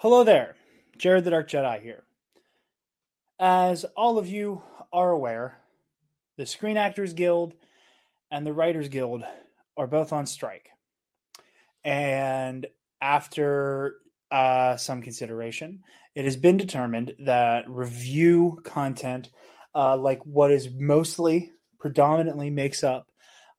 Hello 0.00 0.22
there, 0.22 0.54
Jarod 0.96 1.24
the 1.24 1.30
Dark 1.30 1.50
Jedi 1.50 1.82
here. 1.82 2.04
As 3.40 3.84
all 3.96 4.16
of 4.16 4.28
you 4.28 4.62
are 4.92 5.10
aware, 5.10 5.58
the 6.36 6.46
Screen 6.46 6.76
Actors 6.76 7.14
Guild 7.14 7.54
and 8.30 8.46
the 8.46 8.52
Writers 8.52 8.88
Guild 8.88 9.24
are 9.76 9.88
both 9.88 10.12
on 10.12 10.26
strike. 10.26 10.68
And 11.82 12.68
after 13.00 13.96
uh, 14.30 14.76
some 14.76 15.02
consideration, 15.02 15.82
it 16.14 16.24
has 16.26 16.36
been 16.36 16.58
determined 16.58 17.16
that 17.26 17.68
review 17.68 18.60
content, 18.62 19.30
uh, 19.74 19.96
like 19.96 20.24
what 20.24 20.52
is 20.52 20.68
mostly 20.72 21.50
predominantly 21.80 22.50
makes 22.50 22.84
up 22.84 23.08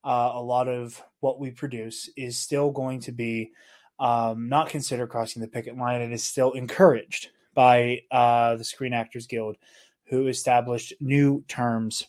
uh, 0.06 0.32
a 0.36 0.42
lot 0.42 0.70
of 0.70 1.04
what 1.20 1.38
we 1.38 1.52
produce, 1.52 2.10
is 2.16 2.38
still 2.38 2.72
going 2.72 3.02
to 3.02 3.12
be 3.12 3.52
um, 4.00 4.50
not 4.50 4.70
consider 4.70 5.08
crossing 5.08 5.42
the 5.42 5.48
picket 5.48 5.78
line 5.78 6.02
and 6.02 6.14
is 6.14 6.24
still 6.24 6.52
encouraged 6.54 7.30
by 7.54 8.02
uh, 8.12 8.56
the 8.56 8.64
Screen 8.64 8.94
Actors 8.94 9.28
Guild, 9.28 9.58
who 10.06 10.28
established 10.28 10.94
new 11.00 11.44
terms 11.48 12.08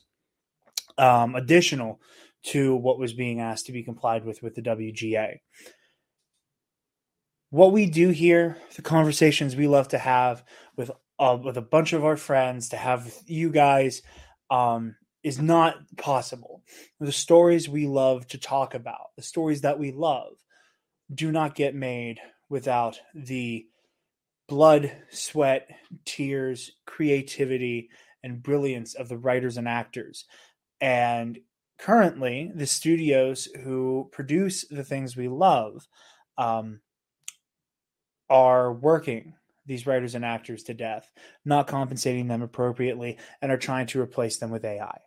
um, 0.98 1.34
additional 1.34 2.00
to 2.42 2.74
what 2.76 2.98
was 2.98 3.12
being 3.12 3.40
asked 3.40 3.66
to 3.66 3.72
be 3.72 3.82
complied 3.82 4.24
with 4.24 4.42
with 4.42 4.54
the 4.54 4.62
WGA. 4.62 5.40
What 7.50 7.72
we 7.72 7.86
do 7.86 8.10
here, 8.10 8.56
the 8.76 8.82
conversations 8.82 9.56
we 9.56 9.66
love 9.66 9.88
to 9.88 9.98
have 9.98 10.44
with 10.76 10.90
uh, 11.18 11.36
with 11.42 11.56
a 11.56 11.62
bunch 11.62 11.92
of 11.92 12.04
our 12.04 12.16
friends, 12.16 12.70
to 12.70 12.76
have 12.76 13.12
you 13.26 13.50
guys, 13.50 14.02
um, 14.50 14.96
is 15.22 15.38
not 15.38 15.76
possible. 15.96 16.62
The 16.98 17.12
stories 17.12 17.68
we 17.68 17.86
love 17.86 18.26
to 18.28 18.38
talk 18.38 18.74
about, 18.74 19.10
the 19.16 19.22
stories 19.22 19.60
that 19.62 19.78
we 19.78 19.92
love, 19.92 20.32
do 21.12 21.32
not 21.32 21.54
get 21.54 21.74
made 21.74 22.20
without 22.48 23.00
the 23.14 23.66
blood, 24.48 24.92
sweat, 25.10 25.68
tears, 26.04 26.72
creativity, 26.86 27.90
and 28.22 28.42
brilliance 28.42 28.94
of 28.94 29.08
the 29.08 29.16
writers 29.16 29.56
and 29.56 29.68
actors. 29.68 30.24
And 30.80 31.38
currently, 31.78 32.50
the 32.54 32.66
studios 32.66 33.48
who 33.62 34.08
produce 34.12 34.66
the 34.68 34.84
things 34.84 35.16
we 35.16 35.28
love 35.28 35.86
um, 36.36 36.80
are 38.28 38.72
working 38.72 39.34
these 39.66 39.86
writers 39.86 40.16
and 40.16 40.24
actors 40.24 40.64
to 40.64 40.74
death, 40.74 41.10
not 41.44 41.68
compensating 41.68 42.26
them 42.26 42.42
appropriately, 42.42 43.18
and 43.40 43.52
are 43.52 43.56
trying 43.56 43.86
to 43.86 44.00
replace 44.00 44.38
them 44.38 44.50
with 44.50 44.64
AI. 44.64 44.98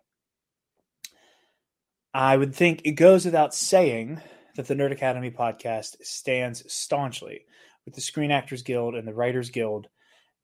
I 2.14 2.36
would 2.36 2.54
think 2.54 2.82
it 2.84 2.92
goes 2.92 3.24
without 3.24 3.54
saying 3.54 4.22
that 4.56 4.66
the 4.66 4.74
Nerd 4.74 4.92
Academy 4.92 5.30
podcast 5.30 5.96
stands 6.02 6.64
staunchly 6.72 7.44
with 7.84 7.94
the 7.94 8.00
Screen 8.00 8.30
Actors 8.30 8.62
Guild 8.62 8.94
and 8.94 9.06
the 9.06 9.14
Writers 9.14 9.50
Guild, 9.50 9.88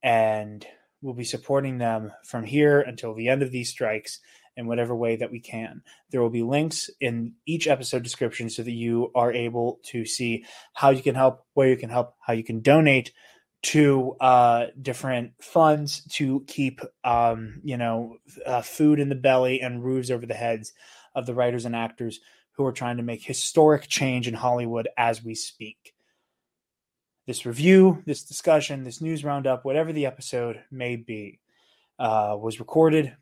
and 0.03 0.67
we'll 1.01 1.15
be 1.15 1.25
supporting 1.25 1.79
them 1.79 2.13
from 2.25 2.45
here 2.45 2.81
until 2.81 3.15
the 3.15 3.29
end 3.29 3.43
of 3.43 3.53
these 3.53 3.71
strikes 3.71 4.21
in 4.57 4.67
whatever 4.67 4.95
way 4.95 5.17
that 5.17 5.31
we 5.31 5.41
can. 5.41 5.83
There 6.11 6.21
will 6.21 6.31
be 6.31 6.43
links 6.43 6.91
in 7.01 7.35
each 7.47 7.67
episode 7.67 8.03
description 8.03 8.51
so 8.51 8.63
that 8.63 8.73
you 8.73 9.11
are 9.15 9.33
able 9.33 9.79
to 9.87 10.05
see 10.05 10.45
how 10.75 10.91
you 10.91 11.03
can 11.03 11.15
help, 11.15 11.45
where 11.55 11.69
you 11.69 11.77
can 11.77 11.91
help, 11.91 12.15
how 12.21 12.33
you 12.33 12.45
can 12.45 12.61
donate 12.61 13.13
to 13.63 14.17
uh, 14.21 14.67
different 14.81 15.33
funds 15.41 16.03
to 16.13 16.45
keep, 16.47 16.81
um, 17.05 17.61
you 17.63 17.77
know, 17.77 18.17
uh, 18.47 18.63
food 18.63 18.99
in 18.99 19.09
the 19.09 19.15
belly 19.15 19.61
and 19.61 19.85
roofs 19.85 20.11
over 20.11 20.27
the 20.27 20.35
heads 20.35 20.73
of 21.15 21.27
the 21.27 21.35
writers 21.35 21.65
and 21.65 21.77
actors 21.77 22.21
who 22.53 22.67
are 22.67 22.73
trying 22.73 22.97
to 22.99 23.03
make 23.03 23.23
historic 23.23 23.89
change 23.89 24.29
in 24.29 24.35
Hollywood 24.35 24.89
as 24.97 25.25
we 25.25 25.35
speak. 25.35 25.95
This 27.27 27.47
review, 27.47 28.03
this 28.07 28.25
discussion, 28.25 28.85
this 28.85 29.01
news 29.01 29.25
roundup, 29.25 29.65
whatever 29.65 29.93
the 29.93 30.07
episode 30.07 30.61
may 30.71 30.97
be, 30.97 31.39
uh, 31.99 32.37
was 32.39 32.59
recorded 32.59 33.17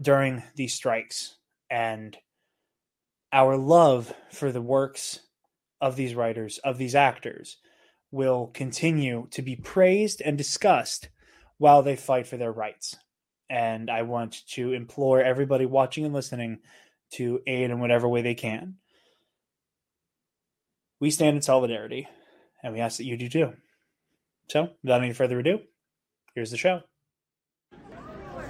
during 0.00 0.42
these 0.56 0.74
strikes. 0.74 1.36
And 1.70 2.16
our 3.32 3.56
love 3.56 4.12
for 4.30 4.52
the 4.52 4.62
works 4.62 5.20
of 5.80 5.96
these 5.96 6.14
writers, 6.14 6.58
of 6.58 6.78
these 6.78 6.94
actors, 6.94 7.56
will 8.10 8.48
continue 8.48 9.26
to 9.30 9.42
be 9.42 9.56
praised 9.56 10.20
and 10.20 10.36
discussed 10.36 11.08
while 11.58 11.82
they 11.82 11.96
fight 11.96 12.26
for 12.26 12.36
their 12.36 12.52
rights. 12.52 12.96
And 13.48 13.90
I 13.90 14.02
want 14.02 14.46
to 14.48 14.72
implore 14.72 15.22
everybody 15.22 15.66
watching 15.66 16.04
and 16.04 16.14
listening 16.14 16.58
to 17.12 17.40
aid 17.46 17.70
in 17.70 17.80
whatever 17.80 18.08
way 18.08 18.22
they 18.22 18.34
can. 18.34 18.76
We 21.00 21.10
stand 21.10 21.36
in 21.36 21.42
solidarity, 21.42 22.08
and 22.62 22.72
we 22.72 22.80
ask 22.80 22.98
that 22.98 23.04
you 23.04 23.16
do 23.16 23.28
too. 23.28 23.52
So, 24.48 24.70
without 24.82 25.02
any 25.02 25.12
further 25.12 25.38
ado, 25.38 25.60
here's 26.34 26.50
the 26.50 26.56
show. 26.56 26.82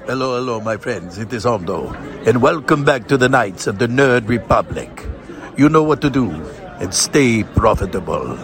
Hello, 0.06 0.37
hello, 0.37 0.61
my 0.61 0.77
friends. 0.77 1.19
It 1.19 1.33
is 1.33 1.47
Aldo, 1.47 1.93
and 2.27 2.43
welcome 2.43 2.84
back 2.84 3.09
to 3.09 3.17
the 3.17 3.28
Knights 3.28 3.67
of 3.67 3.78
the 3.78 3.87
Nerd 3.87 4.28
Republic. 4.28 5.06
You 5.56 5.69
know 5.69 5.83
what 5.83 6.00
to 6.03 6.11
do, 6.11 6.31
and 6.81 6.93
stay 6.93 7.44
profitable. 7.44 8.37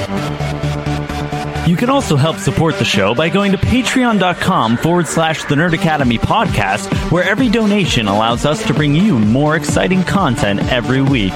You 1.72 1.78
can 1.78 1.88
also 1.88 2.16
help 2.16 2.36
support 2.36 2.76
the 2.78 2.84
show 2.84 3.14
by 3.14 3.30
going 3.30 3.52
to 3.52 3.56
patreon.com 3.56 4.76
forward 4.76 5.06
slash 5.06 5.44
the 5.44 5.54
Nerd 5.54 5.72
Academy 5.72 6.18
podcast, 6.18 6.92
where 7.10 7.24
every 7.24 7.48
donation 7.48 8.08
allows 8.08 8.44
us 8.44 8.62
to 8.66 8.74
bring 8.74 8.94
you 8.94 9.18
more 9.18 9.56
exciting 9.56 10.02
content 10.02 10.60
every 10.70 11.00
week. 11.00 11.32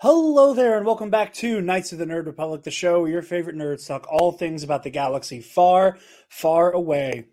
Hello 0.00 0.54
there, 0.54 0.76
and 0.76 0.84
welcome 0.84 1.10
back 1.10 1.32
to 1.34 1.60
Knights 1.60 1.92
of 1.92 1.98
the 1.98 2.04
Nerd 2.04 2.26
Republic, 2.26 2.64
the 2.64 2.72
show 2.72 3.02
where 3.02 3.10
your 3.12 3.22
favorite 3.22 3.54
nerds 3.54 3.86
talk 3.86 4.08
all 4.10 4.32
things 4.32 4.64
about 4.64 4.82
the 4.82 4.90
galaxy 4.90 5.40
far, 5.40 5.98
far 6.28 6.72
away. 6.72 7.28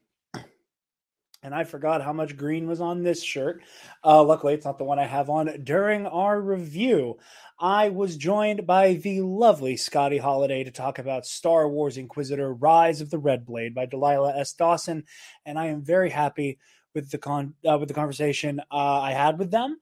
And 1.43 1.53
I 1.53 1.65
forgot 1.65 2.01
how 2.01 2.13
much 2.13 2.37
green 2.37 2.67
was 2.67 2.79
on 2.79 3.03
this 3.03 3.21
shirt. 3.21 3.61
Uh, 4.03 4.23
luckily, 4.23 4.53
it's 4.53 4.65
not 4.65 4.77
the 4.77 4.85
one 4.85 4.97
I 4.97 5.05
have 5.05 5.29
on 5.29 5.63
during 5.63 6.05
our 6.05 6.39
review. 6.39 7.17
I 7.59 7.89
was 7.89 8.15
joined 8.15 8.65
by 8.65 8.93
the 8.93 9.21
lovely 9.21 9.75
Scotty 9.75 10.17
Holiday 10.17 10.63
to 10.63 10.71
talk 10.71 10.99
about 10.99 11.25
Star 11.25 11.67
Wars 11.67 11.97
Inquisitor 11.97 12.53
Rise 12.53 13.01
of 13.01 13.09
the 13.09 13.19
Red 13.19 13.45
Blade 13.45 13.75
by 13.75 13.85
Delilah 13.85 14.37
S. 14.37 14.53
Dawson. 14.53 15.03
And 15.45 15.59
I 15.59 15.67
am 15.67 15.83
very 15.83 16.09
happy 16.09 16.59
with 16.95 17.11
the 17.11 17.17
con 17.17 17.55
uh, 17.69 17.77
with 17.77 17.89
the 17.89 17.93
conversation 17.93 18.61
uh, 18.71 19.01
I 19.01 19.11
had 19.11 19.37
with 19.37 19.51
them. 19.51 19.77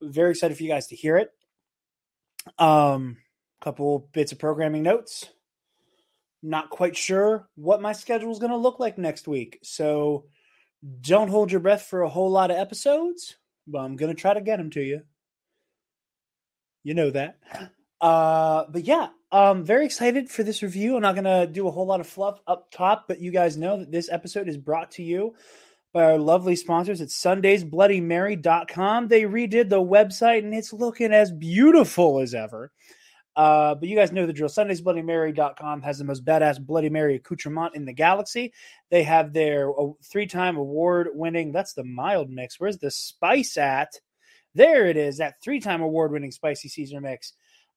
Very 0.00 0.30
excited 0.30 0.56
for 0.56 0.62
you 0.62 0.68
guys 0.70 0.86
to 0.88 0.96
hear 0.96 1.18
it. 1.18 1.30
Um, 2.58 3.18
couple 3.60 4.08
bits 4.12 4.32
of 4.32 4.38
programming 4.38 4.82
notes. 4.82 5.30
Not 6.42 6.68
quite 6.68 6.96
sure 6.96 7.48
what 7.54 7.80
my 7.80 7.92
schedule 7.92 8.30
is 8.30 8.38
going 8.38 8.52
to 8.52 8.58
look 8.58 8.78
like 8.78 8.98
next 8.98 9.26
week, 9.26 9.58
so 9.62 10.26
don't 11.00 11.28
hold 11.28 11.50
your 11.50 11.60
breath 11.60 11.82
for 11.82 12.02
a 12.02 12.08
whole 12.08 12.30
lot 12.30 12.50
of 12.50 12.56
episodes. 12.56 13.36
But 13.66 13.78
I'm 13.78 13.96
going 13.96 14.14
to 14.14 14.20
try 14.20 14.34
to 14.34 14.40
get 14.40 14.58
them 14.58 14.70
to 14.70 14.82
you. 14.82 15.02
You 16.82 16.94
know 16.94 17.10
that. 17.10 17.38
Uh, 18.00 18.64
but 18.68 18.84
yeah, 18.84 19.08
I'm 19.32 19.64
very 19.64 19.86
excited 19.86 20.30
for 20.30 20.42
this 20.42 20.62
review. 20.62 20.96
I'm 20.96 21.02
not 21.02 21.14
going 21.14 21.24
to 21.24 21.50
do 21.50 21.66
a 21.66 21.70
whole 21.70 21.86
lot 21.86 22.00
of 22.00 22.06
fluff 22.06 22.40
up 22.46 22.70
top, 22.70 23.06
but 23.08 23.20
you 23.20 23.30
guys 23.30 23.56
know 23.56 23.78
that 23.78 23.90
this 23.90 24.10
episode 24.10 24.48
is 24.48 24.58
brought 24.58 24.90
to 24.92 25.02
you 25.02 25.34
by 25.94 26.04
our 26.04 26.18
lovely 26.18 26.56
sponsors 26.56 27.00
at 27.00 27.08
sundaysbloodymary.com. 27.08 29.08
They 29.08 29.22
redid 29.22 29.70
the 29.70 29.80
website 29.80 30.40
and 30.40 30.52
it's 30.52 30.72
looking 30.72 31.12
as 31.12 31.32
beautiful 31.32 32.20
as 32.20 32.34
ever. 32.34 32.72
Uh, 33.36 33.74
but 33.74 33.88
you 33.88 33.96
guys 33.96 34.12
know 34.12 34.26
the 34.26 34.32
drill. 34.32 34.48
SundaysBloodyMary.com 34.48 35.82
has 35.82 35.98
the 35.98 36.04
most 36.04 36.24
badass 36.24 36.64
Bloody 36.64 36.88
Mary 36.88 37.16
accoutrement 37.16 37.74
in 37.74 37.84
the 37.84 37.92
galaxy. 37.92 38.52
They 38.90 39.02
have 39.02 39.32
their 39.32 39.70
uh, 39.70 39.92
three 40.04 40.26
time 40.26 40.56
award 40.56 41.08
winning, 41.12 41.52
that's 41.52 41.74
the 41.74 41.84
mild 41.84 42.30
mix. 42.30 42.60
Where's 42.60 42.78
the 42.78 42.90
spice 42.90 43.56
at? 43.56 43.98
There 44.54 44.86
it 44.86 44.96
is, 44.96 45.18
that 45.18 45.42
three 45.42 45.60
time 45.60 45.82
award 45.82 46.12
winning 46.12 46.30
spicy 46.30 46.68
Caesar 46.68 47.00
mix, 47.00 47.32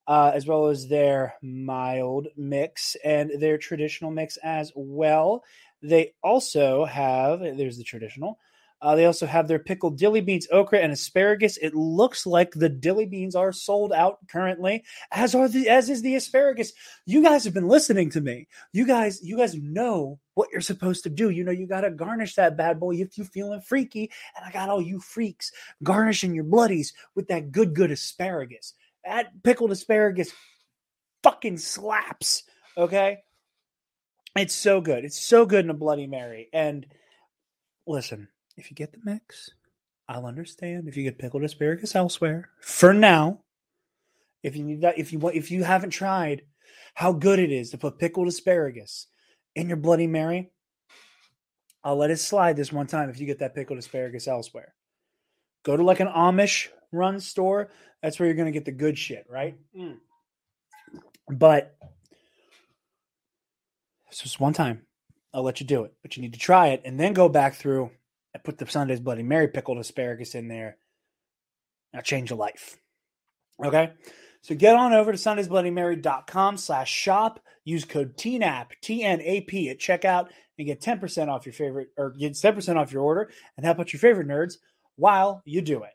uh, 0.05 0.31
as 0.33 0.45
well 0.45 0.67
as 0.67 0.87
their 0.87 1.33
mild 1.41 2.27
mix 2.37 2.95
and 3.03 3.31
their 3.39 3.57
traditional 3.57 4.11
mix 4.11 4.37
as 4.37 4.71
well. 4.75 5.43
They 5.81 6.13
also 6.23 6.85
have, 6.85 7.39
there's 7.39 7.77
the 7.77 7.83
traditional. 7.83 8.37
Uh, 8.81 8.95
they 8.95 9.05
also 9.05 9.25
have 9.25 9.47
their 9.47 9.59
pickled 9.59 9.97
dilly 9.97 10.21
beans, 10.21 10.47
okra, 10.51 10.79
and 10.79 10.91
asparagus. 10.91 11.57
It 11.57 11.73
looks 11.73 12.25
like 12.25 12.51
the 12.51 12.69
dilly 12.69 13.05
beans 13.05 13.35
are 13.35 13.51
sold 13.51 13.91
out 13.91 14.19
currently, 14.27 14.83
as 15.11 15.33
are 15.33 15.47
the 15.47 15.67
as 15.67 15.89
is 15.89 16.01
the 16.01 16.15
asparagus. 16.15 16.73
You 17.05 17.23
guys 17.23 17.43
have 17.45 17.53
been 17.53 17.67
listening 17.67 18.09
to 18.11 18.21
me. 18.21 18.47
You 18.73 18.85
guys, 18.85 19.23
you 19.23 19.35
guys 19.35 19.55
know 19.55 20.19
what 20.35 20.49
you're 20.51 20.61
supposed 20.61 21.03
to 21.03 21.09
do. 21.09 21.31
You 21.31 21.43
know 21.43 21.51
you 21.51 21.65
got 21.65 21.81
to 21.81 21.89
garnish 21.89 22.35
that 22.35 22.57
bad 22.57 22.79
boy 22.79 22.95
if 22.95 23.17
you're 23.17 23.25
feeling 23.25 23.61
freaky. 23.61 24.11
And 24.35 24.45
I 24.45 24.51
got 24.51 24.69
all 24.69 24.81
you 24.81 24.99
freaks 24.99 25.51
garnishing 25.81 26.35
your 26.35 26.43
bloodies 26.43 26.93
with 27.15 27.27
that 27.29 27.51
good, 27.51 27.73
good 27.73 27.89
asparagus. 27.89 28.73
That 29.03 29.43
pickled 29.43 29.71
asparagus 29.71 30.31
fucking 31.23 31.57
slaps. 31.57 32.43
Okay, 32.77 33.17
it's 34.35 34.53
so 34.53 34.81
good. 34.81 35.03
It's 35.03 35.19
so 35.19 35.47
good 35.47 35.65
in 35.65 35.71
a 35.71 35.73
Bloody 35.73 36.05
Mary. 36.05 36.47
And 36.53 36.85
listen 37.87 38.27
if 38.57 38.69
you 38.71 38.75
get 38.75 38.91
the 38.91 38.99
mix, 39.03 39.51
I'll 40.09 40.25
understand. 40.25 40.87
If 40.87 40.97
you 40.97 41.03
get 41.03 41.19
pickled 41.19 41.43
asparagus 41.43 41.95
elsewhere, 41.95 42.49
for 42.61 42.93
now, 42.93 43.41
if 44.43 44.55
you 44.55 44.63
need 44.63 44.81
that, 44.81 44.97
if 44.97 45.13
you 45.13 45.19
want, 45.19 45.35
if 45.35 45.51
you 45.51 45.63
haven't 45.63 45.91
tried 45.91 46.41
how 46.95 47.13
good 47.13 47.39
it 47.39 47.51
is 47.51 47.69
to 47.71 47.77
put 47.77 47.99
pickled 47.99 48.27
asparagus 48.27 49.07
in 49.55 49.67
your 49.67 49.77
Bloody 49.77 50.07
Mary, 50.07 50.51
I'll 51.83 51.97
let 51.97 52.11
it 52.11 52.17
slide 52.17 52.57
this 52.57 52.73
one 52.73 52.87
time. 52.87 53.09
If 53.09 53.19
you 53.19 53.25
get 53.25 53.39
that 53.39 53.55
pickled 53.55 53.79
asparagus 53.79 54.27
elsewhere, 54.27 54.73
go 55.63 55.77
to 55.77 55.83
like 55.83 55.99
an 55.99 56.07
Amish 56.07 56.69
run 56.91 57.19
store. 57.19 57.69
That's 58.01 58.19
where 58.19 58.27
you're 58.27 58.35
going 58.35 58.47
to 58.47 58.51
get 58.51 58.65
the 58.65 58.71
good 58.71 58.97
shit, 58.97 59.25
right? 59.29 59.57
Mm. 59.77 59.97
But 61.29 61.75
it's 64.09 64.21
just 64.21 64.39
one 64.39 64.53
time. 64.53 64.81
I'll 65.33 65.43
let 65.43 65.59
you 65.59 65.67
do 65.67 65.83
it, 65.83 65.93
but 66.01 66.15
you 66.15 66.23
need 66.23 66.33
to 66.33 66.39
try 66.39 66.69
it 66.69 66.81
and 66.85 66.99
then 66.99 67.13
go 67.13 67.29
back 67.29 67.55
through 67.55 67.91
I 68.37 68.39
put 68.39 68.59
the 68.59 68.67
Sunday's 68.67 68.99
Bloody 68.99 69.23
Mary 69.23 69.47
pickled 69.47 69.79
asparagus 69.79 70.35
in 70.35 70.47
there. 70.47 70.77
Now 71.91 72.01
change 72.01 72.29
your 72.29 72.37
life. 72.37 72.77
Okay? 73.65 73.93
So 74.41 74.53
get 74.53 74.75
on 74.75 74.93
over 74.93 75.11
to 75.11 75.17
sundaysbloodymary.com 75.17 76.57
slash 76.57 76.91
shop. 76.91 77.39
Use 77.65 77.83
code 77.83 78.15
TNAP, 78.15 78.67
T-N-A-P 78.79 79.69
at 79.71 79.79
checkout 79.79 80.27
and 80.59 80.67
get 80.67 80.81
10% 80.81 81.29
off 81.29 81.47
your 81.47 81.53
favorite 81.53 81.89
or 81.97 82.11
get 82.11 82.33
10% 82.33 82.75
off 82.75 82.91
your 82.91 83.01
order 83.01 83.31
and 83.57 83.65
help 83.65 83.79
out 83.79 83.91
your 83.91 83.99
favorite 83.99 84.27
nerds 84.27 84.57
while 84.97 85.41
you 85.43 85.61
do 85.61 85.81
it. 85.81 85.89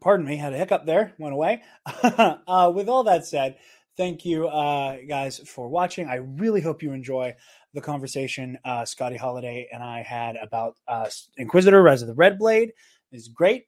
Pardon 0.00 0.26
me, 0.26 0.36
had 0.36 0.52
a 0.52 0.58
hiccup 0.58 0.86
there, 0.86 1.12
went 1.18 1.34
away. 1.34 1.62
uh, 2.04 2.70
with 2.72 2.88
all 2.88 3.02
that 3.04 3.26
said, 3.26 3.56
thank 3.96 4.24
you 4.24 4.46
uh, 4.46 4.98
guys 5.08 5.40
for 5.40 5.68
watching. 5.68 6.08
I 6.08 6.16
really 6.16 6.60
hope 6.60 6.84
you 6.84 6.92
enjoy 6.92 7.34
the 7.74 7.80
conversation 7.80 8.56
uh, 8.64 8.84
Scotty 8.84 9.16
Holiday 9.16 9.68
and 9.72 9.82
I 9.82 10.02
had 10.02 10.36
about 10.36 10.76
uh, 10.86 11.10
Inquisitor 11.36 11.82
Rise 11.82 12.02
of 12.02 12.08
the 12.08 12.14
Red 12.14 12.38
Blade 12.38 12.72
is 13.12 13.28
great. 13.28 13.66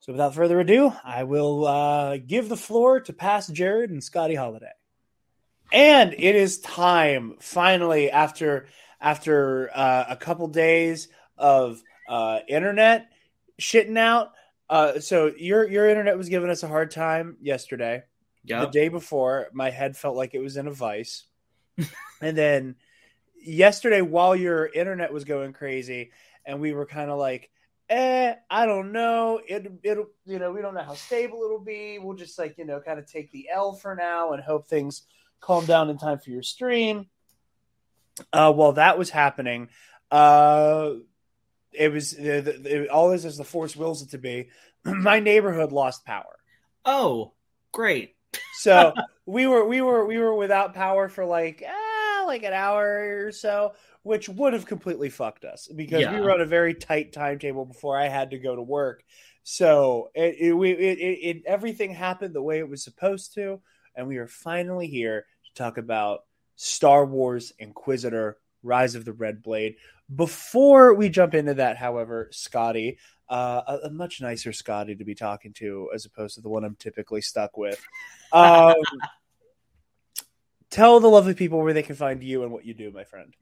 So 0.00 0.12
without 0.12 0.34
further 0.34 0.60
ado, 0.60 0.92
I 1.04 1.24
will 1.24 1.66
uh, 1.66 2.18
give 2.18 2.48
the 2.48 2.56
floor 2.56 3.00
to 3.00 3.12
past 3.12 3.52
Jarod 3.52 3.90
and 3.90 4.02
Scotty 4.02 4.34
Holiday. 4.34 4.72
And 5.72 6.12
it 6.12 6.36
is 6.36 6.60
time 6.60 7.36
finally 7.40 8.10
after 8.10 8.66
after 9.00 9.70
uh, 9.74 10.04
a 10.08 10.16
couple 10.16 10.48
days 10.48 11.08
of 11.36 11.82
uh, 12.08 12.40
internet 12.48 13.08
shitting 13.60 13.98
out. 13.98 14.32
Uh, 14.68 15.00
so 15.00 15.32
your 15.36 15.68
your 15.68 15.88
internet 15.88 16.16
was 16.16 16.28
giving 16.28 16.50
us 16.50 16.62
a 16.62 16.68
hard 16.68 16.90
time 16.90 17.36
yesterday. 17.40 18.02
Yeah. 18.44 18.64
The 18.64 18.70
day 18.70 18.88
before, 18.88 19.48
my 19.52 19.70
head 19.70 19.96
felt 19.96 20.16
like 20.16 20.34
it 20.34 20.40
was 20.40 20.56
in 20.56 20.68
a 20.68 20.72
vice, 20.72 21.24
and 22.20 22.36
then 22.36 22.76
yesterday 23.46 24.00
while 24.00 24.34
your 24.34 24.66
internet 24.66 25.12
was 25.12 25.24
going 25.24 25.52
crazy 25.52 26.10
and 26.44 26.60
we 26.60 26.72
were 26.72 26.86
kind 26.86 27.10
of 27.10 27.18
like 27.18 27.50
eh 27.88 28.34
i 28.50 28.66
don't 28.66 28.92
know. 28.92 29.40
It, 29.46 29.70
it'll 29.82 30.08
you 30.24 30.38
know 30.38 30.52
we 30.52 30.60
don't 30.60 30.74
know 30.74 30.82
how 30.82 30.94
stable 30.94 31.42
it'll 31.44 31.60
be. 31.60 31.98
We'll 31.98 32.16
just 32.16 32.38
like 32.38 32.58
you 32.58 32.64
know 32.64 32.80
kind 32.80 32.98
of 32.98 33.06
take 33.06 33.30
the 33.30 33.48
l 33.52 33.74
for 33.74 33.94
now 33.94 34.32
and 34.32 34.42
hope 34.42 34.66
things 34.66 35.02
calm 35.40 35.64
down 35.66 35.90
in 35.90 35.98
time 35.98 36.18
for 36.18 36.30
your 36.30 36.42
stream. 36.42 37.06
Uh 38.32 38.52
while 38.52 38.72
that 38.72 38.98
was 38.98 39.10
happening 39.10 39.68
uh 40.10 40.92
it 41.72 41.92
was 41.92 42.14
it, 42.14 42.88
always 42.88 43.24
as 43.24 43.36
the 43.36 43.44
force 43.44 43.76
wills 43.76 44.02
it 44.02 44.10
to 44.10 44.18
be 44.18 44.48
my 44.84 45.20
neighborhood 45.20 45.72
lost 45.72 46.04
power. 46.04 46.38
Oh 46.84 47.32
great. 47.72 48.16
So 48.54 48.94
we 49.26 49.46
were 49.46 49.66
we 49.66 49.80
were 49.80 50.06
we 50.06 50.18
were 50.18 50.34
without 50.34 50.74
power 50.74 51.08
for 51.08 51.24
like 51.24 51.62
eh, 51.62 51.85
like 52.26 52.42
an 52.42 52.52
hour 52.52 53.26
or 53.26 53.32
so, 53.32 53.74
which 54.02 54.28
would 54.28 54.52
have 54.52 54.66
completely 54.66 55.10
fucked 55.10 55.44
us 55.44 55.68
because 55.74 56.02
yeah. 56.02 56.14
we 56.14 56.20
were 56.20 56.32
on 56.32 56.40
a 56.40 56.46
very 56.46 56.74
tight 56.74 57.12
timetable 57.12 57.64
before 57.64 57.98
I 57.98 58.08
had 58.08 58.30
to 58.30 58.38
go 58.38 58.54
to 58.54 58.62
work. 58.62 59.02
So 59.42 60.10
it, 60.14 60.36
it, 60.40 60.54
it, 60.54 60.98
it, 61.00 61.42
everything 61.46 61.94
happened 61.94 62.34
the 62.34 62.42
way 62.42 62.58
it 62.58 62.68
was 62.68 62.82
supposed 62.82 63.34
to, 63.34 63.60
and 63.94 64.08
we 64.08 64.16
are 64.16 64.26
finally 64.26 64.88
here 64.88 65.24
to 65.46 65.54
talk 65.54 65.78
about 65.78 66.24
Star 66.56 67.06
Wars 67.06 67.52
Inquisitor: 67.58 68.38
Rise 68.62 68.96
of 68.96 69.04
the 69.04 69.12
Red 69.12 69.42
Blade. 69.42 69.76
Before 70.14 70.94
we 70.94 71.08
jump 71.08 71.34
into 71.34 71.54
that, 71.54 71.76
however, 71.76 72.28
Scotty, 72.32 72.98
uh, 73.28 73.62
a, 73.66 73.86
a, 73.86 73.90
much 73.90 74.20
nicer 74.20 74.52
Scotty 74.52 74.94
to 74.96 75.04
be 75.04 75.14
talking 75.14 75.52
to 75.54 75.90
as 75.94 76.04
opposed 76.04 76.36
to 76.36 76.40
the 76.40 76.48
one 76.48 76.64
I'm 76.64 76.76
typically 76.76 77.22
stuck 77.22 77.56
with. 77.56 77.82
Um, 78.32 78.74
tell 80.70 81.00
the 81.00 81.08
lovely 81.08 81.34
people 81.34 81.62
where 81.62 81.72
they 81.72 81.82
can 81.82 81.96
find 81.96 82.22
you 82.22 82.42
and 82.42 82.52
what 82.52 82.64
you 82.64 82.74
do, 82.74 82.90
my 82.90 83.04
friend. 83.04 83.34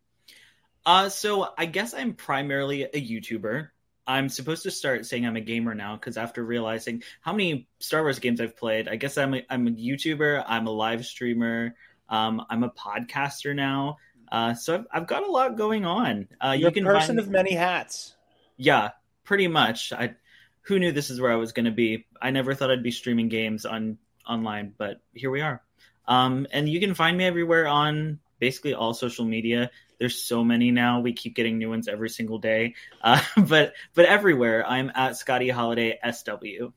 Uh, 0.87 1.09
so 1.09 1.49
I 1.57 1.67
guess 1.67 1.95
I'm 1.95 2.15
primarily 2.15 2.83
a 2.83 2.89
YouTuber. 3.01 3.69
I'm 4.07 4.29
supposed 4.29 4.65
to 4.65 4.71
start 4.71 5.07
saying 5.07 5.27
I'm 5.27 5.37
a 5.37 5.41
gamer 5.41 5.75
now 5.75 5.97
because 5.97 6.19
after 6.19 6.45
realizing 6.45 7.03
how 7.23 7.33
many 7.33 7.69
Star 7.79 8.03
Wars 8.03 8.19
games 8.19 8.41
I've 8.41 8.57
played, 8.57 8.87
I 8.87 8.97
guess 8.97 9.17
I'm 9.17 9.35
a, 9.35 9.47
I'm 9.49 9.67
a 9.67 9.71
YouTuber. 9.71 10.45
I'm 10.47 10.67
a 10.67 10.71
live 10.71 11.07
streamer. 11.07 11.75
Um, 12.09 12.45
I'm 12.51 12.65
a 12.65 12.71
podcaster 12.71 13.57
now. 13.57 13.97
Uh, 14.31 14.55
so 14.55 14.75
I've, 14.75 14.87
I've, 14.93 15.07
got 15.07 15.27
a 15.27 15.31
lot 15.31 15.57
going 15.57 15.87
on. 15.87 16.29
Uh, 16.39 16.51
You're 16.51 16.69
you 16.69 16.75
can 16.75 16.85
person 16.85 17.17
find... 17.17 17.19
of 17.21 17.31
many 17.31 17.55
hats. 17.55 18.15
Yeah, 18.57 18.91
pretty 19.25 19.49
much. 19.49 19.93
I 19.93 20.17
who 20.63 20.79
knew 20.79 20.93
this 20.93 21.11
is 21.11 21.21
where 21.21 21.33
I 21.33 21.37
was 21.37 21.53
going 21.53 21.67
to 21.67 21.71
be. 21.71 22.07
I 22.21 22.31
never 22.31 22.55
thought 22.55 22.71
I'd 22.71 22.83
be 22.83 22.91
streaming 22.91 23.29
games 23.29 23.67
on 23.67 23.99
online, 24.27 24.75
but 24.77 25.01
here 25.13 25.31
we 25.31 25.41
are. 25.41 25.63
Um, 26.07 26.47
and 26.53 26.69
you 26.69 26.81
can 26.81 26.95
find 26.95 27.17
me 27.17 27.25
everywhere 27.25 27.67
on 27.67 28.19
basically 28.39 28.75
all 28.75 28.95
social 28.95 29.25
media. 29.25 29.71
There's 29.99 30.23
so 30.23 30.45
many 30.45 30.71
now. 30.71 31.01
We 31.01 31.13
keep 31.13 31.35
getting 31.35 31.59
new 31.59 31.71
ones 31.71 31.89
every 31.89 32.11
single 32.11 32.39
day. 32.39 32.75
Uh, 33.03 33.23
but 33.49 33.75
but 33.95 34.07
everywhere, 34.07 34.67
I'm 34.67 34.91
at 34.95 35.17
Scotty 35.17 35.49
Holiday 35.49 35.99
SW. 36.03 36.73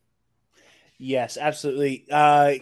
Yes, 0.98 1.38
absolutely. 1.38 2.05
Uh, 2.10 2.53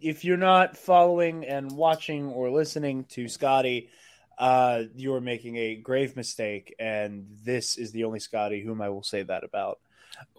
if 0.00 0.24
you're 0.24 0.36
not 0.36 0.76
following 0.76 1.44
and 1.44 1.70
watching 1.72 2.28
or 2.28 2.50
listening 2.50 3.04
to 3.04 3.28
Scotty, 3.28 3.90
uh, 4.38 4.84
you're 4.94 5.20
making 5.20 5.56
a 5.56 5.76
grave 5.76 6.16
mistake, 6.16 6.74
and 6.78 7.26
this 7.44 7.76
is 7.78 7.92
the 7.92 8.04
only 8.04 8.20
Scotty 8.20 8.62
whom 8.62 8.82
I 8.82 8.90
will 8.90 9.02
say 9.02 9.22
that 9.22 9.44
about. 9.44 9.80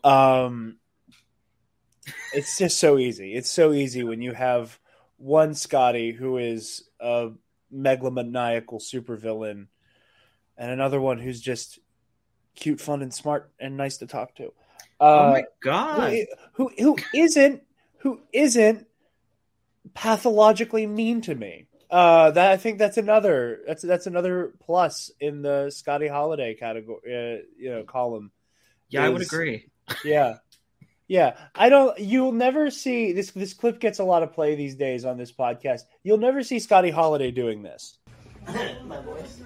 Um, 0.04 0.78
it's 2.34 2.58
just 2.58 2.78
so 2.80 2.98
easy. 2.98 3.36
It's 3.36 3.50
so 3.50 3.74
easy 3.74 4.04
when 4.04 4.22
you 4.22 4.34
have 4.34 4.80
one 5.18 5.54
Scotty 5.54 6.12
who 6.12 6.38
is 6.38 6.84
a 7.00 7.32
megalomaniacal 7.74 8.82
supervillain, 8.82 9.68
and 10.58 10.72
another 10.72 11.02
one 11.02 11.20
who's 11.20 11.42
just 11.42 11.80
cute, 12.56 12.80
fun, 12.80 13.02
and 13.02 13.14
smart 13.14 13.52
and 13.60 13.78
nice 13.78 13.98
to 13.98 14.08
talk 14.08 14.36
to. 14.36 14.48
Uh, 15.00 15.20
oh 15.20 15.30
my 15.30 15.44
god! 15.62 16.18
Who, 16.54 16.70
who 16.70 16.96
who 16.96 16.98
isn't 17.14 17.64
who 18.00 18.22
isn't 18.32 18.88
pathologically 19.94 20.88
mean 20.88 21.22
to 21.22 21.36
me? 21.36 21.68
Uh, 21.90 22.32
that 22.32 22.52
I 22.52 22.58
think 22.58 22.80
that's 22.80 22.98
another 22.98 23.62
that's 23.66 23.82
that's 23.82 24.08
another 24.08 24.54
plus 24.60 25.12
in 25.20 25.42
the 25.42 25.70
Scotty 25.70 26.08
Holiday 26.08 26.54
category, 26.54 27.00
uh, 27.06 27.42
you 27.58 27.70
know, 27.70 27.84
column. 27.84 28.32
Yeah, 28.90 29.04
is, 29.04 29.08
I 29.08 29.10
would 29.10 29.22
agree. 29.22 29.70
Yeah, 30.04 30.38
yeah, 31.08 31.38
I 31.56 31.70
don't. 31.70 31.98
You'll 32.00 32.34
never 32.34 32.70
see 32.70 33.14
this. 33.14 33.32
This 33.32 33.54
clip 33.54 33.80
gets 33.80 34.00
a 34.00 34.04
lot 34.04 34.24
of 34.24 34.34
play 34.34 34.56
these 34.56 34.76
days 34.76 35.06
on 35.06 35.18
this 35.18 35.32
podcast. 35.32 35.82
You'll 36.04 36.18
never 36.18 36.44
see 36.44 36.60
Scotty 36.60 36.90
Holiday 36.90 37.32
doing 37.32 37.64
this. 37.64 37.98
My 38.86 39.02
voice. 39.02 39.42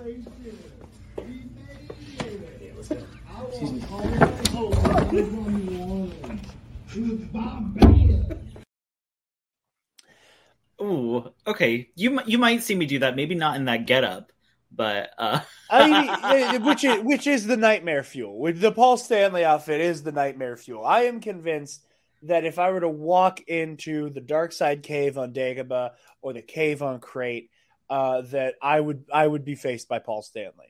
Ooh, 10.82 11.32
okay. 11.46 11.90
You 11.96 12.20
you 12.26 12.38
might 12.40 12.64
see 12.64 12.76
me 12.76 12.88
do 12.88 13.00
that. 13.00 13.16
Maybe 13.16 13.36
not 13.36 13.56
in 13.56 13.66
that 13.66 13.86
getup, 13.86 14.32
but 14.74 15.12
uh... 15.18 15.42
I 15.70 16.52
mean, 16.52 16.64
which 16.66 16.84
is 16.84 17.04
which 17.04 17.28
is 17.28 17.46
the 17.46 17.58
nightmare 17.58 18.04
fuel. 18.04 18.52
The 18.54 18.72
Paul 18.72 18.98
Stanley 18.98 19.46
outfit 19.46 19.82
is 19.82 20.04
the 20.04 20.12
nightmare 20.12 20.58
fuel. 20.58 20.86
I 20.86 21.04
am 21.04 21.20
convinced 21.20 21.86
that 22.24 22.46
if 22.46 22.60
I 22.60 22.72
were 22.72 22.82
to 22.82 22.90
walk 22.90 23.42
into 23.42 24.10
the 24.10 24.22
Dark 24.22 24.52
Side 24.52 24.84
Cave 24.84 25.18
on 25.18 25.34
Dagobah 25.34 25.92
or 26.22 26.34
the 26.34 26.42
cave 26.42 26.82
on 26.82 27.00
Crait, 27.00 27.50
uh, 27.90 28.22
that 28.22 28.56
I 28.62 28.80
would 28.80 29.06
I 29.12 29.26
would 29.26 29.44
be 29.44 29.56
faced 29.56 29.90
by 29.90 30.00
Paul 30.00 30.22
Stanley. 30.22 30.68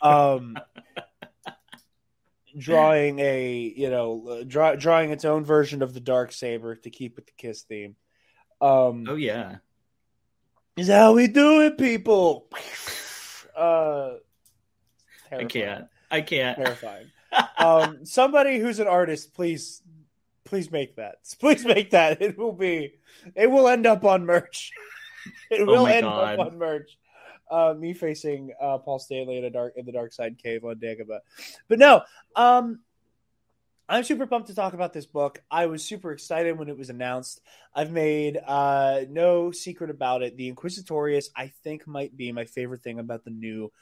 Um, 0.00 0.56
drawing 2.56 3.18
a 3.18 3.72
you 3.76 3.90
know 3.90 4.44
draw, 4.46 4.74
drawing 4.74 5.10
its 5.10 5.24
own 5.24 5.44
version 5.44 5.82
of 5.82 5.92
the 5.92 6.00
dark 6.00 6.32
saber 6.32 6.76
to 6.76 6.90
keep 6.90 7.16
with 7.16 7.26
the 7.26 7.32
kiss 7.36 7.62
theme 7.62 7.96
um 8.60 9.04
oh 9.08 9.16
yeah 9.16 9.56
is 10.76 10.88
how 10.88 11.12
we 11.12 11.26
do 11.26 11.62
it 11.62 11.76
people 11.76 12.46
uh 13.56 14.14
i 15.32 15.44
can't. 15.44 15.86
i 16.10 16.20
can't. 16.20 16.56
Terrifying. 16.56 17.06
Um 17.58 18.04
somebody 18.04 18.58
who's 18.58 18.78
an 18.78 18.86
artist 18.86 19.34
please 19.34 19.82
please 20.44 20.70
make 20.70 20.96
that. 20.96 21.16
Please 21.40 21.64
make 21.64 21.90
that. 21.90 22.20
It 22.22 22.38
will 22.38 22.52
be 22.52 22.94
it 23.34 23.50
will 23.50 23.68
end 23.68 23.86
up 23.86 24.04
on 24.04 24.26
merch. 24.26 24.70
It 25.50 25.62
Oh 25.62 25.66
will 25.66 25.86
end 25.86 26.04
God. 26.04 26.38
up 26.38 26.46
on 26.46 26.58
merch. 26.58 26.98
Uh, 27.50 27.74
me 27.78 27.92
facing 27.92 28.52
uh, 28.60 28.78
Paul 28.78 28.98
Stanley 28.98 29.38
in 29.38 29.44
a 29.44 29.50
dark 29.50 29.74
in 29.76 29.84
the 29.86 29.92
dark 29.92 30.12
side 30.12 30.38
cave 30.42 30.64
on 30.64 30.76
Dagobah. 30.76 31.20
But 31.68 31.78
no, 31.78 32.02
um, 32.36 32.80
I'm 33.88 34.04
super 34.04 34.26
pumped 34.26 34.48
to 34.48 34.54
talk 34.54 34.72
about 34.72 34.92
this 34.92 35.06
book. 35.06 35.42
I 35.50 35.66
was 35.66 35.84
super 35.84 36.12
excited 36.12 36.58
when 36.58 36.68
it 36.68 36.78
was 36.78 36.88
announced. 36.90 37.40
I've 37.74 37.90
made 37.90 38.38
uh, 38.46 39.02
no 39.10 39.50
secret 39.52 39.90
about 39.90 40.22
it. 40.22 40.36
The 40.36 40.50
Inquisitorius, 40.52 41.26
I 41.36 41.48
think, 41.62 41.86
might 41.86 42.16
be 42.16 42.32
my 42.32 42.46
favorite 42.46 42.82
thing 42.82 42.98
about 42.98 43.24
the 43.24 43.30
new 43.30 43.72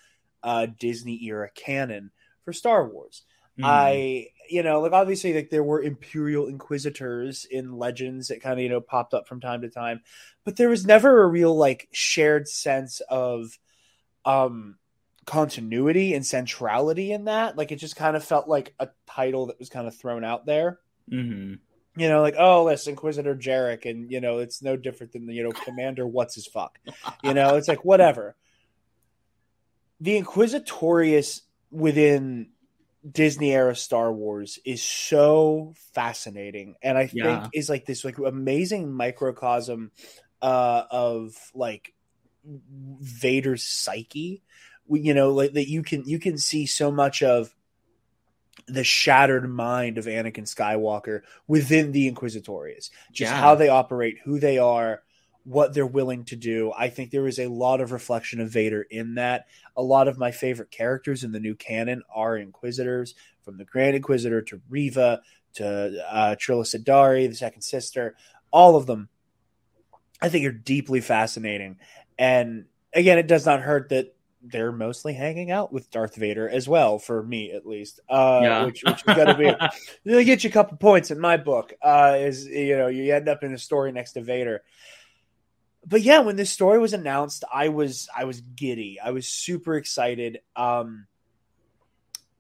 uh, 0.43 0.67
Disney 0.79 1.23
era 1.25 1.51
canon 1.55 2.11
for 2.45 2.53
Star 2.53 2.89
Wars. 2.89 3.23
Mhm. 3.59 3.65
I, 3.65 4.29
you 4.51 4.65
know, 4.65 4.81
like 4.81 4.93
obviously, 4.93 5.35
like 5.35 5.51
there 5.51 5.63
were 5.63 5.81
Imperial 5.83 6.49
Inquisitors 6.49 7.45
in 7.45 7.79
Legends 7.79 8.29
that 8.29 8.41
kind 8.43 8.59
of, 8.59 8.63
you 8.63 8.71
know, 8.71 8.81
popped 8.81 9.15
up 9.15 9.29
from 9.29 9.41
time 9.41 9.61
to 9.61 9.69
time, 9.69 10.01
but 10.45 10.57
there 10.57 10.69
was 10.69 10.85
never 10.85 11.23
a 11.23 11.29
real 11.29 11.55
like 11.57 11.89
shared 11.93 12.49
sense 12.49 13.01
of 13.09 13.57
um 14.25 14.77
continuity 15.25 16.15
and 16.15 16.27
centrality 16.27 17.13
in 17.13 17.25
that. 17.27 17.57
Like 17.57 17.73
it 17.73 17.77
just 17.77 17.97
kind 17.97 18.17
of 18.17 18.25
felt 18.25 18.49
like 18.49 18.75
a 18.81 18.89
title 19.07 19.47
that 19.47 19.59
was 19.59 19.69
kind 19.69 19.87
of 19.87 19.97
thrown 19.97 20.25
out 20.25 20.47
there. 20.47 20.81
Mhm. 21.11 21.59
You 21.97 22.09
know, 22.09 22.23
like 22.23 22.35
oh, 22.39 22.69
this 22.69 22.87
Inquisitor 22.87 23.35
Jerec, 23.37 23.85
and 23.89 24.11
you 24.11 24.21
know, 24.21 24.39
it's 24.39 24.63
no 24.63 24.77
different 24.77 25.13
than 25.13 25.27
the 25.27 25.35
you 25.35 25.43
know 25.43 25.51
Commander 25.53 26.07
what's 26.07 26.35
his 26.35 26.47
fuck. 26.47 26.79
You 27.23 27.35
know, 27.35 27.57
it's 27.57 27.69
like 27.69 27.85
whatever. 27.85 28.35
The 30.01 30.21
Inquisitorius 30.21 31.43
within 31.71 32.49
Disney 33.09 33.53
era 33.53 33.77
Star 33.77 34.13
Wars 34.13 34.59
is 34.65 34.83
so 34.83 35.75
fascinating, 35.93 36.77
and 36.83 36.97
I 36.97 37.07
think 37.09 37.25
Yeah. 37.25 37.49
is 37.53 37.69
like 37.69 37.85
this 37.85 38.05
like 38.05 38.19
amazing 38.19 38.91
microcosm 38.93 39.91
uh, 40.41 40.85
of 40.91 41.35
like 41.55 41.93
Vader's 42.45 43.63
psyche. 43.65 44.43
You 44.93 45.15
know, 45.15 45.31
like 45.31 45.53
that 45.55 45.69
you 45.69 45.83
can 45.83 46.05
you 46.07 46.19
can 46.19 46.39
see 46.39 46.67
so 46.67 46.91
much 46.91 47.23
of 47.23 47.55
the 48.67 48.85
shattered 48.85 49.49
mind 49.49 49.99
of 49.99 50.05
Anakin 50.05 50.45
Skywalker 50.45 51.23
within 51.47 51.93
the 51.93 52.11
Inquisitorius, 52.11 52.91
just 53.11 53.33
Yeah. 53.33 53.41
how 53.41 53.55
they 53.55 53.69
operate, 53.69 54.19
who 54.25 54.39
they 54.39 54.59
are, 54.59 55.03
what 55.45 55.75
they're 55.75 55.87
willing 55.87 56.25
to 56.27 56.37
do. 56.37 56.73
I 56.77 56.89
think 56.89 57.11
there 57.11 57.27
is 57.27 57.39
a 57.39 57.49
lot 57.49 57.81
of 57.81 57.93
reflection 57.93 58.41
of 58.41 58.51
Vader 58.51 58.83
in 58.83 59.15
that. 59.15 59.47
A 59.77 59.83
lot 59.83 60.07
of 60.07 60.19
my 60.19 60.31
favorite 60.31 60.71
characters 60.71 61.25
in 61.25 61.33
the 61.33 61.41
new 61.41 61.55
canon 61.55 62.03
are 62.15 62.37
Inquisitors, 62.37 63.15
from 63.43 63.57
the 63.57 63.65
Grand 63.65 63.97
Inquisitor 63.97 64.43
to 64.43 64.61
Reva 64.69 65.23
to 65.55 66.05
uh, 66.11 66.37
Trilla 66.37 66.65
Suduri, 66.65 67.29
the 67.29 67.35
second 67.35 67.63
sister, 67.63 68.15
all 68.51 68.77
of 68.77 68.87
them. 68.87 69.09
I 70.21 70.29
think 70.29 70.47
are 70.47 70.53
deeply 70.53 71.01
fascinating, 71.01 71.79
and 72.17 72.67
again, 72.93 73.19
it 73.19 73.27
does 73.27 73.45
not 73.45 73.61
hurt 73.61 73.89
that 73.89 74.15
they're 74.45 74.73
mostly 74.73 75.13
hanging 75.13 75.51
out 75.51 75.73
with 75.73 75.91
Darth 75.91 76.17
Vader 76.17 76.49
as 76.49 76.69
well, 76.69 76.99
for 76.99 77.23
me 77.23 77.53
at 77.53 77.67
least. 77.67 78.01
Uh, 78.09 78.41
Yeah. 78.43 78.65
which, 78.65 78.83
which 78.85 78.97
is 79.07 79.15
to 79.15 79.37
be 79.39 79.53
they 80.11 80.25
get 80.25 80.43
you 80.45 80.51
a 80.51 80.53
couple 80.53 80.77
points 80.77 81.11
in 81.11 81.21
my 81.21 81.37
book. 81.37 81.73
Uh, 81.83 82.17
is 82.19 82.47
you 82.47 82.77
know 82.77 82.89
you 82.89 83.15
end 83.15 83.29
up 83.29 83.43
in 83.45 83.55
a 83.55 83.59
story 83.59 83.93
next 83.93 84.13
to 84.13 84.21
Vader. 84.23 84.63
But 85.87 86.03
yeah, 86.03 86.21
when 86.21 86.37
this 86.37 86.51
story 86.51 86.79
was 86.79 86.93
announced, 86.93 87.45
I 87.53 87.69
was 87.69 88.09
I 88.17 88.25
was 88.25 88.41
giddy. 88.41 88.99
I 89.03 89.11
was 89.11 89.27
super 89.29 89.77
excited. 89.77 90.41
Um, 90.55 91.07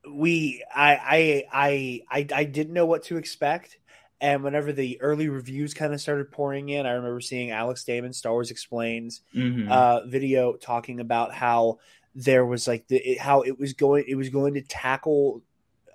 we 0.08 0.64
I 0.74 0.94
I 0.94 1.44
I 1.52 2.02
I, 2.10 2.26
I 2.34 2.44
didn't 2.44 2.74
know 2.74 2.86
what 2.86 3.04
to 3.04 3.16
expect. 3.16 3.78
And 4.22 4.44
whenever 4.44 4.72
the 4.72 5.00
early 5.02 5.28
reviews 5.28 5.74
kind 5.74 5.92
of 5.92 6.00
started 6.00 6.30
pouring 6.30 6.68
in, 6.68 6.86
I 6.86 6.92
remember 6.92 7.20
seeing 7.20 7.50
Alex 7.50 7.82
Damon, 7.84 8.12
Star 8.12 8.32
Wars 8.32 8.52
Explained, 8.52 9.18
Mhm. 9.34 9.68
uh, 9.68 10.06
video 10.06 10.54
talking 10.54 11.00
about 11.00 11.34
how 11.34 11.80
there 12.14 12.46
was 12.46 12.68
like 12.68 12.86
the 12.86 12.98
it, 12.98 13.18
how 13.18 13.42
it 13.42 13.58
was 13.58 13.72
going 13.72 14.04
it 14.06 14.14
was 14.14 14.28
going 14.28 14.54
to 14.54 14.62
tackle 14.62 15.42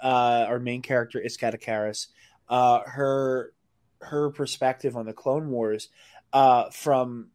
uh, 0.04 0.46
our 0.48 0.60
main 0.60 0.82
character 0.82 1.20
Iskat 1.26 1.56
Akaris, 1.60 2.08
uh, 2.50 2.82
her 2.86 3.54
her 4.02 4.30
perspective 4.32 4.96
on 4.98 5.06
the 5.06 5.14
Clone 5.14 5.50
Wars 5.50 5.90
uh, 6.34 6.70
from 6.70 7.30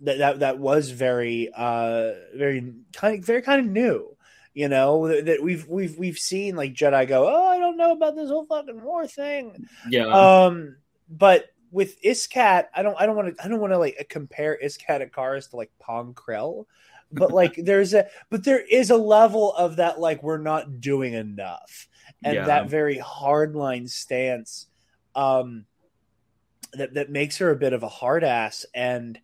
that 0.00 0.18
that 0.18 0.38
that 0.40 0.58
was 0.58 0.90
very 0.90 1.50
uh, 1.54 2.12
very 2.34 2.72
kind 2.92 3.18
of 3.18 3.24
very 3.24 3.42
kind 3.42 3.60
of 3.66 3.66
new. 3.72 4.13
You 4.54 4.68
know 4.68 5.08
that, 5.08 5.26
that 5.26 5.42
we've 5.42 5.66
we've 5.66 5.98
we've 5.98 6.18
seen 6.18 6.54
like 6.54 6.74
Jedi 6.74 7.08
go, 7.08 7.28
oh, 7.28 7.48
I 7.48 7.58
don't 7.58 7.76
know 7.76 7.92
about 7.92 8.14
this 8.14 8.30
whole 8.30 8.46
fucking 8.46 8.82
war 8.82 9.06
thing. 9.06 9.66
yeah. 9.90 10.06
Um, 10.06 10.76
but 11.08 11.46
with 11.72 12.00
Iskat, 12.02 12.66
I 12.72 12.84
don't, 12.84 12.96
I 13.00 13.04
don't 13.04 13.16
want 13.16 13.36
to, 13.36 13.44
I 13.44 13.48
don't 13.48 13.60
want 13.60 13.72
to 13.72 13.78
like 13.78 14.06
compare 14.08 14.56
Iskat 14.62 15.10
Akaris 15.10 15.50
to 15.50 15.56
like 15.56 15.72
Pong 15.80 16.14
Krell, 16.14 16.66
but 17.10 17.32
like 17.40 17.56
there's 17.56 17.94
a, 17.94 18.06
but 18.30 18.44
there 18.44 18.60
is 18.60 18.90
a 18.90 18.96
level 18.96 19.52
of 19.54 19.76
that 19.76 19.98
like 19.98 20.22
we're 20.22 20.38
not 20.38 20.80
doing 20.80 21.14
enough, 21.14 21.88
and 22.22 22.34
Yeah. 22.34 22.46
that 22.46 22.70
very 22.70 22.98
hardline 22.98 23.90
stance, 23.90 24.68
um, 25.16 25.66
that 26.74 26.94
that 26.94 27.10
makes 27.10 27.38
her 27.38 27.50
a 27.50 27.56
bit 27.56 27.72
of 27.72 27.82
a 27.82 27.88
hard 27.88 28.22
ass, 28.22 28.64
and 28.72 29.18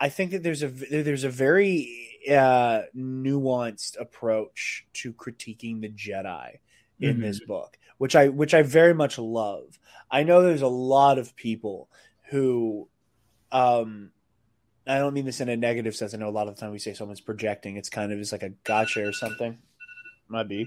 I 0.00 0.08
think 0.08 0.32
that 0.32 0.42
there's 0.42 0.64
a 0.64 0.68
there's 0.68 1.22
a 1.24 1.30
very 1.30 2.13
uh 2.30 2.82
nuanced 2.96 4.00
approach 4.00 4.86
to 4.94 5.12
critiquing 5.12 5.80
the 5.80 5.88
Jedi 5.88 6.58
in 7.00 7.18
Mhm. 7.18 7.20
this 7.20 7.40
book, 7.40 7.78
which 7.98 8.16
I 8.16 8.28
which 8.28 8.54
I 8.54 8.62
very 8.62 8.94
much 8.94 9.18
love. 9.18 9.78
I 10.10 10.22
know 10.22 10.42
there's 10.42 10.62
a 10.62 10.68
lot 10.68 11.18
of 11.18 11.34
people 11.36 11.88
who 12.30 12.88
um 13.52 14.10
I 14.86 14.98
don't 14.98 15.14
mean 15.14 15.24
this 15.24 15.40
in 15.40 15.48
a 15.48 15.56
negative 15.56 15.96
sense. 15.96 16.12
I 16.14 16.18
know 16.18 16.28
a 16.28 16.30
lot 16.30 16.46
of 16.48 16.54
the 16.56 16.60
time 16.60 16.70
we 16.70 16.78
say 16.78 16.92
someone's 16.94 17.20
projecting, 17.20 17.76
it's 17.76 17.88
kind 17.88 18.12
of 18.12 18.18
just 18.18 18.32
like 18.32 18.42
a 18.42 18.50
gotcha 18.64 19.06
or 19.06 19.12
something. 19.12 19.58
Might 20.28 20.48
be. 20.48 20.66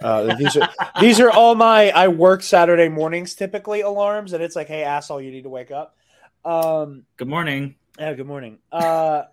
Uh, 0.00 0.34
these 0.34 0.56
are 0.56 0.68
these 1.00 1.20
are 1.20 1.30
all 1.30 1.54
my 1.54 1.90
I 1.90 2.08
work 2.08 2.42
Saturday 2.42 2.88
mornings 2.88 3.34
typically 3.34 3.80
alarms, 3.80 4.32
and 4.32 4.42
it's 4.42 4.54
like, 4.56 4.68
hey 4.68 4.82
asshole, 4.84 5.20
you 5.20 5.30
need 5.30 5.42
to 5.42 5.48
wake 5.48 5.70
up. 5.70 5.96
Um, 6.44 7.04
Good 7.16 7.28
morning. 7.28 7.74
yeah, 7.98 8.12
good 8.14 8.26
morning. 8.26 8.58
Uh, 8.70 9.24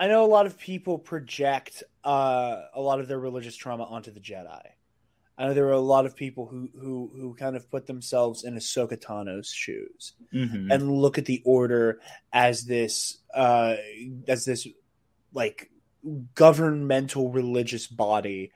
I 0.00 0.06
know 0.06 0.24
a 0.24 0.26
lot 0.26 0.46
of 0.46 0.58
people 0.58 0.98
project 0.98 1.82
uh, 2.04 2.62
a 2.74 2.80
lot 2.80 3.00
of 3.00 3.08
their 3.08 3.18
religious 3.18 3.56
trauma 3.56 3.84
onto 3.84 4.10
the 4.12 4.20
Jedi. 4.20 4.62
I 5.36 5.44
know 5.46 5.54
there 5.54 5.66
are 5.66 5.72
a 5.72 5.80
lot 5.80 6.06
of 6.06 6.16
people 6.16 6.46
who 6.46 6.68
who 6.74 7.10
who 7.14 7.34
kind 7.34 7.56
of 7.56 7.70
put 7.70 7.86
themselves 7.86 8.44
in 8.44 8.54
Ahsoka 8.54 9.00
Tano's 9.00 9.50
shoes 9.50 10.14
Mhm. 10.32 10.72
and 10.72 10.90
look 10.90 11.18
at 11.18 11.26
the 11.26 11.42
Order 11.44 12.00
as 12.32 12.64
this 12.64 13.18
uh, 13.34 13.76
as 14.26 14.44
this 14.44 14.66
like 15.32 15.70
governmental 16.34 17.30
religious 17.30 17.86
body 17.86 18.52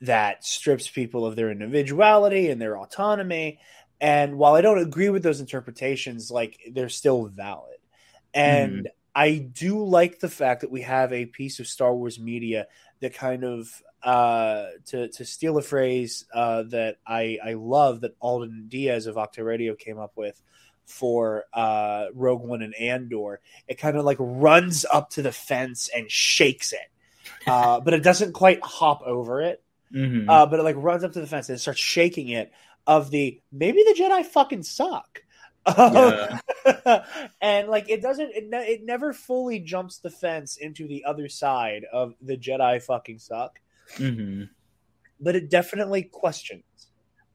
that 0.00 0.44
strips 0.44 0.88
people 0.88 1.24
of 1.24 1.36
their 1.36 1.50
individuality 1.50 2.50
and 2.50 2.60
their 2.60 2.76
autonomy. 2.78 3.58
And 4.00 4.38
while 4.38 4.54
I 4.54 4.60
don't 4.60 4.78
agree 4.78 5.08
with 5.08 5.22
those 5.22 5.40
interpretations, 5.40 6.30
like 6.30 6.60
they're 6.72 6.88
still 6.88 7.26
valid. 7.26 7.78
And 8.34 8.88
I 9.14 9.36
do 9.36 9.84
like 9.84 10.18
the 10.18 10.28
fact 10.28 10.62
that 10.62 10.70
we 10.70 10.82
have 10.82 11.12
a 11.12 11.26
piece 11.26 11.60
of 11.60 11.66
Star 11.66 11.94
Wars 11.94 12.18
media 12.18 12.66
that 13.00 13.14
kind 13.14 13.44
of 13.44 13.82
uh, 14.02 14.66
to 14.86 15.08
to 15.08 15.24
steal 15.24 15.56
a 15.56 15.62
phrase 15.62 16.24
uh, 16.34 16.64
that 16.64 16.98
I 17.06 17.38
I 17.42 17.52
love 17.54 18.02
that 18.02 18.16
Alden 18.20 18.66
Diaz 18.68 19.06
of 19.06 19.16
Octa 19.16 19.44
Radio 19.44 19.74
came 19.74 19.98
up 19.98 20.12
with 20.16 20.40
for 20.84 21.44
uh, 21.52 22.06
Rogue 22.12 22.42
One 22.42 22.60
and 22.62 22.74
Andor. 22.74 23.40
It 23.68 23.78
kind 23.78 23.96
of 23.96 24.04
like 24.04 24.18
runs 24.20 24.84
up 24.84 25.10
to 25.10 25.22
the 25.22 25.32
fence 25.32 25.88
and 25.94 26.10
shakes 26.10 26.72
it, 26.72 26.90
uh, 27.46 27.80
but 27.80 27.94
it 27.94 28.02
doesn't 28.02 28.32
quite 28.32 28.62
hop 28.62 29.02
over 29.02 29.40
it. 29.40 29.62
Mhm. 29.94 30.28
Uh, 30.28 30.46
but 30.46 30.60
it 30.60 30.64
like 30.64 30.76
runs 30.76 31.04
up 31.04 31.12
to 31.12 31.20
the 31.20 31.26
fence 31.26 31.48
and 31.48 31.60
starts 31.60 31.80
shaking 31.80 32.28
it. 32.28 32.52
Of 32.86 33.10
the 33.10 33.40
maybe 33.50 33.78
the 33.78 33.96
Jedi 33.98 34.26
fucking 34.26 34.64
suck. 34.64 35.22
Yeah. 35.66 36.38
and 37.40 37.68
like 37.68 37.88
it 37.88 38.02
doesn't 38.02 38.30
it, 38.34 38.44
ne- 38.48 38.66
it 38.66 38.84
never 38.84 39.12
fully 39.12 39.60
jumps 39.60 39.98
the 39.98 40.10
fence 40.10 40.56
into 40.56 40.86
the 40.86 41.04
other 41.04 41.28
side 41.28 41.84
of 41.92 42.14
the 42.20 42.36
Jedi 42.36 42.82
fucking 42.82 43.18
suck, 43.18 43.60
Mhm. 43.96 44.48
but 45.20 45.36
it 45.36 45.50
definitely 45.50 46.02
questions. 46.04 46.64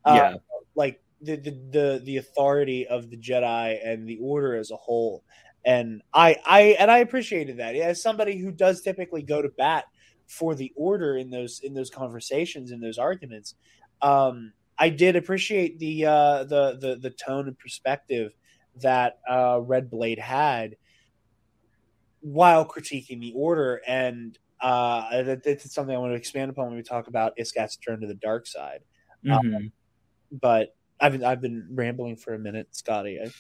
uh, 0.06 0.14
Yeah. 0.16 0.36
like 0.76 1.02
the, 1.22 1.36
the 1.36 1.52
the 1.72 2.02
the 2.06 2.18
authority 2.18 2.88
of 2.88 3.10
the 3.10 3.18
Jedi 3.18 3.80
and 3.86 4.08
the 4.08 4.20
Order 4.22 4.56
as 4.56 4.72
a 4.72 4.78
whole, 4.78 5.24
and 5.66 6.02
I 6.14 6.38
I 6.46 6.62
and 6.80 6.90
I 6.90 7.00
appreciated 7.00 7.58
that 7.58 7.76
as 7.76 8.02
somebody 8.02 8.38
who 8.38 8.52
does 8.52 8.82
typically 8.82 9.22
go 9.24 9.42
to 9.42 9.50
bat 9.50 9.86
for 10.28 10.56
the 10.56 10.72
order 10.76 11.18
in 11.18 11.30
those 11.30 11.60
in 11.62 11.74
those 11.74 11.90
conversations 11.90 12.72
in 12.72 12.80
those 12.80 12.98
arguments. 12.98 13.56
Um, 14.02 14.54
I 14.80 14.90
did 14.90 15.18
appreciate 15.18 15.78
the 15.78 16.06
uh, 16.06 16.44
the 16.46 16.78
the 16.80 16.96
the 16.96 17.10
tone 17.10 17.48
and 17.48 17.60
perspective 17.60 18.34
that 18.82 19.20
uh, 19.30 19.60
Red 19.62 19.90
Blade 19.90 20.20
had 20.20 20.78
while 22.22 22.66
critiquing 22.66 23.20
the 23.20 23.34
order, 23.36 23.82
and 23.86 24.38
uh, 24.62 25.24
that, 25.24 25.44
that's 25.44 25.74
something 25.74 25.94
I 25.94 26.00
want 26.00 26.14
to 26.14 26.18
expand 26.18 26.50
upon 26.50 26.68
when 26.68 26.78
we 26.78 26.84
talk 26.84 27.08
about 27.08 27.38
Iskat's 27.38 27.78
turn 27.78 28.02
to 28.02 28.08
the 28.08 28.14
dark 28.16 28.48
side. 28.48 28.82
Mm-hmm. 29.26 29.56
Um, 29.56 29.72
but 30.32 30.76
I've 31.00 31.12
been 31.12 31.24
I've 31.24 31.42
been 31.42 31.68
rambling 31.72 32.16
for 32.16 32.34
a 32.34 32.40
minute, 32.40 32.68
Scotty. 32.72 33.20
I 33.22 33.32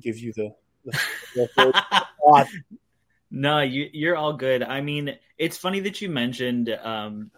give 0.00 0.18
you 0.18 0.32
the. 0.34 0.54
the, 1.34 1.48
the 1.56 2.46
no, 3.30 3.60
you, 3.60 3.88
you're 3.92 4.16
all 4.16 4.34
good. 4.34 4.62
I 4.62 4.80
mean, 4.80 5.16
it's 5.36 5.56
funny 5.56 5.80
that 5.80 6.00
you 6.00 6.08
mentioned 6.08 6.70
um, 6.82 7.30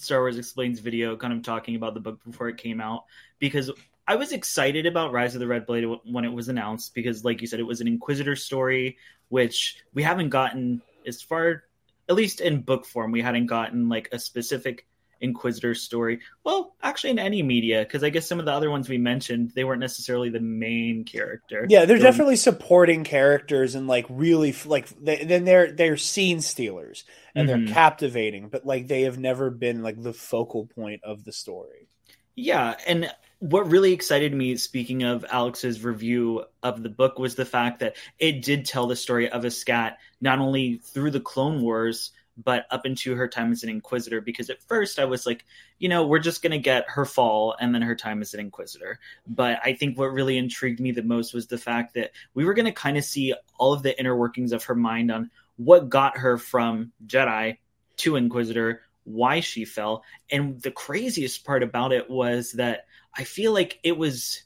Star 0.00 0.20
Wars 0.20 0.38
Explained 0.38 0.78
video, 0.80 1.16
kind 1.16 1.32
of 1.32 1.42
talking 1.42 1.76
about 1.76 1.94
the 1.94 2.00
book 2.00 2.22
before 2.24 2.48
it 2.48 2.56
came 2.56 2.80
out, 2.80 3.04
because 3.38 3.70
I 4.06 4.16
was 4.16 4.32
excited 4.32 4.86
about 4.86 5.12
Rise 5.12 5.34
of 5.34 5.40
the 5.40 5.46
Red 5.46 5.66
Blade 5.66 5.84
when 6.04 6.24
it 6.24 6.32
was 6.32 6.48
announced, 6.48 6.94
because, 6.94 7.24
like 7.24 7.40
you 7.40 7.46
said, 7.46 7.60
it 7.60 7.64
was 7.64 7.80
an 7.80 7.88
Inquisitor 7.88 8.36
story, 8.36 8.96
which 9.28 9.76
we 9.92 10.02
haven't 10.02 10.30
gotten 10.30 10.80
as 11.06 11.20
far, 11.20 11.64
at 12.08 12.14
least 12.14 12.40
in 12.40 12.62
book 12.62 12.86
form, 12.86 13.12
we 13.12 13.22
hadn't 13.22 13.46
gotten 13.46 13.88
like 13.88 14.08
a 14.12 14.18
specific 14.18 14.86
Inquisitor 15.20 15.74
story. 15.74 16.20
Well, 16.44 16.74
actually, 16.82 17.10
in 17.10 17.18
any 17.18 17.42
media, 17.42 17.80
because 17.80 18.04
I 18.04 18.10
guess 18.10 18.26
some 18.26 18.38
of 18.38 18.44
the 18.44 18.52
other 18.52 18.70
ones 18.70 18.88
we 18.88 18.98
mentioned, 18.98 19.52
they 19.54 19.64
weren't 19.64 19.80
necessarily 19.80 20.30
the 20.30 20.40
main 20.40 21.04
character. 21.04 21.66
Yeah, 21.68 21.84
they're 21.84 21.98
definitely 21.98 22.36
supporting 22.36 23.04
characters 23.04 23.74
and 23.74 23.86
like 23.86 24.06
really 24.08 24.54
like 24.64 24.88
they, 25.02 25.24
then 25.24 25.44
they're 25.44 25.72
they're 25.72 25.96
scene 25.96 26.40
stealers 26.40 27.04
and 27.34 27.48
mm-hmm. 27.48 27.64
they're 27.64 27.74
captivating, 27.74 28.48
but 28.48 28.64
like 28.64 28.86
they 28.86 29.02
have 29.02 29.18
never 29.18 29.50
been 29.50 29.82
like 29.82 30.00
the 30.00 30.12
focal 30.12 30.66
point 30.66 31.02
of 31.04 31.24
the 31.24 31.32
story. 31.32 31.88
Yeah, 32.36 32.76
and 32.86 33.10
what 33.40 33.70
really 33.70 33.92
excited 33.92 34.32
me, 34.32 34.56
speaking 34.56 35.02
of 35.02 35.24
Alex's 35.30 35.82
review 35.84 36.44
of 36.62 36.82
the 36.82 36.88
book, 36.88 37.18
was 37.18 37.34
the 37.34 37.44
fact 37.44 37.80
that 37.80 37.96
it 38.18 38.42
did 38.42 38.64
tell 38.64 38.86
the 38.86 38.96
story 38.96 39.28
of 39.28 39.42
Iskat 39.42 39.96
not 40.20 40.38
only 40.38 40.76
through 40.76 41.10
the 41.10 41.20
Clone 41.20 41.60
Wars 41.62 42.12
but 42.44 42.66
up 42.70 42.86
into 42.86 43.14
her 43.14 43.26
time 43.26 43.50
as 43.50 43.62
an 43.62 43.68
inquisitor 43.68 44.20
because 44.20 44.48
at 44.48 44.62
first 44.62 44.98
I 44.98 45.04
was 45.04 45.26
like, 45.26 45.44
you 45.78 45.88
know, 45.88 46.06
we're 46.06 46.18
just 46.20 46.42
going 46.42 46.52
to 46.52 46.58
get 46.58 46.88
her 46.88 47.04
fall 47.04 47.56
and 47.60 47.74
then 47.74 47.82
her 47.82 47.96
time 47.96 48.22
as 48.22 48.32
an 48.32 48.40
inquisitor. 48.40 49.00
But 49.26 49.58
I 49.64 49.72
think 49.72 49.98
what 49.98 50.12
really 50.12 50.38
intrigued 50.38 50.80
me 50.80 50.92
the 50.92 51.02
most 51.02 51.34
was 51.34 51.46
the 51.46 51.58
fact 51.58 51.94
that 51.94 52.12
we 52.34 52.44
were 52.44 52.54
going 52.54 52.66
to 52.66 52.72
kind 52.72 52.96
of 52.96 53.04
see 53.04 53.34
all 53.58 53.72
of 53.72 53.82
the 53.82 53.98
inner 53.98 54.16
workings 54.16 54.52
of 54.52 54.64
her 54.64 54.74
mind 54.74 55.10
on 55.10 55.30
what 55.56 55.88
got 55.88 56.16
her 56.16 56.38
from 56.38 56.92
Jedi 57.06 57.58
to 57.98 58.16
inquisitor, 58.16 58.82
why 59.04 59.40
she 59.40 59.64
fell. 59.64 60.04
And 60.30 60.60
the 60.62 60.70
craziest 60.70 61.44
part 61.44 61.64
about 61.64 61.92
it 61.92 62.08
was 62.08 62.52
that 62.52 62.86
I 63.14 63.24
feel 63.24 63.52
like 63.52 63.80
it 63.82 63.96
was 63.96 64.42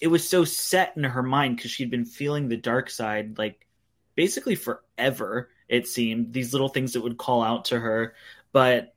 it 0.00 0.08
was 0.08 0.28
so 0.28 0.44
set 0.44 0.92
in 0.96 1.04
her 1.04 1.22
mind 1.22 1.56
because 1.56 1.70
she'd 1.70 1.90
been 1.90 2.04
feeling 2.04 2.48
the 2.48 2.56
dark 2.56 2.88
side 2.88 3.36
like 3.36 3.66
basically 4.14 4.54
forever 4.54 5.50
it 5.68 5.86
seemed 5.86 6.32
these 6.32 6.52
little 6.52 6.68
things 6.68 6.94
that 6.94 7.02
would 7.02 7.18
call 7.18 7.42
out 7.42 7.66
to 7.66 7.78
her. 7.78 8.14
But 8.52 8.94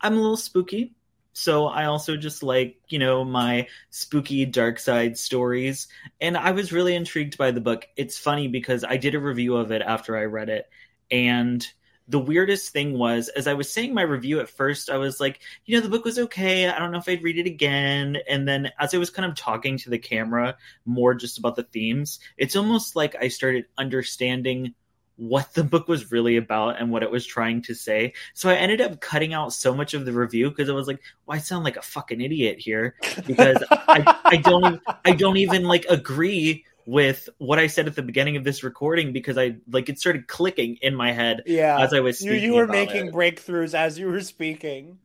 i'm 0.00 0.14
a 0.14 0.20
little 0.20 0.36
spooky. 0.36 0.94
So 1.32 1.66
i 1.66 1.84
also 1.86 2.16
just 2.16 2.42
like 2.42 2.80
you 2.88 2.98
know 2.98 3.24
my 3.24 3.68
spooky 3.90 4.46
dark 4.46 4.78
side 4.78 5.18
stories. 5.18 5.88
And 6.20 6.36
i 6.36 6.52
was 6.52 6.72
really 6.72 6.94
intrigued 6.94 7.36
by 7.38 7.50
the 7.50 7.60
book. 7.60 7.86
It's 7.96 8.18
funny 8.18 8.48
because 8.48 8.84
i 8.84 8.96
did 8.96 9.14
a 9.14 9.20
review 9.20 9.56
of 9.56 9.72
it 9.72 9.82
after 9.82 10.16
i 10.16 10.24
read 10.24 10.48
it. 10.48 10.68
And 11.10 11.66
the 12.08 12.18
weirdest 12.18 12.72
thing 12.72 12.98
was 12.98 13.28
as 13.28 13.46
i 13.46 13.54
was 13.54 13.72
saying 13.72 13.94
my 13.94 14.02
review 14.02 14.40
at 14.40 14.48
first 14.50 14.90
i 14.90 14.96
was 14.96 15.20
like 15.20 15.38
you 15.64 15.76
know 15.76 15.80
the 15.80 15.88
book 15.88 16.04
was 16.04 16.18
okay. 16.18 16.68
I 16.68 16.78
don't 16.78 16.90
know 16.90 16.98
if 16.98 17.08
i'd 17.08 17.22
read 17.22 17.38
it 17.38 17.46
again. 17.46 18.16
And 18.28 18.48
then 18.48 18.70
as 18.78 18.94
i 18.94 18.98
was 18.98 19.10
kind 19.10 19.28
of 19.30 19.36
talking 19.36 19.78
to 19.78 19.90
the 19.90 19.98
camera 19.98 20.56
more 20.84 21.14
just 21.14 21.38
about 21.38 21.56
the 21.56 21.64
themes 21.64 22.20
it's 22.36 22.56
almost 22.56 22.96
like 22.96 23.16
i 23.20 23.28
started 23.28 23.66
understanding 23.78 24.74
what 25.20 25.52
the 25.52 25.62
book 25.62 25.86
was 25.86 26.10
really 26.10 26.38
about 26.38 26.80
and 26.80 26.90
what 26.90 27.02
it 27.02 27.10
was 27.10 27.26
trying 27.26 27.60
to 27.60 27.74
say. 27.74 28.14
So 28.32 28.48
I 28.48 28.54
ended 28.54 28.80
up 28.80 29.00
cutting 29.00 29.34
out 29.34 29.52
so 29.52 29.74
much 29.74 29.92
of 29.92 30.06
the 30.06 30.12
review 30.12 30.48
because 30.48 30.70
I 30.70 30.72
was 30.72 30.86
like, 30.86 31.00
"Why 31.26 31.36
well, 31.36 31.42
sound 31.42 31.64
like 31.64 31.76
a 31.76 31.82
fucking 31.82 32.22
idiot 32.22 32.58
here?" 32.58 32.94
Because 33.26 33.62
I, 33.70 34.18
I 34.24 34.36
don't 34.38 34.64
even, 34.64 34.80
I 35.04 35.12
don't 35.12 35.36
even 35.36 35.64
like 35.64 35.84
agree 35.90 36.64
with 36.86 37.28
what 37.36 37.58
I 37.58 37.66
said 37.66 37.86
at 37.86 37.96
the 37.96 38.02
beginning 38.02 38.36
of 38.36 38.44
this 38.44 38.64
recording 38.64 39.12
because 39.12 39.36
I 39.36 39.56
like 39.70 39.90
it 39.90 40.00
started 40.00 40.26
clicking 40.26 40.78
in 40.80 40.94
my 40.94 41.12
head. 41.12 41.42
Yeah, 41.44 41.78
as 41.78 41.92
I 41.92 42.00
was 42.00 42.22
you, 42.22 42.32
you 42.32 42.54
were 42.54 42.66
making 42.66 43.08
it. 43.08 43.14
breakthroughs 43.14 43.74
as 43.74 43.98
you 43.98 44.06
were 44.06 44.22
speaking. 44.22 44.98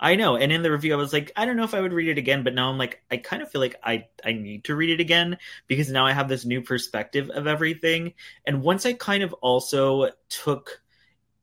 I 0.00 0.16
know. 0.16 0.36
And 0.36 0.50
in 0.50 0.62
the 0.62 0.72
review, 0.72 0.94
I 0.94 0.96
was 0.96 1.12
like, 1.12 1.30
I 1.36 1.44
don't 1.44 1.58
know 1.58 1.64
if 1.64 1.74
I 1.74 1.80
would 1.80 1.92
read 1.92 2.08
it 2.08 2.18
again, 2.18 2.42
but 2.42 2.54
now 2.54 2.70
I'm 2.70 2.78
like, 2.78 3.02
I 3.10 3.18
kind 3.18 3.42
of 3.42 3.50
feel 3.50 3.60
like 3.60 3.76
I, 3.84 4.06
I 4.24 4.32
need 4.32 4.64
to 4.64 4.74
read 4.74 4.88
it 4.88 5.00
again 5.00 5.36
because 5.66 5.90
now 5.90 6.06
I 6.06 6.12
have 6.12 6.28
this 6.28 6.46
new 6.46 6.62
perspective 6.62 7.28
of 7.28 7.46
everything. 7.46 8.14
And 8.46 8.62
once 8.62 8.86
I 8.86 8.94
kind 8.94 9.22
of 9.22 9.34
also 9.34 10.10
took 10.30 10.80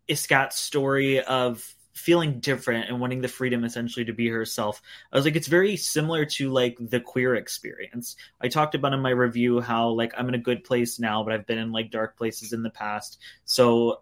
Iskat's 0.10 0.58
story 0.58 1.22
of 1.22 1.76
feeling 1.94 2.40
different 2.40 2.90
and 2.90 3.00
wanting 3.00 3.22
the 3.22 3.28
freedom 3.28 3.64
essentially 3.64 4.06
to 4.06 4.14
be 4.14 4.28
herself, 4.28 4.82
I 5.14 5.18
was 5.18 5.26
like, 5.26 5.36
it's 5.36 5.48
very 5.48 5.78
similar 5.78 6.26
to 6.26 6.50
like 6.50 6.78
the 6.80 7.00
queer 7.00 7.36
experience. 7.36 8.16
I 8.42 8.48
talked 8.48 8.74
about 8.74 8.94
in 8.94 9.02
my 9.02 9.12
review 9.12 9.62
how 9.62 9.90
like 9.90 10.14
I'm 10.18 10.30
in 10.30 10.36
a 10.36 10.40
good 10.40 10.64
place 10.64 11.00
now, 11.00 11.24
but 11.24 11.32
I've 11.32 11.46
been 11.46 11.60
in 11.60 11.72
like 11.72 11.92
dark 11.92 12.18
places 12.18 12.54
in 12.54 12.64
the 12.64 12.72
past. 12.72 13.20
So 13.46 14.02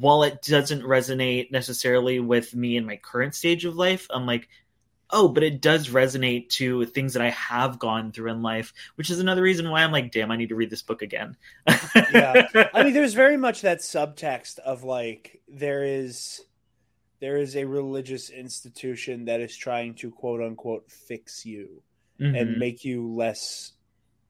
while 0.00 0.22
it 0.22 0.42
doesn't 0.42 0.82
resonate 0.82 1.50
necessarily 1.50 2.20
with 2.20 2.54
me 2.54 2.76
in 2.76 2.86
my 2.86 2.96
current 2.96 3.34
stage 3.34 3.64
of 3.64 3.76
life, 3.76 4.06
I'm 4.10 4.26
like, 4.26 4.48
oh, 5.10 5.28
but 5.28 5.42
it 5.42 5.60
does 5.60 5.88
resonate 5.88 6.50
to 6.50 6.84
things 6.86 7.14
that 7.14 7.22
I 7.22 7.30
have 7.30 7.78
gone 7.78 8.12
through 8.12 8.30
in 8.30 8.42
life, 8.42 8.72
which 8.96 9.10
is 9.10 9.20
another 9.20 9.42
reason 9.42 9.70
why 9.70 9.82
I'm 9.82 9.92
like, 9.92 10.12
damn, 10.12 10.30
I 10.30 10.36
need 10.36 10.50
to 10.50 10.54
read 10.54 10.70
this 10.70 10.82
book 10.82 11.02
again. 11.02 11.36
yeah. 12.12 12.46
I 12.74 12.82
mean, 12.82 12.92
there's 12.92 13.14
very 13.14 13.36
much 13.36 13.62
that 13.62 13.78
subtext 13.78 14.58
of 14.58 14.84
like, 14.84 15.40
there 15.48 15.84
is. 15.84 16.42
There 17.20 17.38
is 17.38 17.56
a 17.56 17.64
religious 17.64 18.30
institution 18.30 19.24
that 19.24 19.40
is 19.40 19.56
trying 19.56 19.94
to 19.96 20.12
quote 20.12 20.40
unquote 20.40 20.88
fix 20.88 21.44
you 21.44 21.82
mm-hmm. 22.20 22.32
and 22.32 22.58
make 22.58 22.84
you 22.84 23.12
less 23.12 23.72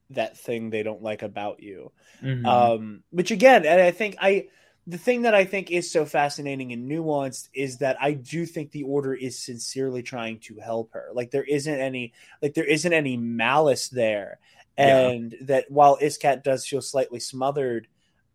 that 0.09 0.38
thing 0.38 0.70
they 0.70 0.83
don't 0.83 1.02
like 1.02 1.20
about 1.20 1.62
you. 1.62 1.92
Mm-hmm. 2.22 2.46
Um, 2.46 3.02
which 3.11 3.31
again, 3.31 3.66
and 3.66 3.78
I 3.78 3.90
think 3.90 4.16
I 4.18 4.46
the 4.88 4.96
thing 4.96 5.22
that 5.22 5.35
I 5.35 5.44
think 5.44 5.70
is 5.70 5.90
so 5.90 6.07
fascinating 6.07 6.72
and 6.72 6.90
nuanced 6.90 7.51
is 7.53 7.77
that 7.79 7.98
I 8.01 8.12
do 8.12 8.46
think 8.46 8.70
the 8.70 8.85
order 8.85 9.12
is 9.12 9.38
sincerely 9.38 10.03
trying 10.03 10.38
to 10.40 10.57
help 10.61 10.94
her. 10.94 11.11
Like 11.12 11.31
there 11.31 11.44
isn't 11.44 11.79
any 11.79 12.14
like 12.40 12.55
there 12.55 12.64
isn't 12.64 12.92
any 12.92 13.18
malice 13.18 13.90
there. 13.90 14.38
And 14.79 15.33
yeah. 15.33 15.38
that 15.42 15.70
while 15.70 15.98
Iskat 15.98 16.42
does 16.42 16.66
feel 16.66 16.81
slightly 16.81 17.20
smothered, 17.20 17.87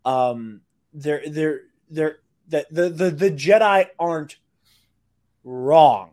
um 0.04 0.60
they're 0.92 1.28
they're 1.28 1.62
they're 1.90 2.18
that 2.48 2.72
the, 2.72 2.88
the 2.88 3.10
the 3.10 3.30
Jedi 3.32 3.86
aren't 3.98 4.36
wrong. 5.42 6.10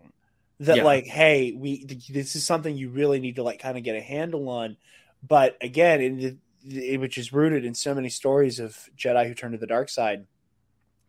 That 0.59 0.77
yeah. 0.77 0.83
like, 0.83 1.05
hey, 1.05 1.51
we 1.51 1.85
this 1.85 2.35
is 2.35 2.43
something 2.43 2.75
you 2.75 2.89
really 2.89 3.19
need 3.19 3.35
to 3.35 3.43
like 3.43 3.61
kind 3.61 3.77
of 3.77 3.83
get 3.83 3.95
a 3.95 4.01
handle 4.01 4.49
on. 4.49 4.77
But 5.21 5.57
again, 5.61 6.01
in 6.01 6.39
the, 6.63 6.97
which 6.97 7.19
is 7.19 7.31
rooted 7.31 7.63
in 7.63 7.75
so 7.75 7.93
many 7.93 8.09
stories 8.09 8.59
of 8.59 8.89
Jedi 8.97 9.27
who 9.27 9.35
turn 9.35 9.51
to 9.51 9.59
the 9.59 9.67
dark 9.67 9.89
side 9.89 10.25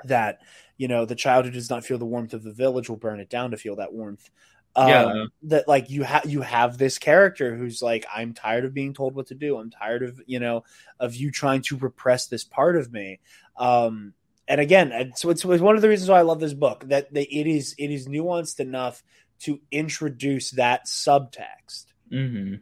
that 0.08 0.40
you 0.76 0.88
know 0.88 1.04
the 1.04 1.14
child 1.14 1.44
who 1.44 1.50
does 1.50 1.70
not 1.70 1.84
feel 1.84 1.98
the 1.98 2.04
warmth 2.04 2.34
of 2.34 2.42
the 2.42 2.52
village 2.52 2.88
will 2.88 2.96
burn 2.96 3.20
it 3.20 3.30
down 3.30 3.50
to 3.52 3.56
feel 3.56 3.76
that 3.76 3.92
warmth 3.92 4.30
um, 4.74 4.88
yeah. 4.88 5.24
that 5.44 5.68
like 5.68 5.90
you 5.90 6.02
have 6.02 6.24
you 6.24 6.40
have 6.40 6.78
this 6.78 6.98
character 6.98 7.54
who's 7.54 7.82
like 7.82 8.06
i'm 8.12 8.32
tired 8.32 8.64
of 8.64 8.72
being 8.72 8.94
told 8.94 9.14
what 9.14 9.26
to 9.26 9.34
do 9.34 9.58
i'm 9.58 9.70
tired 9.70 10.02
of 10.02 10.20
you 10.26 10.40
know 10.40 10.64
of 10.98 11.14
you 11.14 11.30
trying 11.30 11.62
to 11.62 11.76
repress 11.76 12.26
this 12.26 12.44
part 12.44 12.76
of 12.76 12.92
me 12.92 13.20
um 13.56 14.14
and 14.48 14.60
again 14.60 15.12
so 15.14 15.30
it's, 15.30 15.44
it's 15.44 15.62
one 15.62 15.76
of 15.76 15.82
the 15.82 15.88
reasons 15.88 16.08
why 16.08 16.18
i 16.18 16.22
love 16.22 16.40
this 16.40 16.54
book 16.54 16.84
that 16.88 17.08
it 17.12 17.46
is 17.46 17.74
it 17.78 17.90
is 17.90 18.08
nuanced 18.08 18.60
enough 18.60 19.02
to 19.40 19.60
introduce 19.70 20.52
that 20.52 20.86
subtext 20.86 21.86
mm-hmm. 22.10 22.54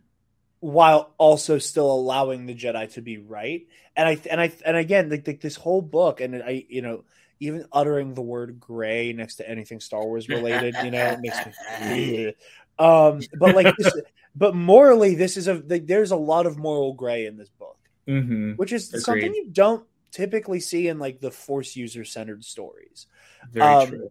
while 0.58 1.14
also 1.16 1.58
still 1.58 1.92
allowing 1.92 2.46
the 2.46 2.54
jedi 2.54 2.92
to 2.92 3.00
be 3.00 3.18
right 3.18 3.68
and 3.94 4.08
i 4.08 4.18
and 4.28 4.40
i 4.40 4.52
and 4.66 4.76
again 4.76 5.10
like, 5.10 5.26
like 5.26 5.40
this 5.40 5.56
whole 5.56 5.82
book 5.82 6.20
and 6.20 6.42
i 6.42 6.64
you 6.68 6.82
know 6.82 7.04
even 7.40 7.64
uttering 7.72 8.14
the 8.14 8.22
word 8.22 8.60
gray 8.60 9.12
next 9.12 9.36
to 9.36 9.48
anything 9.48 9.80
Star 9.80 10.04
Wars 10.04 10.28
related, 10.28 10.76
you 10.84 10.90
know, 10.90 11.04
it 11.06 11.20
makes 11.20 11.38
me. 11.80 12.26
um, 12.78 13.20
but 13.38 13.54
like, 13.54 13.74
this, 13.76 13.92
but 14.36 14.54
morally, 14.54 15.14
this 15.14 15.36
is 15.36 15.48
a 15.48 15.62
like, 15.66 15.86
there's 15.86 16.10
a 16.10 16.16
lot 16.16 16.46
of 16.46 16.58
moral 16.58 16.92
gray 16.92 17.26
in 17.26 17.36
this 17.36 17.48
book, 17.48 17.78
mm-hmm. 18.06 18.52
which 18.52 18.72
is 18.72 18.88
Agreed. 18.88 19.02
something 19.02 19.34
you 19.34 19.48
don't 19.50 19.84
typically 20.10 20.60
see 20.60 20.88
in 20.88 20.98
like 20.98 21.20
the 21.20 21.30
Force 21.30 21.74
user 21.74 22.04
centered 22.04 22.44
stories. 22.44 23.06
Very 23.50 23.66
um, 23.66 23.88
true. 23.88 24.10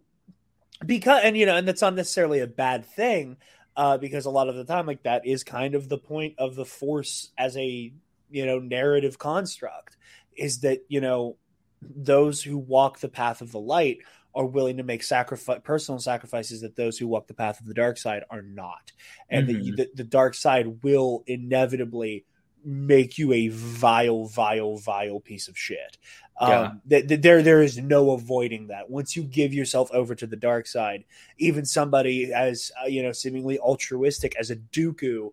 Because 0.84 1.22
and 1.24 1.36
you 1.36 1.46
know, 1.46 1.56
and 1.56 1.68
that's 1.68 1.82
not 1.82 1.94
necessarily 1.94 2.40
a 2.40 2.46
bad 2.46 2.84
thing, 2.84 3.36
uh, 3.76 3.98
because 3.98 4.26
a 4.26 4.30
lot 4.30 4.48
of 4.48 4.56
the 4.56 4.64
time, 4.64 4.86
like 4.86 5.04
that 5.04 5.26
is 5.26 5.44
kind 5.44 5.74
of 5.74 5.88
the 5.88 5.98
point 5.98 6.34
of 6.38 6.56
the 6.56 6.64
Force 6.64 7.30
as 7.38 7.56
a 7.56 7.92
you 8.30 8.46
know 8.46 8.58
narrative 8.58 9.18
construct 9.18 9.96
is 10.36 10.60
that 10.60 10.84
you 10.88 11.00
know 11.00 11.36
those 11.82 12.42
who 12.42 12.58
walk 12.58 13.00
the 13.00 13.08
path 13.08 13.40
of 13.40 13.52
the 13.52 13.60
light 13.60 13.98
are 14.34 14.46
willing 14.46 14.76
to 14.76 14.82
make 14.82 15.02
sacrifice 15.02 15.60
personal 15.64 15.98
sacrifices 15.98 16.60
that 16.60 16.76
those 16.76 16.98
who 16.98 17.08
walk 17.08 17.26
the 17.26 17.34
path 17.34 17.60
of 17.60 17.66
the 17.66 17.74
dark 17.74 17.98
side 17.98 18.22
are 18.30 18.42
not. 18.42 18.92
And 19.28 19.48
mm-hmm. 19.48 19.62
the, 19.62 19.70
the, 19.70 19.90
the 19.96 20.04
dark 20.04 20.34
side 20.34 20.82
will 20.82 21.24
inevitably 21.26 22.24
make 22.64 23.16
you 23.16 23.32
a 23.32 23.48
vile 23.48 24.26
vile 24.26 24.76
vile 24.76 25.18
piece 25.20 25.48
of 25.48 25.58
shit. 25.58 25.98
Yeah. 26.40 26.60
um, 26.60 26.80
th- 26.88 27.08
th- 27.08 27.20
there 27.20 27.42
there 27.42 27.62
is 27.62 27.78
no 27.78 28.12
avoiding 28.12 28.68
that. 28.68 28.88
Once 28.88 29.16
you 29.16 29.24
give 29.24 29.52
yourself 29.52 29.90
over 29.92 30.14
to 30.14 30.26
the 30.26 30.36
dark 30.36 30.66
side 30.66 31.04
even 31.38 31.64
somebody 31.64 32.32
as 32.32 32.70
uh, 32.82 32.86
you 32.86 33.02
know 33.02 33.12
seemingly 33.12 33.58
altruistic 33.58 34.36
as 34.36 34.50
a 34.50 34.56
dooku 34.56 35.32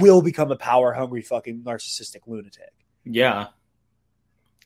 will 0.00 0.20
become 0.20 0.50
a 0.50 0.56
power 0.56 0.92
hungry 0.92 1.22
fucking 1.22 1.62
narcissistic 1.62 2.26
lunatic. 2.26 2.72
Yeah 3.04 3.46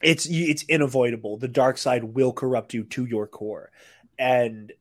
it's 0.05 0.27
it's 0.27 0.65
unavoidable. 0.71 1.37
The 1.37 1.49
dark 1.49 1.79
side 1.79 2.05
will 2.05 2.33
corrupt 2.33 2.75
you 2.75 2.85
to 2.85 3.05
your 3.05 3.27
core, 3.27 3.71
and 4.19 4.73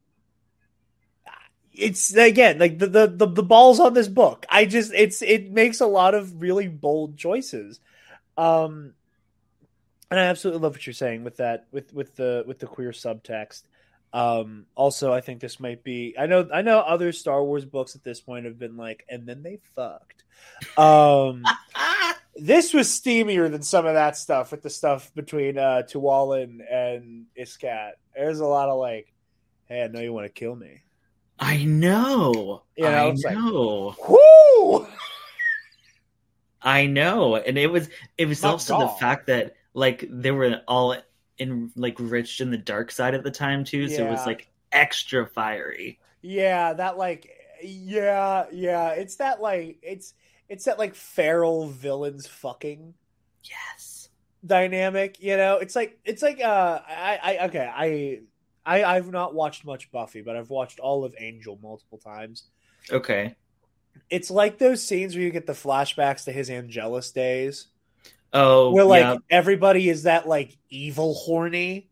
it's 1.74 2.16
again 2.16 2.60
like 2.60 2.78
the, 2.80 2.88
the 2.88 3.08
the 3.08 3.28
the, 3.28 3.44
balls 3.44 3.80
on 3.80 3.94
this 3.94 4.08
book. 4.08 4.46
I 4.50 4.66
just 4.66 4.94
it's 4.94 5.22
it 5.22 5.52
makes 5.52 5.82
a 5.82 5.88
lot 5.88 6.14
of 6.14 6.42
really 6.42 6.68
bold 6.68 7.18
choices, 7.18 7.80
um, 8.38 8.94
and 10.12 10.20
I 10.20 10.26
absolutely 10.26 10.62
love 10.62 10.74
what 10.74 10.86
you're 10.86 10.94
saying 10.94 11.24
with 11.24 11.38
that 11.38 11.68
with 11.72 11.94
with 11.94 12.16
the 12.16 12.44
with 12.46 12.60
the 12.60 12.68
queer 12.68 12.92
subtext. 12.92 13.64
Um, 14.14 14.68
also, 14.76 15.12
I 15.12 15.22
think 15.22 15.40
this 15.40 15.60
might 15.60 15.84
be. 15.84 16.16
I 16.20 16.28
know. 16.28 16.48
I 16.54 16.62
know 16.62 16.80
other 16.80 17.12
Star 17.12 17.44
Wars 17.44 17.66
books 17.66 17.96
at 17.96 18.04
this 18.04 18.22
point 18.22 18.46
have 18.46 18.60
been 18.60 18.78
like, 18.78 19.06
and 19.10 19.26
then 19.26 19.42
they 19.42 19.58
fucked. 19.76 20.24
Um, 20.78 21.44
this 22.36 22.74
was 22.74 22.88
steamier 22.88 23.52
than 23.52 23.62
some 23.62 23.86
of 23.86 23.93
that 23.93 24.17
stuff 24.17 24.52
with 24.52 24.62
the 24.62 24.69
stuff 24.69 25.13
between 25.13 25.58
uh 25.58 25.84
Tualon 25.88 26.60
and 26.72 27.26
Iskat. 27.39 27.91
There's 28.15 28.39
a 28.39 28.46
lot 28.46 28.69
of 28.69 28.80
like, 28.80 29.13
hey, 29.65 29.84
I 29.84 29.88
know 29.88 30.00
you 30.00 30.13
want 30.13 30.26
to 30.26 30.32
kill 30.32 30.56
me. 30.56 30.82
I 31.39 31.63
know. 31.63 32.63
You 32.76 32.84
know 32.86 33.10
I 33.10 33.34
know. 33.34 33.96
Like, 33.98 34.10
Whoo! 34.10 34.88
I 36.62 36.86
know. 36.86 37.36
And 37.36 37.58
it 37.58 37.67
was 37.67 37.89
it 38.17 38.26
was 38.26 38.43
Not 38.43 38.54
also 38.54 38.80
the 38.80 38.88
fact 38.88 39.28
that 39.28 39.56
like 39.74 40.08
they 40.10 40.32
were 40.32 40.62
all 40.67 40.96
in 41.38 41.72
like 41.76 41.96
rich 42.00 42.41
in 42.41 42.52
the 42.52 42.58
dark 42.58 42.91
side 42.91 43.13
at 43.13 43.24
the 43.24 43.32
time 43.32 43.63
too, 43.63 43.89
so 43.89 44.02
yeah. 44.02 44.08
it 44.08 44.12
was 44.12 44.26
like 44.26 44.50
extra 44.72 45.28
fiery. 45.28 46.00
Yeah, 46.22 46.74
that 46.74 46.98
like 46.98 47.30
yeah, 47.62 48.46
yeah. 48.52 48.89
It's 48.91 49.17
that 49.17 49.41
like 49.41 49.78
it's 49.82 50.13
it's 50.54 50.66
that 50.66 50.78
like 50.78 50.94
feral 50.94 51.66
villains 51.66 52.28
fucking 52.28 52.94
yes. 53.44 54.10
dynamic 54.46 55.20
you 55.20 55.36
know? 55.36 55.58
It's 55.58 55.76
like 55.76 55.98
it's 56.06 56.22
like 56.22 56.39
uh 56.39 56.80
i 56.88 57.20
i 57.24 57.46
okay 57.46 57.72
i 57.76 58.20
i 58.63 58.84
i've 58.84 59.12
not 59.12 59.34
watched 59.34 59.66
much 59.66 59.92
buffy 59.92 60.22
but 60.22 60.36
i've 60.36 60.52
watched 60.52 60.80
all 60.80 61.04
of 61.04 61.16
angel 61.20 61.58
multiple 61.63 61.98
times. 61.98 62.44
Okay. 62.92 63.36
It's 64.12 64.30
like 64.30 64.60
those 64.60 64.86
scenes 64.86 65.16
where 65.16 65.24
you 65.24 65.32
get 65.32 65.48
the 65.48 65.54
flashbacks 65.54 66.26
to 66.26 66.32
his 66.32 66.52
angelus 66.52 67.12
days. 67.12 67.68
Oh 68.32 68.70
where 68.72 68.86
like 68.86 69.02
yeah. 69.02 69.18
everybody 69.32 69.89
is 69.89 70.04
that 70.04 70.28
like 70.28 70.56
evil 70.70 71.16
horny 71.16 71.89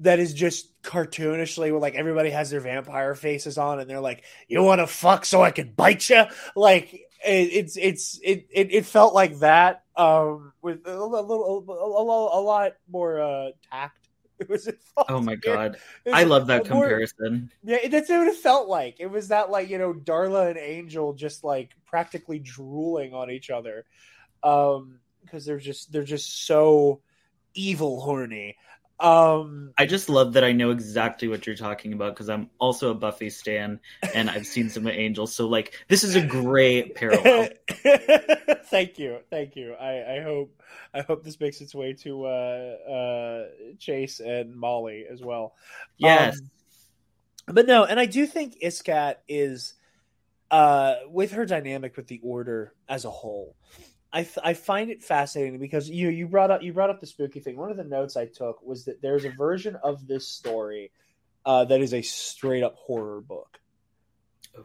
that 0.00 0.18
is 0.18 0.34
just 0.34 0.70
cartoonishly 0.82 1.70
where 1.70 1.80
like 1.80 1.94
everybody 1.94 2.30
has 2.30 2.50
their 2.50 2.60
vampire 2.60 3.14
faces 3.14 3.58
on 3.58 3.78
and 3.78 3.88
they're 3.88 4.00
like 4.00 4.24
you 4.48 4.60
want 4.62 4.80
to 4.80 4.86
fuck 4.86 5.24
so 5.24 5.42
i 5.42 5.50
can 5.50 5.72
bite 5.72 6.08
you 6.10 6.24
like 6.56 7.08
it's 7.24 7.76
it's 7.76 8.18
it, 8.22 8.46
it, 8.50 8.72
it 8.72 8.86
felt 8.86 9.14
like 9.14 9.38
that 9.38 9.84
um 9.96 10.52
with 10.62 10.86
a 10.86 11.04
little 11.04 11.64
a, 11.68 11.72
a, 11.72 12.40
a 12.40 12.42
lot 12.42 12.72
more 12.90 13.20
uh 13.20 13.50
tact. 13.70 13.98
It 14.40 14.48
was 14.48 14.68
oh 15.08 15.20
my 15.20 15.36
god. 15.36 15.76
I 16.12 16.24
love 16.24 16.48
that 16.48 16.68
more, 16.68 16.82
comparison. 16.82 17.52
Yeah 17.62 17.86
that's 17.88 18.08
what 18.08 18.26
it 18.26 18.34
felt 18.34 18.68
like. 18.68 18.96
It 18.98 19.06
was 19.06 19.28
that 19.28 19.48
like 19.48 19.70
you 19.70 19.78
know 19.78 19.94
darla 19.94 20.48
and 20.48 20.58
angel 20.58 21.12
just 21.12 21.44
like 21.44 21.70
practically 21.86 22.40
drooling 22.40 23.14
on 23.14 23.30
each 23.30 23.48
other 23.48 23.84
um 24.42 24.98
because 25.22 25.46
they're 25.46 25.60
just 25.60 25.92
they're 25.92 26.02
just 26.02 26.46
so 26.46 27.00
evil 27.54 28.00
horny 28.00 28.56
um, 29.00 29.72
I 29.76 29.86
just 29.86 30.08
love 30.08 30.34
that 30.34 30.44
I 30.44 30.52
know 30.52 30.70
exactly 30.70 31.26
what 31.26 31.46
you're 31.46 31.56
talking 31.56 31.92
about 31.92 32.14
because 32.14 32.28
I'm 32.28 32.48
also 32.58 32.90
a 32.90 32.94
Buffy 32.94 33.28
stan 33.28 33.80
and 34.14 34.30
I've 34.30 34.46
seen 34.46 34.70
some 34.70 34.86
Angels. 34.94 35.34
So 35.34 35.48
like, 35.48 35.74
this 35.88 36.04
is 36.04 36.14
a 36.14 36.22
great 36.24 36.94
parallel. 36.94 37.48
thank 38.66 38.98
you, 38.98 39.18
thank 39.30 39.56
you. 39.56 39.74
I, 39.74 40.18
I 40.18 40.22
hope 40.22 40.62
I 40.92 41.02
hope 41.02 41.24
this 41.24 41.40
makes 41.40 41.60
its 41.60 41.74
way 41.74 41.92
to 41.94 42.26
uh, 42.26 42.28
uh, 42.28 43.44
Chase 43.78 44.20
and 44.20 44.54
Molly 44.54 45.06
as 45.10 45.20
well. 45.20 45.54
Yes, 45.98 46.38
um, 47.48 47.54
but 47.54 47.66
no, 47.66 47.84
and 47.84 47.98
I 47.98 48.06
do 48.06 48.26
think 48.26 48.60
Iskat 48.62 49.16
is 49.28 49.74
uh, 50.50 50.94
with 51.08 51.32
her 51.32 51.46
dynamic 51.46 51.96
with 51.96 52.06
the 52.06 52.20
Order 52.22 52.72
as 52.88 53.04
a 53.04 53.10
whole. 53.10 53.56
I, 54.14 54.28
I 54.44 54.54
find 54.54 54.90
it 54.90 55.02
fascinating 55.02 55.58
because 55.58 55.90
you 55.90 56.08
you 56.08 56.28
brought 56.28 56.52
up 56.52 56.62
you 56.62 56.72
brought 56.72 56.88
up 56.88 57.00
the 57.00 57.06
spooky 57.06 57.40
thing. 57.40 57.56
One 57.56 57.72
of 57.72 57.76
the 57.76 57.82
notes 57.82 58.16
I 58.16 58.26
took 58.26 58.62
was 58.62 58.84
that 58.84 59.02
there's 59.02 59.24
a 59.24 59.30
version 59.30 59.76
of 59.82 60.06
this 60.06 60.28
story 60.28 60.92
uh, 61.44 61.64
that 61.64 61.80
is 61.80 61.92
a 61.92 62.00
straight 62.00 62.62
up 62.62 62.76
horror 62.76 63.20
book. 63.20 63.58
Oh. 64.56 64.62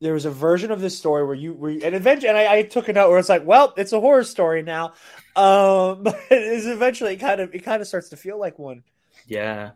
There 0.00 0.14
was 0.14 0.24
a 0.24 0.30
version 0.30 0.70
of 0.70 0.80
this 0.80 0.96
story 0.96 1.26
where 1.26 1.34
you 1.34 1.52
were 1.52 1.68
and 1.68 1.94
eventually, 1.94 2.30
and 2.30 2.38
I, 2.38 2.56
I, 2.56 2.62
took 2.62 2.88
a 2.88 2.94
note 2.94 3.10
where 3.10 3.18
it's 3.18 3.28
like, 3.28 3.44
well, 3.44 3.74
it's 3.76 3.92
a 3.92 4.00
horror 4.00 4.24
story 4.24 4.62
now. 4.62 4.94
Um, 5.36 6.02
but 6.02 6.18
it's 6.30 6.66
eventually 6.66 7.18
kind 7.18 7.38
of 7.38 7.54
it 7.54 7.64
kind 7.64 7.82
of 7.82 7.86
starts 7.86 8.08
to 8.08 8.16
feel 8.16 8.40
like 8.40 8.58
one. 8.58 8.82
Yeah. 9.26 9.72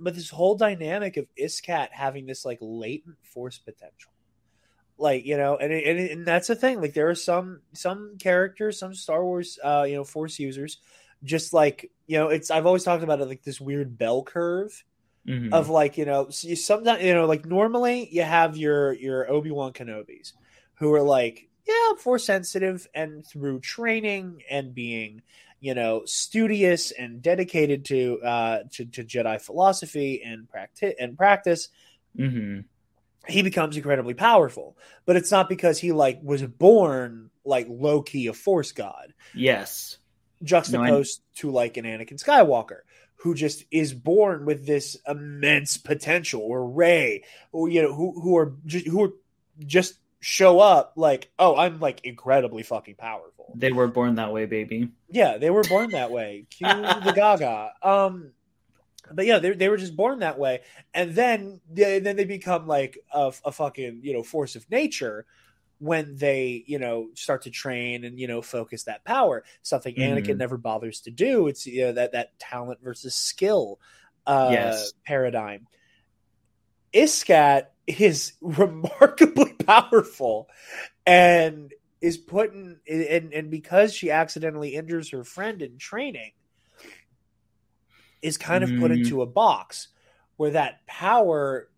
But 0.00 0.16
this 0.16 0.30
whole 0.30 0.56
dynamic 0.56 1.16
of 1.16 1.28
Iskat 1.40 1.90
having 1.92 2.26
this 2.26 2.44
like 2.44 2.58
latent 2.60 3.18
force 3.22 3.58
potential 3.58 4.10
like 4.98 5.24
you 5.26 5.36
know 5.36 5.56
and, 5.56 5.72
and 5.72 5.98
and 5.98 6.26
that's 6.26 6.48
the 6.48 6.54
thing 6.54 6.80
like 6.80 6.94
there 6.94 7.08
are 7.08 7.14
some 7.14 7.60
some 7.72 8.16
characters 8.18 8.78
some 8.78 8.94
star 8.94 9.24
wars 9.24 9.58
uh 9.64 9.84
you 9.86 9.94
know 9.94 10.04
force 10.04 10.38
users 10.38 10.78
just 11.24 11.52
like 11.52 11.90
you 12.06 12.18
know 12.18 12.28
it's 12.28 12.50
i've 12.50 12.66
always 12.66 12.84
talked 12.84 13.02
about 13.02 13.20
it 13.20 13.28
like 13.28 13.42
this 13.42 13.60
weird 13.60 13.98
bell 13.98 14.22
curve 14.22 14.84
mm-hmm. 15.26 15.52
of 15.52 15.68
like 15.68 15.98
you 15.98 16.04
know 16.04 16.28
you 16.42 16.54
sometimes 16.54 17.02
you 17.02 17.14
know 17.14 17.26
like 17.26 17.44
normally 17.44 18.08
you 18.10 18.22
have 18.22 18.56
your 18.56 18.92
your 18.92 19.30
obi-wan 19.30 19.72
kenobis 19.72 20.32
who 20.74 20.92
are 20.92 21.02
like 21.02 21.48
yeah 21.66 21.74
i'm 21.90 21.96
force 21.96 22.24
sensitive 22.24 22.86
and 22.94 23.26
through 23.26 23.58
training 23.60 24.42
and 24.48 24.74
being 24.74 25.22
you 25.60 25.74
know 25.74 26.02
studious 26.04 26.92
and 26.92 27.20
dedicated 27.20 27.84
to 27.84 28.20
uh 28.22 28.58
to, 28.70 28.84
to 28.84 29.02
jedi 29.02 29.40
philosophy 29.40 30.22
and 30.24 30.48
practice 30.48 30.94
and 31.00 31.16
practice 31.16 31.68
mm-hmm 32.16 32.60
he 33.26 33.42
becomes 33.42 33.76
incredibly 33.76 34.14
powerful. 34.14 34.76
But 35.06 35.16
it's 35.16 35.30
not 35.30 35.48
because 35.48 35.78
he 35.78 35.92
like 35.92 36.20
was 36.22 36.42
born 36.42 37.30
like 37.44 37.66
low 37.68 38.02
key 38.02 38.26
a 38.26 38.32
force 38.32 38.72
god. 38.72 39.14
Yes. 39.34 39.98
Juxtaposed 40.42 41.20
no, 41.20 41.40
to 41.40 41.50
like 41.50 41.76
an 41.76 41.84
Anakin 41.84 42.22
Skywalker, 42.22 42.80
who 43.16 43.34
just 43.34 43.64
is 43.70 43.94
born 43.94 44.44
with 44.44 44.66
this 44.66 44.96
immense 45.06 45.76
potential, 45.76 46.42
or 46.42 46.68
Rey 46.68 47.24
or 47.52 47.68
you 47.68 47.82
know, 47.82 47.94
who 47.94 48.20
who 48.20 48.36
are 48.36 48.54
just 48.66 48.86
who 48.86 49.04
are 49.04 49.12
just 49.64 49.94
show 50.20 50.58
up 50.58 50.94
like, 50.96 51.30
oh, 51.38 51.56
I'm 51.56 51.80
like 51.80 52.04
incredibly 52.04 52.62
fucking 52.62 52.96
powerful. 52.96 53.52
They 53.54 53.72
were 53.72 53.88
born 53.88 54.16
that 54.16 54.32
way, 54.32 54.46
baby. 54.46 54.90
Yeah, 55.10 55.38
they 55.38 55.50
were 55.50 55.62
born 55.62 55.90
that 55.90 56.10
way. 56.10 56.46
Cue 56.50 56.66
the 56.66 57.12
Gaga. 57.16 57.72
Um 57.82 58.32
but 59.12 59.26
yeah, 59.26 59.38
they 59.38 59.52
they 59.52 59.68
were 59.68 59.76
just 59.76 59.96
born 59.96 60.20
that 60.20 60.38
way, 60.38 60.60
and 60.92 61.14
then 61.14 61.60
they, 61.70 61.98
then 61.98 62.16
they 62.16 62.24
become 62.24 62.66
like 62.66 62.98
a, 63.12 63.32
a 63.44 63.52
fucking 63.52 64.00
you 64.02 64.12
know 64.12 64.22
force 64.22 64.56
of 64.56 64.68
nature 64.70 65.26
when 65.78 66.16
they 66.16 66.64
you 66.66 66.78
know 66.78 67.08
start 67.14 67.42
to 67.42 67.50
train 67.50 68.04
and 68.04 68.18
you 68.18 68.26
know 68.26 68.42
focus 68.42 68.84
that 68.84 69.04
power. 69.04 69.44
Something 69.62 69.94
mm. 69.94 70.16
Anakin 70.16 70.36
never 70.36 70.56
bothers 70.56 71.00
to 71.02 71.10
do. 71.10 71.48
It's 71.48 71.66
you 71.66 71.86
know 71.86 71.92
that 71.92 72.12
that 72.12 72.38
talent 72.38 72.80
versus 72.82 73.14
skill 73.14 73.80
uh, 74.26 74.48
yes. 74.52 74.92
paradigm. 75.04 75.66
Iskat 76.92 77.66
is 77.86 78.34
remarkably 78.40 79.52
powerful, 79.52 80.48
and 81.06 81.72
is 82.00 82.18
put 82.18 82.52
in 82.52 82.76
and, 82.88 83.32
and 83.32 83.50
because 83.50 83.94
she 83.94 84.10
accidentally 84.10 84.74
injures 84.74 85.10
her 85.10 85.24
friend 85.24 85.62
in 85.62 85.78
training 85.78 86.32
is 88.24 88.38
kind 88.38 88.64
of 88.64 88.70
put 88.70 88.90
mm-hmm. 88.90 89.02
into 89.02 89.20
a 89.20 89.26
box 89.26 89.88
where 90.36 90.52
that 90.52 90.84
power 90.86 91.68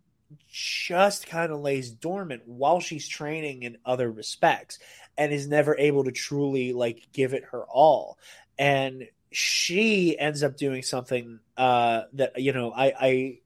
just 0.49 1.27
kind 1.27 1.53
of 1.53 1.61
lays 1.61 1.91
dormant 1.91 2.43
while 2.47 2.81
she's 2.81 3.07
training 3.09 3.65
in 3.65 3.77
other 3.85 4.11
respects 4.11 4.79
and 5.19 5.33
is 5.33 5.49
never 5.49 5.77
able 5.77 6.05
to 6.05 6.13
truly 6.13 6.73
like 6.73 7.09
give 7.13 7.35
it 7.35 7.45
her 7.51 7.65
all 7.65 8.17
and 8.59 9.07
she 9.33 10.19
ends 10.19 10.43
up 10.43 10.57
doing 10.57 10.83
something 10.83 11.41
uh 11.57 12.03
that 12.13 12.41
you 12.41 12.53
know 12.53 12.71
i 12.71 12.93
i 12.99 13.39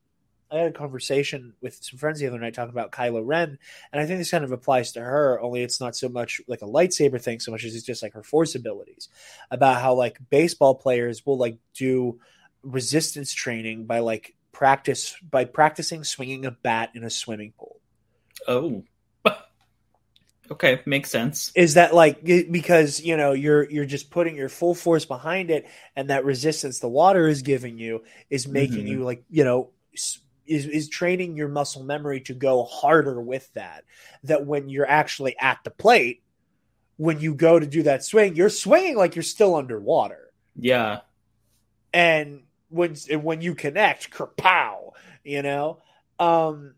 I 0.52 0.58
had 0.58 0.66
a 0.66 0.72
conversation 0.72 1.54
with 1.60 1.78
some 1.80 1.98
friends 1.98 2.18
the 2.18 2.26
other 2.26 2.38
night 2.38 2.54
talking 2.54 2.72
about 2.72 2.90
Kylo 2.90 3.22
Ren, 3.24 3.56
and 3.92 4.02
I 4.02 4.04
think 4.04 4.18
this 4.18 4.32
kind 4.32 4.42
of 4.42 4.50
applies 4.50 4.90
to 4.92 5.00
her. 5.00 5.40
Only 5.40 5.62
it's 5.62 5.80
not 5.80 5.94
so 5.94 6.08
much 6.08 6.40
like 6.48 6.62
a 6.62 6.66
lightsaber 6.66 7.22
thing, 7.22 7.38
so 7.38 7.52
much 7.52 7.64
as 7.64 7.76
it's 7.76 7.86
just 7.86 8.02
like 8.02 8.14
her 8.14 8.24
force 8.24 8.56
abilities. 8.56 9.08
About 9.52 9.80
how 9.80 9.94
like 9.94 10.18
baseball 10.28 10.74
players 10.74 11.24
will 11.24 11.38
like 11.38 11.58
do 11.74 12.18
resistance 12.62 13.32
training 13.32 13.86
by 13.86 14.00
like 14.00 14.34
practice 14.52 15.16
by 15.28 15.44
practicing 15.44 16.04
swinging 16.04 16.44
a 16.46 16.50
bat 16.50 16.90
in 16.94 17.04
a 17.04 17.10
swimming 17.10 17.52
pool. 17.58 17.76
Oh, 18.46 18.84
okay, 20.50 20.80
makes 20.86 21.10
sense. 21.10 21.52
Is 21.54 21.74
that 21.74 21.94
like 21.94 22.22
because 22.24 23.00
you 23.00 23.16
know 23.16 23.32
you're 23.32 23.68
you're 23.70 23.84
just 23.84 24.10
putting 24.10 24.36
your 24.36 24.48
full 24.48 24.74
force 24.74 25.04
behind 25.04 25.50
it, 25.50 25.66
and 25.96 26.10
that 26.10 26.24
resistance 26.24 26.78
the 26.78 26.88
water 26.88 27.28
is 27.28 27.42
giving 27.42 27.78
you 27.78 28.02
is 28.28 28.46
making 28.46 28.78
mm-hmm. 28.78 28.86
you 28.86 29.04
like 29.04 29.24
you 29.30 29.44
know 29.44 29.70
is 30.46 30.66
is 30.66 30.88
training 30.88 31.36
your 31.36 31.48
muscle 31.48 31.84
memory 31.84 32.20
to 32.22 32.34
go 32.34 32.64
harder 32.64 33.20
with 33.20 33.50
that. 33.54 33.84
That 34.24 34.44
when 34.44 34.68
you're 34.68 34.88
actually 34.88 35.36
at 35.38 35.60
the 35.64 35.70
plate, 35.70 36.22
when 36.96 37.20
you 37.20 37.34
go 37.34 37.58
to 37.58 37.66
do 37.66 37.84
that 37.84 38.04
swing, 38.04 38.36
you're 38.36 38.50
swinging 38.50 38.96
like 38.96 39.14
you're 39.16 39.22
still 39.22 39.54
underwater. 39.54 40.32
Yeah. 40.56 41.00
And 41.92 42.42
when 42.70 42.96
when 43.22 43.40
you 43.42 43.54
connect, 43.54 44.10
kerpow, 44.10 44.92
you 45.22 45.42
know. 45.42 45.78
Um, 46.18 46.74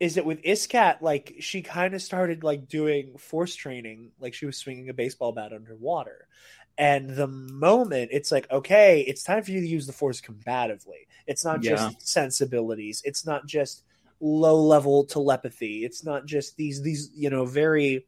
is 0.00 0.16
it 0.16 0.26
with 0.26 0.42
Iskat, 0.42 1.00
like 1.00 1.36
she 1.38 1.62
kind 1.62 1.94
of 1.94 2.02
started 2.02 2.42
like 2.42 2.66
doing 2.66 3.16
force 3.18 3.54
training, 3.54 4.10
like 4.18 4.34
she 4.34 4.46
was 4.46 4.56
swinging 4.56 4.88
a 4.88 4.94
baseball 4.94 5.32
bat 5.32 5.52
underwater. 5.52 6.26
And 6.76 7.10
the 7.10 7.28
moment 7.28 8.10
it's 8.12 8.32
like, 8.32 8.50
okay, 8.50 9.02
it's 9.02 9.22
time 9.22 9.42
for 9.42 9.50
you 9.52 9.60
to 9.60 9.66
use 9.66 9.86
the 9.86 9.92
force 9.92 10.20
combatively. 10.20 11.06
It's 11.26 11.44
not 11.44 11.60
just 11.60 12.08
sensibilities. 12.08 13.02
It's 13.04 13.24
not 13.24 13.46
just 13.46 13.84
low 14.20 14.60
level 14.60 15.04
telepathy. 15.04 15.84
It's 15.84 16.04
not 16.04 16.26
just 16.26 16.56
these 16.56 16.82
these 16.82 17.10
you 17.14 17.30
know 17.30 17.44
very 17.44 18.06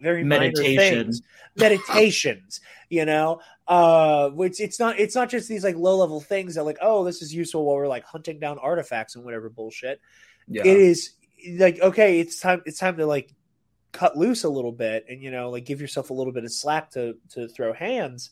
very 0.00 0.24
meditations 0.24 1.20
meditations 1.56 2.60
you 2.88 3.04
know 3.04 3.40
uh 3.70 4.30
which 4.30 4.60
it's 4.60 4.80
not 4.80 4.98
it's 4.98 5.14
not 5.14 5.30
just 5.30 5.48
these 5.48 5.62
like 5.64 5.76
low 5.76 5.96
level 5.96 6.20
things 6.20 6.56
that 6.56 6.64
like 6.64 6.78
oh 6.82 7.04
this 7.04 7.22
is 7.22 7.32
useful 7.32 7.64
while 7.64 7.76
we're 7.76 7.88
like 7.88 8.04
hunting 8.04 8.40
down 8.40 8.58
artifacts 8.58 9.14
and 9.14 9.24
whatever 9.24 9.48
bullshit. 9.48 10.00
Yeah. 10.48 10.62
it 10.64 10.76
is 10.76 11.12
like 11.56 11.80
okay 11.80 12.20
it's 12.20 12.40
time 12.40 12.62
it's 12.66 12.78
time 12.78 12.96
to 12.96 13.06
like 13.06 13.32
cut 13.92 14.16
loose 14.16 14.44
a 14.44 14.48
little 14.48 14.72
bit 14.72 15.06
and 15.08 15.22
you 15.22 15.30
know 15.30 15.50
like 15.50 15.64
give 15.64 15.80
yourself 15.80 16.10
a 16.10 16.14
little 16.14 16.32
bit 16.32 16.44
of 16.44 16.52
slack 16.52 16.90
to 16.90 17.16
to 17.30 17.48
throw 17.48 17.72
hands. 17.72 18.30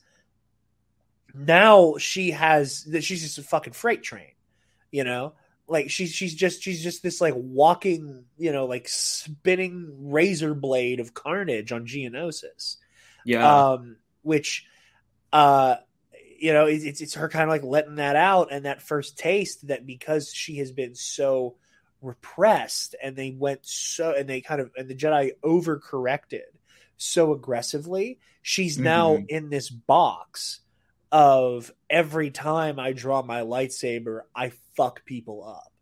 Now 1.32 1.94
she 1.98 2.32
has 2.32 2.84
that 2.84 3.04
she's 3.04 3.22
just 3.22 3.38
a 3.38 3.42
fucking 3.42 3.74
freight 3.74 4.02
train 4.02 4.32
you 4.90 5.04
know? 5.04 5.34
Like 5.66 5.90
she's 5.90 6.12
she's 6.12 6.34
just 6.34 6.62
she's 6.62 6.82
just 6.82 7.02
this 7.02 7.20
like 7.20 7.34
walking 7.36 8.24
you 8.38 8.52
know 8.52 8.64
like 8.64 8.88
spinning 8.88 10.10
razor 10.10 10.54
blade 10.54 10.98
of 10.98 11.12
carnage 11.12 11.72
on 11.72 11.86
geonosis. 11.86 12.76
Yeah. 13.24 13.72
Um 13.72 13.96
which 14.22 14.64
uh 15.32 15.76
you 16.38 16.52
know 16.52 16.66
it's 16.66 17.00
it's 17.00 17.14
her 17.14 17.28
kind 17.28 17.44
of 17.44 17.50
like 17.50 17.64
letting 17.64 17.96
that 17.96 18.16
out 18.16 18.48
and 18.52 18.64
that 18.64 18.82
first 18.82 19.18
taste 19.18 19.66
that 19.68 19.86
because 19.86 20.32
she 20.32 20.58
has 20.58 20.72
been 20.72 20.94
so 20.94 21.56
repressed 22.00 22.94
and 23.02 23.16
they 23.16 23.34
went 23.36 23.60
so 23.62 24.12
and 24.12 24.28
they 24.28 24.40
kind 24.40 24.60
of 24.60 24.70
and 24.76 24.88
the 24.88 24.94
Jedi 24.94 25.32
overcorrected 25.42 26.42
so 26.96 27.32
aggressively. 27.32 28.18
She's 28.42 28.78
now 28.78 29.16
mm-hmm. 29.16 29.24
in 29.28 29.50
this 29.50 29.68
box 29.68 30.60
of 31.10 31.72
every 31.88 32.30
time 32.30 32.78
I 32.78 32.92
draw 32.92 33.22
my 33.22 33.40
lightsaber, 33.40 34.22
I 34.34 34.52
fuck 34.76 35.04
people 35.04 35.44
up. 35.44 35.72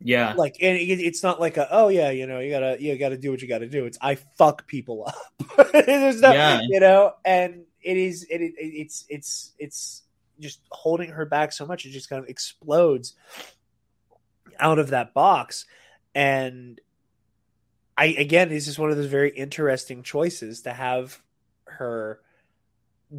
Yeah, 0.00 0.34
like 0.36 0.56
and 0.60 0.76
it, 0.76 1.00
it's 1.00 1.22
not 1.22 1.40
like 1.40 1.56
a 1.56 1.66
oh 1.70 1.88
yeah, 1.88 2.10
you 2.10 2.26
know 2.26 2.40
you 2.40 2.50
gotta 2.50 2.76
you 2.78 2.98
gotta 2.98 3.16
do 3.16 3.30
what 3.30 3.40
you 3.40 3.48
gotta 3.48 3.68
do. 3.68 3.86
It's 3.86 3.96
I 4.00 4.16
fuck 4.16 4.66
people 4.66 5.06
up. 5.06 5.72
There's 5.72 6.20
no, 6.20 6.32
yeah. 6.32 6.60
you 6.62 6.80
know, 6.80 7.14
and 7.24 7.63
it 7.84 7.96
is 7.96 8.24
it, 8.30 8.40
it 8.40 8.54
it's 8.58 9.04
it's 9.08 9.52
it's 9.58 10.02
just 10.40 10.60
holding 10.70 11.10
her 11.10 11.24
back 11.24 11.52
so 11.52 11.64
much 11.64 11.86
it 11.86 11.90
just 11.90 12.08
kind 12.08 12.22
of 12.22 12.28
explodes 12.28 13.14
out 14.58 14.78
of 14.78 14.90
that 14.90 15.14
box. 15.14 15.66
And 16.14 16.80
I 17.96 18.06
again, 18.06 18.48
this 18.48 18.68
is 18.68 18.78
one 18.78 18.90
of 18.90 18.96
those 18.96 19.06
very 19.06 19.30
interesting 19.30 20.02
choices 20.02 20.62
to 20.62 20.72
have 20.72 21.20
her 21.66 22.20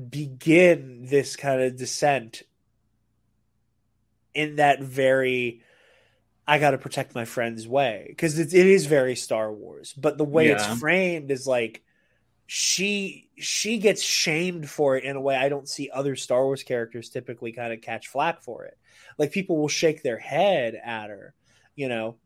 begin 0.10 1.06
this 1.06 1.36
kind 1.36 1.62
of 1.62 1.78
descent 1.78 2.43
in 4.34 4.58
that 4.58 4.82
very 4.82 5.62
I 6.47 6.60
got 6.60 6.71
to 6.71 6.78
protect 6.78 7.15
my 7.15 7.25
friend's 7.25 7.67
way 7.67 8.06
because 8.10 8.38
it, 8.38 8.54
it 8.54 8.67
is 8.67 8.86
very 8.86 9.15
Star 9.15 9.51
Wars, 9.51 9.93
but 9.93 10.17
the 10.17 10.25
way 10.25 10.49
yeah. 10.49 10.56
it's 10.56 10.80
framed 10.80 11.32
is 11.32 11.47
like 11.47 11.84
she 12.47 13.29
she 13.38 13.79
gets 13.79 14.01
shamed 14.01 14.69
for 14.69 14.97
it 14.97 15.03
in 15.03 15.15
a 15.15 15.21
way 15.21 15.36
I 15.36 15.49
don't 15.49 15.67
see 15.67 15.89
other 15.91 16.15
Star 16.15 16.43
Wars 16.43 16.63
characters 16.63 17.10
typically 17.10 17.51
kind 17.51 17.73
of 17.73 17.81
catch 17.81 18.08
flack 18.08 18.41
for 18.41 18.65
it. 18.65 18.77
Like 19.17 19.31
people 19.31 19.58
will 19.58 19.67
shake 19.67 20.03
their 20.03 20.19
head 20.19 20.75
at 20.75 21.10
her, 21.10 21.34
you 21.75 21.89
know. 21.89 22.17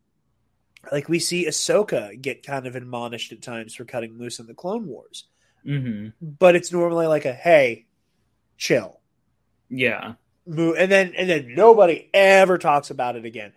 Like 0.90 1.08
we 1.08 1.18
see 1.18 1.46
Ahsoka 1.46 2.20
get 2.20 2.44
kind 2.44 2.66
of 2.66 2.74
admonished 2.74 3.32
at 3.32 3.42
times 3.42 3.74
for 3.74 3.84
cutting 3.84 4.18
loose 4.18 4.38
in 4.38 4.46
the 4.46 4.54
Clone 4.54 4.86
Wars, 4.86 5.24
mm-hmm. 5.66 6.08
but 6.22 6.56
it's 6.56 6.72
normally 6.72 7.06
like 7.06 7.26
a 7.26 7.34
hey, 7.34 7.86
chill, 8.56 9.00
yeah, 9.68 10.14
and 10.46 10.90
then 10.90 11.12
and 11.16 11.28
then 11.28 11.54
nobody 11.54 12.08
ever 12.14 12.56
talks 12.56 12.90
about 12.90 13.16
it 13.16 13.26
again. 13.26 13.52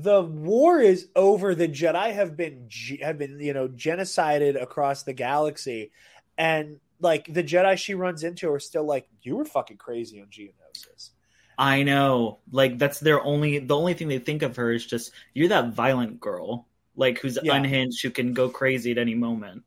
The 0.00 0.22
war 0.22 0.80
is 0.80 1.08
over. 1.16 1.54
The 1.54 1.68
Jedi 1.68 2.12
have 2.12 2.36
been 2.36 2.68
have 3.02 3.18
been 3.18 3.40
you 3.40 3.52
know 3.52 3.68
genocided 3.68 4.60
across 4.60 5.02
the 5.02 5.12
galaxy, 5.12 5.90
and 6.36 6.78
like 7.00 7.32
the 7.32 7.42
Jedi 7.42 7.76
she 7.76 7.94
runs 7.94 8.24
into 8.24 8.50
are 8.52 8.60
still 8.60 8.84
like, 8.84 9.08
you 9.22 9.36
were 9.36 9.44
fucking 9.44 9.76
crazy 9.76 10.20
on 10.20 10.28
Geonosis. 10.28 11.10
I 11.58 11.82
know. 11.82 12.38
Like 12.52 12.78
that's 12.78 13.00
their 13.00 13.22
only 13.22 13.58
the 13.58 13.76
only 13.76 13.94
thing 13.94 14.08
they 14.08 14.20
think 14.20 14.42
of 14.42 14.56
her 14.56 14.72
is 14.72 14.86
just 14.86 15.10
you're 15.34 15.48
that 15.48 15.72
violent 15.72 16.20
girl, 16.20 16.68
like 16.94 17.18
who's 17.18 17.38
yeah. 17.42 17.54
unhinged, 17.54 18.02
who 18.02 18.10
can 18.10 18.32
go 18.32 18.48
crazy 18.48 18.92
at 18.92 18.98
any 18.98 19.14
moment. 19.14 19.64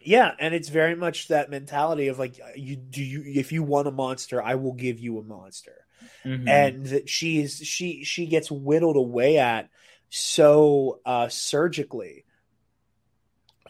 Yeah, 0.00 0.32
and 0.38 0.54
it's 0.54 0.68
very 0.68 0.94
much 0.94 1.28
that 1.28 1.50
mentality 1.50 2.08
of 2.08 2.18
like 2.18 2.38
you 2.54 2.76
do 2.76 3.02
you 3.02 3.24
if 3.26 3.50
you 3.50 3.64
want 3.64 3.88
a 3.88 3.90
monster, 3.90 4.40
I 4.40 4.54
will 4.54 4.74
give 4.74 5.00
you 5.00 5.18
a 5.18 5.22
monster. 5.22 5.83
Mm-hmm. 6.24 6.48
And 6.48 6.86
that 6.86 7.08
she 7.08 7.40
is 7.40 7.58
she 7.58 8.04
she 8.04 8.26
gets 8.26 8.50
whittled 8.50 8.96
away 8.96 9.38
at 9.38 9.68
so 10.08 11.00
uh 11.04 11.28
surgically 11.28 12.24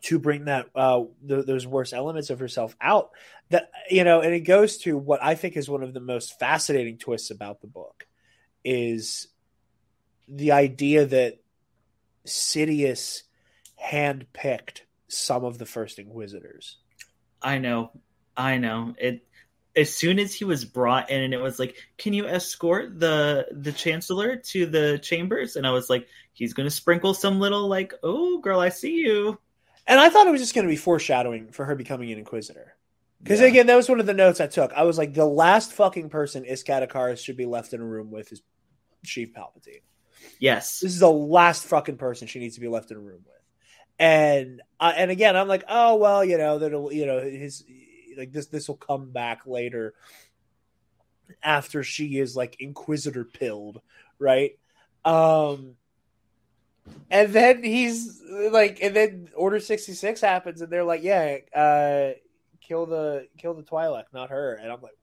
to 0.03 0.19
bring 0.19 0.45
that 0.45 0.67
uh 0.75 1.03
the, 1.23 1.43
those 1.43 1.67
worst 1.67 1.93
elements 1.93 2.31
of 2.31 2.39
herself 2.39 2.77
out 2.81 3.11
that 3.51 3.71
you 3.91 4.05
know, 4.05 4.21
and 4.21 4.35
it 4.35 4.41
goes 4.41 4.79
to 4.79 4.97
what 4.97 5.23
I 5.23 5.35
think 5.35 5.57
is 5.57 5.69
one 5.69 5.83
of 5.83 5.95
the 5.95 6.01
most 6.01 6.39
fascinating 6.39 6.99
twists 6.99 7.31
about 7.31 7.61
the 7.61 7.67
book 7.67 8.07
is 8.65 9.29
the 10.29 10.53
idea 10.53 11.05
that 11.07 11.41
Sidious 12.27 13.23
handpicked 13.83 14.81
some 15.09 15.45
of 15.45 15.59
the 15.59 15.67
first 15.67 15.99
Inquisitors. 15.99 16.79
I 17.43 17.59
know, 17.59 17.93
I 18.37 18.57
know 18.57 18.95
it. 18.99 19.27
As 19.77 19.93
soon 19.93 20.19
as 20.19 20.33
he 20.33 20.45
was 20.45 20.65
brought 20.65 21.11
in, 21.11 21.23
and 21.23 21.35
it 21.35 21.41
was 21.41 21.59
like, 21.59 21.77
"Can 21.99 22.13
you 22.13 22.27
escort 22.27 22.99
the 22.99 23.47
the 23.51 23.73
Chancellor 23.73 24.37
to 24.37 24.67
the 24.67 24.99
chambers?" 24.99 25.57
And 25.57 25.67
I 25.67 25.71
was 25.71 25.91
like, 25.91 26.07
"He's 26.33 26.55
going 26.55 26.69
to 26.69 26.75
sprinkle 26.75 27.15
some 27.15 27.41
little 27.41 27.67
like, 27.67 27.93
oh, 28.03 28.39
girl, 28.39 28.61
I 28.61 28.69
see 28.69 28.95
you." 28.95 29.39
And 29.87 30.01
I 30.01 30.09
thought 30.09 30.27
it 30.27 30.31
was 30.31 30.41
just 30.41 30.55
going 30.55 30.67
to 30.67 30.73
be 30.73 30.77
foreshadowing 30.77 31.49
for 31.49 31.65
her 31.65 31.75
becoming 31.75 32.11
an 32.13 32.19
Inquisitor. 32.19 32.77
Because 33.23 33.41
yeah. 33.41 33.47
again, 33.47 33.67
that 33.67 33.77
was 33.77 33.89
one 33.89 34.01
of 34.01 34.07
the 34.07 34.15
notes 34.15 34.41
I 34.41 34.47
took. 34.47 34.73
I 34.73 34.83
was 34.83 34.99
like, 34.99 35.15
the 35.15 35.27
last 35.27 35.73
fucking 35.73 36.11
person 36.11 36.45
Iskat 36.45 36.87
Akaris 36.87 37.25
should 37.25 37.37
be 37.37 37.47
left 37.47 37.73
in 37.73 37.81
a 37.81 37.85
room 37.85 38.11
with 38.11 38.33
is 38.33 38.43
Chief 39.05 39.33
Palpatine. 39.33 39.81
Yes, 40.39 40.81
this 40.81 40.93
is 40.93 41.01
the 41.01 41.11
last 41.11 41.65
fucking 41.65 41.97
person 41.97 42.27
she 42.27 42.39
needs 42.39 42.55
to 42.57 42.61
be 42.61 42.69
left 42.69 42.91
in 42.91 42.97
a 42.97 43.01
room 43.01 43.25
with. 43.25 43.35
And 43.99 44.61
uh, 44.81 44.93
and 44.97 45.11
again, 45.11 45.37
I'm 45.37 45.49
like, 45.49 45.65
oh 45.69 45.97
well, 45.97 46.25
you 46.25 46.37
know 46.37 46.59
that'll 46.59 46.93
you 46.93 47.07
know 47.07 47.21
his 47.21 47.65
like 48.17 48.33
this 48.33 48.47
this 48.47 48.69
will 48.69 48.77
come 48.77 49.11
back 49.11 49.43
later 49.47 49.95
after 51.43 51.83
she 51.83 52.19
is 52.19 52.37
like 52.37 52.57
Inquisitor 52.61 53.25
pilled, 53.25 53.81
right? 54.19 54.59
Um, 55.05 55.77
and 57.11 57.33
then 57.33 57.63
he's 57.63 58.23
like, 58.51 58.79
and 58.83 58.95
then 58.95 59.29
Order 59.35 59.61
sixty 59.61 59.93
six 59.93 60.21
happens, 60.21 60.61
and 60.61 60.71
they're 60.71 60.85
like, 60.85 61.03
yeah, 61.03 61.39
uh, 61.55 62.11
kill 62.61 62.87
the 62.87 63.29
kill 63.39 63.55
the 63.55 63.63
Twi'lek, 63.63 64.05
not 64.13 64.31
her. 64.31 64.55
And 64.55 64.71
I'm 64.71 64.81
like, 64.81 64.97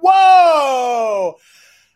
whoa. 0.00 1.36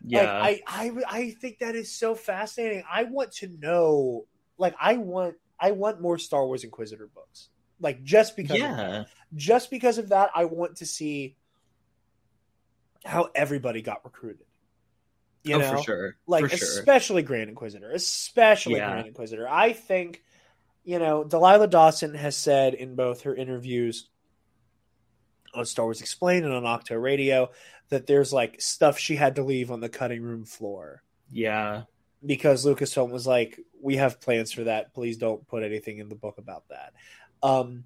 Yeah, 0.04 0.40
like, 0.40 0.62
I, 0.66 0.86
I 0.86 0.92
I 1.08 1.30
think 1.30 1.58
that 1.58 1.74
is 1.74 1.92
so 1.92 2.14
fascinating. 2.14 2.84
I 2.90 3.04
want 3.04 3.32
to 3.36 3.48
know, 3.48 4.26
like, 4.58 4.74
I 4.80 4.98
want 4.98 5.36
I 5.58 5.72
want 5.72 6.00
more 6.00 6.18
Star 6.18 6.46
Wars 6.46 6.64
Inquisitor 6.64 7.08
books. 7.12 7.48
Like, 7.80 8.04
just 8.04 8.36
because, 8.36 8.58
yeah, 8.58 9.04
just 9.34 9.70
because 9.70 9.98
of 9.98 10.10
that, 10.10 10.30
I 10.34 10.44
want 10.44 10.76
to 10.76 10.86
see 10.86 11.36
how 13.04 13.28
everybody 13.34 13.82
got 13.82 14.04
recruited. 14.04 14.46
You 15.44 15.56
oh, 15.56 15.58
know, 15.58 15.76
for 15.76 15.82
sure. 15.82 16.16
like 16.26 16.42
for 16.42 16.56
sure. 16.56 16.68
especially 16.68 17.22
Grand 17.22 17.48
Inquisitor, 17.48 17.92
especially 17.92 18.76
Yeah. 18.76 18.92
Grand 18.92 19.06
Inquisitor. 19.08 19.48
I 19.48 19.72
think, 19.72 20.24
you 20.84 20.98
know, 20.98 21.22
Delilah 21.22 21.68
Dawson 21.68 22.14
has 22.14 22.36
said 22.36 22.74
in 22.74 22.96
both 22.96 23.22
her 23.22 23.34
interviews 23.34 24.08
on 25.54 25.64
Star 25.64 25.86
Wars 25.86 26.00
Explained 26.00 26.44
and 26.44 26.54
on 26.54 26.66
Octo 26.66 26.96
Radio 26.96 27.50
that 27.90 28.06
there's 28.08 28.32
like 28.32 28.60
stuff 28.60 28.98
she 28.98 29.14
had 29.14 29.36
to 29.36 29.44
leave 29.44 29.70
on 29.70 29.80
the 29.80 29.88
cutting 29.88 30.22
room 30.22 30.44
floor 30.44 31.02
Yeah. 31.30 31.84
because 32.24 32.66
Lucasfilm 32.66 33.10
was 33.10 33.26
like, 33.26 33.60
"We 33.80 33.96
have 33.96 34.20
plans 34.20 34.50
for 34.50 34.64
that. 34.64 34.94
Please 34.94 35.16
don't 35.16 35.46
put 35.46 35.62
anything 35.62 35.98
in 35.98 36.08
the 36.08 36.16
book 36.16 36.38
about 36.38 36.64
that." 36.68 36.92
Um, 37.40 37.84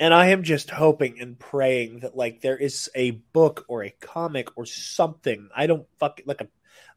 and 0.00 0.14
I 0.14 0.28
am 0.28 0.42
just 0.42 0.70
hoping 0.70 1.20
and 1.20 1.38
praying 1.38 2.00
that 2.00 2.16
like 2.16 2.40
there 2.40 2.56
is 2.56 2.90
a 2.94 3.10
book 3.10 3.66
or 3.68 3.84
a 3.84 3.90
comic 4.00 4.48
or 4.56 4.64
something. 4.64 5.50
I 5.54 5.66
don't 5.66 5.86
fuck 5.98 6.22
like 6.24 6.40
a 6.40 6.48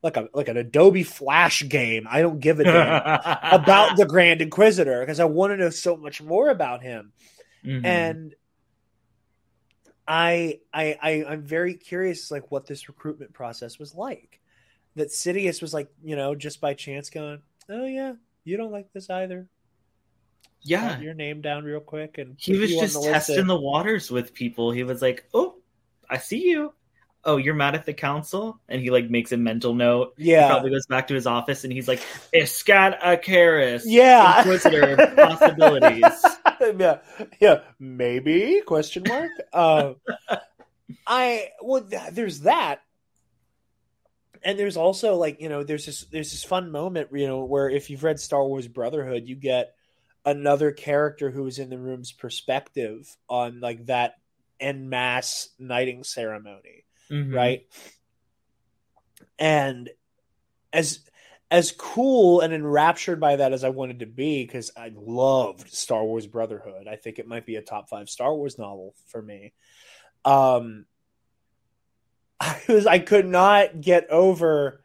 like 0.01 0.15
a 0.15 0.29
like 0.33 0.47
an 0.47 0.55
Adobe 0.55 1.03
Flash 1.03 1.67
game. 1.67 2.07
I 2.09 2.21
don't 2.21 2.39
give 2.39 2.61
a 2.61 2.63
damn 2.63 3.19
about 3.61 3.97
the 3.97 4.05
Grand 4.05 4.41
Inquisitor 4.41 5.01
because 5.01 5.19
I 5.19 5.25
want 5.25 5.51
to 5.51 5.57
know 5.57 5.69
so 5.69 5.97
much 5.97 6.21
more 6.21 6.49
about 6.49 6.81
him. 6.81 7.11
Mhm. 7.65 7.85
And 7.85 8.35
I, 10.07 10.59
I, 10.73 10.97
I, 11.01 11.25
I'm 11.27 11.43
very 11.43 11.75
curious, 11.75 12.29
like 12.31 12.51
what 12.51 12.67
this 12.67 12.87
recruitment 12.87 13.33
process 13.33 13.79
was 13.79 13.95
like. 13.95 14.39
That 14.95 15.09
Sidious 15.09 15.61
was 15.61 15.73
like, 15.73 15.89
you 16.03 16.15
know, 16.15 16.35
just 16.35 16.61
by 16.61 16.73
chance 16.73 17.09
going, 17.09 17.41
oh 17.69 17.85
yeah, 17.85 18.13
you 18.43 18.57
don't 18.57 18.71
like 18.71 18.91
this 18.93 19.09
either. 19.09 19.47
Yeah. 20.63 20.99
Your 20.99 21.13
name 21.13 21.41
down 21.41 21.65
real 21.65 21.79
quick, 21.79 22.17
and 22.17 22.35
He 22.37 22.57
was 22.57 22.71
just 22.71 22.95
the 22.95 23.11
testing 23.11 23.47
the 23.47 23.59
waters 23.59 24.09
with 24.09 24.33
people. 24.33 24.71
He 24.71 24.83
was 24.83 25.01
like, 25.01 25.25
"Oh, 25.33 25.55
I 26.09 26.17
see 26.17 26.43
you. 26.43 26.73
Oh, 27.25 27.37
you're 27.37 27.53
mad 27.53 27.75
at 27.75 27.85
the 27.85 27.93
council," 27.93 28.59
and 28.69 28.81
he 28.81 28.89
like 28.89 29.09
makes 29.09 29.31
a 29.31 29.37
mental 29.37 29.73
note. 29.73 30.13
He 30.17 30.31
yeah, 30.31 30.47
probably 30.47 30.71
goes 30.71 30.85
back 30.87 31.07
to 31.07 31.13
his 31.13 31.27
office 31.27 31.63
and 31.63 31.73
he's 31.73 31.87
like, 31.87 32.01
"Iskat 32.33 32.99
Akaris, 33.01 33.83
yeah, 33.85 34.39
Inquisitor 34.39 34.93
of 34.93 35.15
possibilities." 35.15 36.25
yeah, 36.77 36.99
yeah, 37.39 37.59
maybe 37.79 38.61
question 38.65 39.03
mark. 39.07 39.31
Um, 39.51 39.95
I 41.07 41.49
well, 41.61 41.85
there's 42.11 42.41
that, 42.41 42.81
and 44.43 44.57
there's 44.57 44.77
also 44.77 45.15
like 45.15 45.41
you 45.41 45.49
know 45.49 45.63
there's 45.63 45.85
this 45.85 46.01
there's 46.05 46.31
this 46.31 46.43
fun 46.43 46.71
moment 46.71 47.09
you 47.11 47.27
know 47.27 47.43
where 47.43 47.69
if 47.69 47.89
you've 47.89 48.03
read 48.03 48.19
Star 48.19 48.45
Wars 48.45 48.67
Brotherhood, 48.67 49.27
you 49.27 49.35
get 49.35 49.75
another 50.25 50.71
character 50.71 51.31
who 51.31 51.43
was 51.43 51.59
in 51.59 51.69
the 51.69 51.77
room's 51.77 52.11
perspective 52.11 53.15
on 53.29 53.59
like 53.59 53.85
that 53.87 54.15
en 54.59 54.89
masse 54.89 55.49
knighting 55.59 56.03
ceremony 56.03 56.85
Mhm. 57.09 57.33
right? 57.33 57.67
And 59.37 59.89
as 60.71 60.99
as 61.51 61.71
cool 61.71 62.39
and 62.41 62.51
enraptured 62.53 63.19
by 63.19 63.35
that 63.35 63.53
as 63.53 63.63
I 63.63 63.69
wanted 63.69 63.99
to 63.99 64.07
be, 64.07 64.43
because 64.43 64.71
I 64.75 64.91
loved 64.95 65.71
Star 65.71 66.03
Wars 66.03 66.25
Brotherhood. 66.25 66.87
I 66.87 66.95
think 66.95 67.19
it 67.19 67.27
might 67.27 67.45
be 67.45 67.57
a 67.57 67.61
top 67.61 67.89
five 67.89 68.09
Star 68.09 68.33
Wars 68.33 68.57
novel 68.57 68.95
for 69.07 69.21
me. 69.21 69.53
Um, 70.25 70.85
I 72.39 72.59
was 72.67 72.87
I 72.87 72.99
could 72.99 73.27
not 73.27 73.81
get 73.81 74.09
over 74.09 74.82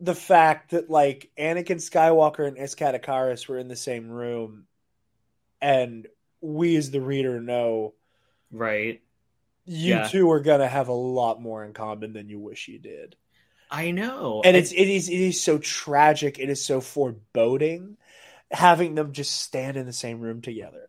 the 0.00 0.14
fact 0.14 0.70
that 0.70 0.90
like 0.90 1.30
Anakin 1.38 1.76
Skywalker 1.76 2.46
and 2.46 2.56
Iskat 2.56 3.00
Akaris 3.00 3.48
were 3.48 3.58
in 3.58 3.68
the 3.68 3.76
same 3.76 4.08
room, 4.08 4.66
and 5.60 6.06
we 6.40 6.76
as 6.76 6.90
the 6.90 7.00
reader 7.00 7.40
know 7.40 7.94
Right. 8.50 9.02
you 9.66 9.94
Yeah. 9.94 10.08
two 10.08 10.30
are 10.30 10.40
gonna 10.40 10.68
have 10.68 10.88
a 10.88 10.92
lot 10.92 11.40
more 11.40 11.64
in 11.64 11.72
common 11.72 12.12
than 12.12 12.28
you 12.28 12.38
wish 12.38 12.68
you 12.68 12.78
did. 12.78 13.16
I 13.70 13.90
know. 13.90 14.42
And 14.44 14.56
it's 14.56 14.72
it 14.72 14.88
is 14.88 15.08
it 15.08 15.20
is 15.20 15.42
so 15.42 15.58
tragic, 15.58 16.38
it 16.38 16.48
is 16.48 16.64
so 16.64 16.80
foreboding 16.80 17.96
having 18.50 18.94
them 18.94 19.12
just 19.12 19.42
stand 19.42 19.76
in 19.76 19.86
the 19.86 19.92
same 19.92 20.20
room 20.20 20.40
together. 20.40 20.88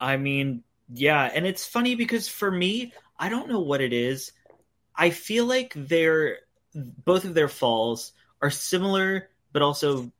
I 0.00 0.16
mean, 0.16 0.64
yeah, 0.92 1.22
and 1.22 1.46
it's 1.46 1.66
funny 1.66 1.94
because 1.94 2.28
for 2.28 2.50
me, 2.50 2.92
I 3.18 3.28
don't 3.28 3.48
know 3.48 3.60
what 3.60 3.80
it 3.80 3.92
is. 3.92 4.32
I 4.96 5.10
feel 5.10 5.46
like 5.46 5.72
they're 5.76 6.38
both 6.74 7.24
of 7.24 7.34
their 7.34 7.48
falls 7.48 8.12
are 8.42 8.50
similar, 8.50 9.30
but 9.52 9.62
also 9.62 10.12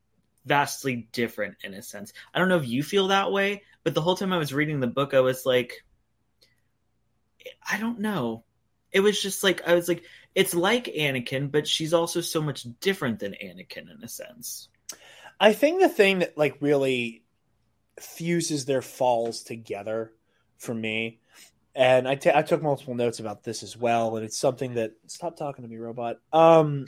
vastly 0.45 1.09
different 1.13 1.57
in 1.65 1.75
a 1.75 1.83
sense. 1.83 2.13
I 2.33 2.39
don't 2.39 2.49
know 2.49 2.57
if 2.59 2.69
you 2.69 2.83
feel 2.83 3.09
that 3.09 3.33
way, 3.33 3.63
but 3.83 3.95
the 3.95 4.01
whole 4.01 4.17
time 4.17 4.33
I 4.33 4.39
was 4.39 4.53
reading 4.53 4.81
the 4.81 4.87
book, 4.87 5.15
I 5.15 5.21
was 5.21 5.45
like, 5.45 5.85
I 7.71 7.79
don't 7.79 8.01
know. 8.01 8.45
It 8.93 9.01
was 9.01 9.21
just 9.21 9.43
like 9.43 9.67
I 9.67 9.75
was 9.75 9.89
like, 9.89 10.05
it's 10.35 10.55
like 10.55 10.87
Anakin, 10.87 11.51
but 11.51 11.67
she's 11.67 11.93
also 11.93 12.21
so 12.21 12.41
much 12.41 12.67
different 12.81 13.19
than 13.19 13.33
Anakin 13.33 13.91
in 13.91 14.03
a 14.03 14.09
sense. 14.09 14.69
I 15.41 15.53
think 15.53 15.81
the 15.81 15.89
thing 15.89 16.21
that 16.21 16.39
like 16.39 16.57
really 16.61 17.25
fuses 18.01 18.65
their 18.65 18.83
falls 18.83 19.43
together 19.43 20.13
for 20.59 20.75
me, 20.75 21.21
and 21.75 22.09
I 22.09 22.19
I 22.35 22.43
took 22.43 22.63
multiple 22.63 22.95
notes 22.95 23.19
about 23.21 23.43
this 23.43 23.63
as 23.63 23.77
well, 23.77 24.17
and 24.17 24.25
it's 24.25 24.39
something 24.39 24.75
that 24.75 24.93
stop 25.07 25.37
talking 25.37 25.65
to 25.65 25.69
me, 25.69 25.77
robot. 25.77 26.19
Um, 26.33 26.87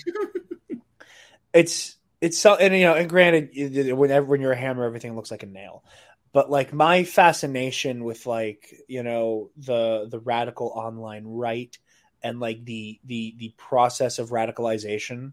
it's 1.53 1.97
it's 2.21 2.39
so 2.39 2.55
and 2.57 2.75
you 2.75 2.83
know, 2.85 2.95
and 2.95 3.09
granted, 3.09 3.51
whenever 3.97 4.27
when 4.27 4.41
you're 4.41 4.53
a 4.53 4.57
hammer, 4.57 4.85
everything 4.85 5.17
looks 5.17 5.31
like 5.31 5.43
a 5.43 5.47
nail. 5.47 5.85
But 6.33 6.51
like 6.51 6.73
my 6.73 7.05
fascination 7.05 8.05
with 8.05 8.27
like 8.27 8.75
you 8.89 9.03
know 9.03 9.51
the 9.57 10.07
the 10.11 10.21
radical 10.21 10.69
online 10.69 11.25
right 11.27 11.77
and 12.23 12.41
like 12.41 12.65
the 12.65 13.01
the 13.05 13.35
the 13.39 13.55
process 13.57 14.19
of 14.19 14.31
radicalization 14.31 15.33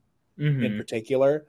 in 0.59 0.71
Mhm. 0.71 0.77
particular 0.77 1.45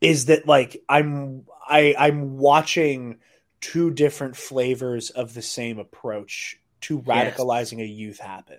is 0.00 0.26
that 0.26 0.46
like 0.46 0.82
I'm 0.88 1.44
I 1.66 1.94
I'm 1.98 2.36
watching 2.38 3.18
two 3.62 3.92
different 3.92 4.36
flavors 4.36 5.10
of 5.10 5.34
the 5.34 5.42
same 5.42 5.78
approach 5.80 6.60
to 6.82 7.00
Yes. 7.08 7.46
radicalizing 7.46 7.82
a 7.82 7.86
youth 7.86 8.20
happen. 8.20 8.58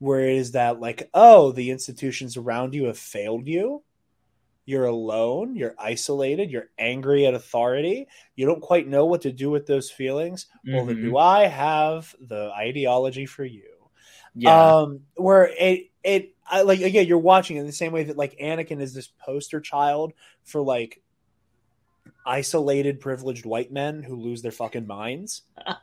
Where 0.00 0.28
it 0.28 0.36
is 0.36 0.52
that 0.52 0.80
like, 0.80 1.08
oh, 1.14 1.52
the 1.52 1.70
institutions 1.70 2.36
around 2.36 2.74
you 2.74 2.86
have 2.86 2.98
failed 2.98 3.48
you. 3.48 3.84
You're 4.66 4.86
alone, 4.86 5.56
you're 5.56 5.74
isolated, 5.78 6.50
you're 6.50 6.70
angry 6.78 7.26
at 7.26 7.34
authority, 7.34 8.08
you 8.36 8.46
don't 8.46 8.62
quite 8.62 8.88
know 8.88 9.06
what 9.06 9.22
to 9.22 9.32
do 9.32 9.50
with 9.50 9.66
those 9.66 9.90
feelings. 9.90 10.46
Well, 10.72 10.86
then 10.86 10.96
Mhm. 10.96 11.02
do 11.02 11.18
I 11.18 11.46
have 11.46 12.14
the 12.20 12.50
ideology 12.52 13.26
for 13.26 13.44
you? 13.44 13.62
Yeah. 14.34 14.50
um 14.50 15.02
where 15.16 15.44
it 15.58 15.90
it 16.02 16.34
I, 16.46 16.62
like 16.62 16.80
again 16.80 17.06
you're 17.06 17.18
watching 17.18 17.56
it 17.56 17.60
in 17.60 17.66
the 17.66 17.72
same 17.72 17.92
way 17.92 18.04
that 18.04 18.16
like 18.16 18.36
anakin 18.38 18.80
is 18.80 18.92
this 18.94 19.08
poster 19.08 19.60
child 19.60 20.12
for 20.44 20.60
like 20.60 21.02
isolated 22.26 23.00
privileged 23.00 23.46
white 23.46 23.72
men 23.72 24.02
who 24.02 24.16
lose 24.16 24.42
their 24.42 24.52
fucking 24.52 24.86
minds. 24.86 25.42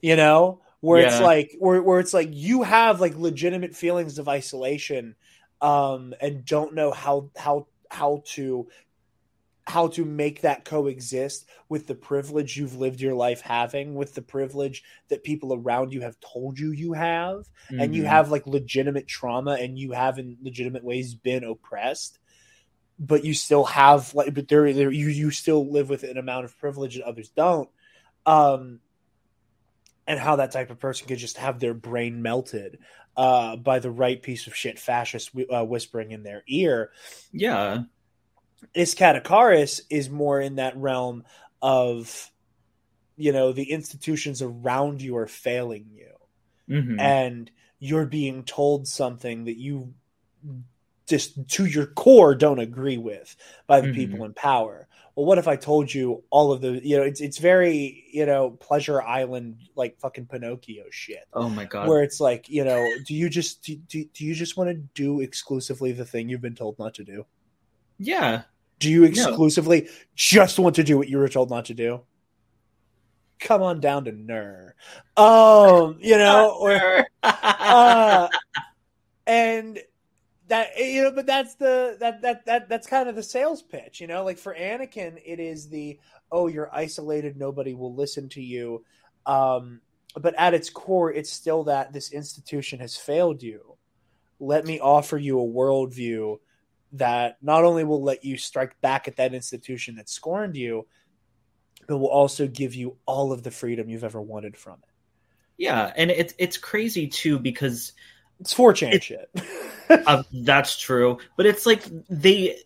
You 0.00 0.16
know? 0.16 0.62
Where 0.80 1.00
it's 1.00 1.18
like 1.18 1.56
where, 1.58 1.82
where 1.82 1.98
it's 1.98 2.14
like 2.14 2.28
you 2.32 2.62
have 2.62 3.00
like 3.00 3.16
legitimate 3.16 3.74
feelings 3.74 4.18
of 4.20 4.28
isolation 4.28 5.16
um 5.60 6.14
and 6.20 6.44
don't 6.44 6.72
know 6.72 6.92
how 6.92 7.30
how 7.36 7.66
how 7.90 8.22
to 8.26 8.68
how 9.66 9.88
to 9.88 10.04
make 10.04 10.40
that 10.40 10.64
coexist 10.64 11.46
with 11.68 11.86
the 11.88 11.94
privilege 11.96 12.56
you've 12.56 12.76
lived 12.76 13.00
your 13.00 13.14
life 13.14 13.40
having 13.40 13.94
with 13.96 14.14
the 14.14 14.22
privilege 14.22 14.82
that 15.08 15.24
people 15.24 15.52
around 15.52 15.92
you 15.92 16.00
have 16.00 16.16
told 16.20 16.58
you 16.58 16.70
you 16.70 16.92
have 16.94 17.44
and 17.68 17.94
you 17.94 18.04
Mhm. 18.04 18.06
have 18.06 18.30
like 18.30 18.46
legitimate 18.46 19.08
trauma 19.08 19.54
and 19.60 19.78
you 19.78 19.92
have 19.92 20.18
in 20.18 20.38
legitimate 20.42 20.84
ways 20.84 21.14
been 21.14 21.44
oppressed 21.44 22.18
but 22.98 23.24
you 23.24 23.34
still 23.34 23.64
have 23.64 24.14
like 24.14 24.34
but 24.34 24.48
there, 24.48 24.72
there 24.72 24.90
you 24.90 25.08
you 25.08 25.30
still 25.30 25.70
live 25.70 25.88
with 25.88 26.02
an 26.02 26.18
amount 26.18 26.44
of 26.44 26.58
privilege 26.58 26.96
that 26.96 27.04
others 27.04 27.28
don't 27.30 27.68
um 28.26 28.80
and 30.06 30.18
how 30.18 30.36
that 30.36 30.50
type 30.52 30.70
of 30.70 30.78
person 30.78 31.06
could 31.06 31.18
just 31.18 31.36
have 31.36 31.60
their 31.60 31.74
brain 31.74 32.22
melted 32.22 32.78
uh 33.16 33.56
by 33.56 33.78
the 33.78 33.90
right 33.90 34.22
piece 34.22 34.46
of 34.46 34.54
shit 34.56 34.78
fascist 34.78 35.30
uh, 35.54 35.64
whispering 35.64 36.10
in 36.10 36.22
their 36.22 36.42
ear 36.48 36.90
yeah. 37.32 37.82
Iskat 38.74 39.22
Akaris 39.22 39.82
is 39.88 40.10
more 40.10 40.40
in 40.40 40.56
that 40.56 40.76
realm 40.76 41.24
of 41.62 42.30
you 43.16 43.32
know 43.32 43.52
the 43.52 43.70
institutions 43.70 44.42
around 44.42 45.00
you 45.00 45.16
are 45.16 45.28
failing 45.28 45.86
you 45.92 46.08
Mhm. 46.68 47.00
and 47.00 47.50
you're 47.78 48.06
being 48.06 48.42
told 48.42 48.88
something 48.88 49.44
that 49.44 49.56
you 49.56 49.94
just 51.08 51.48
to 51.48 51.64
your 51.66 51.86
core 51.86 52.34
don't 52.34 52.58
agree 52.58 52.98
with 52.98 53.34
by 53.66 53.80
the 53.80 53.88
Mhm. 53.88 53.94
people 53.94 54.24
in 54.24 54.34
power. 54.34 54.86
Well, 55.16 55.26
what 55.26 55.38
if 55.38 55.48
I 55.48 55.56
told 55.56 55.92
you 55.92 56.22
all 56.30 56.52
of 56.52 56.60
the 56.60 56.80
you 56.86 56.96
know 56.96 57.02
it's 57.02 57.20
it's 57.20 57.38
very 57.38 58.04
you 58.12 58.24
know 58.24 58.50
pleasure 58.50 59.02
island 59.02 59.56
like 59.74 59.98
fucking 59.98 60.26
Pinocchio 60.26 60.84
shit 60.90 61.24
oh 61.32 61.48
my 61.48 61.64
god. 61.64 61.88
where 61.88 62.04
it's 62.04 62.20
like 62.20 62.48
you 62.48 62.62
know 62.64 62.88
do 63.04 63.14
you 63.14 63.28
just 63.28 63.64
do, 63.64 63.74
do, 63.88 64.04
do 64.14 64.24
you 64.24 64.32
just 64.34 64.56
want 64.56 64.70
to 64.70 64.74
do 64.74 65.20
exclusively 65.20 65.90
the 65.90 66.04
thing 66.04 66.28
you've 66.28 66.40
been 66.40 66.54
told 66.54 66.78
not 66.78 66.94
to 66.94 67.04
do? 67.04 67.26
yeah. 67.98 68.42
Do 68.78 68.88
you 68.88 69.02
exclusively 69.02 69.88
just 70.14 70.56
want 70.60 70.76
to 70.76 70.84
do 70.84 70.96
what 70.96 71.08
you 71.08 71.18
were 71.18 71.28
told 71.28 71.50
not 71.50 71.64
to 71.64 71.74
do? 71.74 72.02
Come 73.40 73.60
on 73.60 73.80
down 73.80 74.04
to 74.04 74.12
Nur. 74.12 74.76
Um, 75.16 75.98
you 76.00 76.16
know, 76.16 76.56
or 76.60 77.08
uh, 77.24 78.28
and 79.26 79.80
that 80.48 80.76
you 80.76 81.04
know, 81.04 81.12
but 81.12 81.26
that's 81.26 81.54
the 81.54 81.96
that 82.00 82.22
that 82.22 82.46
that 82.46 82.68
that's 82.68 82.86
kind 82.86 83.08
of 83.08 83.16
the 83.16 83.22
sales 83.22 83.62
pitch, 83.62 84.00
you 84.00 84.06
know. 84.06 84.24
Like 84.24 84.38
for 84.38 84.54
Anakin, 84.54 85.20
it 85.24 85.40
is 85.40 85.68
the 85.68 85.98
oh, 86.32 86.46
you're 86.46 86.74
isolated, 86.74 87.36
nobody 87.36 87.74
will 87.74 87.94
listen 87.94 88.28
to 88.30 88.42
you. 88.42 88.84
Um, 89.26 89.80
but 90.16 90.34
at 90.38 90.54
its 90.54 90.70
core, 90.70 91.12
it's 91.12 91.30
still 91.30 91.64
that 91.64 91.92
this 91.92 92.12
institution 92.12 92.80
has 92.80 92.96
failed 92.96 93.42
you. 93.42 93.76
Let 94.40 94.64
me 94.64 94.80
offer 94.80 95.18
you 95.18 95.40
a 95.40 95.44
worldview 95.44 96.38
that 96.92 97.36
not 97.42 97.64
only 97.64 97.84
will 97.84 98.02
let 98.02 98.24
you 98.24 98.38
strike 98.38 98.80
back 98.80 99.08
at 99.08 99.16
that 99.16 99.34
institution 99.34 99.96
that 99.96 100.08
scorned 100.08 100.56
you, 100.56 100.86
but 101.86 101.98
will 101.98 102.08
also 102.08 102.46
give 102.46 102.74
you 102.74 102.96
all 103.06 103.32
of 103.32 103.42
the 103.42 103.50
freedom 103.50 103.88
you've 103.88 104.04
ever 104.04 104.20
wanted 104.20 104.56
from 104.56 104.74
it. 104.74 104.94
Yeah, 105.58 105.92
and 105.96 106.10
it's 106.10 106.34
it's 106.38 106.56
crazy 106.56 107.08
too 107.08 107.38
because 107.38 107.92
it's 108.40 108.54
4chan 108.54 108.94
it, 108.94 109.04
shit. 109.04 109.30
uh, 109.88 110.22
that's 110.32 110.78
true, 110.78 111.18
but 111.36 111.46
it's 111.46 111.66
like 111.66 111.82
they 112.08 112.58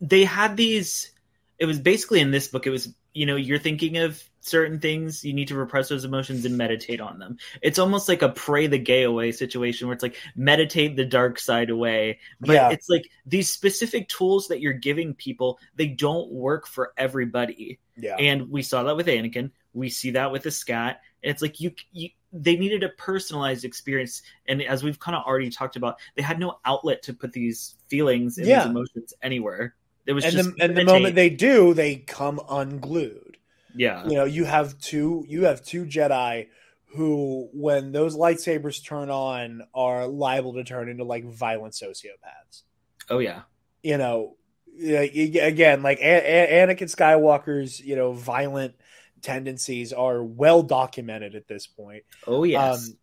they 0.00 0.24
had 0.24 0.56
these. 0.56 1.12
It 1.58 1.66
was 1.66 1.78
basically 1.78 2.20
in 2.20 2.30
this 2.30 2.48
book. 2.48 2.66
It 2.66 2.70
was 2.70 2.88
you 3.12 3.26
know 3.26 3.36
you're 3.36 3.58
thinking 3.58 3.98
of 3.98 4.22
certain 4.40 4.80
things 4.80 5.24
you 5.24 5.34
need 5.34 5.48
to 5.48 5.54
repress 5.54 5.88
those 5.88 6.04
emotions 6.04 6.44
and 6.44 6.56
meditate 6.56 7.00
on 7.00 7.18
them 7.18 7.36
it's 7.60 7.78
almost 7.78 8.08
like 8.08 8.22
a 8.22 8.28
pray 8.28 8.66
the 8.66 8.78
gay 8.78 9.02
away 9.02 9.32
situation 9.32 9.86
where 9.86 9.94
it's 9.94 10.02
like 10.02 10.16
meditate 10.34 10.96
the 10.96 11.04
dark 11.04 11.38
side 11.38 11.70
away 11.70 12.18
but 12.40 12.54
yeah. 12.54 12.70
it's 12.70 12.88
like 12.88 13.10
these 13.26 13.52
specific 13.52 14.08
tools 14.08 14.48
that 14.48 14.60
you're 14.60 14.72
giving 14.72 15.14
people 15.14 15.58
they 15.76 15.86
don't 15.86 16.30
work 16.30 16.66
for 16.66 16.92
everybody 16.96 17.78
yeah 17.96 18.16
and 18.16 18.50
we 18.50 18.62
saw 18.62 18.84
that 18.84 18.96
with 18.96 19.06
anakin 19.06 19.50
we 19.72 19.90
see 19.90 20.12
that 20.12 20.32
with 20.32 20.42
the 20.42 20.50
scat 20.50 21.00
and 21.22 21.30
it's 21.30 21.42
like 21.42 21.60
you, 21.60 21.72
you 21.92 22.10
they 22.32 22.56
needed 22.56 22.82
a 22.82 22.88
personalized 22.90 23.64
experience 23.64 24.22
and 24.46 24.62
as 24.62 24.84
we've 24.84 25.00
kind 25.00 25.16
of 25.16 25.24
already 25.24 25.50
talked 25.50 25.76
about 25.76 25.98
they 26.14 26.22
had 26.22 26.38
no 26.38 26.58
outlet 26.64 27.02
to 27.02 27.12
put 27.12 27.32
these 27.32 27.76
feelings 27.88 28.38
and 28.38 28.46
yeah. 28.46 28.60
these 28.60 28.70
emotions 28.70 29.14
anywhere 29.22 29.74
it 30.06 30.12
was 30.12 30.24
and 30.24 30.32
just 30.32 30.56
the, 30.56 30.62
and 30.62 30.76
the 30.76 30.84
moment 30.84 31.14
they 31.14 31.30
do 31.30 31.74
they 31.74 31.96
come 31.96 32.40
unglued 32.48 33.30
yeah. 33.74 34.06
You 34.06 34.14
know, 34.14 34.24
you 34.24 34.44
have 34.44 34.78
two 34.78 35.24
you 35.28 35.44
have 35.44 35.64
two 35.64 35.84
Jedi 35.84 36.48
who 36.94 37.48
when 37.52 37.92
those 37.92 38.16
lightsabers 38.16 38.84
turn 38.84 39.10
on 39.10 39.62
are 39.74 40.06
liable 40.06 40.54
to 40.54 40.64
turn 40.64 40.88
into 40.88 41.04
like 41.04 41.24
violent 41.24 41.74
sociopaths. 41.74 42.62
Oh 43.08 43.18
yeah. 43.18 43.42
You 43.82 43.98
know, 43.98 44.36
again, 44.78 45.82
like 45.82 46.00
Anakin 46.00 46.94
Skywalker's, 46.94 47.80
you 47.80 47.96
know, 47.96 48.12
violent 48.12 48.74
tendencies 49.22 49.92
are 49.92 50.22
well 50.22 50.62
documented 50.62 51.34
at 51.34 51.48
this 51.48 51.66
point. 51.66 52.04
Oh 52.26 52.44
yes. 52.44 52.88
Um, 52.88 52.96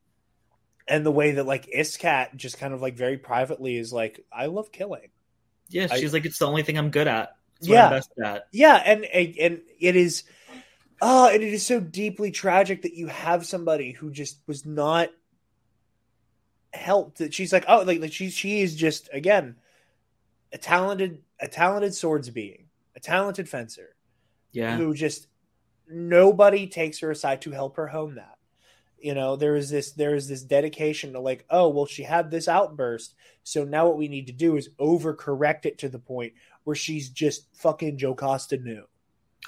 and 0.87 1.05
the 1.05 1.11
way 1.11 1.31
that 1.31 1.45
like 1.45 1.67
Iskat 1.67 2.35
just 2.35 2.57
kind 2.59 2.73
of 2.73 2.81
like 2.81 2.95
very 2.95 3.17
privately 3.17 3.75
is 3.75 3.91
like, 3.91 4.25
I 4.31 4.45
love 4.45 4.71
killing. 4.71 5.09
Yeah, 5.69 5.87
she's 5.87 6.13
I, 6.13 6.17
like, 6.17 6.25
it's 6.25 6.39
the 6.39 6.47
only 6.47 6.63
thing 6.63 6.77
I'm 6.77 6.91
good 6.91 7.07
at. 7.07 7.35
It's 7.57 7.67
yeah, 7.67 7.89
Yeah, 8.51 8.75
and 8.75 9.03
and 9.03 9.61
it 9.79 9.95
is 9.95 10.23
Oh, 11.01 11.29
and 11.31 11.43
it 11.43 11.53
is 11.53 11.65
so 11.65 11.79
deeply 11.79 12.31
tragic 12.31 12.81
that 12.81 12.95
you 12.95 13.07
have 13.07 13.45
somebody 13.45 13.91
who 13.91 14.09
just 14.09 14.39
was 14.47 14.65
not 14.65 15.09
helped. 16.73 17.19
That 17.19 17.33
she's 17.33 17.53
like, 17.53 17.65
oh, 17.67 17.83
like, 17.83 18.01
like 18.01 18.13
she 18.13 18.29
she 18.29 18.61
is 18.61 18.75
just 18.75 19.09
again 19.13 19.57
a 20.51 20.57
talented 20.57 21.21
a 21.39 21.47
talented 21.47 21.93
swords 21.93 22.29
being, 22.29 22.69
a 22.95 22.99
talented 22.99 23.47
fencer. 23.47 23.95
Yeah, 24.51 24.75
who 24.75 24.95
just 24.95 25.27
nobody 25.89 26.67
takes 26.67 26.99
her 26.99 27.11
aside 27.11 27.41
to 27.41 27.51
help 27.51 27.77
her 27.77 27.87
home 27.87 28.15
that. 28.15 28.37
You 28.99 29.13
know, 29.13 29.35
there 29.35 29.55
is 29.55 29.69
this 29.69 29.91
there 29.91 30.15
is 30.15 30.27
this 30.27 30.41
dedication 30.41 31.13
to 31.13 31.19
like, 31.19 31.45
oh, 31.49 31.69
well, 31.69 31.85
she 31.85 32.03
had 32.03 32.31
this 32.31 32.47
outburst, 32.47 33.13
so 33.43 33.63
now 33.63 33.87
what 33.87 33.97
we 33.97 34.07
need 34.07 34.27
to 34.27 34.33
do 34.33 34.57
is 34.57 34.69
overcorrect 34.79 35.65
it 35.65 35.77
to 35.79 35.89
the 35.89 35.99
point 35.99 36.33
where 36.63 36.75
she's 36.75 37.09
just 37.09 37.47
fucking 37.53 37.97
Jocasta 37.97 38.57
Nu 38.57 38.83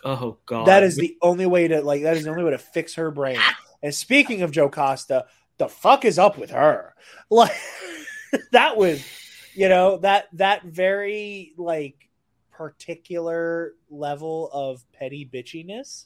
Oh 0.03 0.37
god. 0.45 0.67
That 0.67 0.83
is 0.83 0.95
the 0.95 1.17
only 1.21 1.45
way 1.45 1.67
to 1.67 1.81
like 1.81 2.03
that 2.03 2.17
is 2.17 2.23
the 2.23 2.29
only 2.29 2.43
way 2.43 2.51
to 2.51 2.57
fix 2.57 2.95
her 2.95 3.11
brain. 3.11 3.39
And 3.81 3.93
speaking 3.93 4.41
of 4.41 4.51
Jocasta, 4.51 5.25
the 5.57 5.67
fuck 5.67 6.05
is 6.05 6.19
up 6.19 6.37
with 6.37 6.51
her? 6.51 6.95
Like 7.31 7.51
that 8.51 8.75
was 8.77 9.03
you 9.53 9.69
know, 9.69 9.97
that 9.97 10.27
that 10.33 10.63
very 10.63 11.53
like 11.57 12.09
particular 12.51 13.73
level 13.89 14.49
of 14.53 14.83
petty 14.93 15.29
bitchiness. 15.31 16.05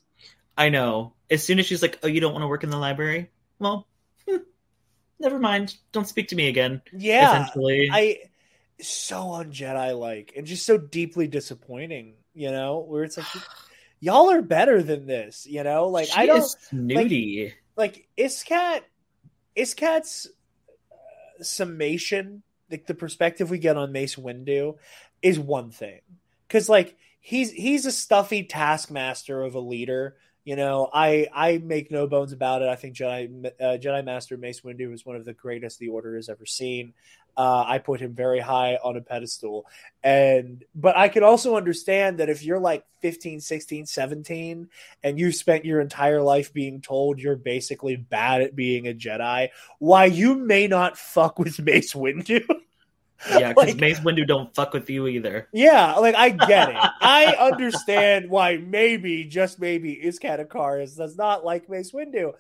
I 0.58 0.70
know. 0.70 1.14
As 1.30 1.44
soon 1.44 1.60
as 1.60 1.66
she's 1.66 1.82
like, 1.82 2.00
"Oh, 2.04 2.08
you 2.08 2.22
don't 2.22 2.34
want 2.34 2.44
to 2.44 2.48
work 2.48 2.64
in 2.64 2.70
the 2.70 2.78
library?" 2.78 3.30
Well, 3.60 3.88
hmm, 4.28 4.38
never 5.20 5.40
mind. 5.40 5.76
Don't 5.92 6.08
speak 6.08 6.28
to 6.30 6.36
me 6.36 6.48
again. 6.48 6.82
Yeah, 6.92 7.42
essentially. 7.42 7.90
I 7.92 8.20
so 8.82 9.34
un 9.34 9.52
Jedi 9.52 9.98
like 9.98 10.34
and 10.36 10.46
just 10.46 10.66
so 10.66 10.78
deeply 10.78 11.28
disappointing. 11.28 12.16
You 12.34 12.52
know, 12.52 12.80
where 12.80 13.04
it's 13.04 13.18
like 13.18 13.28
y'all 14.00 14.32
are 14.32 14.42
better 14.42 14.84
than 14.84 15.06
this, 15.06 15.48
you 15.48 15.64
know? 15.64 15.88
Like 15.88 16.08
she 16.08 16.14
I 16.20 16.26
don't 16.26 16.44
snooty. 16.44 17.54
Like, 17.76 17.96
like 17.96 18.08
Iskat 18.18 18.82
Iskat's 19.56 20.28
uh, 20.92 21.44
summation, 21.44 22.44
like 22.70 22.86
the 22.86 22.94
perspective 22.94 23.50
we 23.50 23.60
get 23.60 23.78
on 23.78 23.92
Mace 23.92 24.16
Windu 24.16 24.78
is 25.22 25.40
one 25.40 25.72
thing. 25.72 26.02
Cuz 26.50 26.70
like 26.70 26.98
he's 27.20 27.52
he's 27.52 27.86
a 27.86 27.92
stuffy 27.92 28.44
taskmaster 28.44 29.42
of 29.42 29.56
a 29.56 29.60
leader 29.60 30.18
you 30.46 30.56
know, 30.56 30.90
I 30.94 31.28
I 31.34 31.60
make 31.60 31.92
no 31.92 32.08
bones 32.08 32.34
about 32.34 32.62
it. 32.62 32.68
I 32.68 32.76
think 32.76 32.96
Jedi 32.96 33.46
uh, 33.46 33.78
Jedi 33.78 34.04
Master 34.04 34.38
Mace 34.38 34.62
Windu 34.62 34.94
is 34.94 35.06
one 35.06 35.16
of 35.16 35.26
the 35.26 35.34
greatest 35.34 35.80
the 35.80 35.90
Order 35.90 36.16
has 36.16 36.30
ever 36.30 36.46
seen. 36.46 36.94
Uh, 37.36 37.64
I 37.66 37.80
put 37.80 38.00
him 38.00 38.14
very 38.14 38.40
high 38.40 38.76
on 38.76 38.96
a 38.96 39.02
pedestal. 39.02 39.66
And 40.04 40.64
but 40.76 40.96
I 40.98 41.08
can 41.08 41.24
also 41.24 41.56
understand 41.56 42.20
that 42.20 42.30
if 42.30 42.44
you're 42.44 42.60
like 42.60 42.86
15, 43.02 43.40
16, 43.40 43.86
17 43.86 44.70
and 45.02 45.20
you 45.20 45.32
spent 45.32 45.66
your 45.66 45.82
entire 45.82 46.22
life 46.22 46.54
being 46.54 46.82
told 46.82 47.20
you're 47.20 47.36
basically 47.36 47.96
bad 47.96 48.42
at 48.42 48.56
being 48.56 48.88
a 48.88 48.94
Jedi, 48.94 49.50
why 49.80 50.06
you 50.06 50.36
may 50.36 50.68
not 50.68 50.98
fuck 50.98 51.40
with 51.40 51.60
Mace 51.60 51.94
Windu. 51.94 52.46
Yeah, 53.30 53.50
because 53.50 53.70
like, 53.70 53.80
Mace 53.80 54.00
Windu 54.00 54.28
don't 54.28 54.54
fuck 54.54 54.74
with 54.74 54.90
you 54.90 55.08
either. 55.08 55.48
Yeah, 55.54 55.96
like 55.96 56.16
I 56.16 56.30
get 56.30 56.70
it. 56.70 56.76
I 57.02 57.36
understand 57.40 58.30
why 58.30 58.58
maybe, 58.58 59.24
just 59.24 59.60
maybe, 59.60 60.02
Iskat 60.04 60.46
Akaris 60.46 60.98
does 60.98 61.16
not 61.16 61.46
like 61.46 61.70
Mace 61.70 61.92
Windu. 61.92 62.34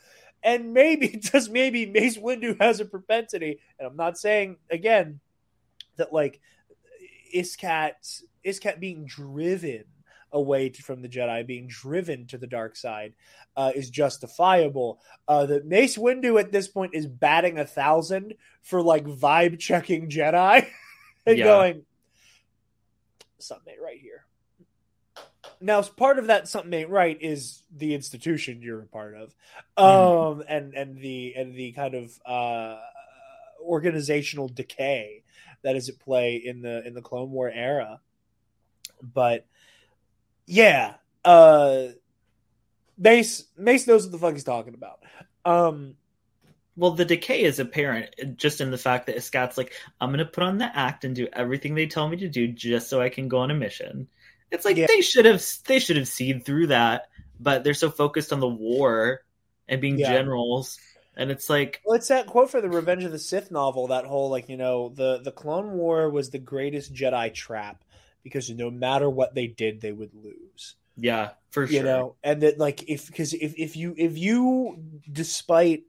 And 0.43 0.73
maybe, 0.73 1.07
just 1.21 1.51
maybe, 1.51 1.85
Mace 1.85 2.17
Windu 2.17 2.59
has 2.59 2.79
a 2.79 2.85
propensity, 2.85 3.59
and 3.79 3.87
I'm 3.87 3.95
not 3.95 4.17
saying 4.17 4.57
again 4.69 5.19
that 5.95 6.11
like 6.11 6.41
Iskat 7.33 8.23
Iskat 8.45 8.79
being 8.79 9.05
driven 9.05 9.85
away 10.33 10.69
from 10.69 11.01
the 11.01 11.07
Jedi, 11.07 11.45
being 11.45 11.67
driven 11.67 12.25
to 12.27 12.37
the 12.37 12.47
dark 12.47 12.75
side, 12.75 13.13
uh, 13.55 13.71
is 13.73 13.89
justifiable. 13.89 14.99
Uh, 15.27 15.45
that 15.45 15.65
Mace 15.65 15.97
Windu 15.97 16.39
at 16.39 16.51
this 16.51 16.67
point 16.67 16.95
is 16.95 17.07
batting 17.07 17.59
a 17.59 17.65
thousand 17.65 18.33
for 18.61 18.81
like 18.81 19.05
vibe 19.05 19.59
checking 19.59 20.09
Jedi 20.09 20.67
and 21.25 21.37
yeah. 21.37 21.43
going 21.43 21.85
something 23.37 23.73
ain't 23.73 23.81
right 23.81 23.99
here. 23.99 24.25
Now, 25.61 25.81
part 25.81 26.19
of 26.19 26.27
that 26.27 26.47
something 26.47 26.73
ain't 26.73 26.89
right 26.89 27.17
is 27.21 27.63
the 27.73 27.93
institution 27.93 28.61
you're 28.61 28.81
a 28.81 28.85
part 28.85 29.15
of, 29.15 29.33
mm-hmm. 29.77 29.83
um, 29.83 30.39
mm. 30.39 30.45
and 30.47 30.73
and 30.73 30.97
the 30.97 31.33
and 31.37 31.55
the 31.55 31.71
kind 31.71 31.95
of 31.95 32.19
uh, 32.25 32.79
organizational 33.61 34.49
decay 34.49 35.23
that 35.61 35.75
is 35.75 35.89
at 35.89 35.99
play 35.99 36.35
in 36.35 36.61
the 36.61 36.85
in 36.85 36.93
the 36.93 37.01
Clone 37.01 37.31
War 37.31 37.49
era. 37.49 38.01
But 39.01 39.45
yeah, 40.45 40.95
uh, 41.25 41.87
Mace 42.97 43.45
Mace 43.57 43.87
knows 43.87 44.03
what 44.05 44.11
the 44.11 44.17
fuck 44.17 44.33
he's 44.33 44.43
talking 44.43 44.73
about. 44.73 44.99
Um, 45.45 45.95
well, 46.75 46.91
the 46.91 47.05
decay 47.05 47.43
is 47.43 47.59
apparent 47.59 48.37
just 48.37 48.61
in 48.61 48.71
the 48.71 48.77
fact 48.77 49.05
that 49.05 49.17
Iskat's 49.17 49.57
like, 49.57 49.73
I'm 50.01 50.09
going 50.09 50.19
to 50.19 50.25
put 50.25 50.43
on 50.43 50.57
the 50.57 50.75
act 50.75 51.05
and 51.05 51.15
do 51.15 51.27
everything 51.33 51.75
they 51.75 51.85
tell 51.85 52.07
me 52.07 52.17
to 52.17 52.29
do 52.29 52.47
just 52.47 52.89
so 52.89 53.01
I 53.01 53.09
can 53.09 53.27
go 53.27 53.39
on 53.39 53.51
a 53.51 53.55
mission. 53.55 54.07
It's 54.51 54.65
like 54.65 54.77
yeah. 54.77 54.87
they 54.87 55.01
should 55.01 55.25
have 55.25 55.43
they 55.65 55.79
should 55.79 55.97
have 55.97 56.07
seen 56.07 56.41
through 56.41 56.67
that, 56.67 57.09
but 57.39 57.63
they're 57.63 57.73
so 57.73 57.89
focused 57.89 58.31
on 58.31 58.39
the 58.39 58.47
war 58.47 59.21
and 59.67 59.81
being 59.81 59.97
yeah. 59.97 60.11
generals. 60.11 60.79
And 61.15 61.29
it's 61.31 61.49
like 61.49 61.81
well, 61.85 61.95
it's 61.95 62.07
that 62.07 62.27
quote 62.27 62.51
for 62.51 62.61
the 62.61 62.69
Revenge 62.69 63.03
of 63.03 63.11
the 63.11 63.19
Sith 63.19 63.51
novel. 63.51 63.87
That 63.87 64.05
whole 64.05 64.29
like 64.29 64.49
you 64.49 64.57
know 64.57 64.89
the 64.89 65.21
the 65.23 65.31
Clone 65.31 65.73
War 65.73 66.09
was 66.09 66.29
the 66.29 66.39
greatest 66.39 66.93
Jedi 66.93 67.33
trap 67.33 67.83
because 68.23 68.49
no 68.49 68.71
matter 68.71 69.09
what 69.09 69.35
they 69.35 69.47
did, 69.47 69.81
they 69.81 69.91
would 69.91 70.13
lose. 70.13 70.75
Yeah, 70.95 71.31
for 71.51 71.67
sure. 71.67 71.75
You 71.75 71.83
know, 71.83 72.15
and 72.23 72.41
that 72.41 72.59
like 72.59 72.89
if 72.89 73.07
because 73.07 73.33
if 73.33 73.55
if 73.57 73.75
you 73.75 73.95
if 73.97 74.17
you 74.17 74.77
despite 75.11 75.83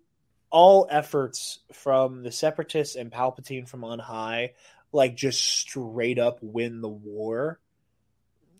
all 0.50 0.86
efforts 0.90 1.60
from 1.72 2.22
the 2.22 2.32
separatists 2.32 2.96
and 2.96 3.10
Palpatine 3.10 3.68
from 3.68 3.84
on 3.84 3.98
high, 3.98 4.52
like 4.92 5.16
just 5.16 5.44
straight 5.44 6.18
up 6.18 6.38
win 6.42 6.80
the 6.80 6.88
war, 6.88 7.60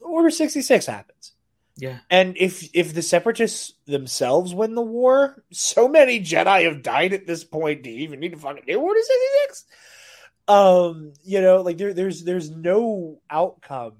Order 0.00 0.30
66 0.30 0.86
happens. 0.86 1.32
Yeah. 1.76 1.98
And 2.10 2.36
if 2.36 2.68
if 2.74 2.94
the 2.94 3.02
separatists 3.02 3.74
themselves 3.86 4.54
win 4.54 4.74
the 4.74 4.82
war, 4.82 5.42
so 5.50 5.88
many 5.88 6.20
Jedi 6.20 6.64
have 6.64 6.82
died 6.82 7.12
at 7.12 7.26
this 7.26 7.42
point. 7.42 7.82
Do 7.82 7.90
you 7.90 8.00
even 8.00 8.20
need 8.20 8.32
to 8.32 8.38
fucking 8.38 8.64
do 8.66 8.80
Order 8.80 9.00
66? 9.00 9.64
Um, 10.48 11.12
you 11.22 11.40
know, 11.40 11.62
like 11.62 11.78
there, 11.78 11.94
there's 11.94 12.22
there's 12.24 12.50
no 12.50 13.20
outcome 13.30 13.94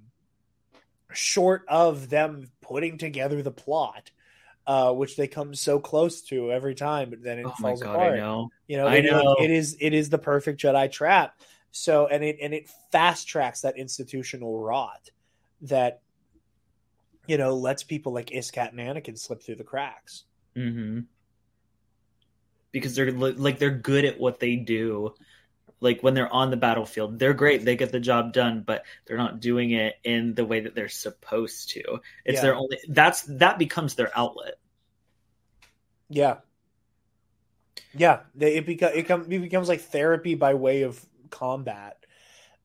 short 1.12 1.64
of 1.68 2.10
them 2.10 2.50
putting 2.60 2.98
together 2.98 3.42
the 3.42 3.50
plot, 3.50 4.10
uh, 4.66 4.92
which 4.92 5.16
they 5.16 5.26
come 5.26 5.54
so 5.54 5.78
close 5.78 6.22
to 6.22 6.52
every 6.52 6.74
time, 6.74 7.10
but 7.10 7.22
then 7.22 7.38
it 7.38 7.46
Oh 7.46 7.50
falls 7.60 7.80
my 7.80 7.86
god, 7.86 7.94
apart. 7.94 8.12
I 8.14 8.16
know. 8.16 8.48
You 8.66 8.76
know, 8.78 8.86
I 8.86 8.96
it, 8.96 9.04
know. 9.04 9.36
it 9.40 9.50
is 9.50 9.76
it 9.80 9.94
is 9.94 10.10
the 10.10 10.18
perfect 10.18 10.60
Jedi 10.60 10.90
trap. 10.90 11.38
So 11.70 12.06
and 12.06 12.22
it 12.22 12.38
and 12.40 12.54
it 12.54 12.70
fast 12.92 13.26
tracks 13.26 13.62
that 13.62 13.78
institutional 13.78 14.58
rot 14.60 15.10
that 15.62 16.02
you 17.26 17.38
know 17.38 17.54
lets 17.54 17.82
people 17.82 18.12
like 18.12 18.26
Iskat 18.30 18.70
and 18.70 18.80
Anakin 18.80 19.18
slip 19.18 19.42
through 19.42 19.56
the 19.56 19.64
cracks. 19.64 20.24
mm-hmm. 20.56 21.00
Because 22.70 22.94
they're 22.94 23.12
like 23.12 23.58
they're 23.58 23.70
good 23.70 24.04
at 24.04 24.18
what 24.18 24.40
they 24.40 24.56
do. 24.56 25.14
Like 25.84 26.02
when 26.02 26.14
they're 26.14 26.32
on 26.32 26.50
the 26.50 26.56
battlefield, 26.56 27.18
they're 27.18 27.34
great. 27.34 27.64
They 27.64 27.76
get 27.76 27.92
the 27.92 28.00
job 28.00 28.32
done, 28.32 28.64
but 28.66 28.84
they're 29.06 29.16
not 29.18 29.38
doing 29.40 29.70
it 29.72 29.94
in 30.02 30.34
the 30.34 30.44
way 30.44 30.60
that 30.60 30.74
they're 30.74 30.88
supposed 30.88 31.70
to. 31.70 32.00
It's 32.24 32.38
Yeah. 32.38 32.42
their 32.42 32.54
only. 32.56 32.78
That's 32.88 33.22
that 33.22 33.58
becomes 33.58 33.94
their 33.94 34.10
outlet. 34.16 34.54
Yeah, 36.08 36.38
yeah. 37.94 38.20
They, 38.34 38.56
it 38.56 38.66
becomes 38.66 38.96
it, 38.96 39.04
come, 39.04 39.22
it 39.30 39.38
becomes 39.40 39.68
like 39.68 39.80
therapy 39.82 40.34
by 40.34 40.54
way 40.54 40.82
of 40.82 41.04
combat, 41.30 41.98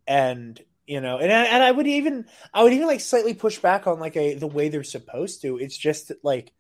and 0.08 0.60
you 0.88 1.02
know, 1.02 1.18
and 1.20 1.32
I, 1.32 1.46
and 1.46 1.64
I 1.64 1.72
would 1.72 1.88
even 1.88 2.26
I 2.54 2.64
would 2.64 2.74
even 2.74 2.88
like 2.88 3.02
slightly 3.02 3.34
push 3.34 3.60
back 3.60 3.88
on 3.88 4.00
like 4.00 4.18
a 4.18 4.36
the 4.36 4.48
way 4.48 4.70
they're 4.70 4.84
supposed 4.84 5.42
to. 5.44 5.58
It's 5.58 5.78
just 5.78 6.08
that, 6.10 6.24
like 6.24 6.52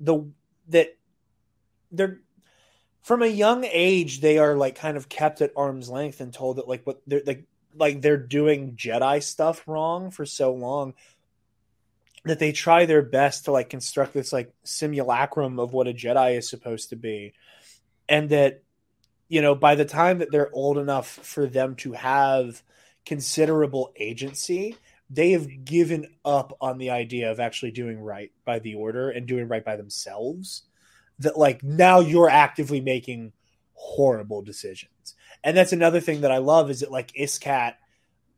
the 0.00 0.30
that 0.68 0.96
they're 1.90 2.20
from 3.08 3.22
a 3.22 3.26
young 3.26 3.64
age 3.64 4.20
they 4.20 4.36
are 4.36 4.54
like 4.54 4.74
kind 4.74 4.98
of 4.98 5.08
kept 5.08 5.40
at 5.40 5.50
arm's 5.56 5.88
length 5.88 6.20
and 6.20 6.32
told 6.32 6.56
that 6.56 6.68
like 6.68 6.86
what 6.86 7.00
they're 7.06 7.22
like 7.26 7.44
like 7.74 8.02
they're 8.02 8.18
doing 8.18 8.76
Jedi 8.76 9.22
stuff 9.22 9.66
wrong 9.66 10.10
for 10.10 10.26
so 10.26 10.52
long 10.52 10.92
that 12.24 12.38
they 12.38 12.52
try 12.52 12.84
their 12.84 13.00
best 13.00 13.46
to 13.46 13.52
like 13.52 13.70
construct 13.70 14.12
this 14.12 14.30
like 14.30 14.52
simulacrum 14.62 15.58
of 15.58 15.72
what 15.72 15.88
a 15.88 15.94
Jedi 15.94 16.36
is 16.36 16.50
supposed 16.50 16.90
to 16.90 16.96
be. 16.96 17.32
And 18.08 18.28
that, 18.30 18.62
you 19.28 19.40
know, 19.40 19.54
by 19.54 19.74
the 19.74 19.84
time 19.84 20.18
that 20.18 20.30
they're 20.30 20.52
old 20.52 20.78
enough 20.78 21.08
for 21.08 21.46
them 21.46 21.76
to 21.76 21.92
have 21.92 22.62
considerable 23.06 23.92
agency, 23.96 24.76
they 25.08 25.32
have 25.32 25.64
given 25.64 26.14
up 26.24 26.56
on 26.60 26.76
the 26.76 26.90
idea 26.90 27.30
of 27.30 27.40
actually 27.40 27.70
doing 27.70 27.98
right 27.98 28.32
by 28.44 28.58
the 28.58 28.74
order 28.74 29.10
and 29.10 29.26
doing 29.26 29.48
right 29.48 29.64
by 29.64 29.76
themselves. 29.76 30.67
That 31.20 31.36
like 31.36 31.62
now 31.62 32.00
you're 32.00 32.30
actively 32.30 32.80
making 32.80 33.32
horrible 33.74 34.42
decisions. 34.42 35.14
And 35.44 35.56
that's 35.56 35.72
another 35.72 36.00
thing 36.00 36.22
that 36.22 36.32
I 36.32 36.38
love 36.38 36.70
is 36.70 36.80
that 36.80 36.90
like 36.92 37.12
Iskat, 37.12 37.74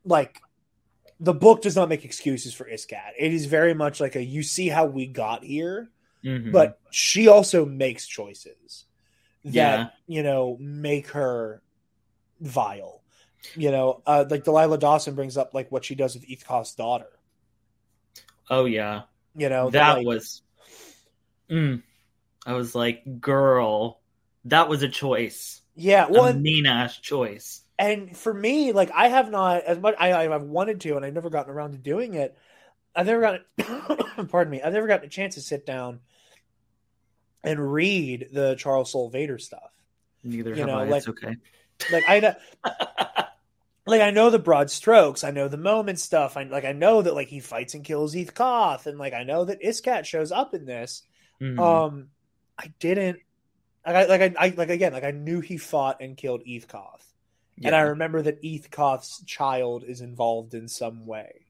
like 0.05 0.41
the 1.19 1.35
book 1.35 1.63
does 1.63 1.77
not 1.77 1.89
make 1.89 2.05
excuses 2.05 2.55
for 2.55 2.65
Iskat. 2.65 3.13
It 3.19 3.33
is 3.35 3.47
very 3.47 3.75
much 3.75 4.01
like 4.01 4.17
a 4.17 4.23
you 4.25 4.43
see 4.43 4.69
how 4.69 4.87
we 4.87 5.07
got 5.07 5.45
here, 5.45 5.91
Mhm. 6.25 6.53
but 6.53 6.79
she 6.91 7.29
also 7.29 7.65
makes 7.67 8.07
choices 8.07 8.87
that 9.45 9.53
Yeah. 9.55 9.91
you 10.07 10.23
know 10.23 10.57
make 10.61 11.09
her 11.09 11.63
vile. 12.41 13.03
You 13.57 13.71
know, 13.71 14.03
uh, 14.07 14.25
like 14.29 14.45
Delilah 14.45 14.79
Dawson 14.79 15.15
brings 15.15 15.37
up 15.39 15.53
like 15.55 15.71
what 15.73 15.85
she 15.85 15.95
does 15.95 16.15
with 16.15 16.25
Eth 16.31 16.47
Koth's 16.47 16.75
daughter. 16.75 17.11
oh 18.51 18.65
yeah, 18.65 19.03
You 19.37 19.49
know, 19.49 19.71
that 19.71 19.99
like- 19.99 20.07
was. 20.07 20.43
Mm. 21.49 21.83
I 22.47 22.55
was 22.55 22.75
like, 22.75 23.21
girl, 23.21 24.01
that 24.47 24.69
was 24.69 24.83
a 24.83 24.89
choice. 24.89 25.61
yeah. 25.75 26.07
Well, 26.09 26.27
a 26.27 26.35
mean 26.35 26.67
ass 26.67 26.97
choice. 26.99 27.63
and 27.79 28.17
for 28.17 28.33
me, 28.33 28.73
like 28.73 28.91
I 28.95 29.09
have 29.09 29.31
not 29.31 29.63
as 29.65 29.79
much. 29.79 29.95
I 29.99 30.27
I've 30.33 30.43
wanted 30.43 30.81
to, 30.83 30.97
and 30.97 31.05
I've 31.05 31.15
never 31.15 31.31
gotten 31.31 31.53
around 31.53 31.73
to 31.73 31.79
doing 31.79 32.15
it. 32.15 32.37
I've 32.97 33.07
never 33.07 33.21
gotten. 33.21 34.27
pardon 34.29 34.51
me. 34.51 34.61
I've 34.63 34.73
never 34.73 34.87
gotten 34.87 35.07
a 35.07 35.11
chance 35.11 35.35
to 35.37 35.41
sit 35.41 35.65
down 35.67 36.01
and 37.43 37.73
read 37.73 38.29
the 38.33 38.55
Charles 38.57 38.93
Soule 38.93 39.11
Vader 39.11 39.39
stuff. 39.39 39.71
Neither 40.25 40.51
You 40.51 40.57
have 40.57 40.67
know, 40.67 40.79
I. 40.79 40.85
like- 40.85 40.99
it's 40.99 41.09
okay. 41.09 41.37
Like 41.91 42.05
I 42.09 42.21
know, 42.21 42.35
like 43.87 44.03
I 44.03 44.11
know 44.11 44.29
the 44.31 44.39
broad 44.39 44.71
strokes. 44.71 45.25
I 45.25 45.31
know 45.31 45.49
the 45.49 45.57
moment 45.57 45.99
stuff. 45.99 46.37
I 46.37 46.43
like 46.45 46.65
I 46.67 46.73
know 46.73 47.01
that 47.03 47.15
like 47.15 47.29
he 47.29 47.41
fights 47.41 47.75
and 47.75 47.83
kills 47.85 48.15
Eth 48.15 48.35
Koth, 48.35 48.87
and 48.87 48.99
like 48.99 49.15
I 49.15 49.23
know 49.23 49.45
that 49.47 49.63
Iskat 49.63 50.05
shows 50.05 50.31
up 50.33 50.53
in 50.53 50.67
this. 50.67 51.03
Mhm. 51.41 51.59
Um, 51.59 52.09
I 52.61 52.73
didn't. 52.79 53.21
Like 53.87 53.97
I 53.97 54.05
like 54.05 54.21
I, 54.21 54.47
I 54.47 54.55
like 54.55 54.69
again 54.69 54.93
like 54.93 55.05
I 55.05 55.11
knew 55.13 55.41
he 55.41 55.57
fought 55.57 56.03
and 56.03 56.17
killed 56.17 56.43
Eth 56.47 56.69
Koth, 56.69 57.15
and 57.65 57.75
I 57.75 57.81
remember 57.81 58.21
that 58.21 58.45
Eth 58.45 58.71
Koth's 58.71 59.23
child 59.25 59.85
is 59.85 60.03
involved 60.03 60.53
in 60.53 60.69
some 60.69 61.07
way. 61.07 61.47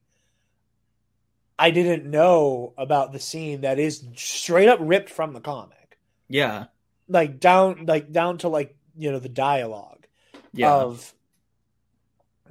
I 1.59 1.71
didn't 1.71 2.09
know 2.09 2.73
about 2.77 3.11
the 3.11 3.19
scene 3.19 3.61
that 3.61 3.79
is 3.79 4.05
straight 4.15 4.69
up 4.69 4.79
ripped 4.81 5.09
from 5.09 5.33
the 5.33 5.41
comic, 5.41 5.99
yeah, 6.29 6.67
like 7.09 7.41
down 7.41 7.85
like 7.85 8.13
down 8.13 8.37
to 8.39 8.47
like 8.47 8.77
you 8.97 9.11
know 9.11 9.19
the 9.19 9.29
dialogue 9.29 10.07
yeah, 10.53 10.73
of 10.73 11.13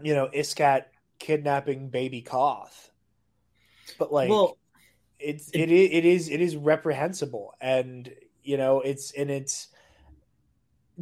you 0.02 0.14
know 0.14 0.28
Iskat 0.28 0.84
kidnapping 1.18 1.88
baby 1.88 2.20
Koth, 2.20 2.90
but 3.98 4.12
like 4.12 4.28
well, 4.28 4.58
it's 5.18 5.50
it 5.52 5.70
it 5.70 6.04
is 6.04 6.28
it 6.28 6.42
is 6.42 6.54
reprehensible. 6.54 7.54
And 7.60 8.10
you 8.50 8.56
know 8.56 8.80
it's 8.80 9.12
and 9.12 9.30
it's 9.30 9.68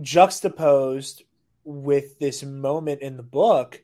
juxtaposed 0.02 1.22
with 1.64 2.18
this 2.18 2.42
moment 2.42 3.00
in 3.00 3.16
the 3.16 3.22
book 3.22 3.82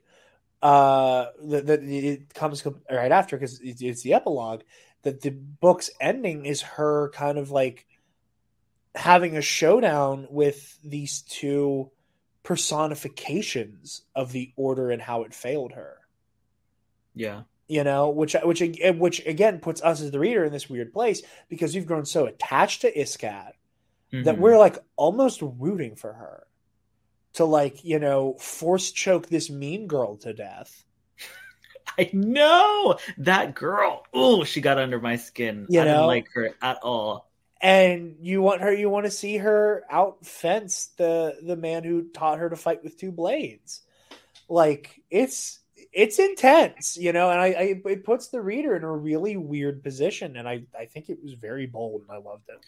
uh 0.63 1.27
that, 1.43 1.67
that 1.67 1.83
it 1.83 2.35
comes 2.35 2.63
right 2.91 3.11
after 3.11 3.37
because 3.37 3.61
it's, 3.61 3.81
it's 3.81 4.03
the 4.03 4.13
epilogue 4.13 4.61
that 5.03 5.23
the 5.23 5.31
book's 5.31 5.89
ending 5.99 6.45
is 6.45 6.61
her 6.61 7.11
kind 7.15 7.39
of 7.39 7.51
like 7.51 7.87
having 8.95 9.37
a 9.37 9.43
showdown 9.43 10.27
with 10.31 10.79
these 10.83 11.23
two 11.23 11.91
personifications 12.43 14.03
of 14.15 14.33
the 14.33 14.53
order 14.57 14.91
and 14.91 15.01
how 15.01 15.23
it 15.23 15.35
failed 15.35 15.73
her. 15.73 15.97
Yeah, 17.15 17.43
you 17.69 17.85
know 17.85 18.11
which 18.11 18.37
which 18.45 18.63
which 18.97 19.27
again 19.27 19.59
puts 19.61 19.83
us 19.83 20.01
as 20.01 20.11
the 20.11 20.19
reader 20.19 20.45
in 20.45 20.53
this 20.53 20.69
weird 20.69 20.93
place 20.93 21.23
because 21.49 21.75
we've 21.75 21.87
grown 21.87 22.05
so 22.05 22.27
attached 22.27 22.83
to 22.83 23.01
Iskat 24.15 24.25
that 24.25 24.35
mm-hmm. 24.35 24.43
we're 24.43 24.59
like 24.59 24.79
almost 24.97 25.41
rooting 25.43 25.97
for 25.97 26.13
her 26.13 26.47
to 27.35 27.45
like 27.45 27.85
you 27.85 27.99
know 27.99 28.35
force 28.35 28.93
choke 28.93 29.29
this 29.29 29.51
mean 29.51 29.87
girl 29.87 30.17
to 30.19 30.33
death. 30.33 30.85
I 31.99 32.11
know! 32.13 32.99
That 33.19 33.55
girl. 33.55 34.05
Oh, 34.13 34.45
she 34.45 34.61
got 34.61 34.79
under 34.79 35.01
my 35.01 35.17
skin. 35.17 35.67
You 35.69 35.81
I 35.81 35.85
didn't 35.85 36.07
like 36.07 36.29
her 36.35 36.51
at 36.63 36.79
all. 36.83 37.31
and 37.61 38.17
you 38.21 38.43
want 38.43 38.61
her 38.63 38.73
you 38.73 38.91
want 38.91 39.07
to 39.07 39.11
see 39.11 39.39
her 39.39 39.85
out 39.91 40.25
fence 40.25 40.91
the 40.97 41.37
the 41.43 41.57
man 41.57 41.85
who 41.85 42.09
taught 42.09 42.39
her 42.39 42.51
to 42.51 42.57
fight 42.57 42.83
with 42.83 42.99
two 42.99 43.13
blades. 43.13 43.83
Like 44.49 45.03
it's 45.11 45.61
it's 45.93 46.19
intense 46.19 46.97
you 46.97 47.13
know? 47.13 47.31
And 47.31 47.41
I, 47.41 47.47
I 47.47 47.81
it 47.87 48.05
puts 48.05 48.29
the 48.29 48.41
reader 48.41 48.77
in 48.77 48.83
a 48.83 48.93
really 48.93 49.37
weird 49.37 49.83
position 49.83 50.37
and 50.37 50.49
i 50.49 50.63
i 50.79 50.87
think 50.87 51.09
it 51.09 51.23
was 51.23 51.35
very 51.35 51.67
bold 51.67 52.03
and 52.03 52.11
i 52.11 52.17
loved 52.17 52.49
it. 52.49 52.59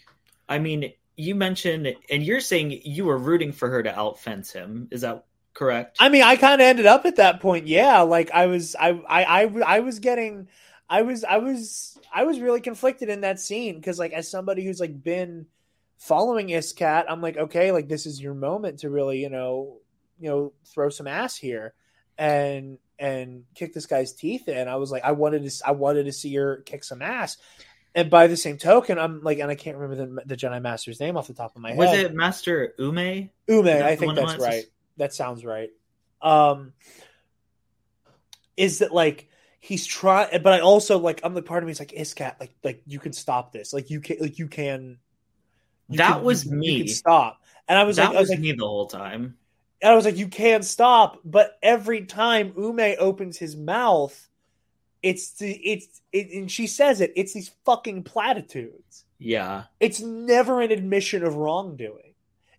I 0.49 0.59
mean, 0.59 0.92
you 1.17 1.35
mentioned, 1.35 1.95
and 2.11 2.23
you're 2.23 2.41
saying 2.41 2.81
you 2.85 3.07
were 3.07 3.19
rooting 3.19 3.53
for 3.53 3.71
her 3.71 3.83
to 3.83 3.99
outfence 3.99 4.53
him. 4.53 4.89
Is 4.91 5.01
that 5.01 5.25
correct? 5.55 5.97
I 5.99 6.11
mean, 6.11 6.23
I 6.23 6.37
kind 6.37 6.61
of 6.61 6.67
ended 6.67 6.87
up 6.87 7.07
at 7.07 7.17
that 7.17 7.41
point. 7.41 7.67
Yeah, 7.67 8.01
like 8.03 8.31
I 8.31 8.47
was, 8.47 8.77
I, 8.79 8.91
I, 9.09 9.25
I, 9.25 9.61
I 9.67 9.81
was 9.81 9.99
getting, 9.99 10.49
I 10.89 11.03
was, 11.03 11.25
I 11.25 11.39
was, 11.39 11.99
I 12.14 12.25
was 12.25 12.39
really 12.39 12.61
conflicted 12.61 13.09
in 13.09 13.23
that 13.23 13.41
scene 13.41 13.77
because, 13.77 13.99
like, 13.99 14.12
as 14.12 14.31
somebody 14.31 14.64
who's 14.64 14.81
like 14.81 15.03
been 15.03 15.47
following 15.99 16.49
Iskat, 16.49 17.07
I'm 17.09 17.23
like, 17.23 17.37
okay, 17.37 17.73
like 17.73 17.89
this 17.89 18.07
is 18.07 18.21
your 18.21 18.35
moment 18.35 18.81
to 18.81 18.91
really, 18.91 19.23
you 19.23 19.31
know, 19.31 19.79
you 20.21 20.29
know, 20.29 20.53
throw 20.67 20.91
some 20.91 21.07
ass 21.07 21.37
here, 21.37 21.75
and 22.19 22.79
and 22.99 23.45
kick 23.55 23.75
this 23.75 23.87
guy's 23.87 24.12
teeth 24.12 24.49
in. 24.49 24.69
I 24.69 24.77
was 24.77 24.91
like, 24.91 25.05
I 25.05 25.12
wanted 25.12 25.49
to, 25.51 25.67
I 25.67 25.73
wanted 25.73 26.05
to 26.05 26.12
see 26.12 26.35
her 26.37 26.62
kick 26.64 26.85
some 26.85 27.03
ass. 27.03 27.37
And 27.97 28.11
by 28.11 28.26
the 28.26 28.36
same 28.36 28.59
token, 28.59 28.99
I'm 28.99 29.22
like, 29.22 29.38
and 29.38 29.51
I 29.51 29.55
can't 29.55 29.76
remember 29.78 30.07
the, 30.07 30.22
the 30.26 30.36
Jedi 30.36 30.61
Master's 30.61 31.01
name 31.01 31.16
off 31.16 31.26
the 31.28 31.34
top 31.34 31.57
of 31.57 31.62
my 31.62 31.70
head. 31.70 31.78
Was 31.78 31.99
it 31.99 32.14
Master 32.14 32.74
Ume? 32.78 33.30
Ume, 33.49 33.66
I 33.68 33.97
think 33.97 34.14
that's 34.14 34.36
right. 34.36 34.64
That 34.99 35.14
sounds 35.14 35.44
right. 35.44 35.70
Um, 36.20 36.74
is 38.57 38.78
that 38.80 38.92
like 38.92 39.28
he's 39.61 39.86
trying? 39.86 40.42
But 40.42 40.53
I 40.53 40.61
also 40.61 40.99
like 40.99 41.20
I'm 41.24 41.34
like 41.34 41.47
part 41.47 41.62
of 41.62 41.66
me 41.66 41.72
is 41.72 41.78
like 41.80 41.92
Iskat, 41.92 42.38
like 42.38 42.53
like 42.62 42.82
you 42.86 42.99
can 42.99 43.12
stop 43.12 43.53
this, 43.53 43.72
like 43.72 43.90
you 43.90 44.01
can 44.01 44.18
like 44.20 44.38
you 44.38 44.49
can. 44.49 44.99
you 45.88 45.99
That 45.99 46.16
can- 46.16 46.24
was 46.24 46.44
you 46.44 46.53
me. 46.53 46.70
You 46.72 46.84
can 46.84 46.94
stop, 46.94 47.40
and 47.68 47.78
I 47.78 47.84
was 47.84 47.97
that 47.97 48.09
like, 48.09 48.16
I 48.16 48.20
was 48.20 48.28
was 48.28 48.30
like, 48.30 48.40
me 48.40 48.53
the 48.53 48.66
whole 48.66 48.86
time. 48.88 49.36
and 49.82 49.92
I 49.92 49.94
was 49.94 50.05
like, 50.05 50.16
you 50.16 50.28
can't 50.28 50.64
stop. 50.64 51.18
But 51.24 51.59
every 51.62 52.05
time 52.07 52.53
Ume 52.59 52.94
opens 52.99 53.38
his 53.38 53.57
mouth, 53.57 54.28
it's 55.07 55.31
the 55.39 55.53
it's 55.53 56.01
it, 56.13 56.31
and 56.33 56.51
she 56.51 56.67
says 56.67 57.01
it. 57.01 57.13
It's 57.15 57.33
these 57.33 57.51
fucking 57.65 58.03
platitudes. 58.03 59.05
Yeah, 59.19 59.65
It's 59.81 60.01
never 60.01 60.61
an 60.61 60.73
admission 60.73 61.25
of 61.25 61.37
wrongdoing. 61.37 62.15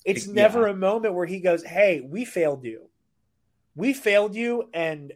It's 0.06 0.26
Yeah. 0.26 0.34
never 0.34 0.68
a 0.68 0.76
moment 0.76 1.14
where 1.14 1.26
he 1.28 1.40
goes, 1.40 1.64
"Hey, 1.64 2.02
we 2.02 2.26
failed 2.26 2.64
you. 2.64 2.90
we 3.76 3.94
failed 3.94 4.34
you 4.34 4.68
and 4.74 5.14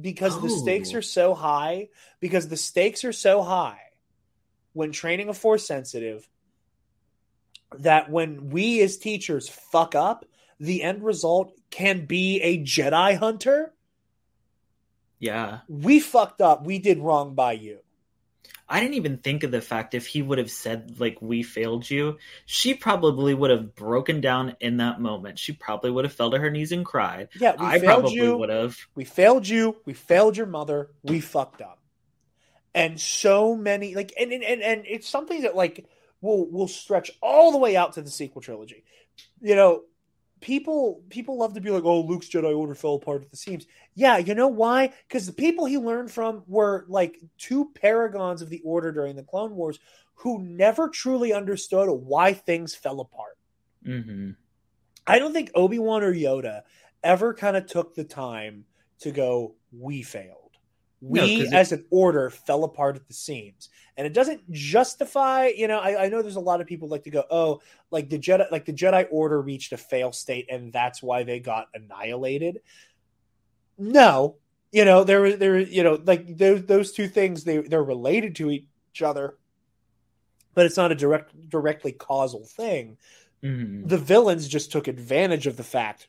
because 0.00 0.34
oh. 0.36 0.40
the 0.40 0.48
stakes 0.48 0.94
oh. 0.94 0.98
are 0.98 1.02
so 1.02 1.34
high 1.34 1.88
because 2.20 2.48
the 2.48 2.56
stakes 2.56 3.04
are 3.04 3.12
so 3.12 3.42
high 3.42 3.80
when 4.72 4.92
training 4.92 5.28
a 5.28 5.34
force 5.34 5.66
sensitive 5.66 6.26
that 7.78 8.10
when 8.10 8.48
we 8.48 8.80
as 8.80 8.96
teachers 8.96 9.46
fuck 9.48 9.94
up 9.94 10.24
the 10.58 10.82
end 10.82 11.02
result 11.04 11.52
can 11.70 12.06
be 12.06 12.40
a 12.40 12.58
jedi 12.64 13.14
hunter 13.18 13.74
yeah 15.18 15.60
we 15.68 16.00
fucked 16.00 16.40
up 16.40 16.64
we 16.64 16.78
did 16.78 16.98
wrong 16.98 17.34
by 17.34 17.52
you 17.52 17.78
I 18.68 18.80
didn't 18.80 18.94
even 18.94 19.18
think 19.18 19.44
of 19.44 19.50
the 19.50 19.62
fact 19.62 19.94
if 19.94 20.06
he 20.06 20.20
would 20.20 20.38
have 20.38 20.50
said 20.50 21.00
like 21.00 21.16
we 21.22 21.42
failed 21.42 21.88
you, 21.88 22.18
she 22.44 22.74
probably 22.74 23.32
would 23.32 23.50
have 23.50 23.74
broken 23.74 24.20
down 24.20 24.56
in 24.60 24.76
that 24.76 25.00
moment. 25.00 25.38
She 25.38 25.52
probably 25.52 25.90
would 25.90 26.04
have 26.04 26.12
fell 26.12 26.30
to 26.32 26.38
her 26.38 26.50
knees 26.50 26.70
and 26.70 26.84
cried. 26.84 27.28
Yeah, 27.40 27.56
we 27.58 27.66
I 27.66 27.78
failed 27.78 28.12
you. 28.12 28.36
would 28.36 28.50
have. 28.50 28.76
We 28.94 29.04
failed 29.04 29.48
you. 29.48 29.76
We 29.86 29.94
failed 29.94 30.36
your 30.36 30.46
mother. 30.46 30.90
We 31.02 31.20
fucked 31.20 31.62
up. 31.62 31.80
And 32.74 33.00
so 33.00 33.56
many 33.56 33.94
like 33.94 34.12
and 34.20 34.32
and 34.32 34.44
and, 34.44 34.62
and 34.62 34.84
it's 34.86 35.08
something 35.08 35.42
that 35.42 35.56
like 35.56 35.86
will 36.20 36.50
will 36.50 36.68
stretch 36.68 37.10
all 37.22 37.52
the 37.52 37.58
way 37.58 37.74
out 37.74 37.94
to 37.94 38.02
the 38.02 38.10
sequel 38.10 38.42
trilogy. 38.42 38.84
You 39.40 39.56
know, 39.56 39.82
people 40.40 41.02
people 41.08 41.38
love 41.38 41.54
to 41.54 41.60
be 41.60 41.70
like, 41.70 41.84
"Oh, 41.84 42.00
Luke's 42.00 42.28
Jedi 42.28 42.56
Order 42.56 42.74
fell 42.74 42.94
apart 42.94 43.22
at 43.22 43.30
the 43.30 43.36
seams." 43.36 43.66
Yeah, 43.94 44.18
you 44.18 44.34
know 44.34 44.48
why? 44.48 44.92
Because 45.06 45.26
the 45.26 45.32
people 45.32 45.66
he 45.66 45.78
learned 45.78 46.10
from 46.10 46.42
were 46.46 46.84
like 46.88 47.18
two 47.38 47.70
paragons 47.74 48.42
of 48.42 48.50
the 48.50 48.60
Order 48.64 48.92
during 48.92 49.16
the 49.16 49.22
Clone 49.22 49.54
Wars 49.54 49.78
who 50.14 50.40
never 50.40 50.88
truly 50.88 51.32
understood 51.32 51.88
why 51.88 52.32
things 52.32 52.74
fell 52.74 53.00
apart. 53.00 53.38
Mm-hmm. 53.86 54.30
I 55.06 55.18
don't 55.18 55.32
think 55.32 55.50
Obi 55.54 55.78
Wan 55.78 56.02
or 56.02 56.12
Yoda 56.12 56.62
ever 57.04 57.32
kind 57.32 57.56
of 57.56 57.66
took 57.66 57.94
the 57.94 58.04
time 58.04 58.64
to 59.00 59.10
go, 59.10 59.54
"We 59.72 60.02
failed." 60.02 60.48
we 61.00 61.44
no, 61.44 61.56
as 61.56 61.72
an 61.72 61.84
order 61.90 62.30
fell 62.30 62.64
apart 62.64 62.96
at 62.96 63.06
the 63.06 63.14
seams 63.14 63.68
and 63.98 64.06
it 64.06 64.14
doesn't 64.14 64.50
justify 64.50 65.48
you 65.48 65.68
know 65.68 65.78
I, 65.78 66.04
I, 66.04 66.08
know 66.08 66.22
there's 66.22 66.36
a 66.36 66.40
lot 66.40 66.62
of 66.62 66.66
people 66.66 66.88
like 66.88 67.02
to 67.02 67.10
go 67.10 67.24
oh 67.30 67.60
like 67.90 68.08
the 68.08 68.18
jedi 68.18 68.50
like 68.50 68.64
the 68.64 68.72
jedi 68.72 69.06
order 69.10 69.42
reached 69.42 69.72
a 69.72 69.76
fail 69.76 70.12
state 70.12 70.46
and 70.48 70.72
that's 70.72 71.02
why 71.02 71.24
they 71.24 71.40
got 71.40 71.66
annihilated. 71.74 72.60
No 73.76 74.36
you 74.72 74.84
know 74.84 75.04
there 75.04 75.36
there 75.36 75.58
you 75.58 75.82
know 75.82 76.00
like 76.04 76.36
those 76.36 76.64
those 76.64 76.92
two 76.92 77.08
things 77.08 77.44
they 77.44 77.58
they're 77.58 77.82
related 77.82 78.36
to 78.36 78.50
each 78.50 79.02
other 79.02 79.36
but 80.54 80.66
it's 80.66 80.76
not 80.76 80.92
a 80.92 80.94
direct 80.94 81.48
directly 81.48 81.92
causal 81.92 82.44
thing. 82.44 82.96
Mm-hmm. 83.42 83.86
the 83.86 83.98
villains 83.98 84.48
just 84.48 84.72
took 84.72 84.88
advantage 84.88 85.46
of 85.46 85.56
the 85.56 85.62
fact 85.62 86.08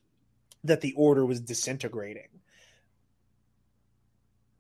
that 0.64 0.82
the 0.82 0.94
order 0.94 1.24
was 1.24 1.40
disintegrating 1.40 2.39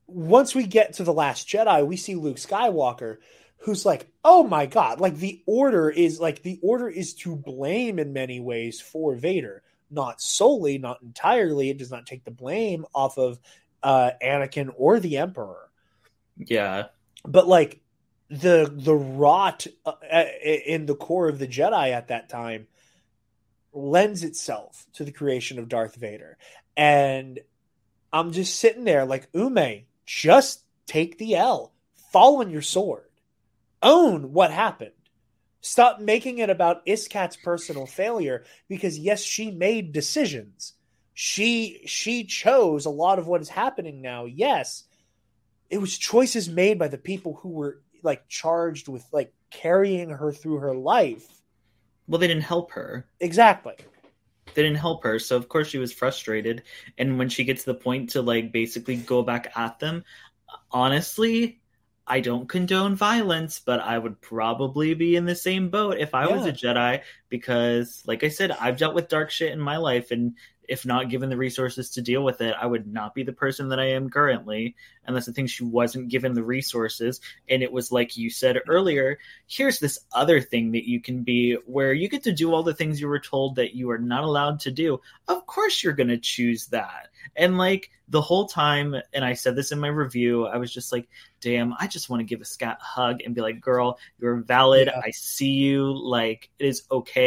once 0.09 0.53
we 0.55 0.65
get 0.65 0.93
to 0.93 1.03
the 1.03 1.13
last 1.13 1.47
jedi 1.47 1.85
we 1.85 1.95
see 1.95 2.15
luke 2.15 2.37
skywalker 2.37 3.17
who's 3.59 3.85
like 3.85 4.07
oh 4.23 4.43
my 4.43 4.65
god 4.65 4.99
like 4.99 5.17
the 5.17 5.41
order 5.45 5.89
is 5.89 6.19
like 6.19 6.41
the 6.43 6.59
order 6.61 6.89
is 6.89 7.13
to 7.13 7.35
blame 7.35 7.99
in 7.99 8.13
many 8.13 8.39
ways 8.39 8.79
for 8.81 9.15
vader. 9.15 9.63
Not 9.91 10.21
solely 10.21 10.77
not 10.77 11.01
entirely. 11.01 11.69
It 11.69 11.77
does 11.77 11.91
not 11.91 12.05
take 12.05 12.23
the 12.23 12.31
blame 12.31 12.85
off 12.93 13.17
of 13.17 13.39
uh 13.83 14.11
anakin 14.23 14.71
or 14.77 14.99
the 14.99 15.17
emperor. 15.17 15.69
Yeah. 16.37 16.87
But 17.25 17.47
like 17.47 17.81
the 18.29 18.71
the 18.73 18.95
rot 18.95 19.67
uh, 19.85 20.25
in 20.43 20.85
the 20.85 20.95
core 20.95 21.27
of 21.27 21.39
the 21.39 21.47
jedi 21.47 21.91
at 21.91 22.09
that 22.09 22.29
time 22.29 22.67
lends 23.73 24.23
itself 24.23 24.85
to 24.93 25.03
the 25.03 25.11
creation 25.11 25.59
of 25.59 25.69
darth 25.69 25.95
vader. 25.95 26.37
And 26.77 27.39
i'm 28.11 28.31
just 28.31 28.57
sitting 28.59 28.85
there 28.85 29.05
like 29.05 29.27
ume 29.33 29.83
just 30.09 30.63
take 30.87 31.19
the 31.19 31.35
L. 31.35 31.71
Fall 32.11 32.39
on 32.39 32.49
your 32.49 32.63
sword. 32.63 33.05
Own 33.83 34.33
what 34.33 34.49
happened. 34.49 34.91
Stop 35.61 35.99
making 35.99 36.39
it 36.39 36.49
about 36.49 36.83
Iskat's 36.87 37.35
personal 37.35 37.85
failure 37.85 38.43
because 38.67 38.97
yes, 38.97 39.21
she 39.21 39.51
made 39.51 39.93
decisions. 39.93 40.73
She 41.13 41.81
she 41.85 42.23
chose 42.23 42.87
a 42.87 42.89
lot 42.89 43.19
of 43.19 43.27
what 43.27 43.41
is 43.41 43.49
happening 43.49 44.01
now. 44.01 44.25
Yes. 44.25 44.85
It 45.69 45.77
was 45.77 45.95
choices 45.95 46.49
made 46.49 46.79
by 46.79 46.87
the 46.87 46.97
people 46.97 47.35
who 47.35 47.49
were 47.49 47.81
like 48.01 48.27
charged 48.27 48.87
with 48.87 49.05
like 49.11 49.31
carrying 49.51 50.09
her 50.09 50.31
through 50.31 50.57
her 50.57 50.73
life. 50.73 51.27
Well, 52.07 52.17
they 52.17 52.27
didn't 52.27 52.43
help 52.43 52.71
her. 52.71 53.05
Exactly 53.19 53.75
didn't 54.55 54.75
help 54.75 55.03
her 55.03 55.19
so 55.19 55.35
of 55.35 55.49
course 55.49 55.67
she 55.67 55.77
was 55.77 55.91
frustrated 55.91 56.63
and 56.97 57.17
when 57.17 57.29
she 57.29 57.43
gets 57.43 57.63
to 57.63 57.73
the 57.73 57.79
point 57.79 58.09
to 58.09 58.21
like 58.21 58.51
basically 58.51 58.95
go 58.95 59.21
back 59.21 59.51
at 59.55 59.79
them 59.79 60.03
honestly 60.71 61.59
i 62.07 62.19
don't 62.19 62.49
condone 62.49 62.95
violence 62.95 63.59
but 63.59 63.79
i 63.79 63.97
would 63.97 64.19
probably 64.21 64.93
be 64.93 65.15
in 65.15 65.25
the 65.25 65.35
same 65.35 65.69
boat 65.69 65.97
if 65.97 66.13
i 66.13 66.27
yeah. 66.27 66.35
was 66.35 66.45
a 66.45 66.51
jedi 66.51 67.01
because 67.29 68.03
like 68.05 68.23
i 68.23 68.29
said 68.29 68.51
i've 68.51 68.77
dealt 68.77 68.95
with 68.95 69.07
dark 69.07 69.29
shit 69.29 69.51
in 69.51 69.59
my 69.59 69.77
life 69.77 70.11
and 70.11 70.33
if 70.69 70.85
not 70.85 71.09
given 71.09 71.29
the 71.29 71.37
resources 71.37 71.89
to 71.89 72.01
deal 72.01 72.23
with 72.23 72.41
it, 72.41 72.55
I 72.57 72.67
would 72.67 72.85
not 72.85 73.15
be 73.15 73.23
the 73.23 73.33
person 73.33 73.69
that 73.69 73.79
I 73.79 73.89
am 73.89 74.07
currently. 74.11 74.75
And 75.03 75.15
that's 75.15 75.25
the 75.25 75.33
thing, 75.33 75.47
she 75.47 75.63
wasn't 75.63 76.09
given 76.09 76.35
the 76.35 76.43
resources. 76.43 77.19
And 77.49 77.63
it 77.63 77.71
was 77.71 77.91
like 77.91 78.15
you 78.15 78.29
said 78.29 78.59
earlier 78.67 79.17
here's 79.47 79.79
this 79.79 79.99
other 80.11 80.39
thing 80.39 80.71
that 80.71 80.87
you 80.87 81.01
can 81.01 81.23
be 81.23 81.57
where 81.65 81.91
you 81.91 82.07
get 82.07 82.23
to 82.23 82.31
do 82.31 82.53
all 82.53 82.61
the 82.61 82.75
things 82.75 83.01
you 83.01 83.07
were 83.07 83.19
told 83.19 83.55
that 83.55 83.73
you 83.73 83.89
are 83.89 83.97
not 83.97 84.23
allowed 84.23 84.59
to 84.59 84.71
do. 84.71 85.01
Of 85.27 85.47
course, 85.47 85.83
you're 85.83 85.93
going 85.93 86.09
to 86.09 86.19
choose 86.19 86.67
that. 86.67 87.07
And 87.35 87.57
like 87.57 87.89
the 88.07 88.21
whole 88.21 88.47
time, 88.47 88.95
and 89.13 89.25
I 89.25 89.33
said 89.33 89.55
this 89.55 89.71
in 89.71 89.79
my 89.79 89.87
review, 89.87 90.45
I 90.45 90.57
was 90.57 90.71
just 90.71 90.91
like, 90.91 91.07
damn, 91.41 91.73
I 91.79 91.87
just 91.87 92.09
want 92.09 92.21
to 92.21 92.25
give 92.25 92.41
a 92.41 92.45
scat 92.45 92.77
hug 92.81 93.21
and 93.23 93.33
be 93.33 93.41
like, 93.41 93.59
girl, 93.61 93.97
you're 94.19 94.37
valid. 94.37 94.89
Yeah. 94.93 95.01
I 95.03 95.11
see 95.11 95.51
you. 95.51 95.95
Like, 95.95 96.49
it 96.59 96.65
is 96.65 96.83
okay. 96.91 97.18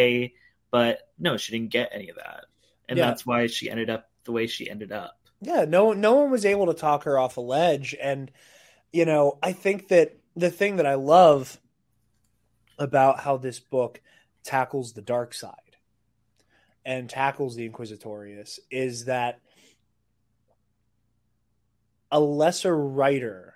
But 0.70 1.01
no, 1.18 1.36
she 1.36 1.53
didn't 1.53 1.70
get 1.70 1.90
any 1.93 2.09
of 2.09 2.16
that 2.16 2.45
and 2.93 2.99
yeah. 2.99 3.07
that's 3.07 3.24
why 3.24 3.47
she 3.47 3.70
ended 3.70 3.88
up 3.88 4.11
the 4.24 4.32
way 4.32 4.47
she 4.47 4.68
ended 4.68 4.93
up. 4.93 5.18
Yeah, 5.40 5.64
no 5.64 5.93
no 5.93 6.14
one 6.14 6.30
was 6.30 6.45
able 6.45 6.66
to 6.66 6.74
talk 6.74 7.05
her 7.05 7.18
off 7.18 7.38
a 7.38 7.40
ledge 7.40 7.97
and 8.01 8.30
you 8.93 9.07
know, 9.07 9.38
I 9.43 9.53
think 9.53 9.88
that 9.88 10.18
the 10.36 10.51
thing 10.51 10.76
that 10.76 10.86
I 10.86 10.95
love 10.95 11.59
about 12.78 13.20
how 13.20 13.38
this 13.38 13.59
book 13.59 14.03
tackles 14.45 14.93
the 14.93 15.01
dark 15.01 15.32
side 15.32 15.55
and 16.84 17.09
tackles 17.09 17.57
the 17.57 17.68
inquisitorius 17.68 18.59
is 18.70 19.07
that 19.07 19.40
a 22.11 22.20
lesser 22.20 22.76
writer 22.76 23.55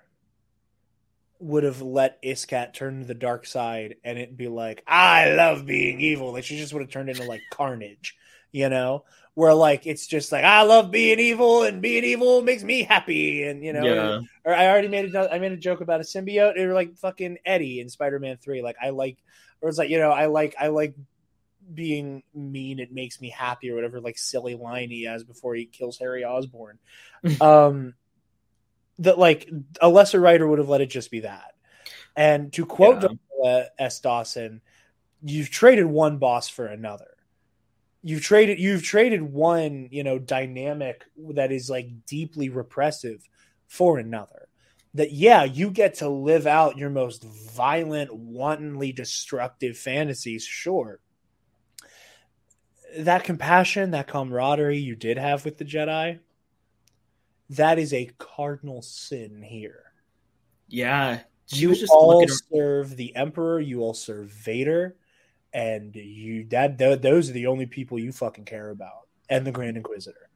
would 1.39 1.63
have 1.63 1.81
let 1.81 2.19
Iskat 2.23 2.73
turn 2.73 3.01
to 3.01 3.05
the 3.05 3.13
dark 3.13 3.45
side 3.45 3.95
and 4.03 4.17
it'd 4.17 4.37
be 4.37 4.47
like, 4.47 4.83
I 4.87 5.33
love 5.33 5.65
being 5.65 6.01
evil. 6.01 6.33
Like 6.33 6.43
she 6.43 6.57
just 6.57 6.73
would 6.73 6.81
have 6.81 6.91
turned 6.91 7.09
into 7.09 7.23
like 7.23 7.41
carnage, 7.51 8.15
you 8.51 8.69
know? 8.69 9.03
where 9.37 9.53
like 9.53 9.85
it's 9.85 10.07
just 10.07 10.31
like 10.31 10.43
I 10.43 10.63
love 10.63 10.89
being 10.89 11.19
evil 11.19 11.61
and 11.61 11.79
being 11.79 12.03
evil 12.03 12.41
makes 12.41 12.63
me 12.63 12.81
happy 12.81 13.43
and 13.43 13.63
you 13.63 13.71
know 13.71 13.83
yeah. 13.83 14.19
or 14.43 14.51
I 14.51 14.65
already 14.65 14.87
made 14.87 15.13
a 15.13 15.31
I 15.31 15.37
made 15.37 15.51
a 15.51 15.57
joke 15.57 15.79
about 15.79 15.99
a 15.99 16.03
symbiote 16.03 16.57
or 16.57 16.73
like 16.73 16.97
fucking 16.97 17.37
Eddie 17.45 17.79
in 17.79 17.87
Spider-Man 17.87 18.37
3 18.37 18.63
like 18.63 18.77
I 18.81 18.89
like 18.89 19.19
or 19.61 19.69
it's 19.69 19.77
like 19.77 19.91
you 19.91 19.99
know 19.99 20.09
I 20.09 20.25
like 20.25 20.55
I 20.59 20.69
like 20.69 20.95
being 21.71 22.23
mean 22.33 22.79
it 22.79 22.91
makes 22.91 23.21
me 23.21 23.29
happy 23.29 23.69
or 23.69 23.75
whatever 23.75 24.01
like 24.01 24.17
silly 24.17 24.55
line 24.55 24.89
he 24.89 25.03
has 25.03 25.23
before 25.23 25.53
he 25.53 25.65
kills 25.65 25.99
Harry 25.99 26.25
Osborn 26.25 26.79
um 27.39 27.93
that 28.99 29.19
like 29.19 29.49
a 29.81 29.89
lesser 29.89 30.19
writer 30.19 30.47
would 30.47 30.59
have 30.59 30.69
let 30.69 30.81
it 30.81 30.89
just 30.89 31.11
be 31.11 31.21
that. 31.21 31.53
And 32.15 32.51
to 32.53 32.65
quote 32.65 33.03
yeah. 33.43 33.65
S. 33.77 33.99
Dawson 33.99 34.61
you've 35.21 35.49
traded 35.49 35.85
one 35.85 36.17
boss 36.17 36.49
for 36.49 36.65
another. 36.65 37.15
You've 38.03 38.21
traded 38.21 38.59
you've 38.59 38.83
traded 38.83 39.21
one 39.21 39.89
you 39.91 40.03
know 40.03 40.19
dynamic 40.19 41.03
that 41.33 41.51
is 41.51 41.69
like 41.69 42.05
deeply 42.05 42.49
repressive 42.49 43.27
for 43.67 43.97
another. 43.97 44.47
That 44.93 45.11
yeah 45.11 45.43
you 45.43 45.71
get 45.71 45.95
to 45.95 46.09
live 46.09 46.47
out 46.47 46.77
your 46.77 46.89
most 46.89 47.23
violent 47.23 48.13
wantonly 48.13 48.91
destructive 48.91 49.77
fantasies 49.77 50.43
sure. 50.43 50.99
That 52.97 53.25
compassion 53.25 53.91
that 53.91 54.07
camaraderie 54.07 54.79
you 54.79 54.95
did 54.95 55.17
have 55.17 55.43
with 55.43 55.57
the 55.57 55.65
jedi 55.65 56.19
that 57.49 57.79
is 57.79 57.93
a 57.93 58.09
cardinal 58.17 58.81
sin 58.81 59.41
here 59.41 59.83
yeah 60.67 61.19
you 61.49 61.69
was 61.69 61.79
just 61.79 61.91
all 61.91 62.19
looking... 62.19 62.35
serve 62.53 62.95
the 62.95 63.15
emperor 63.15 63.59
you 63.59 63.81
all 63.81 63.93
serve 63.93 64.27
vader 64.29 64.95
and 65.53 65.95
you 65.95 66.45
that 66.49 66.77
th- 66.77 67.01
those 67.01 67.29
are 67.29 67.33
the 67.33 67.47
only 67.47 67.65
people 67.65 67.97
you 67.97 68.11
fucking 68.11 68.45
care 68.45 68.69
about, 68.69 69.07
and 69.29 69.45
the 69.45 69.51
Grand 69.51 69.77
Inquisitor. 69.77 70.29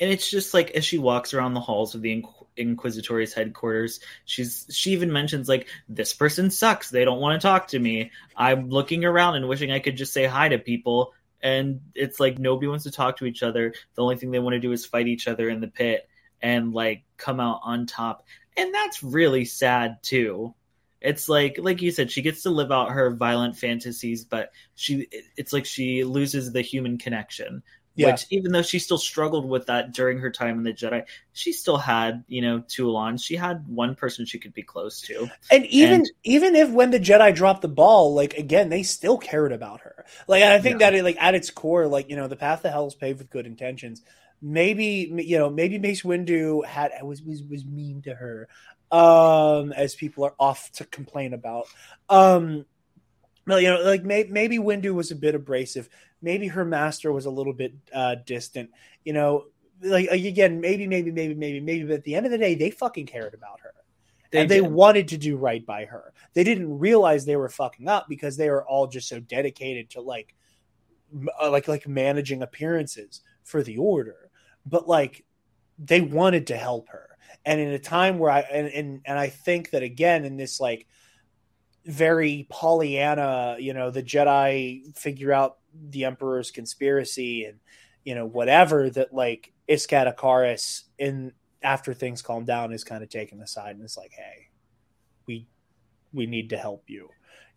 And 0.00 0.10
it's 0.10 0.30
just 0.30 0.54
like 0.54 0.72
as 0.72 0.84
she 0.84 0.98
walks 0.98 1.34
around 1.34 1.54
the 1.54 1.60
halls 1.60 1.94
of 1.94 2.02
the 2.02 2.24
Inquisitorius 2.56 3.32
headquarters, 3.32 4.00
she's 4.24 4.66
she 4.70 4.92
even 4.92 5.12
mentions 5.12 5.48
like 5.48 5.68
this 5.88 6.12
person 6.12 6.50
sucks. 6.50 6.90
They 6.90 7.04
don't 7.04 7.20
want 7.20 7.40
to 7.40 7.46
talk 7.46 7.68
to 7.68 7.78
me. 7.78 8.10
I'm 8.36 8.68
looking 8.68 9.04
around 9.04 9.36
and 9.36 9.48
wishing 9.48 9.70
I 9.70 9.80
could 9.80 9.96
just 9.96 10.12
say 10.12 10.24
hi 10.26 10.48
to 10.48 10.58
people, 10.58 11.12
and 11.40 11.80
it's 11.94 12.18
like 12.18 12.38
nobody 12.38 12.68
wants 12.68 12.84
to 12.84 12.90
talk 12.90 13.18
to 13.18 13.26
each 13.26 13.42
other. 13.42 13.74
The 13.94 14.02
only 14.02 14.16
thing 14.16 14.30
they 14.30 14.38
want 14.38 14.54
to 14.54 14.60
do 14.60 14.72
is 14.72 14.86
fight 14.86 15.08
each 15.08 15.28
other 15.28 15.48
in 15.48 15.60
the 15.60 15.68
pit 15.68 16.08
and 16.42 16.72
like 16.72 17.04
come 17.16 17.40
out 17.40 17.60
on 17.62 17.86
top. 17.86 18.24
And 18.56 18.74
that's 18.74 19.02
really 19.02 19.44
sad 19.44 20.02
too. 20.02 20.54
It's 21.00 21.28
like 21.28 21.58
like 21.58 21.80
you 21.80 21.92
said 21.92 22.10
she 22.10 22.22
gets 22.22 22.42
to 22.42 22.50
live 22.50 22.72
out 22.72 22.90
her 22.90 23.14
violent 23.14 23.56
fantasies 23.56 24.24
but 24.24 24.50
she 24.74 25.06
it's 25.36 25.52
like 25.52 25.64
she 25.64 26.02
loses 26.02 26.50
the 26.50 26.60
human 26.60 26.98
connection 26.98 27.62
yeah. 27.98 28.12
Which 28.12 28.26
even 28.30 28.52
though 28.52 28.62
she 28.62 28.78
still 28.78 28.96
struggled 28.96 29.48
with 29.48 29.66
that 29.66 29.92
during 29.92 30.18
her 30.18 30.30
time 30.30 30.56
in 30.58 30.62
the 30.62 30.72
Jedi, 30.72 31.04
she 31.32 31.52
still 31.52 31.78
had, 31.78 32.22
you 32.28 32.40
know, 32.40 32.60
Tualon. 32.60 33.20
She 33.20 33.34
had 33.34 33.66
one 33.66 33.96
person 33.96 34.24
she 34.24 34.38
could 34.38 34.54
be 34.54 34.62
close 34.62 35.00
to. 35.02 35.28
And 35.50 35.66
even 35.66 35.94
and, 35.94 36.10
even 36.22 36.54
if 36.54 36.70
when 36.70 36.92
the 36.92 37.00
Jedi 37.00 37.34
dropped 37.34 37.62
the 37.62 37.68
ball, 37.68 38.14
like 38.14 38.34
again, 38.34 38.68
they 38.68 38.84
still 38.84 39.18
cared 39.18 39.50
about 39.50 39.80
her. 39.80 40.04
Like 40.28 40.44
I 40.44 40.60
think 40.60 40.80
yeah. 40.80 40.90
that 40.90 40.98
it, 40.98 41.02
like 41.02 41.16
at 41.18 41.34
its 41.34 41.50
core, 41.50 41.88
like, 41.88 42.08
you 42.08 42.14
know, 42.14 42.28
the 42.28 42.36
path 42.36 42.62
to 42.62 42.70
hell 42.70 42.86
is 42.86 42.94
paved 42.94 43.18
with 43.18 43.30
good 43.30 43.46
intentions. 43.46 44.02
Maybe 44.40 45.12
you 45.16 45.38
know, 45.38 45.50
maybe 45.50 45.78
Mace 45.78 46.02
Windu 46.02 46.64
had 46.64 46.92
was 47.02 47.22
was 47.22 47.42
was 47.42 47.64
mean 47.64 48.02
to 48.02 48.14
her, 48.14 48.48
um, 48.90 49.72
as 49.72 49.94
people 49.94 50.24
are 50.24 50.34
off 50.38 50.70
to 50.72 50.84
complain 50.84 51.34
about. 51.34 51.66
Um 52.08 52.64
well, 53.46 53.60
you 53.60 53.70
know, 53.70 53.82
like 53.82 54.04
may, 54.04 54.24
maybe 54.24 54.58
Windu 54.58 54.92
was 54.92 55.10
a 55.10 55.16
bit 55.16 55.34
abrasive 55.34 55.88
maybe 56.22 56.48
her 56.48 56.64
master 56.64 57.12
was 57.12 57.26
a 57.26 57.30
little 57.30 57.52
bit 57.52 57.74
uh, 57.92 58.16
distant. 58.26 58.70
You 59.04 59.12
know, 59.12 59.44
like 59.82 60.10
again, 60.10 60.60
maybe, 60.60 60.86
maybe, 60.86 61.10
maybe, 61.10 61.34
maybe, 61.34 61.60
maybe. 61.60 61.84
But 61.84 61.94
at 61.94 62.04
the 62.04 62.14
end 62.14 62.26
of 62.26 62.32
the 62.32 62.38
day, 62.38 62.54
they 62.54 62.70
fucking 62.70 63.06
cared 63.06 63.34
about 63.34 63.60
her. 63.60 63.74
They 64.30 64.40
and 64.40 64.48
did. 64.48 64.56
they 64.56 64.60
wanted 64.60 65.08
to 65.08 65.16
do 65.16 65.36
right 65.36 65.64
by 65.64 65.86
her. 65.86 66.12
They 66.34 66.44
didn't 66.44 66.78
realize 66.78 67.24
they 67.24 67.36
were 67.36 67.48
fucking 67.48 67.88
up 67.88 68.06
because 68.08 68.36
they 68.36 68.50
were 68.50 68.66
all 68.66 68.86
just 68.86 69.08
so 69.08 69.20
dedicated 69.20 69.90
to 69.90 70.02
like, 70.02 70.34
uh, 71.40 71.50
like, 71.50 71.66
like 71.66 71.88
managing 71.88 72.42
appearances 72.42 73.22
for 73.42 73.62
the 73.62 73.78
order. 73.78 74.27
But 74.68 74.88
like, 74.88 75.24
they 75.78 76.00
wanted 76.00 76.48
to 76.48 76.56
help 76.56 76.88
her. 76.88 77.08
And 77.44 77.60
in 77.60 77.68
a 77.68 77.78
time 77.78 78.18
where 78.18 78.30
I 78.30 78.40
and 78.40 78.68
and, 78.68 79.00
and 79.04 79.18
I 79.18 79.28
think 79.28 79.70
that 79.70 79.82
again 79.82 80.24
in 80.24 80.36
this 80.36 80.60
like 80.60 80.86
very 81.84 82.46
Pollyanna, 82.50 83.56
you 83.58 83.72
know, 83.72 83.90
the 83.90 84.02
Jedi 84.02 84.96
figure 84.96 85.32
out 85.32 85.56
the 85.72 86.04
Emperor's 86.04 86.50
conspiracy 86.50 87.44
and 87.44 87.58
you 88.04 88.14
know 88.14 88.26
whatever 88.26 88.90
that 88.90 89.14
like 89.14 89.52
Iskat 89.68 90.14
Akaris 90.14 90.82
in 90.98 91.32
after 91.62 91.94
things 91.94 92.22
calm 92.22 92.44
down 92.44 92.72
is 92.72 92.84
kind 92.84 93.02
of 93.02 93.08
taken 93.08 93.40
aside 93.40 93.76
and 93.76 93.82
it's 93.82 93.96
like, 93.96 94.12
hey, 94.12 94.48
we 95.26 95.46
we 96.12 96.26
need 96.26 96.50
to 96.50 96.58
help 96.58 96.84
you. 96.88 97.08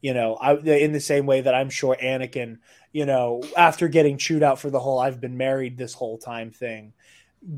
You 0.01 0.13
know, 0.13 0.35
I, 0.35 0.55
in 0.55 0.93
the 0.93 0.99
same 0.99 1.25
way 1.25 1.41
that 1.41 1.53
I'm 1.53 1.69
sure 1.69 1.95
Anakin, 2.01 2.57
you 2.91 3.05
know, 3.05 3.43
after 3.55 3.87
getting 3.87 4.17
chewed 4.17 4.43
out 4.43 4.59
for 4.59 4.69
the 4.69 4.79
whole 4.79 4.99
"I've 4.99 5.21
been 5.21 5.37
married 5.37 5.77
this 5.77 5.93
whole 5.93 6.17
time" 6.17 6.51
thing, 6.51 6.93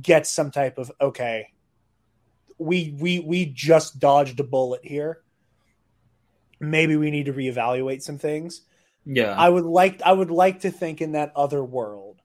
gets 0.02 0.30
some 0.30 0.52
type 0.52 0.78
of 0.78 0.92
okay. 1.00 1.50
We 2.58 2.96
we 3.00 3.20
we 3.20 3.46
just 3.46 4.00
dodged 4.00 4.40
a 4.40 4.44
bullet 4.44 4.82
here. 4.84 5.22
Maybe 6.60 6.96
we 6.96 7.12
need 7.12 7.26
to 7.26 7.34
reevaluate 7.34 8.02
some 8.02 8.18
things 8.18 8.62
yeah. 9.06 9.36
I 9.38 9.50
would 9.50 9.66
like 9.66 10.02
I 10.02 10.12
would 10.12 10.32
like 10.32 10.62
to 10.62 10.72
think 10.72 11.02
in 11.02 11.14
that 11.14 11.34
other 11.36 11.64
world, 11.64 12.22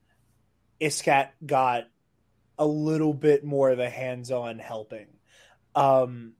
Iskat 0.79 1.29
got 1.45 1.85
a 2.57 2.65
little 2.65 3.13
bit 3.13 3.43
more 3.43 3.69
of 3.69 3.79
a 3.79 3.89
hands-on 3.89 4.59
helping. 4.59 5.07
Um 5.75 6.33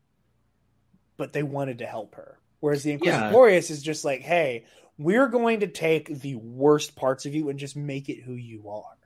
but 1.17 1.33
they 1.33 1.43
wanted 1.43 1.79
to 1.79 1.85
help 1.85 2.15
her. 2.15 2.38
Whereas 2.59 2.83
the 2.83 2.97
Inquisitorius 2.97 3.69
yeah. 3.69 3.73
is 3.73 3.81
just 3.81 4.03
like, 4.03 4.21
hey, 4.21 4.65
we're 4.97 5.27
going 5.27 5.61
to 5.61 5.67
take 5.67 6.07
the 6.07 6.35
worst 6.35 6.95
parts 6.95 7.25
of 7.25 7.33
you 7.33 7.49
and 7.49 7.57
just 7.57 7.75
make 7.75 8.09
it 8.09 8.21
who 8.21 8.33
you 8.33 8.69
are. 8.69 8.97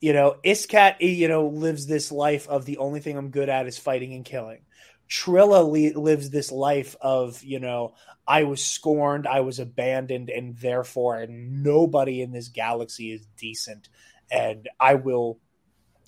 You 0.00 0.14
know, 0.14 0.36
Iskat, 0.44 0.96
eh, 1.00 1.06
you 1.06 1.28
know, 1.28 1.46
lives 1.46 1.86
this 1.86 2.10
life 2.10 2.48
of 2.48 2.64
the 2.64 2.78
only 2.78 3.00
thing 3.00 3.16
I'm 3.16 3.30
good 3.30 3.48
at 3.48 3.66
is 3.66 3.78
fighting 3.78 4.14
and 4.14 4.24
killing. 4.24 4.62
Trilla 5.08 5.70
li- 5.70 5.92
lives 5.92 6.30
this 6.30 6.50
life 6.50 6.96
of, 7.00 7.44
you 7.44 7.60
know, 7.60 7.94
I 8.26 8.44
was 8.44 8.64
scorned, 8.64 9.26
I 9.26 9.40
was 9.40 9.58
abandoned, 9.58 10.30
and 10.30 10.56
therefore 10.56 11.26
nobody 11.28 12.22
in 12.22 12.32
this 12.32 12.48
galaxy 12.48 13.12
is 13.12 13.26
decent. 13.36 13.90
And 14.30 14.68
I 14.80 14.94
will, 14.94 15.38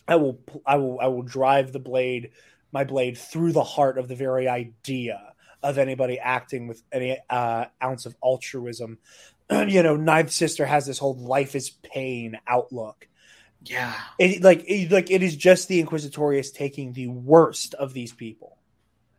I 0.08 0.16
will, 0.16 0.40
I 0.64 0.76
will, 0.76 0.98
I 1.00 1.08
will 1.08 1.22
drive 1.22 1.70
the 1.70 1.80
blade, 1.80 2.30
my 2.72 2.84
blade 2.84 3.18
through 3.18 3.52
the 3.52 3.62
heart 3.62 3.98
of 3.98 4.08
the 4.08 4.16
very 4.16 4.48
idea 4.48 5.33
of 5.64 5.78
anybody 5.78 6.18
acting 6.20 6.68
with 6.68 6.82
any 6.92 7.18
uh, 7.28 7.64
ounce 7.82 8.06
of 8.06 8.14
altruism. 8.22 8.98
you 9.50 9.82
know, 9.82 9.96
Ninth 9.96 10.30
Sister 10.30 10.64
has 10.66 10.86
this 10.86 10.98
whole 10.98 11.16
life 11.16 11.56
is 11.56 11.70
pain 11.70 12.38
outlook. 12.46 13.08
Yeah, 13.64 13.94
it, 14.18 14.42
like 14.42 14.62
it, 14.68 14.92
like 14.92 15.10
it 15.10 15.22
is 15.22 15.34
just 15.34 15.68
the 15.68 15.82
Inquisitorius 15.82 16.52
taking 16.52 16.92
the 16.92 17.08
worst 17.08 17.72
of 17.74 17.94
these 17.94 18.12
people 18.12 18.58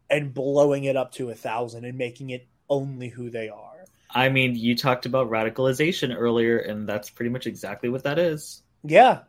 and 0.09 0.33
blowing 0.33 0.83
it 0.83 0.95
up 0.95 1.13
to 1.13 1.31
a 1.31 1.35
thousand 1.35 1.83
and 1.83 1.97
making 1.97 2.29
it 2.29 2.47
only 2.69 3.09
who 3.09 3.31
they 3.31 3.49
are. 3.49 3.85
I 4.11 4.29
mean, 4.29 4.55
you 4.55 4.75
talked 4.75 5.05
about 5.05 5.29
radicalization 5.29 6.15
earlier, 6.15 6.59
and 6.59 6.87
that's 6.87 7.09
pretty 7.09 7.29
much 7.29 7.47
exactly 7.47 7.89
what 7.89 8.03
that 8.03 8.19
is. 8.19 8.61
Yeah, 8.83 9.21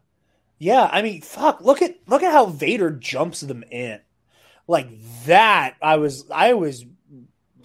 yeah. 0.59 0.89
I 0.91 1.03
mean, 1.03 1.23
fuck. 1.23 1.61
Look 1.61 1.83
at 1.83 1.97
look 2.07 2.23
at 2.23 2.33
how 2.33 2.47
Vader 2.47 2.91
jumps 2.91 3.41
them 3.41 3.65
in, 3.71 4.01
like 4.69 4.89
that. 5.25 5.77
I 5.81 5.97
was 5.97 6.31
I 6.31 6.53
was, 6.53 6.85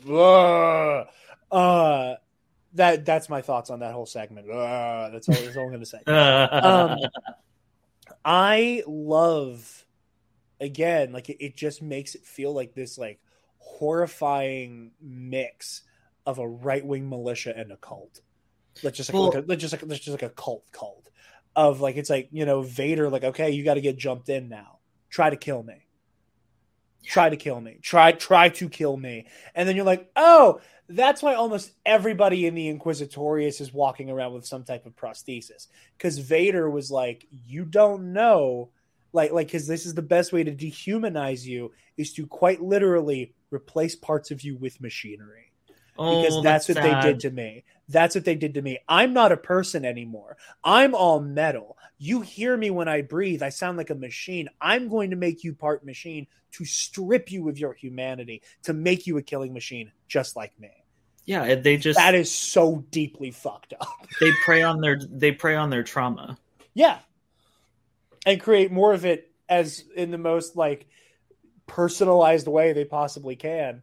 uh, 0.10 1.06
uh 1.52 2.16
that 2.74 3.06
that's 3.06 3.30
my 3.30 3.41
thoughts 3.41 3.70
on 3.70 3.80
that 3.80 3.93
whole 3.93 4.06
segment. 4.06 4.49
Uh, 4.49 5.10
that's 5.10 5.28
all, 5.28 5.36
that's 5.36 5.58
all 5.58 5.64
I'm 5.64 5.70
going 5.70 5.80
to 5.82 5.86
say. 5.86 6.04
um, 6.08 6.97
I 8.24 8.84
love 8.88 9.86
again, 10.60 11.12
like 11.12 11.30
it, 11.30 11.43
it 11.43 11.56
just 11.56 11.82
makes 11.82 12.16
it 12.16 12.26
feel 12.26 12.54
like 12.54 12.74
this 12.74 12.97
like 12.97 13.20
horrifying 13.58 14.91
mix 15.02 15.82
of 16.26 16.39
a 16.39 16.47
right 16.47 16.86
wing 16.86 17.10
militia 17.10 17.54
and 17.56 17.72
a 17.72 17.78
cult. 17.78 18.22
Let's 18.84 18.97
just 18.97 19.10
like, 19.10 19.14
well, 19.16 19.26
like, 19.32 19.43
a, 19.43 19.47
let's 19.47 19.62
just 19.62 19.74
like 19.74 19.84
let's 19.86 19.99
just 19.99 20.22
like 20.22 20.30
a 20.30 20.34
cult 20.34 20.64
cult 20.72 21.10
of 21.56 21.82
like 21.82 21.97
it's 21.97 22.10
like 22.10 22.30
you 22.32 22.45
know 22.45 22.62
Vader 22.62 23.10
like 23.10 23.24
okay 23.24 23.52
you 23.52 23.64
got 23.64 23.74
to 23.74 23.82
get 23.82 23.97
jumped 23.97 24.30
in 24.30 24.47
now 24.47 24.80
try 25.10 25.30
to 25.30 25.36
kill 25.36 25.62
me 25.62 25.86
try 27.04 27.30
to 27.30 27.36
kill 27.36 27.60
me 27.60 27.80
try 27.82 28.12
try 28.12 28.49
to 28.49 28.70
kill 28.70 28.95
me. 28.97 29.28
And 29.56 29.68
then 29.68 29.76
you're 29.76 29.86
like 29.86 30.10
oh 30.16 30.62
that's 30.89 31.24
why 31.24 31.36
almost 31.36 31.72
everybody 31.86 32.45
in 32.45 32.56
the 32.56 32.68
inquisitorius 32.74 33.62
is 33.62 33.74
walking 33.74 34.10
around 34.10 34.34
with 34.34 34.45
some 34.45 34.64
type 34.64 34.86
of 34.86 34.95
prosthesis. 34.95 35.68
Because 35.97 36.20
vader 36.20 36.70
was 36.70 36.91
like 36.91 37.28
you 37.32 37.66
don't 37.66 38.14
know. 38.14 38.70
Like 39.14 39.32
like 39.32 39.47
because 39.47 39.68
this 39.68 39.86
is 39.86 39.93
the 39.93 40.02
best 40.02 40.32
way 40.34 40.43
to 40.43 40.52
dehumanize 40.52 41.45
you 41.45 41.72
is 41.97 42.14
to 42.14 42.26
quite 42.28 42.62
literally 42.62 43.34
replace 43.52 43.95
parts 43.95 44.32
of 44.32 44.41
you 44.41 44.56
with 44.58 44.82
machinery 44.82 45.51
oh, 45.97 46.21
because 46.21 46.43
that's, 46.43 46.67
that's 46.67 46.79
what 46.79 46.85
sad. 46.85 47.03
they 47.03 47.07
did 47.07 47.19
to 47.21 47.31
me. 47.31 47.63
That's 47.89 48.15
what 48.15 48.25
they 48.25 48.35
did 48.35 48.53
to 48.53 48.61
me. 48.61 48.79
I'm 48.87 49.13
not 49.13 49.31
a 49.31 49.37
person 49.37 49.85
anymore. 49.85 50.37
I'm 50.63 50.95
all 50.95 51.19
metal. 51.19 51.77
You 51.97 52.21
hear 52.21 52.55
me 52.55 52.69
when 52.69 52.87
i 52.87 53.01
breathe. 53.01 53.43
I 53.43 53.49
sound 53.49 53.77
like 53.77 53.89
a 53.89 53.95
machine. 53.95 54.49
I'm 54.59 54.87
going 54.87 55.11
to 55.11 55.15
make 55.15 55.43
you 55.43 55.53
part 55.53 55.85
machine 55.85 56.27
to 56.53 56.65
strip 56.65 57.31
you 57.31 57.49
of 57.49 57.59
your 57.59 57.73
humanity 57.73 58.41
to 58.63 58.73
make 58.73 59.07
you 59.07 59.17
a 59.17 59.21
killing 59.21 59.53
machine 59.53 59.91
just 60.07 60.35
like 60.35 60.57
me. 60.59 60.71
Yeah 61.25 61.55
they 61.55 61.77
just 61.77 61.97
that 61.97 62.15
is 62.15 62.31
so 62.31 62.83
deeply 62.89 63.31
fucked 63.31 63.73
up. 63.79 63.87
They 64.19 64.31
prey 64.43 64.63
on 64.63 64.81
their 64.81 64.99
they 64.99 65.31
prey 65.31 65.55
on 65.55 65.69
their 65.69 65.83
trauma. 65.83 66.37
Yeah. 66.73 66.99
And 68.25 68.41
create 68.41 68.71
more 68.71 68.93
of 68.93 69.05
it 69.05 69.31
as 69.47 69.83
in 69.95 70.11
the 70.11 70.17
most 70.17 70.55
like 70.55 70.87
personalized 71.67 72.47
way 72.47 72.73
they 72.73 72.85
possibly 72.85 73.35
can. 73.35 73.81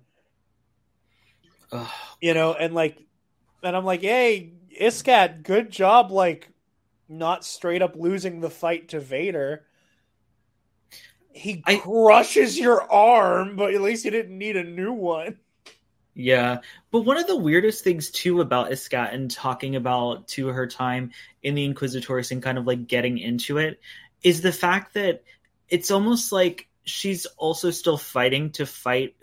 Ugh. 1.73 1.89
You 2.21 2.35
know, 2.35 2.55
and 2.55 2.75
like, 2.75 3.05
and 3.62 3.77
I'm 3.77 3.85
like, 3.85 4.03
hey, 4.03 4.53
Iskat, 4.81 5.43
good 5.43 5.71
job, 5.71 6.11
like, 6.11 6.49
not 7.09 7.45
straight 7.45 7.83
up 7.83 7.97
losing 7.97 8.41
the 8.41 8.51
fight 8.51 8.91
to 8.91 9.01
Vader. 9.01 9.64
He 11.33 11.62
I, 11.66 11.77
crushes 11.77 12.59
your 12.59 12.91
arm, 12.91 13.57
but 13.57 13.75
at 13.75 13.81
least 13.81 14.05
he 14.05 14.11
didn't 14.11 14.37
need 14.37 14.57
a 14.57 14.64
new 14.64 14.93
one. 14.93 15.39
Yeah, 16.14 16.59
but 16.91 17.03
one 17.03 17.16
of 17.16 17.29
the 17.29 17.37
weirdest 17.37 17.85
things 17.85 18.11
too 18.11 18.41
about 18.41 18.73
Iskat 18.73 19.14
and 19.14 19.31
talking 19.31 19.77
about 19.77 20.27
to 20.29 20.49
her 20.49 20.66
time 20.66 21.12
in 21.45 21.55
the 21.55 21.64
Inquisitors 21.64 22.33
and 22.33 22.43
kind 22.43 22.59
of 22.59 22.66
like 22.66 22.89
getting 22.89 23.19
into 23.19 23.59
it 23.59 23.81
is 24.25 24.41
the 24.41 24.53
fact 24.53 24.95
that 24.95 25.23
it's 25.69 25.93
almost 25.93 26.33
like 26.33 26.66
she's 26.83 27.27
also 27.37 27.71
still 27.71 27.97
fighting 27.97 28.51
to 28.51 28.66
fight 28.66 29.14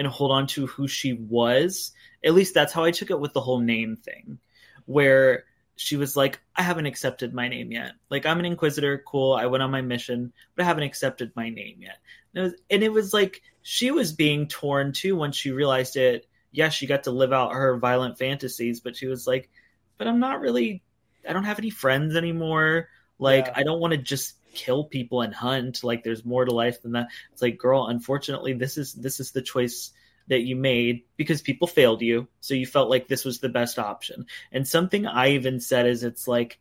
and 0.00 0.08
hold 0.08 0.32
on 0.32 0.46
to 0.48 0.66
who 0.66 0.88
she 0.88 1.12
was. 1.12 1.92
At 2.24 2.32
least 2.32 2.54
that's 2.54 2.72
how 2.72 2.84
I 2.84 2.90
took 2.90 3.10
it 3.10 3.20
with 3.20 3.34
the 3.34 3.40
whole 3.40 3.60
name 3.60 3.96
thing, 3.96 4.38
where 4.86 5.44
she 5.76 5.96
was 5.96 6.16
like, 6.16 6.40
I 6.56 6.62
haven't 6.62 6.86
accepted 6.86 7.34
my 7.34 7.48
name 7.48 7.70
yet. 7.70 7.92
Like, 8.08 8.24
I'm 8.24 8.38
an 8.38 8.46
inquisitor, 8.46 9.02
cool. 9.06 9.34
I 9.34 9.46
went 9.46 9.62
on 9.62 9.70
my 9.70 9.82
mission, 9.82 10.32
but 10.56 10.62
I 10.62 10.66
haven't 10.66 10.84
accepted 10.84 11.32
my 11.36 11.50
name 11.50 11.76
yet. 11.80 11.98
And 12.34 12.40
it 12.40 12.42
was, 12.42 12.54
and 12.70 12.82
it 12.82 12.92
was 12.92 13.12
like 13.12 13.42
she 13.60 13.90
was 13.90 14.12
being 14.12 14.48
torn 14.48 14.92
too 14.92 15.16
when 15.16 15.32
she 15.32 15.50
realized 15.50 15.96
it. 15.96 16.26
Yes, 16.50 16.72
she 16.72 16.86
got 16.86 17.04
to 17.04 17.10
live 17.10 17.32
out 17.32 17.52
her 17.52 17.76
violent 17.78 18.18
fantasies, 18.18 18.80
but 18.80 18.96
she 18.96 19.06
was 19.06 19.26
like, 19.26 19.50
but 19.98 20.08
I'm 20.08 20.18
not 20.18 20.40
really 20.40 20.82
I 21.28 21.34
don't 21.34 21.44
have 21.44 21.58
any 21.58 21.70
friends 21.70 22.16
anymore. 22.16 22.88
Like 23.18 23.46
Yeah. 23.46 23.52
I 23.56 23.62
don't 23.62 23.80
want 23.80 23.92
to 23.92 23.98
just 23.98 24.34
kill 24.54 24.84
people 24.84 25.22
and 25.22 25.34
hunt. 25.34 25.84
Like 25.84 26.02
there's 26.02 26.24
more 26.24 26.44
to 26.44 26.52
life 26.52 26.82
than 26.82 26.92
that. 26.92 27.08
It's 27.32 27.42
like, 27.42 27.58
girl, 27.58 27.86
unfortunately, 27.86 28.52
this 28.52 28.78
is 28.78 28.92
this 28.92 29.20
is 29.20 29.32
the 29.32 29.42
choice 29.42 29.92
that 30.28 30.42
you 30.42 30.54
made 30.56 31.02
because 31.16 31.42
people 31.42 31.66
failed 31.66 32.02
you. 32.02 32.28
So 32.40 32.54
you 32.54 32.66
felt 32.66 32.90
like 32.90 33.08
this 33.08 33.24
was 33.24 33.40
the 33.40 33.48
best 33.48 33.78
option. 33.78 34.26
And 34.52 34.66
something 34.66 35.06
I 35.06 35.30
even 35.30 35.60
said 35.60 35.86
is 35.86 36.04
it's 36.04 36.28
like 36.28 36.58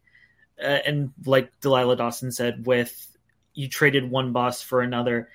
uh, 0.62 0.80
and 0.86 1.14
like 1.26 1.52
Delilah 1.62 1.96
Dawson 1.96 2.32
said 2.32 2.66
with 2.66 3.06
you 3.54 3.68
traded 3.68 4.10
one 4.10 4.32
boss 4.32 4.62
for 4.62 4.82
another 4.82 5.30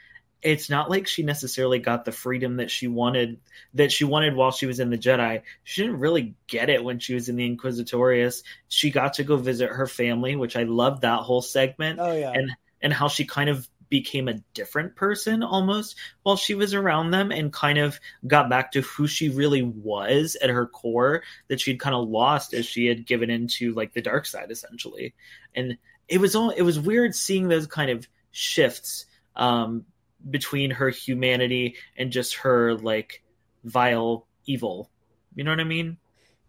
it's 0.44 0.68
not 0.68 0.90
like 0.90 1.06
she 1.06 1.22
necessarily 1.22 1.78
got 1.78 2.04
the 2.04 2.12
freedom 2.12 2.56
that 2.56 2.70
she 2.70 2.86
wanted 2.86 3.40
that 3.72 3.90
she 3.90 4.04
wanted 4.04 4.36
while 4.36 4.52
she 4.52 4.66
was 4.66 4.78
in 4.78 4.90
the 4.90 4.98
Jedi. 4.98 5.42
She 5.64 5.82
didn't 5.82 6.00
really 6.00 6.34
get 6.46 6.68
it 6.70 6.84
when 6.84 6.98
she 6.98 7.14
was 7.14 7.28
in 7.28 7.36
the 7.36 7.48
Inquisitorius. 7.56 8.42
She 8.68 8.90
got 8.90 9.14
to 9.14 9.24
go 9.24 9.36
visit 9.36 9.70
her 9.70 9.86
family, 9.86 10.36
which 10.36 10.54
I 10.56 10.64
loved 10.64 11.02
that 11.02 11.20
whole 11.20 11.42
segment 11.42 11.98
Oh 11.98 12.12
yeah. 12.14 12.32
and 12.32 12.50
and 12.82 12.92
how 12.92 13.08
she 13.08 13.24
kind 13.24 13.48
of 13.48 13.66
became 13.88 14.28
a 14.28 14.34
different 14.54 14.96
person 14.96 15.42
almost 15.42 15.96
while 16.22 16.36
she 16.36 16.54
was 16.54 16.74
around 16.74 17.10
them 17.10 17.30
and 17.30 17.52
kind 17.52 17.78
of 17.78 17.98
got 18.26 18.50
back 18.50 18.72
to 18.72 18.80
who 18.80 19.06
she 19.06 19.28
really 19.28 19.62
was 19.62 20.36
at 20.42 20.50
her 20.50 20.66
core 20.66 21.22
that 21.48 21.60
she'd 21.60 21.78
kind 21.78 21.94
of 21.94 22.08
lost 22.08 22.54
as 22.54 22.66
she 22.66 22.86
had 22.86 23.06
given 23.06 23.30
into 23.30 23.72
like 23.74 23.92
the 23.92 24.02
dark 24.02 24.26
side 24.26 24.50
essentially 24.50 25.14
and 25.54 25.76
it 26.08 26.18
was 26.18 26.34
all 26.34 26.50
it 26.50 26.62
was 26.62 26.80
weird 26.80 27.14
seeing 27.14 27.48
those 27.48 27.66
kind 27.66 27.90
of 27.90 28.08
shifts 28.32 29.06
um 29.36 29.84
between 30.30 30.70
her 30.70 30.88
humanity 30.90 31.76
and 31.96 32.10
just 32.10 32.36
her 32.36 32.74
like 32.74 33.22
vile 33.64 34.26
evil. 34.46 34.90
You 35.34 35.44
know 35.44 35.50
what 35.50 35.60
i 35.60 35.64
mean? 35.64 35.96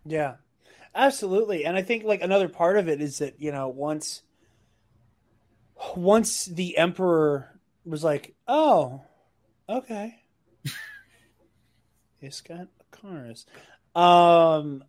Yeah, 0.06 0.36
absolutely. 0.94 1.66
And 1.66 1.76
I 1.76 1.82
think 1.82 2.04
like 2.04 2.22
another 2.22 2.48
part 2.50 2.78
of 2.78 2.88
it 2.88 3.02
is 3.02 3.18
that 3.20 3.42
you 3.42 3.52
know 3.52 3.68
once 3.70 4.22
once 5.96 6.46
the 6.46 6.78
emperor 6.78 7.60
was 7.86 8.04
like, 8.04 8.34
"Oh, 8.48 9.02
okay, 9.70 10.16
Iskat 12.24 12.68
Akaris," 12.92 13.46
um, 13.96 14.84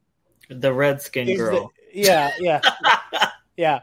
the 0.48 0.72
red 0.72 1.00
skin 1.02 1.36
girl. 1.36 1.72
that- 1.94 1.98
yeah, 1.98 2.30
yeah, 2.38 2.60
yeah. 3.56 3.80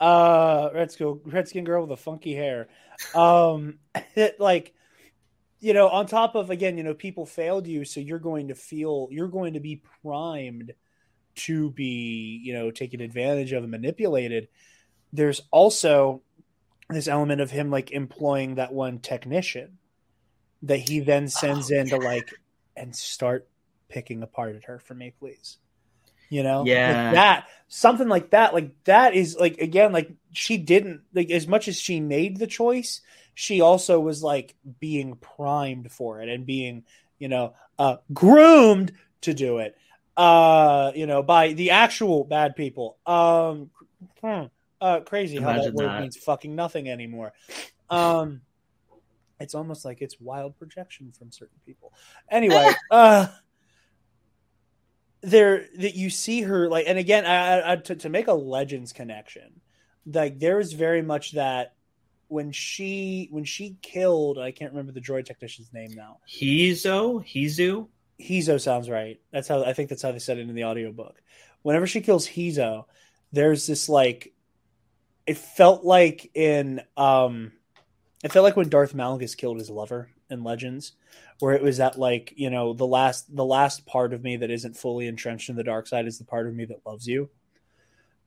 Uh, 0.00 0.70
red 0.72 0.90
skin, 0.90 1.20
red 1.26 1.46
skin 1.46 1.64
girl 1.64 1.82
with 1.82 1.90
the 1.90 1.96
funky 1.96 2.34
hair. 2.34 2.68
Um, 3.14 3.78
it, 4.16 4.38
like 4.40 4.74
you 5.60 5.74
know, 5.74 5.88
on 5.88 6.06
top 6.06 6.34
of 6.34 6.50
again, 6.50 6.78
you 6.78 6.84
know, 6.84 6.94
people 6.94 7.26
failed 7.26 7.66
you, 7.66 7.84
so 7.84 8.00
you're 8.00 8.18
going 8.18 8.48
to 8.48 8.54
feel 8.54 9.08
you're 9.10 9.28
going 9.28 9.54
to 9.54 9.60
be 9.60 9.82
primed 10.02 10.72
to 11.36 11.70
be, 11.70 12.40
you 12.44 12.52
know, 12.54 12.70
taken 12.70 13.00
advantage 13.00 13.52
of 13.52 13.62
and 13.62 13.70
manipulated. 13.70 14.48
There's 15.12 15.42
also 15.50 16.22
this 16.90 17.08
element 17.08 17.40
of 17.40 17.50
him 17.50 17.70
like 17.70 17.90
employing 17.92 18.56
that 18.56 18.72
one 18.72 18.98
technician 19.00 19.78
that 20.62 20.78
he 20.78 21.00
then 21.00 21.28
sends 21.28 21.70
Oh, 21.70 21.74
in 21.76 21.90
to 21.90 21.98
like 21.98 22.38
and 22.76 22.94
start 22.94 23.48
picking 23.88 24.22
apart 24.22 24.56
at 24.56 24.64
her 24.64 24.78
for 24.78 24.94
me, 24.94 25.12
please. 25.18 25.58
You 26.30 26.42
know, 26.44 26.72
Like 26.86 26.98
Yeah. 26.98 27.10
that 27.10 27.46
something 27.68 28.08
like 28.08 28.30
that, 28.30 28.54
like 28.54 28.72
that 28.84 29.14
is 29.14 29.36
like 29.36 29.58
again, 29.58 29.92
like 29.92 30.10
she 30.32 30.58
didn't 30.58 31.02
like 31.12 31.30
as 31.30 31.46
much 31.46 31.68
as 31.68 31.80
she 31.80 32.00
made 32.00 32.38
the 32.38 32.46
choice, 32.46 33.00
she 33.34 33.60
also 33.60 33.98
was 34.00 34.22
like 34.22 34.54
being 34.80 35.16
primed 35.16 35.90
for 35.90 36.20
it 36.20 36.28
and 36.28 36.46
being, 36.46 36.84
you 37.18 37.28
know, 37.28 37.54
uh 37.78 37.96
groomed 38.12 38.92
to 39.22 39.34
do 39.34 39.58
it. 39.58 39.76
Uh, 40.16 40.92
you 40.94 41.06
know, 41.06 41.22
by 41.22 41.52
the 41.52 41.70
actual 41.70 42.24
bad 42.24 42.54
people. 42.56 42.98
Um 43.06 43.70
hmm, 44.20 44.44
uh 44.80 45.00
crazy 45.00 45.38
how 45.38 45.48
that 45.48 45.56
Imagine 45.56 45.74
word 45.74 45.86
that. 45.88 46.00
means 46.02 46.16
fucking 46.16 46.54
nothing 46.54 46.88
anymore. 46.88 47.32
Um 47.88 48.42
it's 49.38 49.54
almost 49.54 49.84
like 49.86 50.02
it's 50.02 50.20
wild 50.20 50.58
projection 50.58 51.12
from 51.12 51.32
certain 51.32 51.58
people. 51.64 51.92
Anyway, 52.30 52.70
uh 52.90 53.28
there 55.22 55.66
that 55.76 55.94
you 55.94 56.08
see 56.08 56.42
her 56.42 56.68
like 56.68 56.86
and 56.88 56.98
again 56.98 57.26
I, 57.26 57.58
I, 57.60 57.72
I 57.72 57.76
to, 57.76 57.96
to 57.96 58.08
make 58.08 58.26
a 58.26 58.32
legends 58.32 58.92
connection 58.92 59.60
like 60.12 60.38
there 60.38 60.60
is 60.60 60.72
very 60.72 61.02
much 61.02 61.32
that 61.32 61.74
when 62.28 62.52
she 62.52 63.28
when 63.30 63.44
she 63.44 63.76
killed 63.82 64.38
i 64.38 64.50
can't 64.50 64.72
remember 64.72 64.92
the 64.92 65.00
droid 65.00 65.24
technician's 65.24 65.72
name 65.72 65.90
now 65.92 66.18
Hizo, 66.28 67.24
Hizu. 67.26 67.88
Hizo 68.20 68.60
sounds 68.60 68.88
right. 68.88 69.20
That's 69.32 69.48
how 69.48 69.64
I 69.64 69.72
think 69.72 69.88
that's 69.88 70.02
how 70.02 70.12
they 70.12 70.18
said 70.18 70.38
it 70.38 70.48
in 70.48 70.54
the 70.54 70.64
audiobook. 70.64 71.20
Whenever 71.62 71.86
she 71.86 72.00
kills 72.00 72.28
Hizo, 72.28 72.84
there's 73.32 73.66
this 73.66 73.88
like 73.88 74.32
it 75.26 75.38
felt 75.38 75.84
like 75.84 76.30
in 76.34 76.82
um 76.96 77.52
it 78.22 78.32
felt 78.32 78.44
like 78.44 78.56
when 78.56 78.68
Darth 78.68 78.94
Malgus 78.94 79.36
killed 79.36 79.58
his 79.58 79.70
lover 79.70 80.10
in 80.28 80.44
Legends, 80.44 80.92
where 81.38 81.54
it 81.54 81.62
was 81.62 81.78
that 81.78 81.98
like, 81.98 82.34
you 82.36 82.50
know, 82.50 82.74
the 82.74 82.86
last 82.86 83.34
the 83.34 83.44
last 83.44 83.86
part 83.86 84.12
of 84.12 84.22
me 84.22 84.36
that 84.36 84.50
isn't 84.50 84.76
fully 84.76 85.06
entrenched 85.06 85.48
in 85.48 85.56
the 85.56 85.64
dark 85.64 85.86
side 85.86 86.06
is 86.06 86.18
the 86.18 86.24
part 86.24 86.46
of 86.46 86.54
me 86.54 86.66
that 86.66 86.86
loves 86.86 87.06
you. 87.06 87.30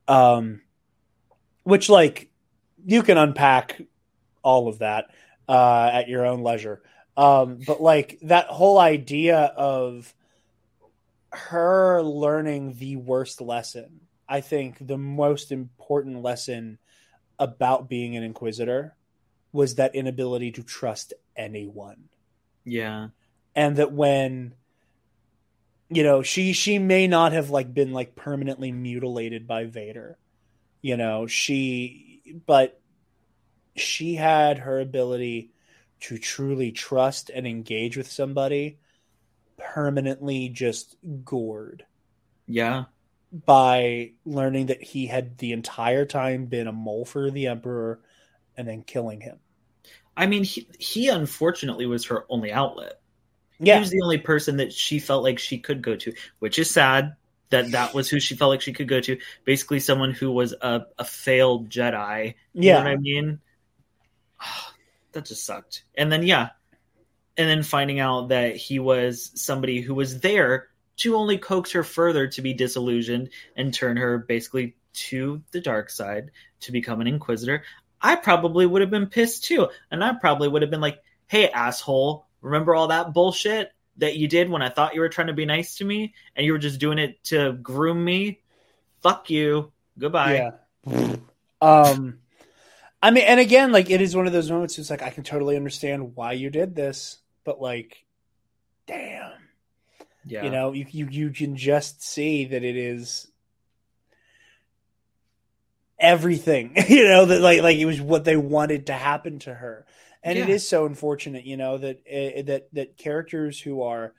Um 0.07 0.61
which 1.63 1.89
like 1.89 2.29
you 2.85 3.03
can 3.03 3.17
unpack 3.17 3.81
all 4.41 4.67
of 4.67 4.79
that 4.79 5.05
uh 5.47 5.89
at 5.91 6.09
your 6.09 6.25
own 6.25 6.41
leisure. 6.41 6.81
Um, 7.15 7.59
but 7.65 7.81
like 7.81 8.17
that 8.23 8.47
whole 8.47 8.79
idea 8.79 9.37
of 9.37 10.13
her 11.31 12.01
learning 12.01 12.75
the 12.79 12.95
worst 12.95 13.39
lesson, 13.39 14.01
I 14.27 14.41
think 14.41 14.85
the 14.85 14.97
most 14.97 15.51
important 15.51 16.21
lesson 16.21 16.79
about 17.37 17.89
being 17.89 18.15
an 18.15 18.23
inquisitor 18.23 18.95
was 19.51 19.75
that 19.75 19.95
inability 19.95 20.51
to 20.53 20.63
trust 20.63 21.13
anyone. 21.35 22.09
Yeah. 22.65 23.09
And 23.55 23.75
that 23.75 23.91
when 23.91 24.55
you 25.89 26.03
know, 26.03 26.23
she 26.23 26.53
she 26.53 26.79
may 26.79 27.07
not 27.07 27.33
have 27.33 27.51
like 27.51 27.73
been 27.73 27.93
like 27.93 28.15
permanently 28.15 28.71
mutilated 28.71 29.47
by 29.47 29.65
Vader. 29.65 30.17
You 30.83 30.97
know, 30.97 31.25
she 31.27 32.41
but 32.45 32.79
she 33.75 34.15
had 34.15 34.59
her 34.59 34.79
ability 34.79 35.51
to 36.01 36.19
truly 36.19 36.71
trust 36.71 37.31
and 37.31 37.47
engage 37.47 37.97
with 37.97 38.11
somebody 38.11 38.79
permanently 39.57 40.49
just 40.49 40.95
gored 41.25 41.85
Yeah. 42.47 42.85
by 43.31 44.11
learning 44.25 44.67
that 44.67 44.83
he 44.83 45.07
had 45.07 45.37
the 45.37 45.53
entire 45.53 46.05
time 46.05 46.45
been 46.47 46.67
a 46.67 46.71
mole 46.73 47.05
for 47.05 47.31
the 47.31 47.47
emperor 47.47 48.01
and 48.57 48.67
then 48.67 48.83
killing 48.83 49.21
him. 49.21 49.39
I 50.15 50.27
mean, 50.27 50.43
he, 50.43 50.67
he 50.79 51.09
unfortunately 51.09 51.85
was 51.87 52.05
her 52.07 52.25
only 52.29 52.51
outlet. 52.51 53.01
Yeah. 53.59 53.75
He 53.75 53.79
was 53.79 53.89
the 53.91 54.01
only 54.03 54.19
person 54.19 54.57
that 54.57 54.73
she 54.73 54.99
felt 54.99 55.23
like 55.23 55.39
she 55.39 55.59
could 55.59 55.81
go 55.81 55.95
to, 55.95 56.13
which 56.39 56.59
is 56.59 56.69
sad 56.69 57.15
that 57.53 57.71
that 57.71 57.93
was 57.93 58.09
who 58.09 58.19
she 58.19 58.35
felt 58.35 58.49
like 58.49 58.61
she 58.61 58.73
could 58.73 58.87
go 58.87 58.99
to. 59.01 59.17
Basically, 59.45 59.79
someone 59.79 60.11
who 60.11 60.31
was 60.31 60.53
a, 60.61 60.85
a 60.99 61.05
failed 61.05 61.69
Jedi. 61.69 62.35
You 62.53 62.61
Yeah. 62.63 62.73
know 62.79 62.83
what 62.83 62.91
I 62.91 62.97
mean? 62.97 63.39
that 65.13 65.25
just 65.25 65.45
sucked. 65.45 65.83
And 65.95 66.11
then, 66.11 66.23
yeah. 66.23 66.49
And 67.37 67.49
then 67.49 67.63
finding 67.63 67.99
out 67.99 68.29
that 68.29 68.55
he 68.55 68.79
was 68.79 69.31
somebody 69.35 69.81
who 69.81 69.95
was 69.95 70.19
there 70.19 70.67
to 70.97 71.15
only 71.15 71.37
coax 71.37 71.71
her 71.71 71.83
further 71.83 72.27
to 72.27 72.41
be 72.41 72.53
disillusioned 72.53 73.29
and 73.55 73.73
turn 73.73 73.97
her 73.97 74.19
basically 74.19 74.75
to 74.93 75.41
the 75.51 75.59
dark 75.59 75.89
side 75.89 76.29
to 76.61 76.71
become 76.71 77.01
an 77.01 77.07
inquisitor. 77.07 77.63
I 78.01 78.15
probably 78.15 78.65
would 78.65 78.81
have 78.81 78.91
been 78.91 79.07
pissed 79.07 79.45
too. 79.45 79.69
And 79.89 80.03
I 80.03 80.13
probably 80.13 80.47
would 80.47 80.61
have 80.61 80.69
been 80.71 80.81
like, 80.81 81.01
hey, 81.27 81.49
asshole, 81.49 82.27
remember 82.41 82.75
all 82.75 82.87
that 82.89 83.13
bullshit 83.13 83.71
that 83.97 84.15
you 84.15 84.27
did 84.27 84.49
when 84.49 84.61
I 84.61 84.69
thought 84.69 84.95
you 84.95 85.01
were 85.01 85.09
trying 85.09 85.27
to 85.27 85.33
be 85.33 85.45
nice 85.45 85.75
to 85.77 85.85
me 85.85 86.13
and 86.35 86.45
you 86.45 86.51
were 86.51 86.59
just 86.59 86.79
doing 86.79 86.99
it 86.99 87.23
to 87.25 87.53
groom 87.53 88.03
me? 88.03 88.39
Fuck 89.01 89.29
you. 89.29 89.71
Goodbye. 89.97 90.51
Yeah. 90.87 91.15
Um 91.61 92.19
I 93.01 93.11
mean 93.11 93.23
and 93.25 93.39
again 93.39 93.71
like 93.71 93.89
it 93.89 94.01
is 94.01 94.15
one 94.15 94.27
of 94.27 94.33
those 94.33 94.49
moments 94.49 94.77
it's 94.77 94.89
like 94.89 95.01
I 95.01 95.09
can 95.09 95.23
totally 95.23 95.55
understand 95.55 96.15
why 96.15 96.33
you 96.33 96.49
did 96.49 96.75
this, 96.75 97.19
but 97.43 97.61
like 97.61 98.05
damn. 98.87 99.31
Yeah. 100.25 100.45
You 100.45 100.49
know, 100.51 100.71
you 100.71 100.85
you 100.89 101.07
you 101.09 101.29
can 101.31 101.55
just 101.55 102.01
see 102.01 102.45
that 102.45 102.63
it 102.63 102.77
is 102.77 103.27
everything, 105.99 106.73
you 106.89 107.05
know, 107.05 107.25
that 107.25 107.41
like 107.41 107.61
like 107.61 107.77
it 107.77 107.85
was 107.85 108.01
what 108.01 108.25
they 108.25 108.37
wanted 108.37 108.87
to 108.87 108.93
happen 108.93 109.39
to 109.39 109.53
her. 109.53 109.85
And 110.23 110.39
it 110.39 110.47
Yeah. 110.47 110.55
is 110.55 110.67
so 110.67 110.85
unfortunate, 110.85 111.45
you 111.45 111.57
know, 111.57 111.77
that 111.77 111.97
uh, 112.07 112.41
that 112.43 112.69
that 112.73 112.97
characters 112.97 113.59
who 113.59 113.81
are 113.81 114.13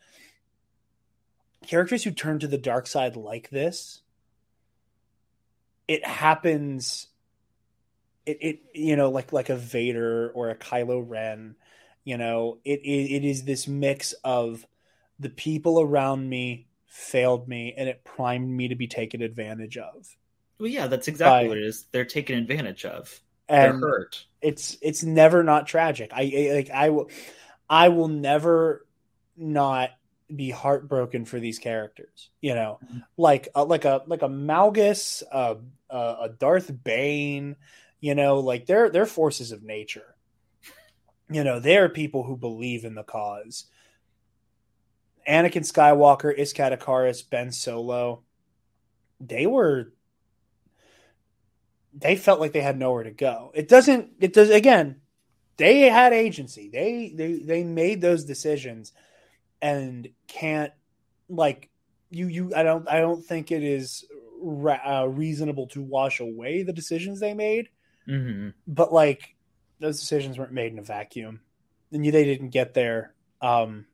characters 1.67 2.05
who 2.05 2.11
turn 2.11 2.39
to 2.39 2.47
the 2.47 2.59
dark 2.59 2.87
side 2.87 3.17
like 3.17 3.49
this 3.51 4.03
it 5.89 6.05
happens 6.07 7.09
it, 8.27 8.39
it 8.41 8.61
you 8.75 8.97
know 8.97 9.11
like 9.11 9.33
like 9.33 9.49
a 9.49 9.57
Vader 9.57 10.31
or 10.35 10.51
a 10.51 10.55
Kylo 10.57 11.03
Ren 11.07 11.57
you 12.05 12.17
know 12.17 12.59
it, 12.65 12.81
it 12.81 13.17
it 13.17 13.25
is 13.25 13.45
this 13.45 13.67
mix 13.67 14.13
of 14.25 14.67
the 15.19 15.31
people 15.31 15.81
around 15.81 16.29
me 16.29 16.67
failed 16.87 17.49
me 17.49 17.75
and 17.77 17.89
it 17.89 18.05
primed 18.05 18.49
me 18.51 18.69
to 18.69 18.75
be 18.75 18.87
taken 18.87 19.23
advantage 19.23 19.77
of 19.77 20.17
Well, 20.59 20.69
yeah, 20.69 20.87
that's 20.87 21.09
exactly 21.09 21.47
by, 21.47 21.49
what 21.49 21.59
it 21.59 21.65
is. 21.65 21.87
They're 21.93 22.05
taken 22.05 22.37
advantage 22.39 22.85
of. 22.85 23.21
And 23.49 23.63
They're 23.63 23.91
hurt. 23.91 24.25
It's 24.45 24.77
it's 24.83 25.03
never 25.03 25.43
not 25.43 25.67
tragic. 25.67 26.11
I, 26.13 26.23
I 26.23 26.55
like 26.55 26.71
I 26.71 26.91
will 26.91 27.11
I 27.69 27.89
will 27.89 28.09
never 28.09 28.87
not 29.37 29.91
be 30.35 30.51
heartbroken 30.51 31.25
for 31.25 31.41
these 31.41 31.59
characters. 31.59 32.31
You 32.41 32.55
know, 32.55 32.79
mm-hmm. 32.85 32.99
like 33.17 33.49
a, 33.55 33.65
like 33.65 33.85
a 33.85 34.03
like 34.07 34.23
a 34.23 34.29
Malgus, 34.29 35.23
a, 35.33 35.57
a 35.91 36.29
Darth 36.29 36.71
Bane. 36.85 37.57
You 38.01 38.15
know, 38.15 38.41
like 38.41 38.67
they're 38.67 38.91
they're 38.91 39.07
forces 39.07 39.51
of 39.51 39.63
nature. 39.63 40.15
You 41.31 41.43
know, 41.43 41.59
they 41.59 41.79
are 41.79 41.89
people 41.89 42.23
who 42.23 42.37
believe 42.37 42.85
in 42.85 42.95
the 42.95 43.03
cause. 43.03 43.65
Anakin 45.27 45.65
Skywalker, 45.65 46.39
Iskat 46.39 46.79
Akaris, 46.79 47.29
Ben 47.29 47.51
Solo, 47.51 48.23
they 49.21 49.47
were 49.47 49.93
they 51.95 52.17
felt 52.17 52.41
like 52.41 52.53
they 52.53 52.61
had 52.61 52.79
nowhere 52.79 53.05
to 53.05 53.11
go. 53.11 53.53
It 53.55 53.69
doesn't 53.69 54.11
it 54.21 54.33
does 54.33 54.51
again, 54.51 55.01
they 55.57 55.81
had 55.83 56.13
agency. 56.13 56.69
They 56.69 57.13
they 57.15 57.35
they 57.35 57.65
made 57.65 58.01
those 58.01 58.25
decisions 58.25 58.93
and 59.63 60.09
can't 60.27 60.73
like 61.29 61.71
you 62.11 62.27
you 62.27 62.53
I 62.55 62.63
don't 62.63 62.89
I 62.89 63.01
don't 63.01 63.25
think 63.25 63.51
it 63.53 63.63
is 63.63 64.05
uh, 64.45 65.07
reasonable 65.09 65.69
to 65.69 65.83
wash 65.83 66.21
away 66.21 66.63
the 66.63 66.73
decisions 66.73 67.21
they 67.21 67.35
made. 67.35 67.69
Mm-hmm. 68.09 68.51
But 68.67 68.93
like 68.93 69.35
those 69.81 70.01
decisions 70.01 70.39
weren't 70.39 70.53
made 70.53 70.73
in 70.73 70.79
a 70.79 70.83
vacuum, 70.83 71.41
and 71.93 72.05
you, 72.05 72.13
they 72.13 72.25
didn't 72.25 72.51
get 72.51 72.75
there 72.75 73.15
um, 73.41 73.87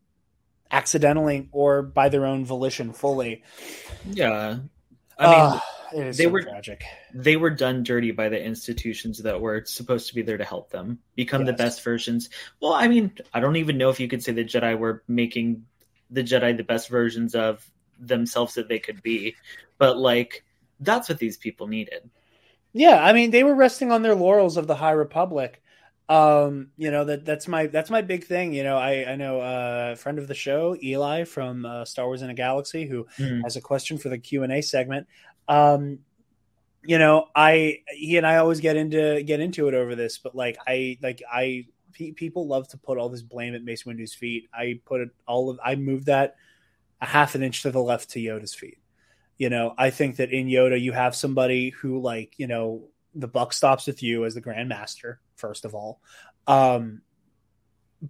accidentally 0.70 1.48
or 1.52 1.82
by 1.82 2.08
their 2.08 2.26
own 2.26 2.44
volition 2.44 2.92
fully. 2.92 3.44
Yeah, 4.10 4.58
I 5.18 5.26
mean. 5.26 5.34
Uh, 5.40 5.60
they 5.92 6.12
so 6.12 6.28
were 6.28 6.42
tragic. 6.42 6.82
They 7.14 7.36
were 7.36 7.50
done 7.50 7.82
dirty 7.82 8.10
by 8.10 8.28
the 8.28 8.42
institutions 8.42 9.18
that 9.18 9.40
were 9.40 9.64
supposed 9.64 10.08
to 10.08 10.14
be 10.14 10.22
there 10.22 10.38
to 10.38 10.44
help 10.44 10.70
them 10.70 10.98
become 11.14 11.42
yes. 11.42 11.46
the 11.48 11.52
best 11.52 11.84
versions. 11.84 12.30
Well, 12.60 12.72
I 12.72 12.88
mean, 12.88 13.12
I 13.32 13.40
don't 13.40 13.56
even 13.56 13.78
know 13.78 13.90
if 13.90 14.00
you 14.00 14.08
could 14.08 14.22
say 14.22 14.32
the 14.32 14.44
Jedi 14.44 14.78
were 14.78 15.02
making 15.08 15.64
the 16.10 16.22
Jedi 16.22 16.56
the 16.56 16.64
best 16.64 16.88
versions 16.88 17.34
of 17.34 17.68
themselves 17.98 18.54
that 18.54 18.68
they 18.68 18.78
could 18.78 19.02
be, 19.02 19.36
but 19.78 19.96
like 19.98 20.44
that's 20.80 21.08
what 21.08 21.18
these 21.18 21.36
people 21.36 21.66
needed. 21.66 22.08
Yeah, 22.72 23.02
I 23.02 23.12
mean, 23.12 23.30
they 23.30 23.44
were 23.44 23.54
resting 23.54 23.90
on 23.90 24.02
their 24.02 24.14
laurels 24.14 24.56
of 24.56 24.66
the 24.66 24.76
High 24.76 24.92
Republic. 24.92 25.60
Um, 26.08 26.70
you 26.76 26.90
know 26.90 27.04
that 27.04 27.24
that's 27.24 27.46
my 27.46 27.68
that's 27.68 27.88
my 27.88 28.02
big 28.02 28.24
thing. 28.24 28.52
You 28.52 28.64
know, 28.64 28.76
I 28.76 29.12
I 29.12 29.14
know 29.14 29.40
a 29.40 29.94
friend 29.94 30.18
of 30.18 30.26
the 30.26 30.34
show, 30.34 30.76
Eli 30.82 31.22
from 31.22 31.64
uh, 31.64 31.84
Star 31.84 32.06
Wars 32.06 32.22
in 32.22 32.30
a 32.30 32.34
Galaxy, 32.34 32.84
who 32.84 33.06
mm. 33.16 33.42
has 33.44 33.54
a 33.54 33.60
question 33.60 33.96
for 33.96 34.08
the 34.08 34.18
Q 34.18 34.42
and 34.42 34.52
A 34.52 34.60
segment. 34.60 35.06
Um, 35.50 35.98
you 36.82 36.98
know, 36.98 37.26
I 37.34 37.82
he 37.88 38.16
and 38.16 38.26
I 38.26 38.36
always 38.36 38.60
get 38.60 38.76
into 38.76 39.22
get 39.22 39.40
into 39.40 39.68
it 39.68 39.74
over 39.74 39.94
this, 39.94 40.16
but 40.16 40.34
like 40.34 40.56
I 40.66 40.96
like 41.02 41.22
I 41.30 41.66
people 41.92 42.46
love 42.46 42.68
to 42.68 42.78
put 42.78 42.96
all 42.96 43.10
this 43.10 43.20
blame 43.20 43.54
at 43.54 43.64
Mace 43.64 43.84
Windu's 43.84 44.14
feet. 44.14 44.48
I 44.54 44.80
put 44.86 45.02
it 45.02 45.10
all 45.26 45.50
of 45.50 45.60
I 45.62 45.74
moved 45.74 46.06
that 46.06 46.36
a 47.02 47.06
half 47.06 47.34
an 47.34 47.42
inch 47.42 47.62
to 47.62 47.70
the 47.70 47.82
left 47.82 48.10
to 48.10 48.20
Yoda's 48.20 48.54
feet. 48.54 48.78
You 49.38 49.50
know, 49.50 49.74
I 49.76 49.90
think 49.90 50.16
that 50.16 50.30
in 50.30 50.46
Yoda 50.46 50.80
you 50.80 50.92
have 50.92 51.16
somebody 51.16 51.70
who 51.70 52.00
like, 52.00 52.34
you 52.38 52.46
know, 52.46 52.84
the 53.14 53.28
buck 53.28 53.52
stops 53.52 53.86
with 53.86 54.02
you 54.02 54.24
as 54.24 54.34
the 54.34 54.40
Grand 54.40 54.68
Master, 54.68 55.20
first 55.34 55.64
of 55.64 55.74
all. 55.74 56.00
Um 56.46 57.02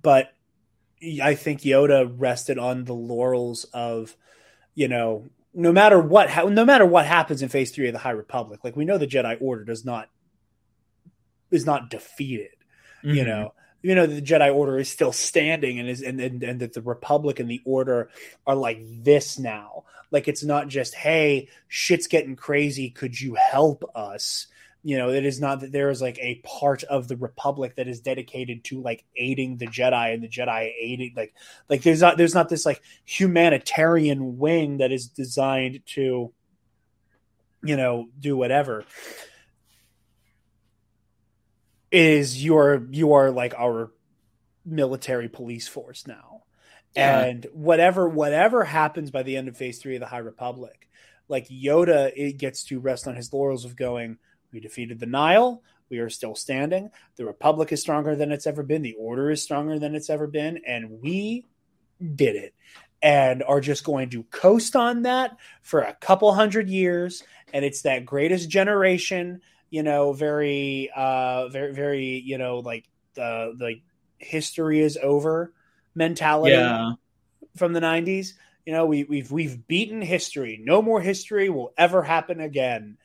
but 0.03 0.33
I 1.23 1.35
think 1.35 1.63
Yoda 1.63 2.13
rested 2.15 2.59
on 2.59 2.85
the 2.85 2.95
laurels 2.95 3.65
of, 3.73 4.15
you 4.75 4.89
know, 4.89 5.31
no 5.53 5.73
matter 5.73 5.99
what 5.99 6.31
ha- 6.31 6.45
no 6.45 6.65
matter 6.65 6.87
what 6.87 7.07
happens 7.07 7.43
in 7.43 7.49
phase 7.49 7.71
3 7.71 7.89
of 7.89 7.93
the 7.93 7.99
high 7.99 8.11
republic 8.11 8.61
like 8.63 8.77
we 8.77 8.85
know 8.85 8.99
the 8.99 9.07
jedi 9.07 9.37
order 9.41 9.65
does 9.65 9.85
not 9.85 10.09
is 11.51 11.67
not 11.67 11.91
defeated 11.91 12.51
mm-hmm. 13.05 13.17
you 13.17 13.25
know? 13.25 13.55
You 13.83 13.95
know 13.95 14.07
the 14.07 14.21
jedi 14.21 14.55
order 14.55 14.79
is 14.79 14.91
still 14.91 15.13
standing 15.13 15.79
and 15.79 15.89
is 15.89 16.03
and, 16.03 16.21
and 16.21 16.43
and 16.43 16.61
that 16.61 16.75
the 16.75 16.83
republic 16.83 17.41
and 17.41 17.51
the 17.51 17.63
order 17.65 18.11
are 18.47 18.55
like 18.55 18.83
this 18.85 19.39
now. 19.39 19.85
Like 20.11 20.29
it's 20.29 20.45
not 20.45 20.69
just 20.69 20.95
hey 20.95 21.49
shit's 21.67 22.07
getting 22.07 22.37
crazy. 22.37 22.91
Could 22.91 23.19
you 23.19 23.37
help 23.37 23.91
us 23.95 24.49
you 24.83 24.97
know 24.97 25.11
it 25.11 25.25
is 25.25 25.41
not 25.41 25.61
that 25.61 25.73
there 25.73 25.91
is 25.91 26.01
like 26.01 26.19
a 26.19 26.37
part 26.45 26.83
of 26.85 27.09
the 27.09 27.17
republic 27.17 27.77
that 27.77 27.89
is 27.89 28.01
dedicated 28.01 28.65
to 28.65 28.81
like 28.81 29.05
aiding 29.17 29.57
the 29.57 29.67
jedi 29.67 30.15
and 30.15 30.23
the 30.23 30.29
jedi 30.29 30.73
aiding 30.79 31.13
like 31.17 31.35
like 31.69 31.83
there's 31.83 32.01
not 32.01 32.17
there's 32.17 32.35
not 32.35 32.49
this 32.49 32.65
like 32.65 32.83
humanitarian 33.05 34.39
wing 34.39 34.79
that 34.79 34.93
is 34.93 35.09
designed 35.09 35.81
to 35.87 36.33
you 37.63 37.77
know 37.77 38.09
do 38.19 38.37
whatever 38.37 38.85
is 41.91 42.43
your 42.43 42.87
you 42.91 43.13
are 43.13 43.31
like 43.31 43.55
our 43.59 43.91
military 44.65 45.29
police 45.29 45.69
force 45.69 46.07
now 46.07 46.43
yeah. 46.95 47.21
and 47.21 47.47
whatever 47.53 48.09
whatever 48.09 48.65
happens 48.65 49.11
by 49.11 49.23
the 49.23 49.37
end 49.37 49.49
of 49.49 49.57
phase 49.57 49.79
three 49.79 49.97
of 49.97 50.01
the 50.01 50.07
high 50.07 50.19
republic 50.19 50.89
like 51.29 51.49
yoda 51.49 52.13
it 52.17 52.39
gets 52.39 52.65
to 52.65 52.81
rest 52.81 53.07
on 53.07 53.17
his 53.17 53.33
laurels 53.33 53.65
of 53.65 53.77
going 53.77 54.19
we 54.53 54.61
defeated 54.61 55.01
the 55.01 55.07
Nihil. 55.07 55.63
We 55.89 55.99
are 55.99 56.09
still 56.09 56.35
standing. 56.35 56.91
The 57.17 57.27
Republic 57.27 57.73
is 57.73 57.81
stronger 57.81 58.15
than 58.15 58.31
it's 58.31 58.47
ever 58.47 58.63
been. 58.63 58.83
The 58.83 58.95
Order 58.95 59.31
is 59.31 59.43
stronger 59.43 59.79
than 59.79 59.95
it's 59.95 60.09
ever 60.09 60.27
been. 60.27 60.61
And 60.67 61.01
we 61.03 61.47
did 62.15 62.37
it 62.37 62.55
and 63.03 63.43
are 63.43 63.61
just 63.61 63.85
going 63.85 64.11
to 64.11 64.23
coast 64.25 64.77
on 64.77 65.03
that 65.03 65.37
for 65.63 65.81
a 65.81 65.95
couple 65.95 66.33
hundred 66.33 66.69
years. 66.69 67.23
And 67.53 67.65
it's 67.65 67.83
that 67.83 68.07
greatest 68.07 68.49
generation, 68.49 69.41
you 69.69 69.83
know, 69.83 70.13
very, 70.13 70.91
uh, 70.95 71.49
very, 71.49 71.73
very, 71.73 72.21
you 72.25 72.39
know, 72.39 72.59
like 72.59 72.89
the, 73.15 73.55
the 73.57 73.81
history 74.19 74.81
is 74.81 74.99
over 75.03 75.53
mentality 75.95 76.55
yeah. 76.55 76.93
from 77.57 77.73
the 77.73 77.81
90s. 77.81 78.35
You 78.67 78.75
know, 78.75 78.87
we, 78.87 79.05
we've 79.05 79.33
we've 79.33 79.67
beaten 79.67 80.03
history. 80.03 80.61
No 80.63 80.83
more 80.83 81.01
history 81.01 81.49
will 81.49 81.73
ever 81.79 82.03
happen 82.03 82.41
again 82.41 82.99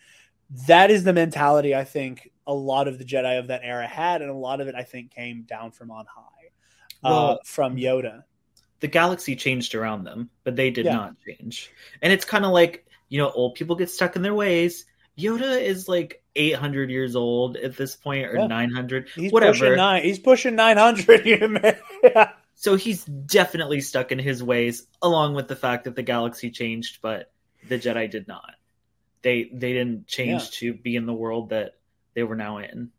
that 0.68 0.92
is 0.92 1.04
the 1.04 1.14
mentality 1.14 1.76
I 1.76 1.84
think 1.84 2.32
a 2.48 2.54
lot 2.54 2.88
of 2.88 2.98
the 2.98 3.06
Jedi 3.06 3.40
of 3.40 3.48
that 3.48 3.62
era 3.64 3.88
had, 3.88 4.22
and 4.22 4.30
a 4.30 4.36
lot 4.36 4.62
of 4.62 4.68
it 4.68 4.76
I 4.76 4.84
think 4.84 5.12
came 5.12 5.44
down 5.44 5.72
from 5.72 5.92
on 5.92 6.06
high, 6.06 6.22
uh, 7.04 7.10
well, 7.10 7.40
from 7.44 7.76
Yoda. 7.76 8.24
The 8.82 8.88
galaxy 8.88 9.36
changed 9.36 9.74
around 9.74 10.04
them, 10.04 10.30
but 10.44 10.56
they 10.56 10.70
did 10.70 10.86
yeah. 10.86 10.94
not 10.94 11.16
change. 11.26 11.72
And 12.02 12.14
it's 12.14 12.26
kind 12.26 12.46
of 12.46 12.52
like 12.52 12.86
you 13.10 13.20
know, 13.20 13.30
old 13.30 13.56
people 13.56 13.76
get 13.76 13.90
stuck 13.90 14.16
in 14.16 14.22
their 14.22 14.34
ways. 14.34 14.86
Yoda 15.18 15.62
is 15.62 15.88
like 15.88 16.22
800 16.36 16.90
years 16.90 17.16
old 17.16 17.56
at 17.56 17.78
this 17.78 17.96
point, 17.96 18.26
or 18.26 18.38
yeah. 18.38 18.48
900, 18.48 19.10
he's 19.16 19.32
whatever. 19.32 19.54
Pushing 19.54 19.76
nine, 19.76 20.04
he's 20.04 20.20
pushing 20.20 20.56
900. 20.56 21.26
yeah. 22.04 22.32
So 22.56 22.76
he's 22.76 23.06
definitely 23.06 23.82
stuck 23.82 24.12
in 24.12 24.20
his 24.20 24.44
ways, 24.44 24.88
along 25.02 25.36
with 25.36 25.48
the 25.48 25.56
fact 25.56 25.86
that 25.86 25.96
the 25.96 26.04
galaxy 26.04 26.52
changed, 26.52 27.00
but 27.02 27.32
the 27.68 27.78
Jedi 27.78 28.10
did 28.10 28.28
not 28.28 28.56
they 29.26 29.50
they 29.52 29.74
didn't 29.74 30.06
change 30.06 30.44
yeah. 30.44 30.50
to 30.52 30.74
be 30.76 30.96
in 30.96 31.08
the 31.08 31.14
world 31.14 31.50
that 31.50 31.80
they 32.14 32.22
were 32.22 32.36
now 32.36 32.60
in. 32.60 32.92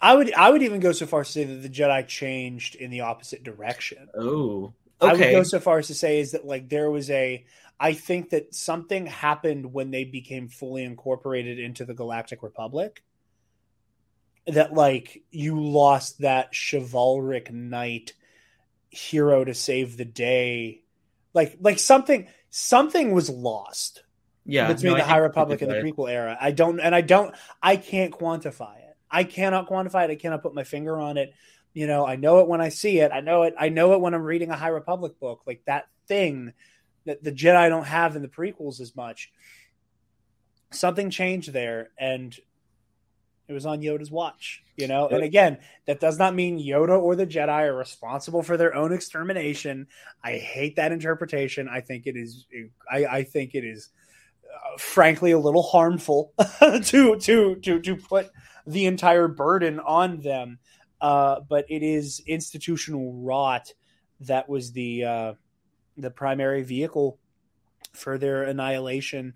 I 0.00 0.14
would 0.14 0.34
I 0.34 0.50
would 0.50 0.64
even 0.64 0.80
go 0.80 0.90
so 0.90 1.06
far 1.06 1.20
as 1.20 1.28
to 1.28 1.32
say 1.32 1.44
that 1.44 1.62
the 1.62 1.68
Jedi 1.68 2.06
changed 2.08 2.74
in 2.74 2.90
the 2.90 3.02
opposite 3.02 3.44
direction. 3.44 4.08
Oh, 4.14 4.74
okay. 5.00 5.10
I 5.10 5.12
would 5.12 5.38
go 5.38 5.42
so 5.44 5.60
far 5.60 5.78
as 5.78 5.86
to 5.86 5.94
say 5.94 6.18
is 6.18 6.32
that 6.32 6.44
like 6.44 6.68
there 6.68 6.90
was 6.90 7.08
a 7.08 7.46
I 7.78 7.92
think 7.92 8.30
that 8.30 8.52
something 8.52 9.06
happened 9.06 9.72
when 9.72 9.92
they 9.92 10.02
became 10.02 10.48
fully 10.48 10.82
incorporated 10.82 11.60
into 11.60 11.84
the 11.84 11.94
Galactic 11.94 12.42
Republic. 12.42 13.04
That 14.48 14.74
like 14.74 15.22
you 15.30 15.62
lost 15.62 16.18
that 16.18 16.52
chivalric 16.52 17.52
knight 17.52 18.12
hero 18.90 19.44
to 19.44 19.54
save 19.54 19.96
the 19.96 20.04
day. 20.04 20.82
Like 21.32 21.58
like 21.60 21.78
something 21.78 22.26
something 22.50 23.12
was 23.12 23.30
lost 23.30 24.03
yeah, 24.46 24.72
between 24.72 24.92
no, 24.92 24.98
the 24.98 25.04
High 25.04 25.18
Republic 25.18 25.62
and 25.62 25.70
the 25.70 25.76
prequel 25.76 26.10
era. 26.10 26.36
I 26.40 26.50
don't, 26.50 26.80
and 26.80 26.94
I 26.94 27.00
don't, 27.00 27.34
I 27.62 27.76
can't 27.76 28.12
quantify 28.12 28.78
it. 28.78 28.96
I 29.10 29.24
cannot 29.24 29.68
quantify 29.68 30.04
it. 30.04 30.10
I 30.10 30.16
cannot 30.16 30.42
put 30.42 30.54
my 30.54 30.64
finger 30.64 30.98
on 30.98 31.16
it. 31.16 31.32
You 31.72 31.86
know, 31.86 32.06
I 32.06 32.16
know 32.16 32.40
it 32.40 32.48
when 32.48 32.60
I 32.60 32.68
see 32.68 33.00
it. 33.00 33.10
I 33.12 33.20
know 33.20 33.42
it. 33.42 33.54
I 33.58 33.68
know 33.68 33.94
it 33.94 34.00
when 34.00 34.14
I'm 34.14 34.22
reading 34.22 34.50
a 34.50 34.56
High 34.56 34.68
Republic 34.68 35.18
book. 35.18 35.42
Like 35.46 35.62
that 35.66 35.86
thing 36.06 36.52
that 37.06 37.22
the 37.22 37.32
Jedi 37.32 37.68
don't 37.68 37.86
have 37.86 38.16
in 38.16 38.22
the 38.22 38.28
prequels 38.28 38.80
as 38.80 38.94
much. 38.94 39.32
Something 40.70 41.10
changed 41.10 41.52
there, 41.52 41.90
and 41.98 42.36
it 43.48 43.52
was 43.52 43.66
on 43.66 43.80
Yoda's 43.80 44.10
watch. 44.10 44.62
You 44.76 44.88
know, 44.88 45.08
and 45.08 45.22
again, 45.22 45.58
that 45.86 46.00
does 46.00 46.18
not 46.18 46.34
mean 46.34 46.58
Yoda 46.58 47.00
or 47.00 47.14
the 47.14 47.26
Jedi 47.26 47.48
are 47.48 47.76
responsible 47.76 48.42
for 48.42 48.56
their 48.56 48.74
own 48.74 48.92
extermination. 48.92 49.86
I 50.22 50.32
hate 50.32 50.76
that 50.76 50.90
interpretation. 50.90 51.68
I 51.68 51.80
think 51.80 52.06
it 52.06 52.16
is. 52.16 52.46
I, 52.90 53.06
I 53.06 53.22
think 53.22 53.54
it 53.54 53.64
is 53.64 53.90
frankly 54.78 55.32
a 55.32 55.38
little 55.38 55.62
harmful 55.62 56.32
to 56.60 57.16
to 57.16 57.56
to 57.56 57.80
to 57.80 57.96
put 57.96 58.30
the 58.66 58.86
entire 58.86 59.28
burden 59.28 59.80
on 59.80 60.20
them. 60.20 60.58
Uh, 61.00 61.40
but 61.48 61.66
it 61.68 61.82
is 61.82 62.22
institutional 62.26 63.12
rot 63.14 63.72
that 64.20 64.48
was 64.48 64.72
the 64.72 65.04
uh, 65.04 65.34
the 65.96 66.10
primary 66.10 66.62
vehicle 66.62 67.18
for 67.92 68.16
their 68.18 68.44
annihilation. 68.44 69.34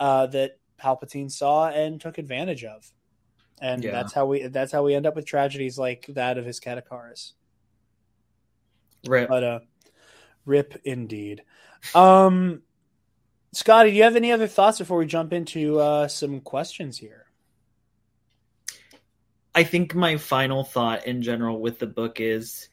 Uh, 0.00 0.26
that 0.26 0.58
Palpatine 0.82 1.30
saw 1.30 1.68
and 1.68 2.00
took 2.00 2.18
advantage 2.18 2.64
of, 2.64 2.90
and 3.60 3.84
Yeah. 3.84 3.92
that's 3.92 4.12
how 4.12 4.26
we 4.26 4.48
that's 4.48 4.72
how 4.72 4.82
we 4.82 4.94
end 4.94 5.06
up 5.06 5.14
with 5.14 5.24
tragedies 5.24 5.78
like 5.78 6.06
that 6.08 6.36
of 6.36 6.46
Iskat 6.46 6.82
Akaris. 6.84 7.32
Rip. 9.06 9.28
But 9.28 9.44
uh, 9.44 9.60
rip 10.44 10.80
indeed. 10.84 11.42
Um, 11.94 12.62
Scotty, 13.54 13.90
do 13.90 13.96
you 13.96 14.02
have 14.02 14.16
any 14.16 14.32
other 14.32 14.46
thoughts 14.46 14.78
before 14.78 14.98
we 14.98 15.06
jump 15.06 15.32
into 15.32 15.78
uh, 15.78 16.08
some 16.08 16.40
questions 16.40 16.98
here? 16.98 17.26
I 19.54 19.62
think 19.62 19.94
my 19.94 20.16
final 20.16 20.64
thought 20.64 21.06
in 21.06 21.22
general 21.22 21.60
with 21.60 21.78
the 21.78 21.86
book 21.86 22.20
is 22.20 22.68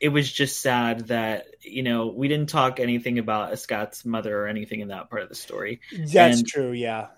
it 0.00 0.08
was 0.08 0.30
just 0.30 0.60
sad 0.60 1.06
that, 1.06 1.46
you 1.60 1.82
know, 1.84 2.08
we 2.08 2.26
didn't 2.26 2.48
talk 2.48 2.80
anything 2.80 3.18
about 3.18 3.56
Scott's 3.58 4.04
mother 4.04 4.36
or 4.42 4.48
anything 4.48 4.80
in 4.80 4.88
that 4.88 5.08
part 5.08 5.22
of 5.22 5.28
the 5.28 5.34
story. 5.36 5.80
That's 5.96 6.40
And- 6.40 6.46
true. 6.46 6.72
Yeah. 6.72 7.08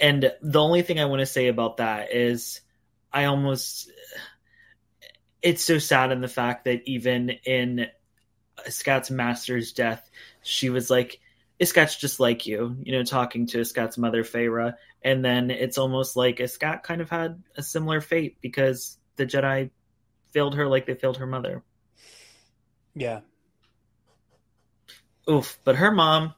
And 0.00 0.32
the 0.40 0.60
only 0.60 0.82
thing 0.82 0.98
I 0.98 1.04
want 1.04 1.20
to 1.20 1.26
say 1.26 1.46
about 1.48 1.76
that 1.76 2.12
is 2.12 2.60
I 3.12 3.26
almost 3.26 3.90
it's 5.40 5.62
so 5.62 5.78
sad 5.78 6.10
in 6.10 6.20
the 6.22 6.26
fact 6.28 6.64
that 6.64 6.82
even 6.88 7.30
in 7.44 7.86
Scott's 8.68 9.10
master's 9.10 9.72
death, 9.72 10.10
she 10.42 10.70
was 10.70 10.88
like, 10.90 11.20
Scott's 11.62 11.96
just 11.96 12.18
like 12.18 12.46
you, 12.46 12.76
you 12.82 12.92
know, 12.92 13.04
talking 13.04 13.46
to 13.48 13.64
Scott's 13.64 13.96
mother, 13.96 14.24
Feyre. 14.24 14.74
And 15.02 15.24
then 15.24 15.50
it's 15.50 15.78
almost 15.78 16.16
like 16.16 16.46
Scott 16.48 16.82
kind 16.82 17.00
of 17.00 17.10
had 17.10 17.42
a 17.56 17.62
similar 17.62 18.00
fate 18.00 18.38
because 18.40 18.98
the 19.16 19.26
Jedi 19.26 19.70
failed 20.32 20.56
her 20.56 20.66
like 20.66 20.86
they 20.86 20.94
failed 20.94 21.18
her 21.18 21.26
mother. 21.26 21.62
Yeah. 22.94 23.20
Oof. 25.30 25.58
But 25.64 25.76
her 25.76 25.90
mom, 25.90 26.34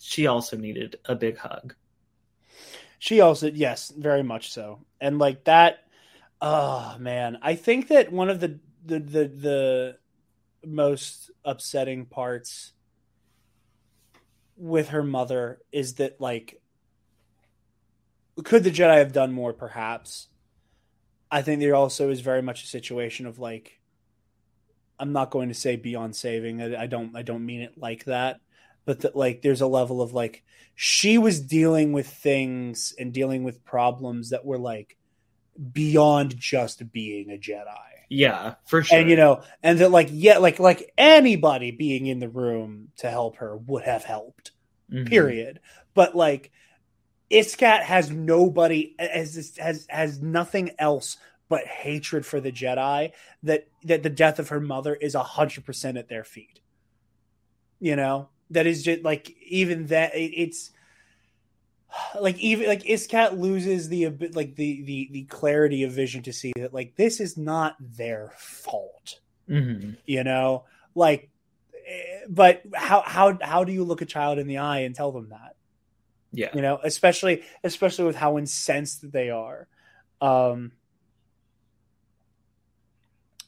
she 0.00 0.26
also 0.26 0.56
needed 0.56 0.96
a 1.04 1.14
big 1.14 1.38
hug. 1.38 1.74
She 2.98 3.20
also, 3.20 3.50
yes, 3.50 3.90
very 3.90 4.22
much 4.22 4.52
so. 4.52 4.84
And 5.00 5.18
like 5.18 5.44
that, 5.44 5.78
oh 6.40 6.96
man, 7.00 7.38
I 7.42 7.56
think 7.56 7.88
that 7.88 8.12
one 8.12 8.30
of 8.30 8.38
the 8.38 8.60
the 8.84 9.00
the, 9.00 9.28
the 9.28 9.98
most 10.64 11.30
upsetting 11.44 12.06
parts 12.06 12.71
with 14.56 14.88
her 14.88 15.02
mother 15.02 15.60
is 15.72 15.94
that 15.94 16.20
like 16.20 16.60
could 18.44 18.64
the 18.64 18.70
Jedi 18.70 18.96
have 18.96 19.12
done 19.12 19.32
more 19.32 19.52
perhaps? 19.52 20.28
I 21.30 21.42
think 21.42 21.60
there 21.60 21.74
also 21.74 22.10
is 22.10 22.20
very 22.20 22.42
much 22.42 22.64
a 22.64 22.68
situation 22.68 23.26
of 23.26 23.38
like 23.38 23.80
I'm 24.98 25.12
not 25.12 25.30
going 25.30 25.48
to 25.48 25.54
say 25.54 25.76
beyond 25.76 26.14
saving. 26.14 26.62
I, 26.62 26.82
I 26.82 26.86
don't 26.86 27.16
I 27.16 27.22
don't 27.22 27.44
mean 27.44 27.62
it 27.62 27.76
like 27.76 28.04
that, 28.04 28.40
but 28.84 29.00
that 29.00 29.16
like 29.16 29.42
there's 29.42 29.60
a 29.60 29.66
level 29.66 30.00
of 30.00 30.12
like 30.12 30.44
she 30.74 31.18
was 31.18 31.40
dealing 31.40 31.92
with 31.92 32.06
things 32.06 32.94
and 32.98 33.12
dealing 33.12 33.44
with 33.44 33.64
problems 33.64 34.30
that 34.30 34.44
were 34.44 34.58
like 34.58 34.96
beyond 35.72 36.36
just 36.36 36.92
being 36.92 37.30
a 37.30 37.38
Jedi. 37.38 37.76
Yeah, 38.08 38.54
for 38.66 38.82
sure. 38.82 38.98
And 38.98 39.08
you 39.08 39.16
know, 39.16 39.42
and 39.62 39.78
that 39.78 39.90
like 39.90 40.08
yeah, 40.10 40.38
like 40.38 40.58
like 40.58 40.92
anybody 40.98 41.70
being 41.70 42.06
in 42.06 42.18
the 42.18 42.28
room 42.28 42.88
to 42.98 43.10
help 43.10 43.36
her 43.36 43.56
would 43.56 43.84
have 43.84 44.04
helped. 44.04 44.52
Mhm. 44.92 45.08
Period. 45.08 45.60
But 45.94 46.14
like 46.14 46.50
Iskat 47.30 47.82
has 47.82 48.10
nobody 48.10 48.94
has 48.98 49.56
has 49.58 49.86
has 49.88 50.20
nothing 50.20 50.72
else 50.78 51.16
but 51.48 51.66
hatred 51.66 52.26
for 52.26 52.40
the 52.40 52.52
Jedi 52.52 53.12
that 53.42 53.68
that 53.84 54.02
the 54.02 54.10
death 54.10 54.38
of 54.38 54.50
her 54.50 54.60
mother 54.60 54.94
is 54.94 55.14
a 55.14 55.22
hundred 55.22 55.64
percent 55.64 55.96
at 55.96 56.08
their 56.08 56.24
feet. 56.24 56.60
You 57.80 57.96
know? 57.96 58.28
That 58.50 58.66
is 58.66 58.82
just 58.82 59.02
like 59.02 59.34
even 59.46 59.86
that 59.86 60.14
it, 60.14 60.32
it's 60.36 60.72
like 62.20 62.38
even 62.38 62.66
like 62.66 62.82
Iskat 62.84 63.38
loses 63.38 63.88
the 63.88 64.08
like 64.32 64.56
the 64.56 64.82
the 64.82 65.08
the 65.12 65.24
clarity 65.24 65.82
of 65.82 65.92
vision 65.92 66.22
to 66.24 66.32
see 66.32 66.52
that 66.56 66.72
like 66.72 66.96
this 66.96 67.20
is 67.20 67.36
not 67.36 67.76
their 67.80 68.32
fault. 68.38 69.20
Mhm. 69.48 69.96
you 70.06 70.24
know? 70.24 70.64
Like 70.94 71.30
eh, 71.86 72.20
but 72.28 72.62
how 72.74 73.02
how 73.02 73.38
how 73.42 73.64
do 73.64 73.72
you 73.72 73.84
look 73.84 74.02
a 74.02 74.06
child 74.06 74.38
in 74.38 74.46
the 74.46 74.58
eye 74.58 74.80
and 74.80 74.94
tell 74.94 75.12
them 75.12 75.28
that? 75.30 75.56
Yeah. 76.34 76.48
you 76.54 76.62
know 76.62 76.78
especially 76.82 77.42
especially 77.62 78.06
with 78.06 78.16
how 78.16 78.38
incensed 78.38 79.10
they 79.12 79.30
are. 79.30 79.68
Um 80.20 80.72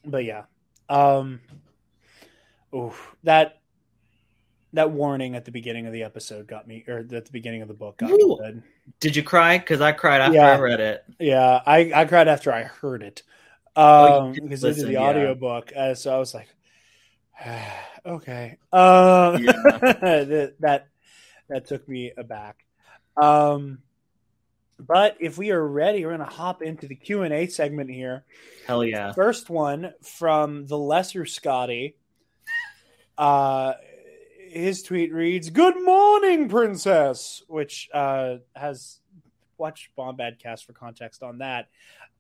but 0.05 0.25
yeah. 0.25 0.45
Um 0.89 1.41
oof, 2.75 3.17
that 3.23 3.61
that 4.75 4.91
warning 4.91 5.35
at 5.37 5.45
the 5.45 5.51
beginning 5.51 5.87
of 5.87 5.93
the 5.93 6.03
episode 6.03 6.47
got 6.47 6.67
me 6.69 6.85
or 6.87 6.99
at 6.99 7.09
the 7.09 7.33
beginning 7.33 7.63
of 7.63 7.69
the 7.69 7.75
book 7.75 7.97
got 7.99 8.11
me 8.11 8.17
Ooh. 8.23 8.37
good 8.41 8.63
Did 9.01 9.17
you 9.17 9.23
cry? 9.23 9.59
Because 9.59 9.81
I 9.81 9.93
cried 9.93 10.21
after 10.21 10.35
Yeah. 10.35 10.53
I 10.53 10.59
read 10.59 10.81
it. 10.81 11.05
yeah 11.19 11.61
i 11.67 11.91
i 11.95 12.05
cried 12.05 12.29
after 12.29 12.53
i 12.53 12.63
heard 12.65 13.03
it 13.03 13.23
Oh, 13.77 14.21
um 14.21 14.33
because 14.33 14.65
i 14.65 14.69
did 14.69 14.75
listen, 14.77 14.87
the 14.87 14.93
yeah. 14.95 15.01
audiobook 15.01 15.73
uh, 15.77 15.95
so 15.95 16.15
i 16.15 16.19
was 16.19 16.35
like 16.35 16.49
okay 18.07 18.59
um 18.73 19.43
Yeah. 19.43 19.53
that, 19.81 20.55
that 20.61 20.89
that 21.49 21.67
took 21.67 21.89
me 21.89 22.13
aback 22.17 22.65
um 23.17 23.79
but 24.81 25.17
if 25.21 25.39
we 25.39 25.51
are 25.53 25.65
ready 25.67 26.05
we're 26.05 26.17
going 26.17 26.29
to 26.29 26.35
hop 26.35 26.63
into 26.63 26.87
the 26.89 26.95
q&a 26.97 27.47
segment 27.47 27.91
here 27.91 28.25
Hell 28.67 28.85
yeah. 28.85 29.13
first 29.13 29.49
one 29.51 29.93
from 30.03 30.67
the 30.67 30.77
lesser 30.79 31.27
scotty 31.27 31.97
uh 33.17 33.75
his 34.55 34.83
tweet 34.83 35.13
reads 35.13 35.51
good 35.51 35.75
morning 35.83 36.49
princess 36.49 37.43
which 37.49 37.89
uh 37.93 38.37
has 38.55 39.01
watch 39.59 39.91
bombadcast 39.99 40.65
for 40.65 40.73
context 40.73 41.23
on 41.23 41.39
that 41.39 41.69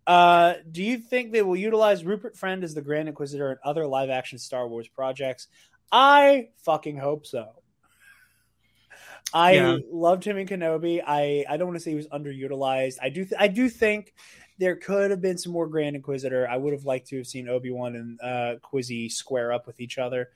uh 0.07 0.55
do 0.71 0.83
you 0.83 0.99
think 0.99 1.31
they 1.33 1.43
will 1.43 1.57
utilize 1.57 2.05
rupert 2.05 2.37
friend 2.37 2.65
as 2.65 2.75
the 2.75 2.83
grand 2.83 3.09
inquisitor 3.09 3.53
in 3.53 3.59
other 3.65 3.87
live 3.87 4.11
action 4.11 4.37
star 4.39 4.67
wars 4.69 4.89
projects 4.89 5.47
i 5.93 6.49
fucking 6.65 6.97
hope 6.97 7.25
so 7.27 7.47
I 9.33 9.53
Yeah. 9.55 9.79
loved 9.91 10.23
him 10.25 10.37
in 10.37 10.47
Kenobi. 10.47 11.03
I, 11.05 11.45
I 11.49 11.57
don't 11.57 11.67
want 11.67 11.77
to 11.77 11.83
say 11.83 11.91
he 11.91 11.97
was 11.97 12.07
underutilized. 12.09 12.99
I 13.03 13.09
do 13.09 13.25
th- 13.25 13.35
I 13.39 13.49
do 13.49 13.69
think 13.69 14.15
there 14.59 14.77
could 14.77 15.11
have 15.11 15.21
been 15.21 15.39
some 15.39 15.53
more 15.53 15.67
Grand 15.67 15.97
Inquisitor. 15.97 16.49
I 16.49 16.57
would 16.57 16.73
have 16.73 16.85
liked 16.85 17.09
to 17.09 17.17
have 17.17 17.27
seen 17.27 17.49
Obi 17.49 17.73
Wan 17.73 17.97
and 17.97 18.21
uh, 18.23 18.55
Quizzy 18.63 19.11
square 19.11 19.53
up 19.53 19.67
with 19.67 19.81
each 19.81 19.99
other. 19.99 20.29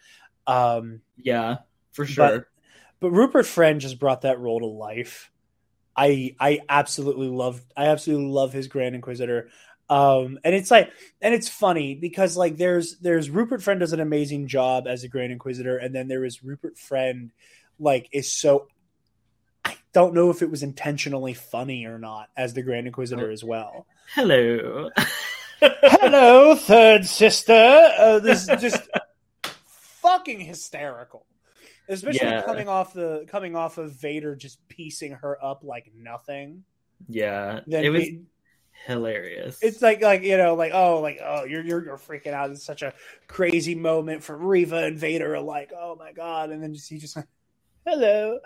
Um, 0.48 1.00
Yeah, 1.16 1.58
for 1.98 2.06
sure. 2.06 2.48
but 3.00 3.10
Rupert 3.10 3.46
Friend 3.46 3.80
just 3.80 3.98
brought 3.98 4.22
that 4.22 4.40
role 4.40 4.60
to 4.60 4.66
life. 4.66 5.30
I 5.96 6.36
I 6.38 6.60
absolutely 6.68 7.28
love 7.28 7.60
I 7.76 7.86
absolutely 7.86 8.30
love 8.30 8.52
his 8.52 8.68
Grand 8.68 8.94
Inquisitor. 8.94 9.48
Um, 9.90 10.38
and 10.44 10.54
it's 10.54 10.70
like 10.70 10.92
and 11.20 11.34
it's 11.34 11.48
funny 11.48 11.94
because 11.94 12.36
like 12.36 12.56
there's 12.56 12.98
there's 12.98 13.30
Rupert 13.30 13.62
Friend 13.62 13.80
does 13.80 13.92
an 13.92 14.00
amazing 14.00 14.46
job 14.46 14.86
as 14.86 15.02
a 15.02 15.08
Grand 15.08 15.32
Inquisitor, 15.32 15.76
and 15.76 15.94
then 15.94 16.08
there 16.08 16.24
is 16.24 16.44
Rupert 16.44 16.78
Friend 16.78 17.32
like 17.80 18.08
is 18.12 18.30
so 18.30 18.68
I 19.64 19.76
don't 19.92 20.14
know 20.14 20.30
if 20.30 20.42
it 20.42 20.50
was 20.50 20.62
intentionally 20.62 21.34
funny 21.34 21.86
or 21.86 21.98
not 21.98 22.28
as 22.36 22.54
the 22.54 22.62
Grand 22.62 22.86
Inquisitor 22.86 23.30
as 23.30 23.42
well. 23.42 23.86
Hello. 24.14 24.90
Hello, 25.60 26.54
third 26.54 27.04
sister. 27.04 27.52
Uh, 27.98 28.20
this 28.20 28.48
is 28.48 28.60
just 28.60 28.88
fucking 30.02 30.40
hysterical, 30.40 31.26
especially 31.88 32.26
Yeah. 32.26 32.42
coming 32.42 32.68
off 32.68 32.92
the 32.92 33.24
coming 33.28 33.56
off 33.56 33.78
of 33.78 33.92
Vader 33.92 34.36
just 34.36 34.66
piecing 34.68 35.12
her 35.12 35.42
up 35.44 35.62
like 35.64 35.90
nothing. 35.96 36.64
yeah, 37.08 37.60
Then 37.66 37.84
it 37.84 37.88
was 37.90 38.02
he- 38.04 38.22
hilarious. 38.86 39.58
it's 39.62 39.82
like 39.82 40.00
like 40.02 40.22
you 40.22 40.36
know 40.36 40.54
like 40.54 40.72
oh 40.74 41.00
like 41.00 41.18
oh 41.22 41.44
you're 41.44 41.64
you're 41.64 41.84
you're 41.84 41.98
freaking 41.98 42.32
out. 42.32 42.50
It's 42.50 42.64
such 42.64 42.82
a 42.82 42.94
crazy 43.26 43.74
moment 43.74 44.22
for 44.22 44.36
Reva 44.36 44.84
and 44.84 44.98
Vader 44.98 45.34
are 45.34 45.40
like 45.40 45.72
oh 45.76 45.96
my 45.96 46.12
god, 46.12 46.50
and 46.50 46.62
then 46.62 46.74
just 46.74 46.88
he 46.88 46.98
just 46.98 47.16
hello, 47.86 48.38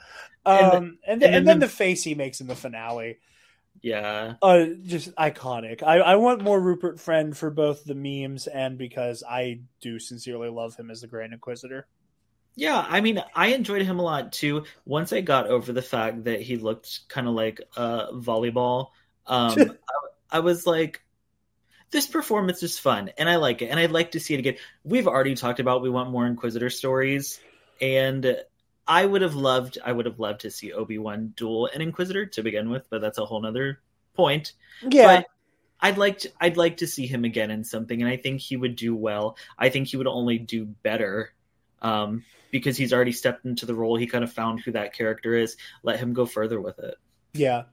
um, 0.47 0.57
And 0.57 0.63
and, 0.63 0.63
the- 0.63 0.71
then, 0.77 0.83
and 0.85 0.99
and, 1.07 1.23
then 1.23 1.45
then 1.45 1.59
the- 1.61 1.67
the 1.67 1.73
face 1.73 2.03
he 2.05 2.15
makes 2.15 2.41
in 2.41 2.47
the 2.47 2.55
finale. 2.55 3.19
yeah, 3.81 4.35
uh 4.43 4.67
just 4.83 5.13
iconic 5.17 5.83
I, 5.83 5.97
I 5.99 6.15
want 6.17 6.43
more 6.43 6.61
rupert 6.61 7.01
friend 7.01 7.37
for 7.37 7.51
both 7.51 7.85
the 7.85 7.95
memes 7.95 8.47
and 8.47 8.77
because 8.79 9.25
i 9.29 9.61
do 9.81 9.99
sincerely 9.99 10.51
love 10.51 10.77
him 10.77 10.91
as 10.91 11.01
the 11.01 11.07
grand 11.09 11.33
inquisitor 11.33 11.87
yeah. 12.55 12.85
I 12.89 13.01
mean, 13.01 13.23
I 13.35 13.49
enjoyed 13.49 13.83
him 13.83 13.99
a 13.99 14.03
lot 14.03 14.33
too. 14.33 14.65
Once 14.85 15.13
I 15.13 15.21
got 15.21 15.49
over 15.49 15.73
the 15.73 15.83
fact 15.83 16.25
that 16.25 16.41
he 16.41 16.57
looked 16.57 17.09
kind 17.09 17.27
of 17.29 17.35
like 17.35 17.61
uh, 17.77 18.13
volleyball, 18.13 18.89
um, 19.27 19.55
I, 20.33 20.37
I 20.37 20.39
was 20.41 20.67
like, 20.67 21.03
this 21.91 22.07
performance 22.07 22.63
is 22.63 22.79
fun, 22.79 23.11
and 23.19 23.29
I 23.29 23.37
like 23.37 23.63
it, 23.63 23.67
and 23.67 23.79
I'd 23.79 23.93
like 23.93 24.13
to 24.13 24.21
see 24.21 24.35
it 24.35 24.39
again. 24.39 24.57
We've 24.83 25.07
already 25.07 25.35
talked 25.35 25.61
about 25.61 25.83
we 25.83 25.91
want 25.91 26.11
more 26.11 26.27
Inquisitor 26.27 26.71
stories, 26.71 27.39
and 27.81 28.37
I 28.89 29.05
would 29.05 29.23
have 29.23 29.35
loved, 29.35 29.79
I 29.85 29.93
would 29.93 30.07
have 30.07 30.19
loved 30.19 30.41
to 30.41 30.51
see 30.51 30.73
Obi 30.73 30.99
Wan 30.99 31.35
duel 31.37 31.69
an 31.73 31.83
Inquisitor 31.83 32.27
to 32.27 32.43
begin 32.43 32.71
with, 32.71 32.89
but 32.89 33.03
that's 33.03 33.19
a 33.19 33.27
whole 33.27 33.43
nother 33.43 33.81
point. 34.15 34.55
yeah 34.81 35.19
But 35.19 35.27
I'd 35.81 35.99
like 35.99 36.19
to, 36.21 36.33
I'd 36.41 36.57
like 36.57 36.79
to 36.79 36.87
see 36.87 37.07
him 37.07 37.25
again 37.25 37.51
in 37.51 37.63
something, 37.63 38.01
and 38.01 38.11
I 38.11 38.17
think 38.17 38.41
he 38.41 38.57
would 38.57 38.75
do 38.75 38.97
well. 38.97 39.37
I 39.59 39.69
think 39.69 39.89
he 39.89 39.99
would 39.99 40.07
only 40.07 40.39
do 40.39 40.65
better 40.65 41.35
um, 41.83 42.25
because 42.51 42.77
he's 42.77 42.93
already 42.93 43.13
stepped 43.13 43.45
into 43.45 43.67
the 43.67 43.75
role. 43.75 43.97
He 43.97 44.07
kind 44.07 44.25
of 44.25 44.33
found 44.33 44.61
who 44.61 44.73
that 44.73 44.95
character 44.95 45.37
is. 45.37 45.57
Let 45.83 45.99
him 45.99 46.15
go 46.15 46.25
further 46.25 46.61
with 46.61 46.79
it. 46.79 46.95
yeah 47.35 47.65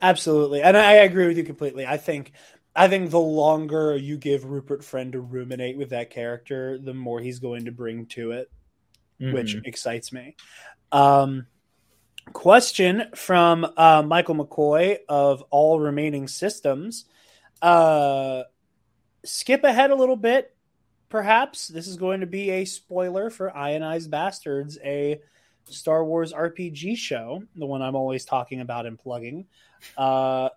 absolutely, 0.00 0.62
and 0.62 0.76
I, 0.76 0.94
agree 0.94 1.26
with 1.26 1.36
you 1.36 1.44
completely. 1.44 1.86
I 1.86 1.96
think 1.96 2.32
I 2.74 2.88
think 2.88 3.10
the 3.10 3.18
longer 3.18 3.96
you 3.96 4.16
give 4.16 4.44
Rupert 4.44 4.84
Friend 4.84 5.12
to 5.12 5.20
ruminate 5.20 5.76
with 5.76 5.90
that 5.90 6.10
character, 6.10 6.78
the 6.78 6.94
more 6.94 7.20
he's 7.20 7.38
going 7.40 7.64
to 7.64 7.72
bring 7.72 8.06
to 8.06 8.32
it, 8.32 8.50
mm-hmm. 9.20 9.34
which 9.34 9.56
excites 9.64 10.12
me. 10.12 10.36
Um, 10.92 11.46
question 12.32 13.04
from 13.14 13.66
uh, 13.76 14.02
Michael 14.06 14.36
McCoy 14.36 14.98
of 15.08 15.42
All 15.50 15.80
Remaining 15.80 16.28
Systems. 16.28 17.06
Uh, 17.60 18.44
skip 19.24 19.64
ahead 19.64 19.90
a 19.90 19.96
little 19.96 20.16
bit, 20.16 20.54
perhaps. 21.08 21.68
This 21.68 21.88
is 21.88 21.96
going 21.96 22.20
to 22.20 22.26
be 22.26 22.50
a 22.50 22.64
spoiler 22.64 23.30
for 23.30 23.56
Ionized 23.56 24.10
Bastards, 24.10 24.78
a 24.82 25.20
Star 25.64 26.04
Wars 26.04 26.32
RPG 26.32 26.96
show, 26.96 27.42
the 27.54 27.66
one 27.66 27.82
I'm 27.82 27.96
always 27.96 28.24
talking 28.24 28.60
about 28.60 28.86
and 28.86 28.98
plugging. 28.98 29.46
Uh, 29.96 30.50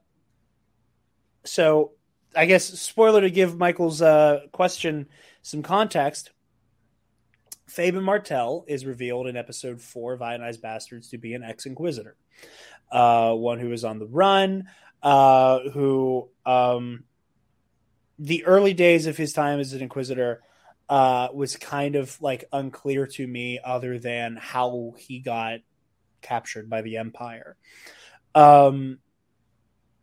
so, 1.43 1.91
I 2.35 2.45
guess 2.45 2.65
spoiler 2.65 3.21
to 3.21 3.29
give 3.29 3.57
Michael's 3.57 4.01
uh, 4.01 4.41
question 4.51 5.07
some 5.41 5.63
context. 5.63 6.31
Faben 7.69 8.03
Martell 8.03 8.65
is 8.67 8.85
revealed 8.85 9.27
in 9.27 9.37
episode 9.37 9.81
four 9.81 10.13
of 10.13 10.21
Ionized 10.21 10.61
Bastards 10.61 11.09
to 11.09 11.17
be 11.17 11.33
an 11.33 11.43
ex 11.43 11.65
Inquisitor, 11.65 12.15
uh, 12.91 13.33
one 13.33 13.59
who 13.59 13.71
is 13.71 13.83
on 13.83 13.99
the 13.99 14.07
run, 14.07 14.67
uh, 15.01 15.59
who 15.73 16.29
um, 16.45 17.05
the 18.21 18.45
early 18.45 18.73
days 18.75 19.07
of 19.07 19.17
his 19.17 19.33
time 19.33 19.59
as 19.59 19.73
an 19.73 19.81
Inquisitor 19.81 20.43
uh, 20.87 21.29
was 21.33 21.57
kind 21.57 21.95
of 21.95 22.21
like 22.21 22.45
unclear 22.53 23.07
to 23.07 23.25
me, 23.25 23.59
other 23.63 23.97
than 23.97 24.37
how 24.39 24.93
he 24.97 25.19
got 25.19 25.61
captured 26.21 26.69
by 26.69 26.81
the 26.81 26.97
Empire. 26.97 27.57
Um, 28.35 28.99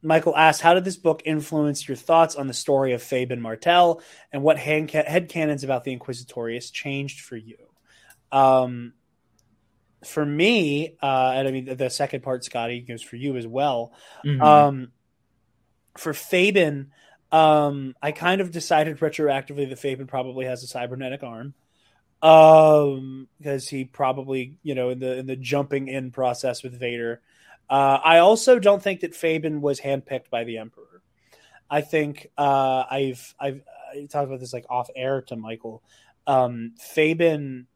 Michael 0.02 0.36
asked, 0.36 0.62
"How 0.62 0.74
did 0.74 0.84
this 0.84 0.96
book 0.96 1.22
influence 1.24 1.86
your 1.86 1.96
thoughts 1.96 2.34
on 2.34 2.48
the 2.48 2.54
story 2.54 2.92
of 2.92 3.02
Faben 3.02 3.38
Martell, 3.38 4.02
and 4.32 4.42
what 4.42 4.58
head 4.58 5.28
canons 5.28 5.62
about 5.62 5.84
the 5.84 5.96
Inquisitorius 5.96 6.72
changed 6.72 7.20
for 7.20 7.36
you?" 7.36 7.58
Um, 8.32 8.94
for 10.04 10.26
me, 10.26 10.96
uh, 11.00 11.32
and 11.36 11.46
I 11.46 11.50
mean 11.52 11.76
the 11.76 11.88
second 11.88 12.24
part, 12.24 12.44
Scotty, 12.44 12.80
goes 12.80 13.02
for 13.02 13.14
you 13.14 13.36
as 13.36 13.46
well. 13.46 13.92
Mm-hmm. 14.24 14.42
Um, 14.42 14.92
for 15.96 16.12
Faben, 16.12 16.88
um, 17.30 17.94
I 18.02 18.12
kind 18.12 18.40
of 18.40 18.50
decided 18.50 18.98
retroactively 18.98 19.68
that 19.68 19.78
Fabian 19.78 20.06
probably 20.06 20.46
has 20.46 20.62
a 20.62 20.66
cybernetic 20.66 21.22
arm. 21.22 21.54
Um, 22.20 23.28
because 23.38 23.68
he 23.68 23.84
probably, 23.84 24.56
you 24.64 24.74
know, 24.74 24.90
in 24.90 24.98
the 24.98 25.18
in 25.18 25.26
the 25.26 25.36
jumping 25.36 25.86
in 25.86 26.10
process 26.10 26.64
with 26.64 26.78
Vader. 26.78 27.20
Uh, 27.70 28.00
I 28.02 28.18
also 28.18 28.58
don't 28.58 28.82
think 28.82 29.00
that 29.00 29.14
Fabian 29.14 29.60
was 29.60 29.80
handpicked 29.80 30.30
by 30.30 30.42
the 30.42 30.58
Emperor. 30.58 31.02
I 31.70 31.82
think 31.82 32.28
uh, 32.36 32.84
I've 32.90 33.34
I've 33.38 33.62
I 33.92 34.06
talked 34.10 34.26
about 34.26 34.40
this 34.40 34.52
like 34.52 34.66
off 34.68 34.88
air 34.96 35.22
to 35.22 35.36
Michael. 35.36 35.82
Um, 36.26 36.72
Faben, 36.78 37.66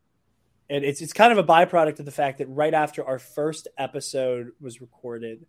and 0.69 0.85
it's 0.85 1.01
it's 1.01 1.13
kind 1.13 1.33
of 1.33 1.39
a 1.39 1.45
byproduct 1.45 1.99
of 2.01 2.05
the 2.05 2.11
fact 2.11 2.39
that 2.39 2.49
right 2.49 2.75
after 2.75 3.05
our 3.05 3.19
first 3.19 3.69
episode 3.79 4.53
was 4.61 4.81
recorded 4.81 5.47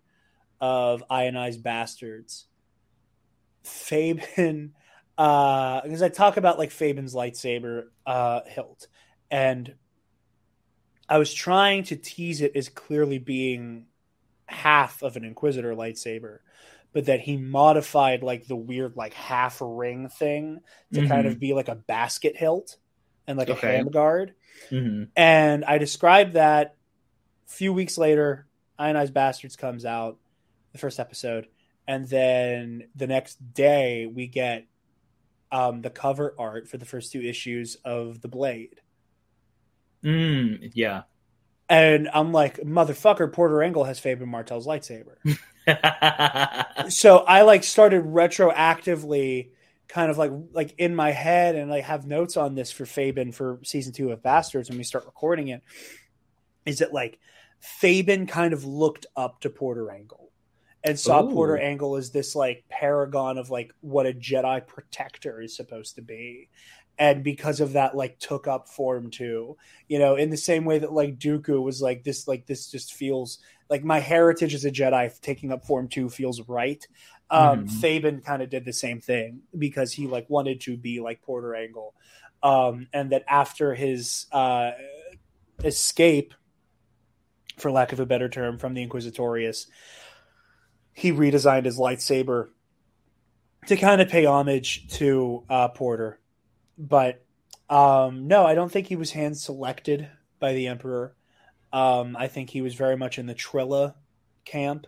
of 0.62 1.04
Ionized 1.10 1.64
Bastards, 1.64 2.46
Faben, 3.64 4.72
uh, 5.18 5.82
because 5.82 6.02
I 6.02 6.10
talk 6.10 6.38
about 6.38 6.58
like 6.58 6.72
Faben's 6.72 7.14
lightsaber 7.14 7.86
uh, 8.06 8.42
hilt, 8.46 8.88
and 9.30 9.74
I 11.08 11.18
was 11.18 11.34
trying 11.34 11.84
to 11.86 11.96
tease 11.96 12.42
it 12.42 12.56
as 12.56 12.70
clearly 12.70 13.20
being 13.20 13.88
half 14.46 15.02
of 15.04 15.16
an 15.16 15.24
Inquisitor 15.24 15.74
lightsaber, 15.74 16.40
but 16.94 17.06
that 17.06 17.20
he 17.20 17.38
modified 17.38 18.24
like 18.24 18.48
the 18.48 18.56
weird 18.56 18.96
like 18.96 19.14
half 19.14 19.58
ring 19.62 20.10
thing 20.10 20.62
to 20.94 21.00
mm-hmm. 21.00 21.10
kind 21.10 21.28
of 21.28 21.40
be 21.40 21.54
like 21.54 21.68
a 21.68 21.76
basket 21.76 22.36
hilt 22.36 22.78
and 23.28 23.38
like 23.38 23.50
okay. 23.50 23.80
a 23.80 23.84
handguard. 23.84 24.32
Mm-hmm. 24.70 25.04
And 25.16 25.66
I 25.66 25.78
described 25.78 26.34
that. 26.34 26.76
A 27.46 27.52
few 27.52 27.74
weeks 27.74 27.98
later, 27.98 28.48
Ionized 28.80 29.14
Bastards 29.14 29.56
comes 29.56 29.86
out, 29.86 30.18
the 30.72 30.80
first 30.80 31.00
episode, 31.00 31.48
and 31.88 32.08
then 32.08 32.88
the 32.96 33.08
next 33.08 33.54
day 33.54 34.06
we 34.06 34.28
get 34.28 34.66
um, 35.52 35.82
the 35.82 35.90
cover 35.90 36.34
art 36.38 36.68
for 36.68 36.78
the 36.78 36.86
first 36.86 37.12
two 37.12 37.22
issues 37.22 37.78
of 37.86 38.22
the 38.22 38.28
Blade. 38.28 38.82
Mm, 40.04 40.72
yeah. 40.74 41.04
And 41.70 42.10
I'm 42.14 42.32
like, 42.32 42.58
motherfucker, 42.58 43.32
Porter 43.32 43.62
Engle 43.62 43.84
has 43.84 44.00
Fabian 44.00 44.30
Martell's 44.30 44.68
lightsaber. 44.68 45.16
so 46.92 47.20
I 47.20 47.44
like 47.44 47.64
started 47.64 48.04
retroactively 48.04 49.50
kind 49.88 50.10
of 50.10 50.18
like 50.18 50.32
like 50.54 50.74
in 50.78 50.96
my 50.96 51.12
head 51.12 51.56
and 51.56 51.70
like 51.70 51.84
have 51.84 52.08
notes 52.08 52.36
on 52.36 52.56
this 52.56 52.72
for 52.72 52.86
Fabian 52.86 53.32
for 53.32 53.60
season 53.64 53.94
two 53.94 54.12
of 54.12 54.24
Bastards 54.24 54.70
when 54.70 54.78
we 54.78 54.84
start 54.84 55.06
recording 55.06 55.50
it. 55.50 55.62
Is 56.66 56.82
it 56.82 56.94
like 56.94 57.20
Fabian 57.60 58.28
kind 58.28 58.54
of 58.54 58.66
looked 58.66 59.06
up 59.16 59.42
to 59.42 59.50
Porter 59.50 59.92
Engle 59.92 60.23
and 60.84 61.00
saw 61.00 61.24
Ooh. 61.24 61.32
Porter 61.32 61.58
Engle 61.58 61.96
as 61.96 62.12
this 62.12 62.36
like 62.36 62.66
paragon 62.70 63.38
of 63.38 63.50
like 63.50 63.74
what 63.82 64.06
a 64.06 64.14
Jedi 64.14 64.66
protector 64.68 65.42
is 65.42 65.56
supposed 65.56 65.96
to 65.96 66.02
be. 66.02 66.50
And 67.00 67.24
because 67.24 67.60
of 67.60 67.74
that, 67.74 67.96
like 67.96 68.20
took 68.20 68.48
up 68.48 68.68
form 68.68 69.10
two, 69.10 69.58
you 69.88 69.98
know, 69.98 70.16
in 70.16 70.30
the 70.30 70.38
same 70.38 70.66
way 70.66 70.80
that 70.80 70.94
like 70.94 71.18
Dooku 71.18 71.64
was 71.64 71.82
like 71.82 72.04
this, 72.04 72.28
like 72.28 72.46
this 72.46 72.70
just 72.70 72.94
feels 72.94 73.40
like 73.70 73.84
my 73.84 74.00
heritage 74.00 74.54
as 74.54 74.66
a 74.66 74.72
Jedi 74.72 75.20
taking 75.22 75.52
up 75.52 75.66
form 75.66 75.88
two 75.88 76.10
feels 76.10 76.42
right. 76.48 76.86
Um, 77.32 77.66
mm-hmm. 77.66 77.80
Faben 77.80 78.24
kind 78.24 78.44
of 78.44 78.52
did 78.52 78.64
the 78.64 78.74
same 78.74 79.02
thing 79.02 79.42
because 79.58 79.92
he 79.94 80.06
like 80.06 80.30
wanted 80.30 80.62
to 80.62 80.78
be 80.78 81.00
like 81.00 81.24
Porter 81.24 81.56
Engle. 81.56 81.96
um, 82.44 82.88
and 82.94 83.12
that 83.12 83.24
after 83.28 83.74
his 83.74 84.28
uh, 84.32 84.72
escape, 85.64 86.34
for 87.58 87.72
lack 87.72 87.94
of 87.94 88.00
a 88.00 88.06
better 88.06 88.28
term, 88.30 88.58
from 88.58 88.74
the 88.74 88.86
Inquisitorius, 88.86 89.68
he 90.94 91.12
redesigned 91.12 91.66
his 91.66 91.78
lightsaber 91.78 92.50
to 93.68 93.78
kind 93.78 94.02
of 94.02 94.10
pay 94.10 94.26
homage 94.26 94.88
to 94.96 95.44
uh, 95.50 95.68
Porter. 95.70 96.20
But 96.78 97.24
um, 97.70 98.28
no, 98.28 98.46
I 98.46 98.56
don't 98.56 98.72
think 98.72 98.88
he 98.88 98.96
was 98.96 99.12
hand 99.12 99.38
selected 99.38 100.10
by 100.40 100.54
the 100.54 100.68
Emperor. 100.68 101.16
Um, 101.72 102.16
I 102.18 102.28
think 102.28 102.50
he 102.50 102.62
was 102.62 102.76
very 102.76 102.98
much 102.98 103.18
in 103.18 103.26
the 103.26 103.36
Trilla 103.36 103.96
camp 104.46 104.88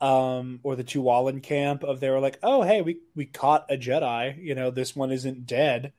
um, 0.00 0.60
or 0.62 0.76
the 0.76 0.84
Tualon 0.84 1.42
camp 1.42 1.82
of 1.82 2.00
they 2.00 2.10
were 2.10 2.20
like, 2.20 2.38
oh 2.42 2.62
hey, 2.62 2.82
we 2.82 3.00
we 3.14 3.26
caught 3.26 3.70
a 3.70 3.76
Jedi. 3.76 4.42
You 4.42 4.54
know, 4.54 4.70
this 4.70 4.94
one 4.94 5.10
isn't 5.10 5.46
dead. 5.46 5.92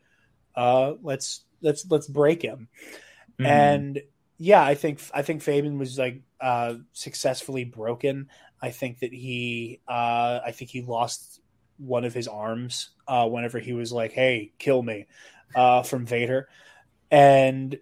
Uh, 0.55 0.93
let's 1.01 1.41
let's 1.61 1.85
let's 1.89 2.07
break 2.07 2.41
him. 2.41 2.69
Mm-hmm. 3.39 3.45
And 3.45 4.01
yeah, 4.39 4.63
I 4.63 4.73
think 4.75 5.01
I 5.13 5.21
think 5.21 5.43
Faben 5.43 5.77
was 5.77 5.99
like 5.99 6.21
uh, 6.39 6.75
successfully 6.93 7.65
broken. 7.65 8.29
I 8.61 8.71
think 8.71 8.99
that 8.99 9.13
he, 9.13 9.81
uh, 9.87 10.39
I 10.45 10.51
think 10.53 10.71
he 10.71 10.81
lost 10.81 11.41
one 11.77 12.05
of 12.05 12.13
his 12.13 12.27
arms 12.27 12.89
uh, 13.07 13.27
whenever 13.27 13.59
he 13.59 13.73
was 13.73 13.91
like, 13.91 14.13
"Hey, 14.13 14.53
kill 14.57 14.81
me," 14.81 15.07
uh, 15.55 15.83
from 15.83 16.05
Vader, 16.05 16.47
and 17.11 17.77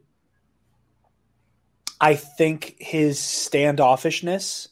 I 1.99 2.15
think 2.15 2.75
his 2.79 3.19
standoffishness 3.19 4.67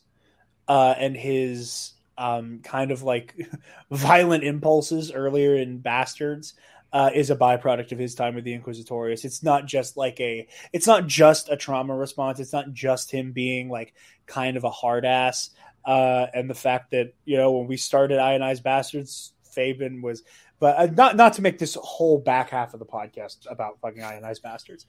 uh, 0.68 0.96
and 0.98 1.16
his 1.16 1.94
um, 2.18 2.62
kind 2.64 2.92
of 2.92 3.04
like 3.04 3.36
violent 3.92 4.44
impulses 4.44 5.12
earlier 5.12 5.56
in 5.56 5.80
Bastards 5.80 6.54
uh, 6.96 7.12
is 7.14 7.30
a 7.30 7.36
byproduct 7.36 7.92
of 7.92 8.00
his 8.00 8.16
time 8.16 8.34
with 8.34 8.46
the 8.46 8.58
Inquisitorius. 8.58 9.26
It's 9.26 9.44
not 9.44 9.68
just 9.68 9.98
like 9.98 10.20
a, 10.20 10.48
it's 10.74 10.88
not 10.88 11.06
just 11.06 11.50
a 11.50 11.58
trauma 11.58 11.96
response. 11.96 12.40
It's 12.40 12.54
not 12.54 12.72
just 12.72 13.12
him 13.12 13.34
being 13.34 13.70
like 13.70 13.94
kind 14.26 14.58
of 14.58 14.64
a 14.64 14.72
hard 14.72 15.06
ass 15.06 15.52
uh, 15.86 16.28
and 16.34 16.50
the 16.50 16.56
fact 16.56 16.92
that 16.92 17.14
you 17.26 17.38
know 17.38 17.52
when 17.52 17.68
we 17.68 17.78
started 17.78 18.20
Ionized 18.20 18.64
Bastards, 18.64 19.34
Faben 19.56 20.02
was, 20.02 20.24
but 20.60 20.78
uh, 20.78 20.88
not 20.88 21.16
not 21.16 21.34
to 21.34 21.42
make 21.42 21.60
this 21.60 21.78
whole 21.82 22.18
back 22.18 22.50
half 22.50 22.74
of 22.74 22.80
the 22.80 22.86
podcast 22.86 23.50
about 23.50 23.80
fucking 23.82 24.04
Ionized 24.04 24.42
Bastards. 24.42 24.86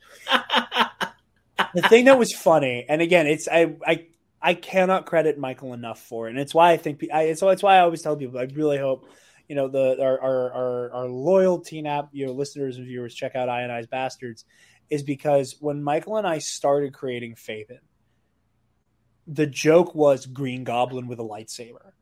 the 1.75 1.83
thing 1.89 2.07
that 2.07 2.19
was 2.19 2.33
funny, 2.33 2.87
and 2.89 3.03
again, 3.03 3.27
it's 3.27 3.47
I 3.47 3.77
I 3.87 4.07
I 4.41 4.55
cannot 4.55 5.07
credit 5.07 5.39
Michael 5.39 5.75
enough 5.75 6.01
for 6.01 6.29
it, 6.29 6.31
and 6.31 6.39
it's 6.39 6.55
why 6.55 6.73
I 6.73 6.79
think 6.79 7.05
I 7.13 7.35
so 7.35 7.51
it's 7.51 7.63
why 7.63 7.77
I 7.77 7.81
always 7.81 8.01
tell 8.01 8.17
people 8.17 8.39
I 8.39 8.45
really 8.55 8.79
hope 8.79 9.07
you 9.49 9.55
know 9.57 9.69
the 9.69 10.01
our 10.03 10.21
our 10.21 10.53
our, 10.53 10.93
our 10.93 11.09
loyal 11.09 11.61
TNAP 11.61 12.09
you 12.13 12.27
know 12.27 12.33
listeners 12.33 12.77
and 12.77 12.87
viewers 12.87 13.15
check 13.15 13.35
out 13.35 13.49
Ionized 13.49 13.91
Bastards 13.91 14.45
is 14.91 15.03
because 15.03 15.57
when 15.61 15.83
Michael 15.83 16.17
and 16.17 16.27
I 16.27 16.39
started 16.39 16.93
creating 16.93 17.35
Faben 17.35 17.81
the 19.27 19.47
joke 19.47 19.95
was 19.95 20.27
Green 20.27 20.65
Goblin 20.65 21.09
with 21.09 21.19
a 21.19 21.25
lightsaber. 21.25 21.93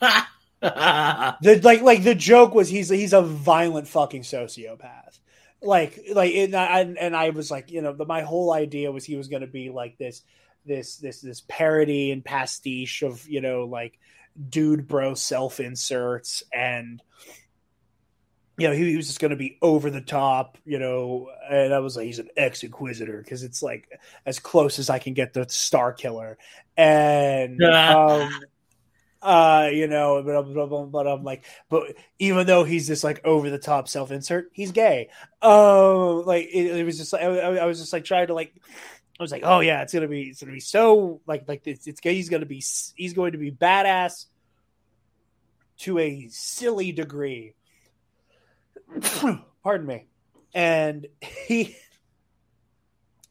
the 0.60 1.60
like 1.62 1.82
like 1.82 2.04
the 2.04 2.14
joke 2.14 2.54
was 2.54 2.68
he's 2.68 2.88
he's 2.88 3.12
a 3.12 3.22
violent 3.22 3.88
fucking 3.88 4.22
sociopath. 4.22 5.18
Like 5.60 5.98
like 6.12 6.32
it, 6.32 6.54
and, 6.54 6.98
and 6.98 7.16
I 7.16 7.30
was 7.30 7.50
like 7.50 7.70
you 7.70 7.82
know 7.82 7.92
the, 7.92 8.06
my 8.06 8.22
whole 8.22 8.52
idea 8.52 8.92
was 8.92 9.04
he 9.04 9.16
was 9.16 9.28
going 9.28 9.42
to 9.42 9.48
be 9.48 9.70
like 9.70 9.98
this 9.98 10.22
this 10.64 10.96
this 10.96 11.20
this 11.20 11.42
parody 11.48 12.12
and 12.12 12.24
pastiche 12.24 13.02
of 13.02 13.28
you 13.28 13.40
know 13.40 13.64
like 13.64 13.98
dude 14.48 14.88
bro 14.88 15.14
self 15.14 15.60
inserts 15.60 16.42
and 16.52 17.02
you 18.58 18.68
know 18.68 18.74
he, 18.74 18.90
he 18.90 18.96
was 18.96 19.06
just 19.06 19.20
going 19.20 19.30
to 19.30 19.36
be 19.36 19.58
over 19.62 19.90
the 19.90 20.00
top 20.00 20.58
you 20.64 20.78
know 20.78 21.28
and 21.50 21.72
i 21.74 21.78
was 21.78 21.96
like 21.96 22.06
he's 22.06 22.18
an 22.18 22.28
ex 22.36 22.62
inquisitor 22.62 23.18
because 23.18 23.42
it's 23.42 23.62
like 23.62 23.88
as 24.26 24.38
close 24.38 24.78
as 24.78 24.90
i 24.90 24.98
can 24.98 25.14
get 25.14 25.34
to 25.34 25.40
Starkiller. 25.40 26.36
And 26.76 27.62
um 27.64 28.30
uh 29.20 29.68
you 29.72 29.86
know 29.86 30.20
but, 30.22 30.90
but 30.90 31.06
i'm 31.06 31.22
like 31.22 31.44
but 31.68 31.94
even 32.18 32.46
though 32.46 32.64
he's 32.64 32.88
this 32.88 33.04
like 33.04 33.24
over 33.24 33.50
the 33.50 33.58
top 33.58 33.88
self 33.88 34.10
insert 34.10 34.50
he's 34.52 34.72
gay. 34.72 35.08
Um 35.40 35.50
uh, 35.50 36.12
like 36.22 36.48
it, 36.52 36.76
it 36.76 36.84
was 36.84 36.98
just 36.98 37.12
like 37.12 37.22
I, 37.22 37.58
I 37.58 37.66
was 37.66 37.78
just 37.78 37.92
like 37.92 38.04
trying 38.04 38.26
to 38.28 38.34
like 38.34 38.52
I 39.22 39.24
was 39.24 39.30
like, 39.30 39.44
oh 39.44 39.60
yeah, 39.60 39.82
it's 39.82 39.94
gonna 39.94 40.08
be 40.08 40.22
it's 40.22 40.40
gonna 40.40 40.52
be 40.52 40.58
so 40.58 41.20
like 41.28 41.44
like 41.46 41.62
it's, 41.64 41.86
it's 41.86 42.00
he's 42.02 42.28
gonna 42.28 42.44
be 42.44 42.60
he's 42.96 43.12
going 43.12 43.32
to 43.32 43.38
be 43.38 43.52
badass 43.52 44.26
to 45.78 45.98
a 46.00 46.26
silly 46.28 46.90
degree. 46.90 47.54
Pardon 49.62 49.86
me. 49.86 50.06
And 50.54 51.06
he 51.20 51.76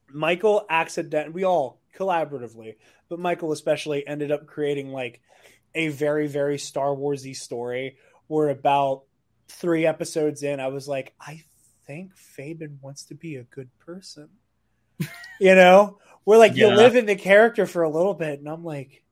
Michael 0.09 0.65
accident 0.69 1.33
we 1.33 1.43
all 1.43 1.81
collaboratively, 1.97 2.75
but 3.09 3.19
Michael 3.19 3.51
especially 3.51 4.07
ended 4.07 4.31
up 4.31 4.47
creating 4.47 4.93
like 4.93 5.19
a 5.75 5.89
very 5.89 6.27
very 6.27 6.57
Star 6.57 6.95
Warsy 6.95 7.35
story 7.35 7.97
where 8.27 8.47
about 8.47 9.03
3 9.49 9.85
episodes 9.85 10.41
in 10.41 10.61
I 10.61 10.69
was 10.69 10.87
like, 10.87 11.13
I 11.19 11.43
think 11.85 12.15
Fabian 12.15 12.79
wants 12.81 13.03
to 13.07 13.15
be 13.15 13.35
a 13.35 13.43
good 13.43 13.69
person 13.79 14.29
you 15.39 15.55
know, 15.55 15.97
we're 16.25 16.37
like 16.37 16.55
yeah. 16.55 16.67
you 16.67 16.75
live 16.75 16.95
in 16.95 17.05
the 17.05 17.15
character 17.15 17.65
for 17.65 17.83
a 17.83 17.89
little 17.89 18.13
bit, 18.13 18.39
and 18.39 18.47
I'm 18.47 18.63
like, 18.63 19.03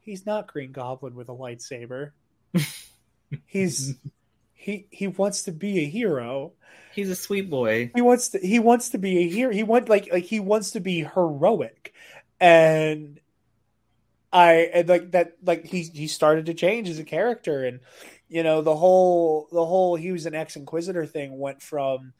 he's 0.00 0.26
not 0.26 0.46
Green 0.46 0.72
Goblin 0.72 1.14
with 1.14 1.28
a 1.28 1.34
lightsaber. 1.34 2.12
he's 3.46 3.94
he 4.54 4.86
he 4.90 5.06
wants 5.06 5.44
to 5.44 5.52
be 5.52 5.80
a 5.80 5.88
hero. 5.88 6.52
He's 6.94 7.10
a 7.10 7.16
sweet 7.16 7.50
boy. 7.50 7.90
He 7.94 8.00
wants 8.00 8.30
to 8.30 8.38
he 8.38 8.58
wants 8.58 8.90
to 8.90 8.98
be 8.98 9.18
a 9.18 9.28
hero. 9.28 9.52
He 9.52 9.62
want 9.62 9.88
like 9.88 10.08
like 10.12 10.24
he 10.24 10.40
wants 10.40 10.72
to 10.72 10.80
be 10.80 11.00
heroic, 11.02 11.92
and 12.40 13.20
I 14.32 14.70
and 14.72 14.88
like 14.88 15.12
that 15.12 15.36
like 15.44 15.66
he 15.66 15.82
he 15.82 16.08
started 16.08 16.46
to 16.46 16.54
change 16.54 16.88
as 16.88 16.98
a 16.98 17.04
character, 17.04 17.64
and 17.64 17.80
you 18.28 18.42
know 18.42 18.62
the 18.62 18.74
whole 18.74 19.48
the 19.52 19.64
whole 19.64 19.96
he 19.96 20.10
was 20.10 20.26
an 20.26 20.34
ex 20.34 20.56
inquisitor 20.56 21.06
thing 21.06 21.38
went 21.38 21.62
from 21.62 22.12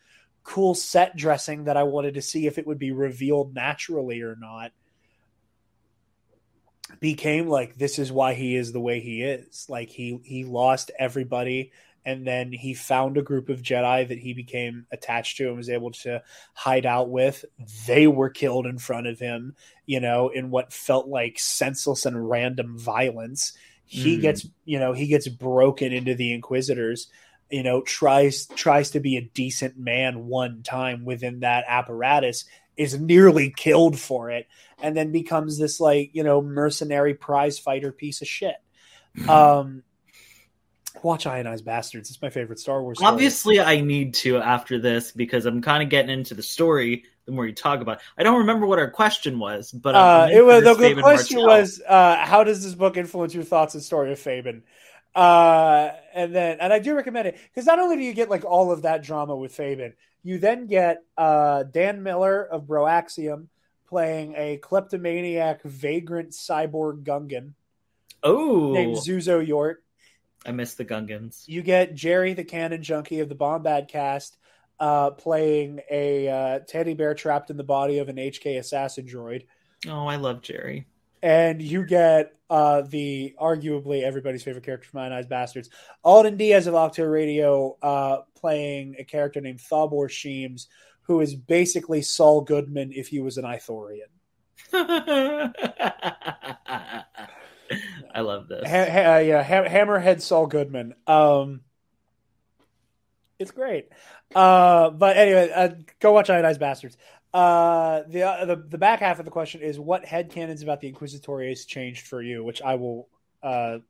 cool 0.46 0.76
set 0.76 1.16
dressing 1.16 1.64
that 1.64 1.76
I 1.76 1.82
wanted 1.82 2.14
to 2.14 2.22
see 2.22 2.46
if 2.46 2.56
it 2.56 2.68
would 2.68 2.78
be 2.78 2.92
revealed 2.92 3.52
naturally 3.52 4.22
or 4.22 4.36
not 4.36 4.70
became 7.00 7.48
like 7.48 7.76
this 7.76 7.98
is 7.98 8.12
why 8.12 8.34
he 8.34 8.54
is 8.54 8.72
the 8.72 8.80
way 8.80 9.00
he 9.00 9.22
is. 9.22 9.66
Like 9.68 9.90
he 9.90 10.20
he 10.22 10.44
lost 10.44 10.92
everybody 10.96 11.72
and 12.04 12.24
then 12.24 12.52
he 12.52 12.74
found 12.74 13.18
a 13.18 13.22
group 13.22 13.48
of 13.48 13.60
jedi 13.60 14.06
that 14.06 14.18
he 14.18 14.34
became 14.34 14.86
attached 14.92 15.36
to 15.38 15.48
and 15.48 15.56
was 15.56 15.68
able 15.68 15.90
to 15.90 16.22
hide 16.54 16.86
out 16.86 17.10
with. 17.10 17.44
They 17.88 18.06
were 18.06 18.30
killed 18.30 18.66
in 18.66 18.78
front 18.78 19.08
of 19.08 19.18
him 19.18 19.56
you 19.84 19.98
know 19.98 20.28
in 20.28 20.50
what 20.50 20.72
felt 20.72 21.08
like 21.08 21.40
senseless 21.40 22.06
and 22.06 22.30
random 22.30 22.78
violence. 22.78 23.52
He 23.84 24.16
mm. 24.16 24.20
gets 24.20 24.46
you 24.64 24.78
know 24.78 24.92
he 24.92 25.08
gets 25.08 25.26
broken 25.26 25.92
into 25.92 26.14
the 26.14 26.32
inquisitors 26.32 27.08
you 27.50 27.62
know 27.62 27.80
tries 27.82 28.46
tries 28.46 28.90
to 28.90 29.00
be 29.00 29.16
a 29.16 29.22
decent 29.22 29.78
man 29.78 30.26
one 30.26 30.62
time 30.62 31.04
within 31.04 31.40
that 31.40 31.64
apparatus 31.68 32.44
is 32.76 32.98
nearly 32.98 33.50
killed 33.50 33.98
for 33.98 34.30
it 34.30 34.46
and 34.82 34.96
then 34.96 35.12
becomes 35.12 35.58
this 35.58 35.80
like 35.80 36.10
you 36.12 36.24
know 36.24 36.42
mercenary 36.42 37.14
prize 37.14 37.58
fighter 37.58 37.92
piece 37.92 38.20
of 38.20 38.28
shit 38.28 38.56
mm-hmm. 39.16 39.30
um 39.30 39.82
watch 41.02 41.26
ionized 41.26 41.64
bastards 41.64 42.10
it's 42.10 42.20
my 42.20 42.30
favorite 42.30 42.58
star 42.58 42.82
wars 42.82 42.98
story. 42.98 43.12
obviously 43.12 43.60
i 43.60 43.80
need 43.80 44.14
to 44.14 44.38
after 44.38 44.78
this 44.78 45.12
because 45.12 45.46
i'm 45.46 45.62
kind 45.62 45.82
of 45.82 45.88
getting 45.88 46.10
into 46.10 46.34
the 46.34 46.42
story 46.42 47.04
the 47.26 47.32
more 47.32 47.46
you 47.46 47.54
talk 47.54 47.80
about 47.80 47.98
it. 47.98 48.02
i 48.18 48.22
don't 48.22 48.38
remember 48.38 48.66
what 48.66 48.78
our 48.78 48.90
question 48.90 49.38
was 49.38 49.70
but 49.70 49.94
uh, 49.94 50.26
it 50.32 50.44
was 50.44 50.64
the 50.64 50.74
question 51.00 51.38
Martell. 51.38 51.58
was 51.58 51.82
uh, 51.86 52.16
how 52.24 52.42
does 52.42 52.64
this 52.64 52.74
book 52.74 52.96
influence 52.96 53.34
your 53.34 53.44
thoughts 53.44 53.74
and 53.74 53.82
story 53.82 54.10
of 54.10 54.18
Fabian 54.18 54.62
uh, 55.16 55.92
and 56.14 56.34
then, 56.34 56.58
and 56.60 56.72
I 56.72 56.78
do 56.78 56.94
recommend 56.94 57.26
it 57.26 57.38
because 57.48 57.64
not 57.64 57.78
only 57.78 57.96
do 57.96 58.02
you 58.02 58.12
get 58.12 58.28
like 58.28 58.44
all 58.44 58.70
of 58.70 58.82
that 58.82 59.02
drama 59.02 59.34
with 59.34 59.54
Fabian, 59.54 59.94
you 60.22 60.38
then 60.38 60.66
get 60.66 61.02
uh, 61.16 61.62
Dan 61.62 62.02
Miller 62.02 62.44
of 62.44 62.64
Broaxium 62.64 63.46
playing 63.88 64.34
a 64.36 64.58
kleptomaniac, 64.58 65.62
vagrant 65.62 66.32
cyborg 66.32 67.02
Gungan. 67.02 67.54
Oh, 68.22 68.72
named 68.72 68.96
Zuzo 68.96 69.46
Yort. 69.46 69.76
I 70.44 70.52
miss 70.52 70.74
the 70.74 70.84
Gungans. 70.84 71.44
You 71.48 71.62
get 71.62 71.94
Jerry, 71.94 72.34
the 72.34 72.44
cannon 72.44 72.82
junkie 72.82 73.20
of 73.20 73.28
the 73.28 73.34
Bombad 73.34 73.88
cast, 73.88 74.36
uh, 74.78 75.12
playing 75.12 75.80
a 75.90 76.28
uh, 76.28 76.58
teddy 76.68 76.92
bear 76.92 77.14
trapped 77.14 77.50
in 77.50 77.56
the 77.56 77.64
body 77.64 77.98
of 77.98 78.08
an 78.10 78.16
HK 78.16 78.58
assassin 78.58 79.06
droid. 79.06 79.46
Oh, 79.88 80.06
I 80.06 80.16
love 80.16 80.42
Jerry 80.42 80.86
and 81.22 81.60
you 81.62 81.84
get 81.84 82.32
uh, 82.48 82.82
the 82.82 83.34
arguably 83.40 84.02
everybody's 84.02 84.42
favorite 84.42 84.64
character 84.64 84.88
from 84.88 85.00
Ionized 85.00 85.28
Bastards, 85.28 85.70
Alden 86.04 86.36
Diaz 86.36 86.66
of 86.66 86.74
Octo 86.74 87.04
Radio, 87.04 87.76
uh, 87.82 88.18
playing 88.34 88.96
a 88.98 89.04
character 89.04 89.40
named 89.40 89.58
Thabor 89.58 90.08
Sheems, 90.08 90.68
who 91.02 91.20
is 91.20 91.34
basically 91.34 92.02
Saul 92.02 92.42
Goodman 92.42 92.92
if 92.92 93.08
he 93.08 93.20
was 93.20 93.38
an 93.38 93.44
Ithorian. 93.44 94.10
I 98.14 98.20
love 98.20 98.48
this. 98.48 98.68
Ha- 98.68 98.90
ha- 98.90 99.18
yeah, 99.18 99.42
ha- 99.42 99.68
Hammerhead 99.68 100.20
Saul 100.20 100.46
Goodman. 100.46 100.94
Um, 101.06 101.60
it's 103.38 103.50
great. 103.50 103.88
Uh, 104.34 104.90
but 104.90 105.16
anyway, 105.16 105.50
uh, 105.54 105.68
go 106.00 106.12
watch 106.12 106.30
Ionized 106.30 106.60
Bastards. 106.60 106.96
Uh, 107.36 108.02
the, 108.08 108.22
uh, 108.22 108.46
the 108.46 108.56
the 108.56 108.78
back 108.78 109.00
half 109.00 109.18
of 109.18 109.26
the 109.26 109.30
question 109.30 109.60
is 109.60 109.78
what 109.78 110.06
head 110.06 110.30
headcanons 110.30 110.62
about 110.62 110.80
the 110.80 110.90
Inquisitorius 110.90 111.66
changed 111.66 112.06
for 112.06 112.22
you, 112.22 112.42
which 112.42 112.62
I 112.62 112.76
will 112.76 113.10
uh, 113.42 113.80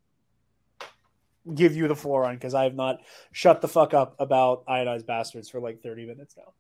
give 1.55 1.77
you 1.77 1.86
the 1.86 1.94
floor 1.94 2.24
on 2.24 2.35
because 2.35 2.55
I 2.55 2.64
have 2.64 2.74
not 2.74 3.02
shut 3.31 3.60
the 3.60 3.68
fuck 3.68 3.94
up 3.94 4.16
about 4.18 4.64
ionized 4.66 5.06
bastards 5.06 5.48
for 5.48 5.60
like 5.60 5.81
30 5.81 6.06
minutes 6.06 6.35
now. 6.36 6.55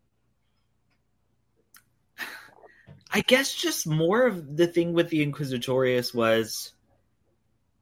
I 3.10 3.22
guess 3.22 3.52
just 3.52 3.88
more 3.88 4.24
of 4.24 4.56
the 4.56 4.68
thing 4.68 4.92
with 4.92 5.10
the 5.10 5.26
Inquisitorius 5.26 6.14
was 6.14 6.72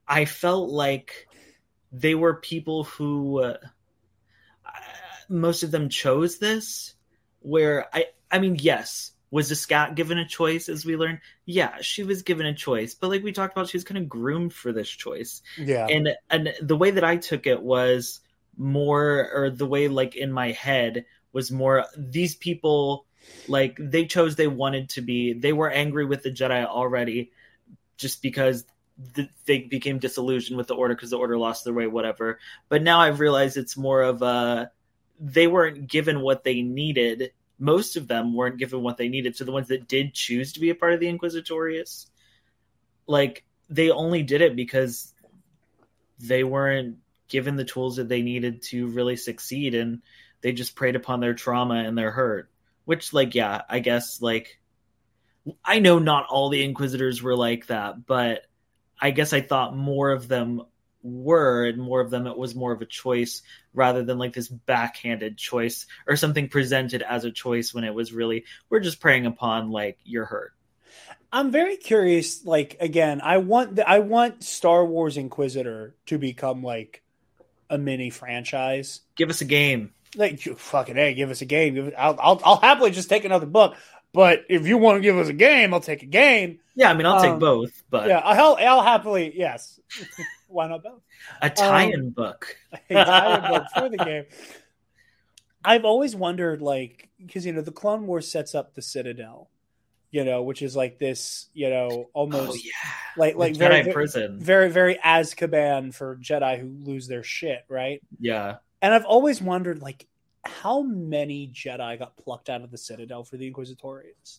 I 0.09 0.25
felt 0.25 0.71
like 0.71 1.29
they 1.93 2.15
were 2.15 2.37
people 2.37 2.85
who 2.85 3.43
uh, 3.43 3.59
most 5.29 5.63
of 5.63 5.71
them 5.71 5.91
chose 5.91 6.39
this 6.39 6.95
where 7.45 7.87
I 7.95 8.07
I 8.31 8.39
mean, 8.39 8.57
yes, 8.59 9.12
was 9.31 9.49
the 9.49 9.55
scat 9.55 9.95
given 9.95 10.19
a 10.19 10.27
choice 10.27 10.69
as 10.69 10.85
we 10.85 10.97
learned? 10.97 11.21
Yeah, 11.45 11.81
she 11.81 12.03
was 12.03 12.23
given 12.23 12.47
a 12.47 12.55
choice, 12.55 12.95
but 12.95 13.11
like 13.11 13.23
we 13.23 13.33
talked 13.33 13.57
about, 13.57 13.69
she 13.69 13.77
was 13.77 13.85
kind 13.85 13.99
of 13.99 14.09
groomed 14.09 14.53
for 14.53 14.73
this 14.73 14.89
choice. 14.89 15.43
Yeah, 15.59 15.87
and 15.87 16.09
and 16.31 16.55
the 16.61 16.77
way 16.77 16.93
that 16.93 17.05
I 17.05 17.16
took 17.19 17.47
it 17.47 17.62
was 17.62 18.21
more, 18.57 19.31
or 19.33 19.51
the 19.51 19.66
way 19.66 19.89
like 19.89 20.16
in 20.16 20.33
my 20.33 20.53
head 20.53 21.05
was 21.33 21.51
more 21.51 21.85
these 21.97 22.35
people 22.35 23.07
like 23.49 23.77
they 23.79 24.07
chose 24.07 24.37
they 24.37 24.47
wanted 24.47 24.91
to 24.91 25.03
be. 25.03 25.35
They 25.35 25.53
were 25.53 25.71
angry 25.71 26.07
with 26.07 26.23
the 26.23 26.31
Jedi 26.31 26.65
already, 26.65 27.33
just 27.97 28.23
because 28.23 28.65
they 29.45 29.59
became 29.59 29.99
disillusioned 29.99 30.57
with 30.57 30.69
the 30.69 30.77
order 30.77 30.95
because 30.95 31.11
the 31.11 31.19
order 31.19 31.37
lost 31.37 31.65
their 31.65 31.75
way, 31.75 31.87
whatever. 31.87 32.39
But 32.69 32.83
now 32.83 33.01
I've 33.01 33.21
realized 33.21 33.57
it's 33.57 33.77
more 33.77 34.03
of 34.03 34.23
a 34.23 34.71
they 35.33 35.47
weren't 35.47 35.89
given 35.89 36.21
what 36.21 36.45
they 36.45 36.63
needed 36.63 37.33
most 37.59 37.97
of 37.97 38.09
them 38.09 38.35
weren't 38.35 38.59
given 38.59 38.83
what 38.83 38.97
they 38.97 39.09
needed. 39.09 39.37
So 39.37 39.45
the 39.45 39.53
ones 39.53 39.69
that 39.69 39.89
did 39.89 40.15
choose 40.15 40.53
to 40.53 40.61
be 40.61 40.71
a 40.71 40.75
part 40.75 40.93
of 40.93 41.01
the 41.01 41.07
Inquisitorius, 41.07 42.07
like 43.07 43.45
they 43.71 43.91
only 43.91 44.23
did 44.23 44.41
it 44.41 44.57
because 44.57 45.13
they 46.19 46.45
weren't 46.45 46.99
given 47.29 47.57
the 47.57 47.65
tools 47.65 47.97
that 47.97 48.09
they 48.09 48.23
needed 48.23 48.63
to 48.63 48.87
really 48.89 49.17
succeed 49.17 49.75
and 49.75 50.03
they 50.41 50.53
just 50.53 50.77
preyed 50.77 50.97
upon 50.97 51.21
their 51.21 51.35
trauma 51.35 51.77
and 51.77 51.97
their 51.97 52.11
hurt. 52.11 52.51
Which 52.85 53.13
like 53.13 53.35
yeah, 53.35 53.63
I 53.69 53.79
guess 53.79 54.21
like 54.21 54.61
I 55.65 55.79
know 55.79 55.99
not 55.99 56.27
all 56.27 56.51
the 56.51 56.65
inquisitors 56.65 57.23
were 57.23 57.37
like 57.37 57.69
that, 57.69 58.05
but 58.07 58.43
I 59.01 59.11
guess 59.11 59.33
I 59.33 59.41
thought 59.41 59.77
more 59.77 60.11
of 60.11 60.29
them 60.29 60.63
were 61.05 61.67
and 61.67 61.79
more 61.79 62.01
of 62.01 62.11
them 62.11 62.27
it 62.27 62.37
was 62.37 62.57
more 62.57 62.73
of 62.73 62.83
a 62.83 62.87
choice 62.87 63.43
rather 63.75 64.03
than 64.05 64.19
like 64.19 64.33
this 64.33 64.49
backhanded 64.49 65.39
choice 65.39 65.87
or 66.09 66.17
something 66.17 66.49
presented 66.49 67.03
as 67.03 67.25
a 67.25 67.31
choice 67.33 67.75
when 67.75 67.85
it 67.85 67.95
was 67.95 68.13
really 68.13 68.45
we're 68.71 68.81
just 68.81 69.01
preying 69.01 69.27
upon 69.27 69.71
like 69.71 69.99
your 70.05 70.25
hurt 70.25 70.55
i'm 71.33 71.51
very 71.51 71.77
curious 71.77 72.45
like 72.45 72.77
again 72.81 73.21
i 73.23 73.39
want 73.39 73.77
the, 73.77 73.89
i 73.89 73.99
want 73.99 74.43
star 74.43 74.85
wars 74.85 75.17
inquisitor 75.17 75.95
to 76.07 76.19
become 76.19 76.63
like 76.63 77.03
a 77.71 77.79
mini 77.79 78.11
franchise 78.11 79.03
give 79.17 79.31
us 79.31 79.41
a 79.41 79.45
game 79.45 79.93
like 80.17 80.47
you 80.47 80.55
fucking 80.55 80.95
hey 80.97 81.15
give 81.15 81.31
us 81.31 81.41
a 81.43 81.45
game 81.45 81.93
I'll, 81.99 82.17
I'll, 82.21 82.41
I'll 82.45 82.61
happily 82.61 82.91
just 82.91 83.09
take 83.09 83.25
another 83.25 83.47
book 83.47 83.77
But 84.13 84.45
if 84.49 84.67
you 84.67 84.79
want 84.79 84.99
to 84.99 85.01
give 85.03 85.19
us 85.19 85.29
a 85.29 85.33
game, 85.33 85.75
I'll 85.75 85.81
take 85.81 86.05
a 86.05 86.07
game. 86.07 86.61
Yeah, 86.77 86.91
I 86.91 86.95
mean, 86.95 87.07
I'll 87.07 87.17
Um, 87.17 87.33
take 87.33 87.41
both, 87.41 87.83
but 87.91 88.09
Yeah, 88.09 88.19
I'll, 88.19 88.57
I'll 88.57 88.83
happily 88.83 89.33
yes. 89.37 89.81
Why 90.55 90.69
not 90.69 90.83
both? 90.83 91.03
a 91.43 91.51
tie-in 91.51 92.01
um, 92.01 92.09
book. 92.11 92.57
a 92.91 92.95
tie-in 92.95 93.51
book 93.51 93.65
for 93.75 93.89
the 93.89 93.99
game. 93.99 94.25
I've 95.65 95.85
always 95.85 96.15
wondered, 96.15 96.63
like, 96.63 97.09
because 97.19 97.45
you 97.47 97.53
know, 97.53 97.61
the 97.63 97.73
Clone 97.73 98.07
Wars 98.07 98.31
sets 98.31 98.55
up 98.55 98.75
the 98.75 98.83
Citadel, 98.83 99.49
you 100.11 100.23
know, 100.25 100.43
which 100.43 100.63
is 100.63 100.77
like 100.77 100.99
this, 100.99 101.49
you 101.55 101.71
know, 101.71 102.09
almost 102.13 102.51
Oh 102.53 102.55
yeah, 102.55 102.91
like 103.17 103.37
like 103.37 103.55
Jedi 103.55 103.59
very, 103.59 103.83
very 103.83 103.93
prison. 103.93 104.39
very 104.39 104.71
very 104.71 104.97
Azkaban 104.97 105.95
for 105.95 106.17
Jedi 106.17 106.59
who 106.61 106.69
lose 106.85 107.09
their 107.09 107.23
shit, 107.23 107.65
right? 107.69 108.03
yeah, 108.21 108.57
And 108.83 108.93
I've 108.95 109.07
always 109.07 109.41
wondered, 109.43 109.81
like, 109.81 110.07
how 110.45 110.83
many 110.83 111.49
Jedi 111.49 111.99
got 111.99 112.17
plucked 112.19 112.51
out 112.51 112.63
of 112.63 112.71
the 112.71 112.79
Citadel 112.79 113.25
for 113.25 113.37
the 113.39 113.51
Inquisitorians? 113.51 114.39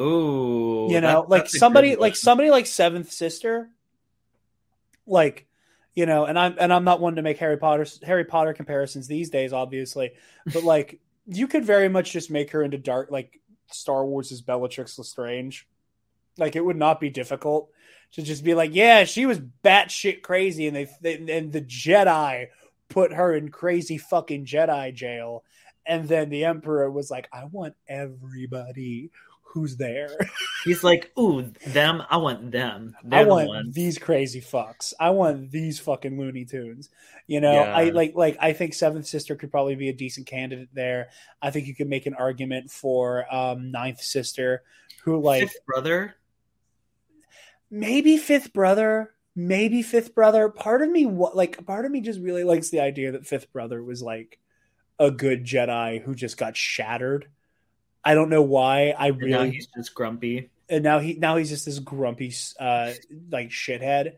ooh, 0.00 0.88
you 0.90 1.00
know 1.00 1.20
that- 1.22 1.28
like 1.30 1.48
somebody 1.48 1.94
like 1.94 2.16
somebody 2.16 2.50
like 2.50 2.66
seventh 2.66 3.12
sister 3.12 3.70
like 5.06 5.46
you 5.94 6.06
know 6.06 6.24
and 6.24 6.38
i'm 6.38 6.56
and 6.58 6.72
i'm 6.72 6.84
not 6.84 7.00
one 7.00 7.16
to 7.16 7.22
make 7.22 7.38
harry 7.38 7.56
potter 7.56 7.86
harry 8.02 8.24
potter 8.24 8.52
comparisons 8.52 9.06
these 9.06 9.30
days 9.30 9.52
obviously 9.52 10.12
but 10.52 10.62
like 10.64 11.00
you 11.26 11.46
could 11.46 11.64
very 11.64 11.88
much 11.88 12.12
just 12.12 12.30
make 12.30 12.50
her 12.50 12.62
into 12.62 12.78
dark 12.78 13.10
like 13.10 13.40
star 13.74 14.04
wars 14.04 14.32
is 14.32 14.42
bellatrix 14.42 14.98
lestrange. 14.98 15.66
Like 16.36 16.56
it 16.56 16.64
would 16.64 16.76
not 16.76 17.00
be 17.00 17.10
difficult 17.10 17.70
to 18.12 18.22
just 18.22 18.44
be 18.44 18.54
like 18.54 18.74
yeah 18.74 19.04
she 19.04 19.26
was 19.26 19.40
batshit 19.64 20.22
crazy 20.22 20.66
and 20.66 20.76
they, 20.76 20.88
they 21.00 21.14
and 21.36 21.52
the 21.52 21.60
jedi 21.60 22.48
put 22.88 23.12
her 23.12 23.34
in 23.34 23.50
crazy 23.50 23.98
fucking 23.98 24.44
jedi 24.44 24.92
jail 24.94 25.44
and 25.86 26.08
then 26.08 26.28
the 26.30 26.44
emperor 26.44 26.90
was 26.90 27.10
like 27.10 27.28
i 27.32 27.44
want 27.44 27.74
everybody 27.88 29.10
who's 29.54 29.76
there 29.78 30.10
He's 30.64 30.82
like, 30.84 31.12
ooh, 31.18 31.52
them. 31.66 32.02
I 32.10 32.16
want 32.16 32.50
them. 32.50 32.96
They're 33.04 33.20
I 33.20 33.24
want 33.24 33.48
ones. 33.48 33.74
these 33.74 33.98
crazy 33.98 34.40
fucks. 34.40 34.92
I 34.98 35.10
want 35.10 35.50
these 35.50 35.78
fucking 35.78 36.18
Looney 36.18 36.44
Tunes. 36.44 36.90
You 37.26 37.40
know, 37.40 37.52
Yeah. 37.52 37.74
I 37.76 37.84
like 37.90 38.14
like 38.14 38.36
I 38.40 38.52
think 38.52 38.74
Seventh 38.74 39.06
Sister 39.06 39.36
could 39.36 39.50
probably 39.50 39.74
be 39.76 39.88
a 39.90 39.92
decent 39.94 40.26
candidate 40.26 40.68
there. 40.72 41.08
I 41.40 41.50
think 41.50 41.66
you 41.66 41.74
could 41.74 41.88
make 41.88 42.06
an 42.06 42.14
argument 42.14 42.70
for 42.70 43.32
um 43.34 43.70
Ninth 43.70 44.00
Sister, 44.02 44.62
who 45.04 45.20
like 45.20 45.42
Fifth 45.42 45.64
brother. 45.66 46.16
maybe 47.70 48.16
Fifth 48.16 48.52
Brother, 48.52 49.14
maybe 49.36 49.82
Fifth 49.82 50.14
Brother. 50.14 50.48
Part 50.48 50.82
of 50.82 50.90
me 50.90 51.06
what 51.06 51.36
like 51.36 51.64
part 51.66 51.84
of 51.84 51.92
me 51.92 52.00
just 52.00 52.20
really 52.20 52.44
likes 52.44 52.70
the 52.70 52.80
idea 52.80 53.12
that 53.12 53.26
Fifth 53.26 53.52
Brother 53.52 53.82
was 53.82 54.02
like 54.02 54.38
a 54.98 55.10
good 55.10 55.44
Jedi 55.44 56.02
who 56.02 56.14
just 56.14 56.36
got 56.38 56.56
shattered. 56.56 57.28
I 58.04 58.14
don't 58.14 58.28
know 58.30 58.42
why. 58.42 58.90
I 58.90 59.08
And 59.08 59.18
now 59.20 59.24
really 59.40 59.50
he's 59.52 59.66
just 59.68 59.94
grumpy. 59.94 60.50
and 60.68 60.84
now 60.84 60.98
he 60.98 61.14
now 61.14 61.36
he's 61.36 61.50
just 61.50 61.66
this 61.66 61.78
grumpy 61.78 62.32
uh 62.60 62.92
like 63.30 63.50
shithead 63.50 64.14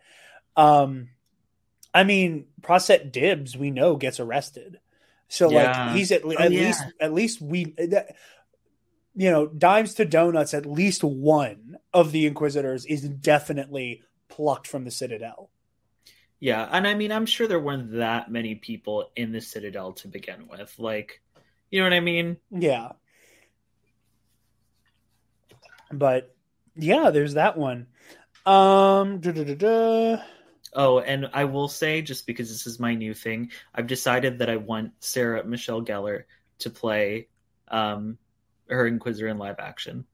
um 0.57 1.09
i 1.93 2.05
mean 2.05 2.47
Prosset 2.63 3.11
Dibs 3.13 3.57
we 3.57 3.71
know 3.71 3.97
gets 3.97 4.21
arrested 4.21 4.79
so 5.29 5.51
Yeah. 5.51 5.87
like 5.89 5.97
he's 5.97 6.13
at, 6.13 6.25
le- 6.25 6.37
Oh, 6.39 6.43
at 6.45 6.53
yeah. 6.53 6.67
least 6.67 6.85
at 7.01 7.13
least 7.13 7.41
we 7.43 7.75
that, 7.79 8.15
you 9.15 9.31
know 9.31 9.47
dimes 9.49 9.95
to 9.95 10.05
donuts 10.05 10.55
at 10.55 10.67
least 10.67 11.03
one 11.03 11.79
of 11.93 12.13
the 12.13 12.27
inquisitors 12.27 12.85
is 12.87 13.03
definitely 13.09 14.03
plucked 14.29 14.67
from 14.67 14.85
the 14.85 14.91
citadel 14.91 15.51
Yeah, 16.39 16.69
and 16.71 16.87
I 16.87 16.95
mean, 16.95 17.11
I'm 17.13 17.27
sure 17.27 17.49
there 17.49 17.59
weren't 17.61 17.93
that 17.99 18.31
many 18.31 18.55
people 18.57 19.11
in 19.17 19.33
the 19.33 19.41
Citadel 19.41 19.95
to 19.95 20.09
begin 20.09 20.49
with. 20.49 20.75
Like, 20.79 21.23
you 21.71 21.81
know 21.81 21.87
what 21.87 21.95
I 21.95 22.01
mean? 22.01 22.37
yeah 22.51 22.93
but 25.93 26.35
yeah 26.75 27.11
there's 27.11 27.35
that 27.35 27.57
one 27.57 27.87
um. 28.47 29.21
Oh, 30.73 31.01
and 31.01 31.31
I 31.33 31.45
will 31.45 31.69
say, 31.69 32.03
just 32.03 32.27
because 32.27 32.49
this 32.51 32.67
is 32.67 32.79
my 32.79 32.95
new 32.95 33.15
thing, 33.15 33.51
I've 33.75 33.87
decided 33.87 34.39
that 34.39 34.51
I 34.51 34.57
want 34.57 34.93
Sarah 35.01 35.43
Michelle 35.43 35.83
Gellar 35.83 36.25
to 36.59 36.71
play 36.71 37.29
um, 37.69 38.19
her 38.69 38.87
Inquisitor 38.87 39.29
in 39.29 39.39
live 39.39 39.57
action. 39.59 40.05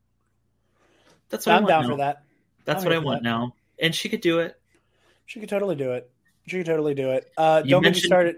That's 1.30 1.46
what 1.46 1.52
I 1.52 1.56
i'm 1.56 1.62
want 1.64 1.68
down 1.70 1.82
now. 1.82 1.90
for 1.90 1.96
that 1.96 2.22
That's 2.64 2.84
I'm 2.84 2.88
what 2.88 2.94
I 2.94 2.98
want 2.98 3.22
that. 3.22 3.28
now, 3.28 3.54
and 3.78 3.94
she 3.94 4.08
could 4.08 4.20
do 4.20 4.38
it. 4.38 4.60
She 5.26 5.40
could 5.40 5.48
totally 5.48 5.76
do 5.76 5.92
it. 5.92 6.10
She 6.46 6.58
could 6.58 6.66
totally 6.66 6.94
do 6.94 7.10
it. 7.10 7.30
Uh, 7.36 7.62
You 7.64 7.70
don't 7.72 7.82
get 7.82 7.94
me 7.94 8.00
started. 8.00 8.36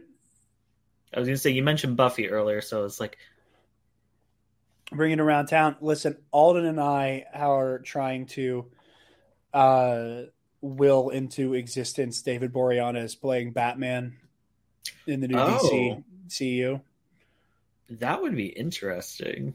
I 1.14 1.18
was 1.18 1.28
gonna 1.28 1.36
say 1.36 1.50
you 1.50 1.62
mentioned 1.62 1.96
Buffy 1.96 2.28
earlier, 2.30 2.60
so 2.60 2.84
it's 2.84 3.00
like, 3.00 3.18
Bringing 4.92 5.18
it 5.18 5.22
around 5.22 5.46
town. 5.46 5.76
Listen, 5.80 6.16
Alden 6.30 6.66
and 6.66 6.80
I 6.80 7.24
are 7.34 7.78
trying 7.80 8.26
to 8.26 8.66
uh, 9.52 10.22
will 10.60 11.08
into 11.10 11.54
existence 11.54 12.22
David 12.22 12.52
Boreanaz 12.52 13.18
playing 13.20 13.52
Batman 13.52 14.16
in 15.06 15.20
the 15.20 15.28
new 15.28 15.36
DC 15.36 15.96
Oh. 15.96 16.04
CU. 16.36 16.80
that 17.98 18.22
would 18.22 18.36
be 18.36 18.46
interesting. 18.46 19.54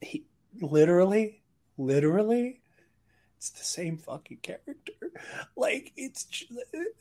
He 0.00 0.24
literally, 0.60 1.42
literally, 1.78 2.60
it's 3.36 3.50
the 3.50 3.64
same 3.64 3.96
fucking 3.98 4.38
character. 4.38 4.92
Like 5.56 5.92
it's 5.96 6.44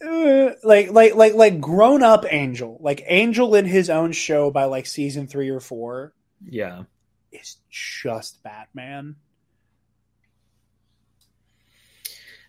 uh, 0.05 0.51
like 0.63 0.91
like 0.91 1.15
like 1.15 1.33
like 1.33 1.59
grown 1.59 2.03
up 2.03 2.25
Angel, 2.31 2.77
like 2.81 3.03
Angel 3.07 3.55
in 3.55 3.65
his 3.65 3.89
own 3.89 4.11
show 4.11 4.51
by 4.51 4.65
like 4.65 4.85
season 4.85 5.27
three 5.27 5.49
or 5.49 5.59
four. 5.59 6.13
Yeah, 6.47 6.83
is 7.33 7.57
just 7.69 8.41
Batman. 8.43 9.15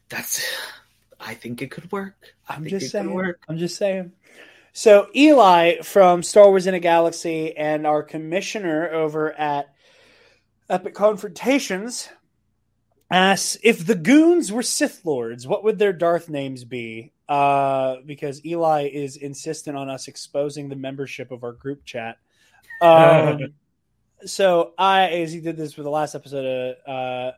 that's. 0.09 0.45
I 1.21 1.35
think 1.35 1.63
it 1.63 1.71
could 1.71 1.91
work. 1.91 2.17
I 2.49 2.55
I'm 2.55 2.67
just 2.67 2.91
saying. 2.91 3.13
work. 3.13 3.43
I'm 3.49 3.59
just 3.59 3.77
saying. 3.77 4.13
So 4.73 5.09
Eli 5.15 5.83
from 5.83 6.23
Star 6.23 6.49
Wars 6.49 6.67
in 6.67 6.75
a 6.75 6.81
Galaxy 6.81 7.57
and 7.57 7.87
our 7.87 8.03
commissioner 8.03 8.91
over 8.91 9.33
at 9.33 9.73
Epic 10.69 10.95
Confrontations 10.95 12.09
asks 13.11 13.57
if 13.63 13.87
the 13.87 13.95
goons 13.95 14.51
were 14.51 14.63
Sith 14.63 15.05
Lords, 15.05 15.47
what 15.47 15.63
would 15.63 15.79
their 15.79 15.93
Darth 15.93 16.29
names 16.29 16.65
be? 16.65 17.13
Uh, 17.29 17.97
because 18.05 18.45
Eli 18.45 18.89
is 18.93 19.17
insistent 19.17 19.77
on 19.77 19.89
us 19.89 20.09
exposing 20.09 20.69
the 20.69 20.77
membership 20.77 21.31
of 21.31 21.45
our 21.45 21.53
group 21.53 21.85
chat. 21.85 22.19
Um, 22.81 23.55
so 24.25 24.73
I, 24.79 25.09
as 25.09 25.33
he 25.33 25.41
did 25.41 25.57
this 25.57 25.75
for 25.75 25.83
the 25.83 25.91
last 25.91 26.15
episode 26.15 26.77
of 26.87 26.89
uh, 26.89 27.33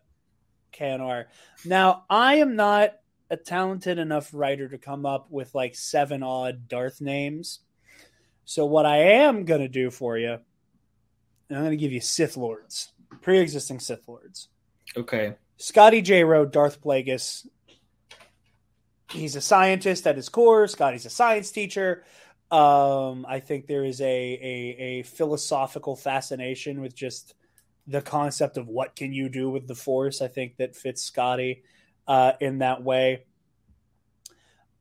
KNR. 0.76 1.26
Now 1.64 2.04
I 2.08 2.36
am 2.36 2.56
not 2.56 2.94
a 3.30 3.36
talented 3.36 3.98
enough 3.98 4.30
writer 4.32 4.68
to 4.68 4.78
come 4.78 5.04
up 5.04 5.30
with 5.30 5.54
like 5.54 5.74
seven 5.74 6.22
odd 6.22 6.68
Darth 6.68 7.00
names. 7.00 7.60
So 8.44 8.64
what 8.66 8.86
I 8.86 8.98
am 8.98 9.44
gonna 9.44 9.68
do 9.68 9.90
for 9.90 10.16
you, 10.16 10.38
I'm 11.50 11.64
gonna 11.64 11.76
give 11.76 11.92
you 11.92 12.00
Sith 12.00 12.36
Lords, 12.36 12.92
pre-existing 13.22 13.80
Sith 13.80 14.06
Lords. 14.06 14.48
Okay. 14.96 15.34
Scotty 15.56 16.02
J. 16.02 16.22
Rowe, 16.22 16.44
Darth 16.44 16.80
Plagueis. 16.80 17.46
He's 19.10 19.36
a 19.36 19.40
scientist 19.40 20.06
at 20.06 20.16
his 20.16 20.28
core. 20.28 20.66
Scotty's 20.68 21.06
a 21.06 21.10
science 21.10 21.50
teacher. 21.50 22.04
Um, 22.50 23.26
I 23.28 23.40
think 23.40 23.66
there 23.66 23.84
is 23.84 24.00
a, 24.00 24.04
a 24.04 24.76
a 24.78 25.02
philosophical 25.02 25.96
fascination 25.96 26.80
with 26.80 26.94
just 26.94 27.34
the 27.86 28.02
concept 28.02 28.56
of 28.56 28.68
what 28.68 28.94
can 28.96 29.12
you 29.12 29.28
do 29.28 29.50
with 29.50 29.66
the 29.66 29.74
Force. 29.74 30.22
I 30.22 30.28
think 30.28 30.56
that 30.58 30.76
fits 30.76 31.02
Scotty 31.02 31.62
uh, 32.06 32.32
in 32.40 32.58
that 32.58 32.82
way. 32.82 33.24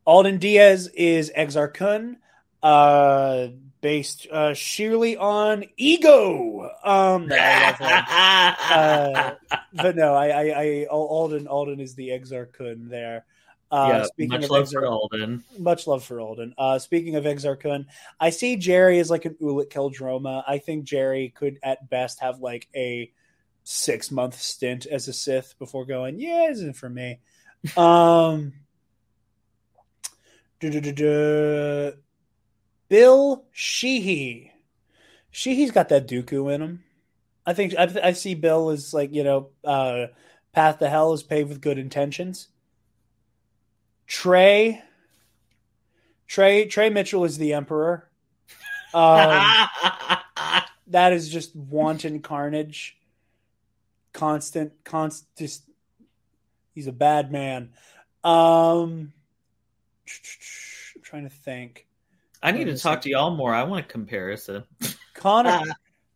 Alden 0.04 0.38
Diaz 0.38 0.88
is 0.94 1.32
Exar 1.36 1.72
Kun, 1.74 2.18
uh, 2.62 3.48
based 3.80 4.26
uh, 4.30 4.54
sheerly 4.54 5.16
on 5.16 5.64
ego. 5.76 6.70
Um, 6.84 7.26
no, 7.26 7.36
I 7.36 7.64
love 7.64 7.78
him 7.78 8.04
uh, 8.70 9.30
but 9.72 9.96
no, 9.96 10.14
I, 10.14 10.28
I, 10.28 10.62
I, 10.62 10.86
Alden, 10.88 11.46
Alden 11.46 11.80
is 11.80 11.94
the 11.94 12.08
Exar 12.10 12.52
Kun 12.52 12.88
there. 12.88 13.24
Uh, 13.70 13.88
yeah, 13.90 14.04
speaking 14.04 14.30
much 14.30 14.44
of 14.44 14.50
love 14.50 14.64
Exar, 14.68 14.72
for 14.72 14.86
Alden. 14.86 15.44
much 15.58 15.86
love 15.86 16.04
for 16.04 16.20
Alden. 16.20 16.54
Uh, 16.56 16.78
speaking 16.78 17.16
of 17.16 17.24
Exar 17.24 17.58
Kun, 17.58 17.86
I 18.20 18.30
see 18.30 18.56
Jerry 18.56 19.00
as 19.00 19.10
like 19.10 19.24
an 19.24 19.36
Ulic 19.42 19.70
Qel-Droma. 19.70 20.44
I 20.46 20.58
think 20.58 20.84
Jerry 20.84 21.32
could 21.34 21.58
at 21.62 21.90
best 21.90 22.20
have 22.20 22.38
like 22.38 22.68
a 22.76 23.10
six 23.64 24.10
month 24.12 24.40
stint 24.40 24.86
as 24.86 25.08
a 25.08 25.12
Sith 25.12 25.54
before 25.58 25.84
going, 25.84 26.20
yeah, 26.20 26.48
isn't 26.50 26.74
for 26.74 26.88
me. 26.88 27.20
Um. 27.76 28.52
Bill 32.88 33.44
Sheehy. 33.52 34.52
Sheehy's 35.30 35.70
got 35.70 35.88
that 35.90 36.08
Dooku 36.08 36.54
in 36.54 36.62
him. 36.62 36.84
I 37.44 37.52
think 37.52 37.74
I, 37.78 37.90
I 38.02 38.12
see 38.12 38.34
Bill 38.34 38.70
as 38.70 38.94
like 38.94 39.12
you 39.12 39.24
know, 39.24 39.50
uh, 39.64 40.06
path 40.52 40.78
to 40.78 40.88
hell 40.88 41.12
is 41.12 41.22
paved 41.22 41.48
with 41.48 41.60
good 41.60 41.78
intentions. 41.78 42.48
Trey, 44.06 44.82
Trey, 46.26 46.66
Trey 46.66 46.90
Mitchell 46.90 47.24
is 47.24 47.38
the 47.38 47.52
emperor. 47.54 48.08
Um, 48.94 49.44
that 50.88 51.12
is 51.12 51.28
just 51.28 51.54
wanton 51.54 52.20
carnage. 52.20 52.96
constant, 54.12 54.72
constant. 54.84 55.28
Just 55.36 55.64
he's 56.74 56.86
a 56.86 56.92
bad 56.92 57.32
man. 57.32 57.70
Um, 58.24 59.12
I'm 60.94 61.02
trying 61.02 61.24
to 61.24 61.34
think. 61.34 61.86
I 62.42 62.52
need 62.52 62.64
to 62.64 62.78
talk 62.78 63.00
to 63.02 63.10
y'all 63.10 63.34
more. 63.34 63.52
I 63.54 63.64
want 63.64 63.84
a 63.84 63.88
comparison. 63.88 64.64
Connor, 65.14 65.62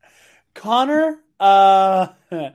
Connor. 0.55 1.19
Uh, 1.41 2.09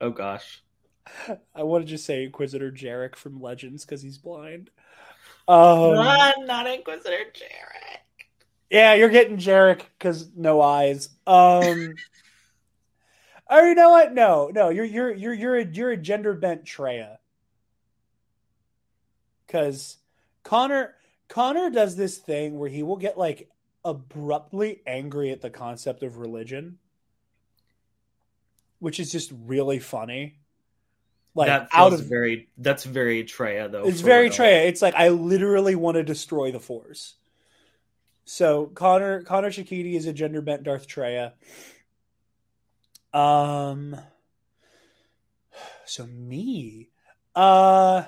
oh 0.00 0.10
gosh. 0.10 0.63
I 1.54 1.62
want 1.62 1.84
to 1.84 1.90
just 1.90 2.04
say 2.04 2.24
Inquisitor 2.24 2.70
Jerec 2.70 3.16
from 3.16 3.40
Legends 3.40 3.84
because 3.84 4.02
he's 4.02 4.18
blind. 4.18 4.70
Um, 5.46 5.94
not, 5.94 6.34
not 6.40 6.66
Inquisitor 6.66 7.24
Jerec. 7.34 8.00
Yeah, 8.70 8.94
you're 8.94 9.10
getting 9.10 9.36
Jerec 9.36 9.82
because 9.98 10.30
no 10.34 10.60
eyes. 10.60 11.10
Um, 11.26 11.94
or 13.50 13.60
you 13.62 13.74
know 13.74 13.90
what? 13.90 14.14
No, 14.14 14.50
no, 14.52 14.70
you're 14.70 14.84
you're 14.84 15.12
you're 15.12 15.34
you're 15.34 15.56
a 15.56 15.66
you're 15.66 15.90
a 15.90 15.96
gender 15.96 16.34
bent 16.34 16.64
Traya. 16.64 17.18
Because 19.46 19.98
Connor 20.42 20.94
Connor 21.28 21.70
does 21.70 21.96
this 21.96 22.18
thing 22.18 22.58
where 22.58 22.70
he 22.70 22.82
will 22.82 22.96
get 22.96 23.18
like 23.18 23.50
abruptly 23.84 24.82
angry 24.86 25.30
at 25.30 25.42
the 25.42 25.50
concept 25.50 26.02
of 26.02 26.18
religion, 26.18 26.78
which 28.78 28.98
is 28.98 29.12
just 29.12 29.32
really 29.44 29.78
funny. 29.78 30.38
Like 31.34 31.48
that 31.48 31.68
out 31.72 31.92
of 31.92 32.04
very 32.04 32.48
that's 32.58 32.84
very 32.84 33.24
Traya 33.24 33.70
though. 33.70 33.84
It's 33.84 34.00
very 34.00 34.24
real. 34.24 34.32
Traya. 34.32 34.66
It's 34.66 34.80
like 34.80 34.94
I 34.94 35.08
literally 35.08 35.74
want 35.74 35.96
to 35.96 36.04
destroy 36.04 36.52
the 36.52 36.60
Force. 36.60 37.14
So 38.24 38.66
Connor 38.66 39.22
Connor 39.22 39.50
Shakiti 39.50 39.94
is 39.94 40.06
a 40.06 40.12
gender 40.12 40.40
bent 40.40 40.62
Darth 40.62 40.86
Traya. 40.86 41.32
Um. 43.12 43.96
So 45.86 46.06
me, 46.06 46.88
uh. 47.34 48.04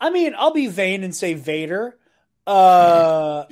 I 0.00 0.10
mean, 0.10 0.34
I'll 0.36 0.52
be 0.52 0.66
vain 0.66 1.04
and 1.04 1.14
say 1.14 1.34
Vader. 1.34 1.96
Uh, 2.44 3.44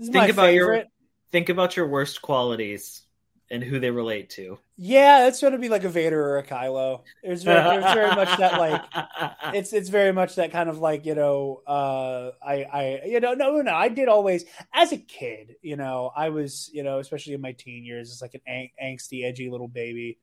think 0.00 0.30
about 0.30 0.46
favorite. 0.46 0.76
your 0.76 0.84
think 1.32 1.48
about 1.50 1.76
your 1.76 1.86
worst 1.86 2.22
qualities 2.22 3.02
and 3.50 3.62
who 3.62 3.78
they 3.78 3.90
relate 3.90 4.30
to. 4.30 4.58
Yeah, 4.84 5.28
it's 5.28 5.40
going 5.40 5.52
to 5.52 5.60
be 5.60 5.68
like 5.68 5.84
a 5.84 5.88
Vader 5.88 6.20
or 6.20 6.38
a 6.38 6.42
Kylo. 6.42 7.02
It's 7.22 7.44
very, 7.44 7.80
very 7.80 8.16
much 8.16 8.36
that 8.36 8.58
like 8.58 8.82
it's 9.54 9.72
it's 9.72 9.88
very 9.88 10.12
much 10.12 10.34
that 10.34 10.50
kind 10.50 10.68
of 10.68 10.80
like 10.80 11.06
you 11.06 11.14
know 11.14 11.62
uh, 11.68 12.32
I 12.44 12.64
I 12.64 13.02
you 13.06 13.20
know 13.20 13.34
no 13.34 13.60
no 13.60 13.72
I 13.72 13.90
did 13.90 14.08
always 14.08 14.44
as 14.74 14.90
a 14.90 14.96
kid 14.96 15.54
you 15.62 15.76
know 15.76 16.10
I 16.16 16.30
was 16.30 16.68
you 16.72 16.82
know 16.82 16.98
especially 16.98 17.34
in 17.34 17.40
my 17.40 17.52
teen 17.52 17.84
years 17.84 18.10
it's 18.10 18.20
like 18.22 18.34
an 18.34 18.40
ang- 18.44 18.72
angsty 18.82 19.24
edgy 19.24 19.48
little 19.50 19.68
baby. 19.68 20.18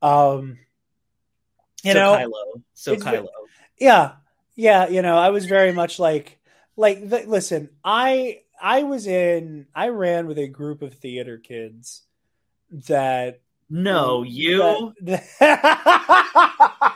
Um, 0.00 0.56
you 1.82 1.92
so 1.92 1.98
know, 1.98 2.16
Kylo, 2.16 2.62
so 2.74 2.94
Kylo. 2.94 3.26
Yeah, 3.76 4.12
yeah, 4.54 4.86
you 4.86 5.02
know 5.02 5.18
I 5.18 5.30
was 5.30 5.46
very 5.46 5.72
much 5.72 5.98
like 5.98 6.38
like 6.76 7.08
the, 7.08 7.24
listen 7.26 7.70
I 7.84 8.42
I 8.62 8.84
was 8.84 9.08
in 9.08 9.66
I 9.74 9.88
ran 9.88 10.28
with 10.28 10.38
a 10.38 10.46
group 10.46 10.82
of 10.82 10.94
theater 10.94 11.38
kids 11.38 12.02
that 12.70 13.40
no 13.68 14.22
you 14.22 14.92
that, 15.00 15.24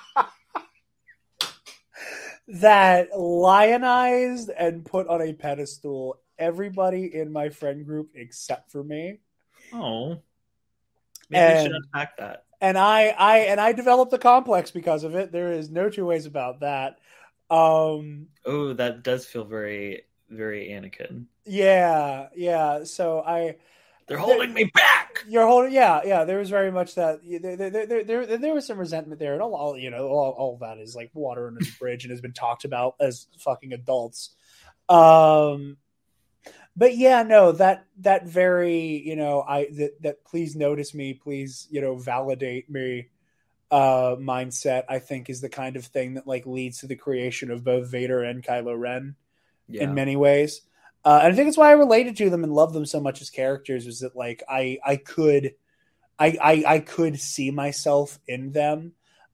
that 2.48 3.08
lionized 3.18 4.50
and 4.50 4.84
put 4.84 5.08
on 5.08 5.20
a 5.22 5.32
pedestal 5.32 6.20
everybody 6.38 7.14
in 7.14 7.32
my 7.32 7.48
friend 7.48 7.84
group 7.84 8.10
except 8.14 8.70
for 8.70 8.82
me. 8.82 9.18
Oh 9.72 10.20
maybe 11.30 11.42
and, 11.42 11.58
we 11.58 11.64
should 11.64 11.76
unpack 11.76 12.16
that. 12.18 12.44
and 12.60 12.76
i 12.76 13.14
i 13.18 13.38
and 13.38 13.60
i 13.60 13.72
developed 13.72 14.12
a 14.12 14.18
complex 14.18 14.70
because 14.70 15.04
of 15.04 15.14
it. 15.14 15.32
There 15.32 15.52
is 15.52 15.70
no 15.70 15.88
two 15.88 16.04
ways 16.04 16.26
about 16.26 16.60
that. 16.60 16.98
Um 17.50 18.28
oh 18.44 18.72
that 18.74 19.02
does 19.02 19.26
feel 19.26 19.44
very 19.44 20.02
very 20.28 20.68
anakin. 20.68 21.26
Yeah 21.44 22.28
yeah. 22.34 22.84
So 22.84 23.20
i 23.20 23.56
they're 24.06 24.18
holding 24.18 24.52
me 24.52 24.64
back. 24.64 24.99
You're 25.28 25.46
holding, 25.46 25.72
yeah, 25.72 26.00
yeah. 26.04 26.24
There 26.24 26.38
was 26.38 26.50
very 26.50 26.70
much 26.70 26.94
that 26.94 27.20
there, 27.22 27.56
there, 27.56 27.86
there, 27.86 28.04
there, 28.04 28.38
there 28.38 28.54
was 28.54 28.66
some 28.66 28.78
resentment 28.78 29.18
there, 29.18 29.34
and 29.34 29.42
all, 29.42 29.54
all 29.54 29.76
you 29.76 29.90
know, 29.90 30.08
all, 30.08 30.32
all 30.32 30.58
that 30.58 30.78
is 30.78 30.94
like 30.94 31.10
water 31.14 31.48
under 31.48 31.60
the 31.60 31.72
bridge 31.78 32.04
and 32.04 32.10
has 32.10 32.20
been 32.20 32.32
talked 32.32 32.64
about 32.64 32.94
as 33.00 33.26
fucking 33.38 33.72
adults. 33.72 34.30
Um, 34.88 35.76
but 36.76 36.96
yeah, 36.96 37.22
no, 37.22 37.52
that 37.52 37.86
that 38.00 38.26
very, 38.26 39.02
you 39.04 39.16
know, 39.16 39.42
I 39.42 39.68
that 39.76 40.02
that 40.02 40.24
please 40.24 40.56
notice 40.56 40.94
me, 40.94 41.14
please, 41.14 41.68
you 41.70 41.80
know, 41.80 41.96
validate 41.96 42.70
me 42.70 43.08
uh 43.70 44.16
mindset 44.16 44.82
i 44.88 44.98
think 44.98 45.30
is 45.30 45.40
the 45.40 45.48
kind 45.48 45.76
of 45.76 45.84
thing 45.84 46.14
that 46.14 46.26
like 46.26 46.44
leads 46.44 46.78
to 46.78 46.88
the 46.88 46.96
creation 46.96 47.52
of 47.52 47.62
both 47.62 47.88
vader 47.88 48.24
and 48.24 48.42
kylo 48.42 48.76
ren 48.76 49.14
yeah. 49.68 49.84
in 49.84 49.94
many 49.94 50.16
ways 50.16 50.62
uh, 51.04 51.20
and 51.22 51.32
I 51.32 51.36
think 51.36 51.46
that's 51.46 51.56
why 51.56 51.70
I 51.70 51.72
related 51.72 52.16
to 52.18 52.30
them 52.30 52.44
and 52.44 52.52
love 52.52 52.72
them 52.72 52.86
so 52.86 53.00
much 53.00 53.22
as 53.22 53.30
characters. 53.30 53.86
Was 53.86 54.00
that 54.00 54.16
like 54.16 54.42
I 54.48 54.78
I 54.84 54.96
could 54.96 55.54
I 56.18 56.36
I, 56.42 56.64
I 56.66 56.78
could 56.80 57.18
see 57.18 57.50
myself 57.50 58.18
in 58.26 58.52
them. 58.52 58.92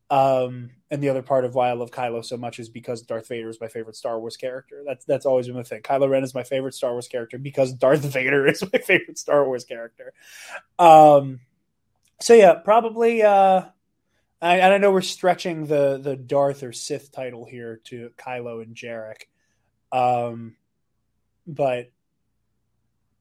Um, 0.08 0.70
and 0.88 1.02
the 1.02 1.08
other 1.08 1.22
part 1.22 1.44
of 1.44 1.56
why 1.56 1.68
I 1.68 1.72
love 1.72 1.90
Kylo 1.90 2.24
so 2.24 2.36
much 2.36 2.60
is 2.60 2.68
because 2.68 3.02
Darth 3.02 3.26
Vader 3.26 3.48
is 3.48 3.60
my 3.60 3.66
favorite 3.66 3.96
Star 3.96 4.20
Wars 4.20 4.36
character. 4.36 4.84
That's 4.86 5.04
that's 5.04 5.26
always 5.26 5.48
been 5.48 5.56
the 5.56 5.64
thing. 5.64 5.82
Kylo 5.82 6.08
Ren 6.08 6.22
is 6.22 6.34
my 6.34 6.44
favorite 6.44 6.74
Star 6.74 6.92
Wars 6.92 7.08
character 7.08 7.38
because 7.38 7.72
Darth 7.72 8.04
Vader 8.12 8.46
is 8.46 8.62
my 8.72 8.78
favorite 8.78 9.18
Star 9.18 9.44
Wars 9.44 9.64
character. 9.64 10.12
Um, 10.78 11.40
so 12.20 12.34
yeah, 12.34 12.54
probably. 12.54 13.22
Uh, 13.22 13.64
I, 14.40 14.58
and 14.58 14.74
I 14.74 14.78
know 14.78 14.92
we're 14.92 15.00
stretching 15.00 15.66
the 15.66 15.98
the 16.00 16.14
Darth 16.14 16.62
or 16.62 16.72
Sith 16.72 17.10
title 17.10 17.44
here 17.44 17.80
to 17.84 18.10
Kylo 18.16 18.62
and 18.62 18.76
Jerec. 18.76 19.22
Um, 19.90 20.54
but 21.46 21.90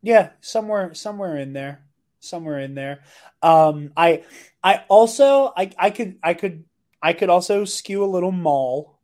yeah, 0.01 0.31
somewhere 0.41 0.93
somewhere 0.93 1.37
in 1.37 1.53
there, 1.53 1.83
somewhere 2.19 2.59
in 2.59 2.75
there. 2.75 3.01
Um, 3.41 3.91
I 3.95 4.23
I 4.63 4.83
also 4.87 5.53
I 5.55 5.71
I 5.77 5.89
could 5.89 6.17
I 6.23 6.33
could 6.33 6.65
I 7.01 7.13
could 7.13 7.29
also 7.29 7.65
skew 7.65 8.03
a 8.03 8.05
little 8.05 8.31
Maul. 8.31 8.99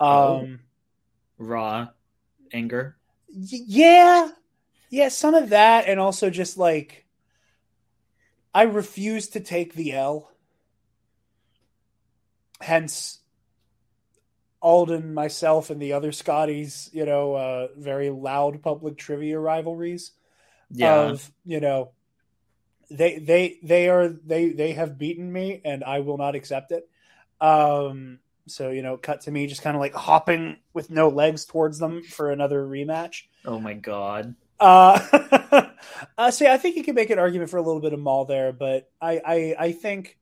Oh. 0.00 0.38
Um, 0.38 0.60
oh. 0.60 1.44
raw 1.44 1.88
anger. 2.52 2.96
Y- 3.28 3.64
yeah, 3.66 4.28
yeah, 4.90 5.08
some 5.08 5.34
of 5.34 5.50
that, 5.50 5.86
and 5.88 5.98
also 5.98 6.30
just 6.30 6.56
like 6.56 7.04
I 8.54 8.62
refuse 8.62 9.28
to 9.30 9.40
take 9.40 9.74
the 9.74 9.92
L. 9.92 10.30
Hence, 12.60 13.18
Alden, 14.64 15.12
myself, 15.12 15.68
and 15.68 15.80
the 15.80 15.92
other 15.92 16.10
Scotties, 16.10 16.88
you 16.94 17.04
know, 17.04 17.34
uh, 17.34 17.68
very 17.76 18.08
loud 18.08 18.62
public 18.62 18.96
trivia 18.96 19.38
rivalries. 19.38 20.12
Yeah. 20.70 21.10
Of 21.10 21.30
you 21.44 21.60
know, 21.60 21.90
they 22.90 23.18
they 23.18 23.58
they 23.62 23.90
are 23.90 24.08
they 24.08 24.52
they 24.52 24.72
have 24.72 24.96
beaten 24.96 25.30
me, 25.30 25.60
and 25.66 25.84
I 25.84 26.00
will 26.00 26.16
not 26.16 26.34
accept 26.34 26.72
it. 26.72 26.88
Um, 27.42 28.20
so 28.46 28.70
you 28.70 28.80
know, 28.80 28.96
cut 28.96 29.20
to 29.22 29.30
me 29.30 29.46
just 29.46 29.60
kind 29.60 29.76
of 29.76 29.80
like 29.80 29.92
hopping 29.92 30.56
with 30.72 30.88
no 30.90 31.10
legs 31.10 31.44
towards 31.44 31.78
them 31.78 32.02
for 32.02 32.30
another 32.30 32.64
rematch. 32.64 33.24
Oh 33.44 33.60
my 33.60 33.74
god. 33.74 34.34
Uh, 34.58 35.68
uh 36.16 36.30
see, 36.30 36.46
I 36.46 36.56
think 36.56 36.76
you 36.76 36.84
can 36.84 36.94
make 36.94 37.10
an 37.10 37.18
argument 37.18 37.50
for 37.50 37.58
a 37.58 37.62
little 37.62 37.82
bit 37.82 37.92
of 37.92 38.00
Maul 38.00 38.24
there, 38.24 38.50
but 38.50 38.90
I 38.98 39.20
I, 39.26 39.56
I 39.58 39.72
think 39.72 40.16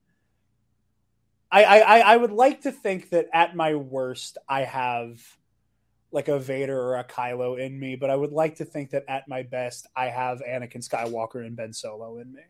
I, 1.52 1.80
I 1.80 1.98
I 2.00 2.16
would 2.16 2.32
like 2.32 2.62
to 2.62 2.72
think 2.72 3.10
that 3.10 3.28
at 3.32 3.54
my 3.54 3.74
worst 3.74 4.38
I 4.48 4.62
have 4.62 5.20
like 6.10 6.28
a 6.28 6.38
Vader 6.38 6.78
or 6.78 6.96
a 6.96 7.04
Kylo 7.04 7.58
in 7.58 7.78
me, 7.78 7.94
but 7.96 8.10
I 8.10 8.16
would 8.16 8.32
like 8.32 8.56
to 8.56 8.64
think 8.64 8.90
that 8.90 9.04
at 9.06 9.28
my 9.28 9.42
best 9.42 9.86
I 9.94 10.06
have 10.06 10.40
Anakin 10.40 10.86
Skywalker 10.86 11.44
and 11.44 11.54
Ben 11.54 11.72
Solo 11.72 12.18
in 12.18 12.32
me. 12.32 12.42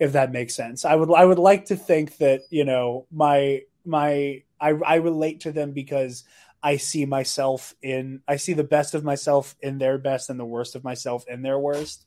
If 0.00 0.12
that 0.12 0.32
makes 0.32 0.54
sense. 0.54 0.84
I 0.84 0.96
would 0.96 1.12
I 1.12 1.24
would 1.24 1.38
like 1.38 1.66
to 1.66 1.76
think 1.76 2.16
that, 2.18 2.42
you 2.50 2.64
know, 2.64 3.06
my 3.12 3.62
my 3.84 4.42
I 4.60 4.70
I 4.70 4.96
relate 4.96 5.40
to 5.40 5.52
them 5.52 5.72
because 5.72 6.24
I 6.62 6.78
see 6.78 7.06
myself 7.06 7.74
in 7.82 8.20
I 8.26 8.36
see 8.36 8.54
the 8.54 8.64
best 8.64 8.94
of 8.94 9.04
myself 9.04 9.54
in 9.60 9.78
their 9.78 9.98
best 9.98 10.30
and 10.30 10.40
the 10.40 10.44
worst 10.44 10.74
of 10.74 10.82
myself 10.82 11.24
in 11.28 11.42
their 11.42 11.58
worst. 11.58 12.04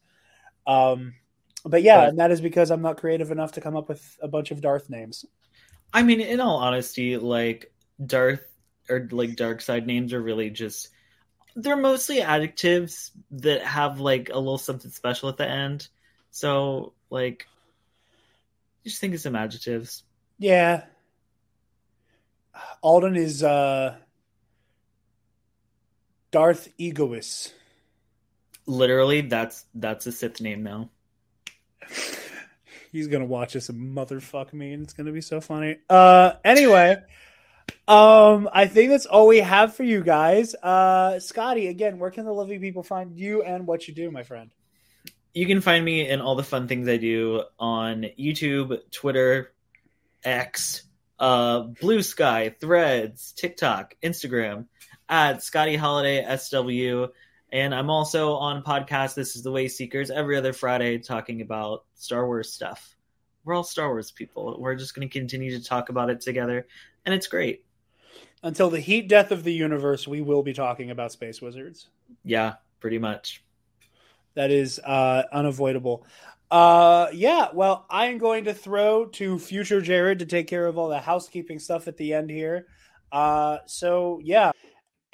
Um 0.66 1.14
but 1.66 1.84
yeah, 1.84 2.08
and 2.08 2.20
that 2.20 2.32
is 2.32 2.42
because 2.42 2.72
I'm 2.72 2.82
not 2.82 2.98
creative 2.98 3.32
enough 3.32 3.54
to 3.54 3.62
come 3.62 3.76
up 3.76 3.90
with 3.90 4.18
a 4.22 4.28
bunch 4.28 4.52
of 4.52 4.62
Darth 4.62 4.90
names. 4.90 5.26
I 5.94 6.04
mean, 6.04 6.22
in 6.22 6.40
all 6.40 6.58
honesty, 6.58 7.18
like 7.18 7.72
Darth 8.06 8.48
or 8.90 9.08
like 9.12 9.36
dark 9.36 9.62
side 9.62 9.88
names 9.88 10.14
are 10.14 10.22
really 10.22 10.50
just 10.50 10.90
they're 11.56 11.76
mostly 11.76 12.22
adjectives 12.22 13.12
that 13.32 13.64
have 13.64 14.00
like 14.00 14.30
a 14.30 14.38
little 14.38 14.58
something 14.58 14.92
special 14.92 15.30
at 15.30 15.38
the 15.38 15.48
end. 15.48 15.88
So 16.32 16.94
like 17.10 17.48
you 18.84 18.90
just 18.90 19.02
think 19.02 19.16
of 19.16 19.20
some 19.20 19.36
adjectives. 19.36 20.04
Yeah. 20.38 20.86
Alden 22.82 23.16
is 23.16 23.44
uh 23.44 23.98
Darth 26.32 26.70
Egoist. 26.78 27.54
Literally, 28.66 29.22
that's 29.22 29.66
that's 29.74 30.06
a 30.06 30.12
Sith 30.12 30.42
name 30.42 30.62
now. 30.62 30.90
He's 32.98 33.08
gonna 33.08 33.26
watch 33.26 33.56
us 33.56 33.70
and 33.70 33.96
motherfuck 33.96 34.54
me, 34.54 34.74
and 34.74 34.84
it's 34.84 34.94
gonna 34.94 35.12
be 35.12 35.22
so 35.22 35.40
funny. 35.40 35.78
Uh, 35.88 36.34
anyway, 36.44 36.98
um, 37.88 38.50
I 38.52 38.66
think 38.66 38.90
that's 38.90 39.06
all 39.06 39.28
we 39.28 39.38
have 39.38 39.76
for 39.76 39.84
you 39.84 40.04
guys. 40.04 40.56
Uh, 40.56 41.20
Scotty, 41.20 41.68
again, 41.68 42.00
where 42.00 42.10
can 42.10 42.26
the 42.26 42.34
lovely 42.34 42.58
people 42.58 42.82
find 42.82 43.18
you 43.18 43.44
and 43.44 43.68
what 43.68 43.88
you 43.88 43.94
do, 43.94 44.10
my 44.10 44.24
friend? 44.24 44.50
You 45.34 45.46
can 45.46 45.62
find 45.62 45.86
me 45.86 46.10
in 46.10 46.20
all 46.20 46.36
the 46.36 46.44
fun 46.44 46.68
things 46.68 46.88
I 46.88 46.98
do 46.98 47.44
on 47.60 48.08
YouTube, 48.20 48.80
Twitter, 48.92 49.54
X, 50.24 50.82
uh, 51.20 51.62
Blue 51.62 52.02
Sky, 52.02 52.56
Threads, 52.60 53.34
TikTok, 53.34 53.96
Instagram, 54.02 54.66
at 55.08 55.44
Scotty 55.44 55.76
Holiday 55.76 56.26
SW. 56.38 57.12
And 57.52 57.74
I'm 57.74 57.90
also 57.90 58.34
on 58.34 58.62
podcast. 58.62 59.16
This 59.16 59.36
is 59.36 59.44
the 59.44 59.52
Way 59.52 59.70
Seekers 59.70 60.12
every 60.12 60.36
other 60.36 60.52
Friday 60.52 60.98
talking 60.98 61.42
about 61.42 61.86
Star 61.96 62.26
Wars 62.26 62.52
stuff. 62.52 62.96
We're 63.46 63.54
all 63.54 63.64
Star 63.64 63.88
Wars 63.88 64.12
people. 64.12 64.58
We're 64.60 64.76
just 64.76 64.94
going 64.94 65.08
to 65.08 65.20
continue 65.20 65.58
to 65.58 65.64
talk 65.64 65.88
about 65.88 66.10
it 66.10 66.20
together, 66.20 66.68
and 67.06 67.16
it's 67.16 67.28
great. 67.28 67.64
Until 68.44 68.70
the 68.70 68.82
heat 68.82 69.08
death 69.08 69.32
of 69.32 69.46
the 69.46 69.54
universe, 69.54 70.06
we 70.08 70.22
will 70.22 70.44
be 70.44 70.54
talking 70.54 70.92
about 70.92 71.14
Space 71.14 71.42
Wizards. 71.42 71.88
Yeah, 72.26 72.56
pretty 72.82 73.00
much. 73.00 73.44
That 74.34 74.52
is 74.52 74.80
uh, 74.80 75.24
unavoidable. 75.32 76.06
Uh, 76.52 77.08
yeah, 77.14 77.48
well, 77.54 77.86
I'm 77.90 78.18
going 78.18 78.44
to 78.46 78.54
throw 78.54 79.06
to 79.06 79.40
future 79.40 79.82
Jarod 79.82 80.20
to 80.20 80.26
take 80.26 80.48
care 80.48 80.68
of 80.68 80.78
all 80.78 80.90
the 80.90 81.00
housekeeping 81.00 81.60
stuff 81.60 81.88
at 81.88 81.96
the 81.96 82.14
end 82.14 82.30
here. 82.30 82.68
Uh, 83.12 83.60
so 83.66 84.20
yeah. 84.22 84.52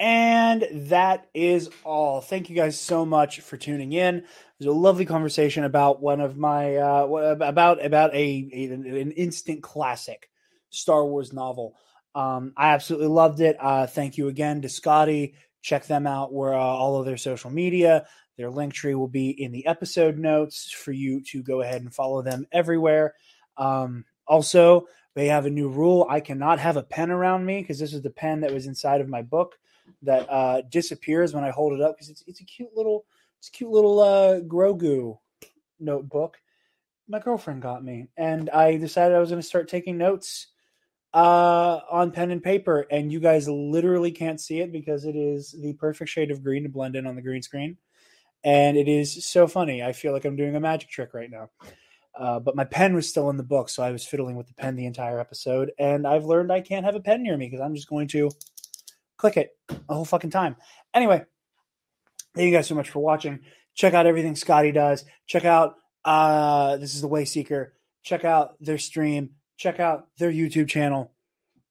And 0.04 0.68
that 0.90 1.30
is 1.32 1.70
all. 1.82 2.20
Thank 2.20 2.50
you 2.50 2.56
guys 2.56 2.78
so 2.78 3.06
much 3.06 3.40
for 3.40 3.56
tuning 3.56 3.94
in. 3.94 4.16
It 4.16 4.24
was 4.58 4.66
a 4.66 4.72
lovely 4.72 5.06
conversation 5.06 5.64
about 5.64 6.02
one 6.02 6.20
of 6.20 6.36
my 6.36 6.76
uh, 6.76 7.06
about 7.40 7.82
about 7.82 8.14
a, 8.14 8.50
a 8.52 8.64
an 8.66 9.12
instant 9.12 9.62
classic 9.62 10.28
Star 10.68 11.06
Wars 11.06 11.32
novel. 11.32 11.78
Um, 12.14 12.52
I 12.54 12.74
absolutely 12.74 13.08
loved 13.08 13.40
it. 13.40 13.56
Uh, 13.58 13.86
thank 13.86 14.18
you 14.18 14.28
again 14.28 14.60
to 14.60 14.68
Scotty. 14.68 15.36
Check 15.62 15.86
them 15.86 16.06
out. 16.06 16.34
Where 16.34 16.52
uh, 16.52 16.58
all 16.58 17.00
of 17.00 17.06
their 17.06 17.16
social 17.16 17.48
media, 17.48 18.04
their 18.36 18.50
link 18.50 18.74
tree 18.74 18.94
will 18.94 19.08
be 19.08 19.30
in 19.30 19.52
the 19.52 19.66
episode 19.66 20.18
notes 20.18 20.70
for 20.70 20.92
you 20.92 21.22
to 21.30 21.42
go 21.42 21.62
ahead 21.62 21.80
and 21.80 21.94
follow 21.94 22.20
them 22.20 22.46
everywhere. 22.52 23.14
Um, 23.56 24.04
also, 24.28 24.86
they 25.14 25.28
have 25.28 25.46
a 25.46 25.50
new 25.50 25.70
rule. 25.70 26.06
I 26.10 26.20
cannot 26.20 26.58
have 26.58 26.76
a 26.76 26.82
pen 26.82 27.10
around 27.10 27.46
me 27.46 27.62
because 27.62 27.78
this 27.78 27.94
is 27.94 28.02
the 28.02 28.10
pen 28.10 28.42
that 28.42 28.52
was 28.52 28.66
inside 28.66 29.00
of 29.00 29.08
my 29.08 29.22
book 29.22 29.56
that 30.02 30.30
uh, 30.30 30.62
disappears 30.70 31.34
when 31.34 31.44
I 31.44 31.50
hold 31.50 31.72
it 31.72 31.80
up 31.80 31.96
because 31.96 32.10
it's 32.10 32.24
it's 32.26 32.40
a 32.40 32.44
cute 32.44 32.70
little 32.74 33.04
it's 33.38 33.48
a 33.48 33.52
cute 33.52 33.70
little 33.70 34.00
uh, 34.00 34.40
Grogu 34.40 35.18
notebook. 35.78 36.38
My 37.08 37.18
girlfriend 37.18 37.62
got 37.62 37.84
me, 37.84 38.08
and 38.16 38.48
I 38.50 38.76
decided 38.76 39.14
I 39.14 39.20
was 39.20 39.30
going 39.30 39.42
to 39.42 39.46
start 39.46 39.68
taking 39.68 39.98
notes 39.98 40.46
uh, 41.12 41.80
on 41.90 42.10
pen 42.10 42.30
and 42.30 42.42
paper. 42.42 42.86
And 42.90 43.12
you 43.12 43.20
guys 43.20 43.48
literally 43.48 44.10
can't 44.10 44.40
see 44.40 44.60
it 44.60 44.72
because 44.72 45.04
it 45.04 45.14
is 45.16 45.54
the 45.60 45.74
perfect 45.74 46.10
shade 46.10 46.30
of 46.30 46.42
green 46.42 46.62
to 46.62 46.70
blend 46.70 46.96
in 46.96 47.06
on 47.06 47.16
the 47.16 47.22
green 47.22 47.42
screen, 47.42 47.76
and 48.42 48.76
it 48.76 48.88
is 48.88 49.26
so 49.26 49.46
funny. 49.46 49.82
I 49.82 49.92
feel 49.92 50.12
like 50.12 50.24
I'm 50.24 50.36
doing 50.36 50.56
a 50.56 50.60
magic 50.60 50.88
trick 50.88 51.12
right 51.12 51.30
now. 51.30 51.50
Uh, 52.16 52.38
but 52.38 52.54
my 52.54 52.64
pen 52.64 52.94
was 52.94 53.08
still 53.08 53.28
in 53.30 53.36
the 53.36 53.42
book, 53.42 53.68
so 53.68 53.82
I 53.82 53.90
was 53.90 54.06
fiddling 54.06 54.36
with 54.36 54.46
the 54.46 54.54
pen 54.54 54.76
the 54.76 54.86
entire 54.86 55.18
episode. 55.18 55.72
And 55.78 56.06
I've 56.06 56.24
learned 56.24 56.52
I 56.52 56.60
can't 56.60 56.84
have 56.84 56.94
a 56.94 57.00
pen 57.00 57.22
near 57.22 57.36
me 57.36 57.46
because 57.46 57.60
I'm 57.60 57.74
just 57.74 57.88
going 57.88 58.06
to 58.08 58.30
click 59.24 59.38
it 59.38 59.56
the 59.68 59.94
whole 59.94 60.04
fucking 60.04 60.28
time. 60.28 60.54
Anyway, 60.92 61.24
thank 62.34 62.44
you 62.44 62.52
guys 62.52 62.66
so 62.66 62.74
much 62.74 62.90
for 62.90 62.98
watching. 62.98 63.40
Check 63.74 63.94
out 63.94 64.04
everything 64.04 64.36
Scotty 64.36 64.70
does. 64.70 65.06
Check 65.26 65.46
out 65.46 65.76
uh 66.04 66.76
this 66.76 66.94
is 66.94 67.00
the 67.00 67.08
Way 67.08 67.24
Seeker. 67.24 67.72
Check 68.02 68.26
out 68.26 68.56
their 68.60 68.76
stream. 68.76 69.30
Check 69.56 69.80
out 69.80 70.08
their 70.18 70.30
YouTube 70.30 70.68
channel. 70.68 71.10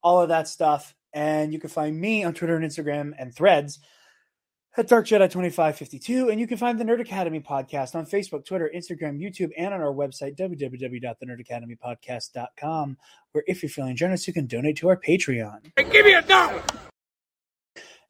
All 0.01 0.19
of 0.19 0.30
that 0.30 0.47
stuff. 0.47 0.95
And 1.13 1.53
you 1.53 1.59
can 1.59 1.69
find 1.69 2.01
me 2.01 2.23
on 2.23 2.34
Twitter 2.34 2.55
and 2.55 2.65
Instagram 2.65 3.11
and 3.19 3.35
threads 3.35 3.77
at 4.75 4.88
Dark 4.88 5.05
Jedi 5.05 5.30
2552. 5.30 6.30
And 6.30 6.39
you 6.39 6.47
can 6.47 6.57
find 6.57 6.80
the 6.80 6.84
Nerd 6.84 7.01
Academy 7.01 7.39
podcast 7.39 7.93
on 7.93 8.07
Facebook, 8.07 8.47
Twitter, 8.47 8.71
Instagram, 8.75 9.21
YouTube, 9.21 9.51
and 9.55 9.75
on 9.75 9.81
our 9.81 9.93
website, 9.93 10.35
www.thenerdacademypodcast.com, 10.39 12.97
where 13.34 13.43
if 13.45 13.61
you're 13.61 13.69
feeling 13.69 13.95
generous, 13.95 14.25
you 14.25 14.34
can 14.34 14.47
donate 14.47 14.77
to 14.77 14.89
our 14.89 14.97
Patreon. 14.97 15.71
Hey, 15.77 15.84
give 15.84 16.03
me 16.03 16.15
a 16.15 16.23
dollar! 16.23 16.63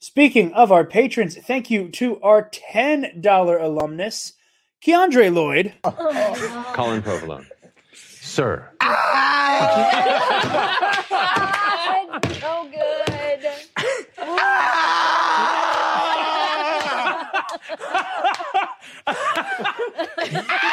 Speaking 0.03 0.51
of 0.51 0.69
our 0.69 0.83
patrons, 0.83 1.37
thank 1.37 1.71
you 1.71 1.87
to 1.91 2.19
our 2.19 2.49
$10 2.49 3.23
alumnus, 3.25 4.33
Keandre 4.85 5.33
Lloyd. 5.33 5.75
Colin 6.75 7.01
Provolone. 7.01 7.47
Sir. 7.93 8.69
so 12.41 12.69
good. 12.69 13.49
Feel 20.25 20.59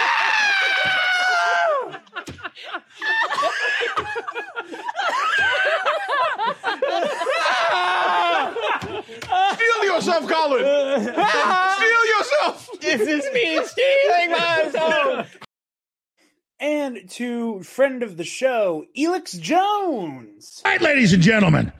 yourself, 10.06 10.31
Colin! 10.31 10.64
Feel 11.05 12.06
yourself! 12.06 12.70
This 12.81 13.01
is 13.02 13.32
me 13.35 13.62
stealing 13.64 14.31
my 14.31 14.70
soul. 14.72 15.24
And 16.59 17.10
to 17.10 17.62
friend 17.62 18.02
of 18.02 18.16
the 18.16 18.24
show, 18.24 18.86
Elix 18.97 19.39
Jones. 19.39 20.62
All 20.64 20.72
right, 20.72 20.81
ladies 20.81 21.12
and 21.12 21.22
gentlemen. 21.22 21.72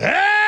Ah! 0.00 0.43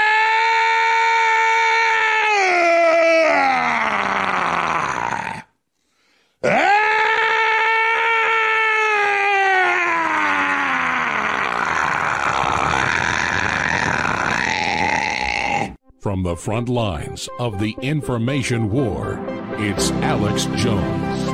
The 16.26 16.34
front 16.34 16.68
lines 16.68 17.28
of 17.38 17.60
the 17.60 17.76
information 17.82 18.68
war, 18.68 19.24
it's 19.58 19.92
Alex 19.92 20.46
Jones. 20.56 21.28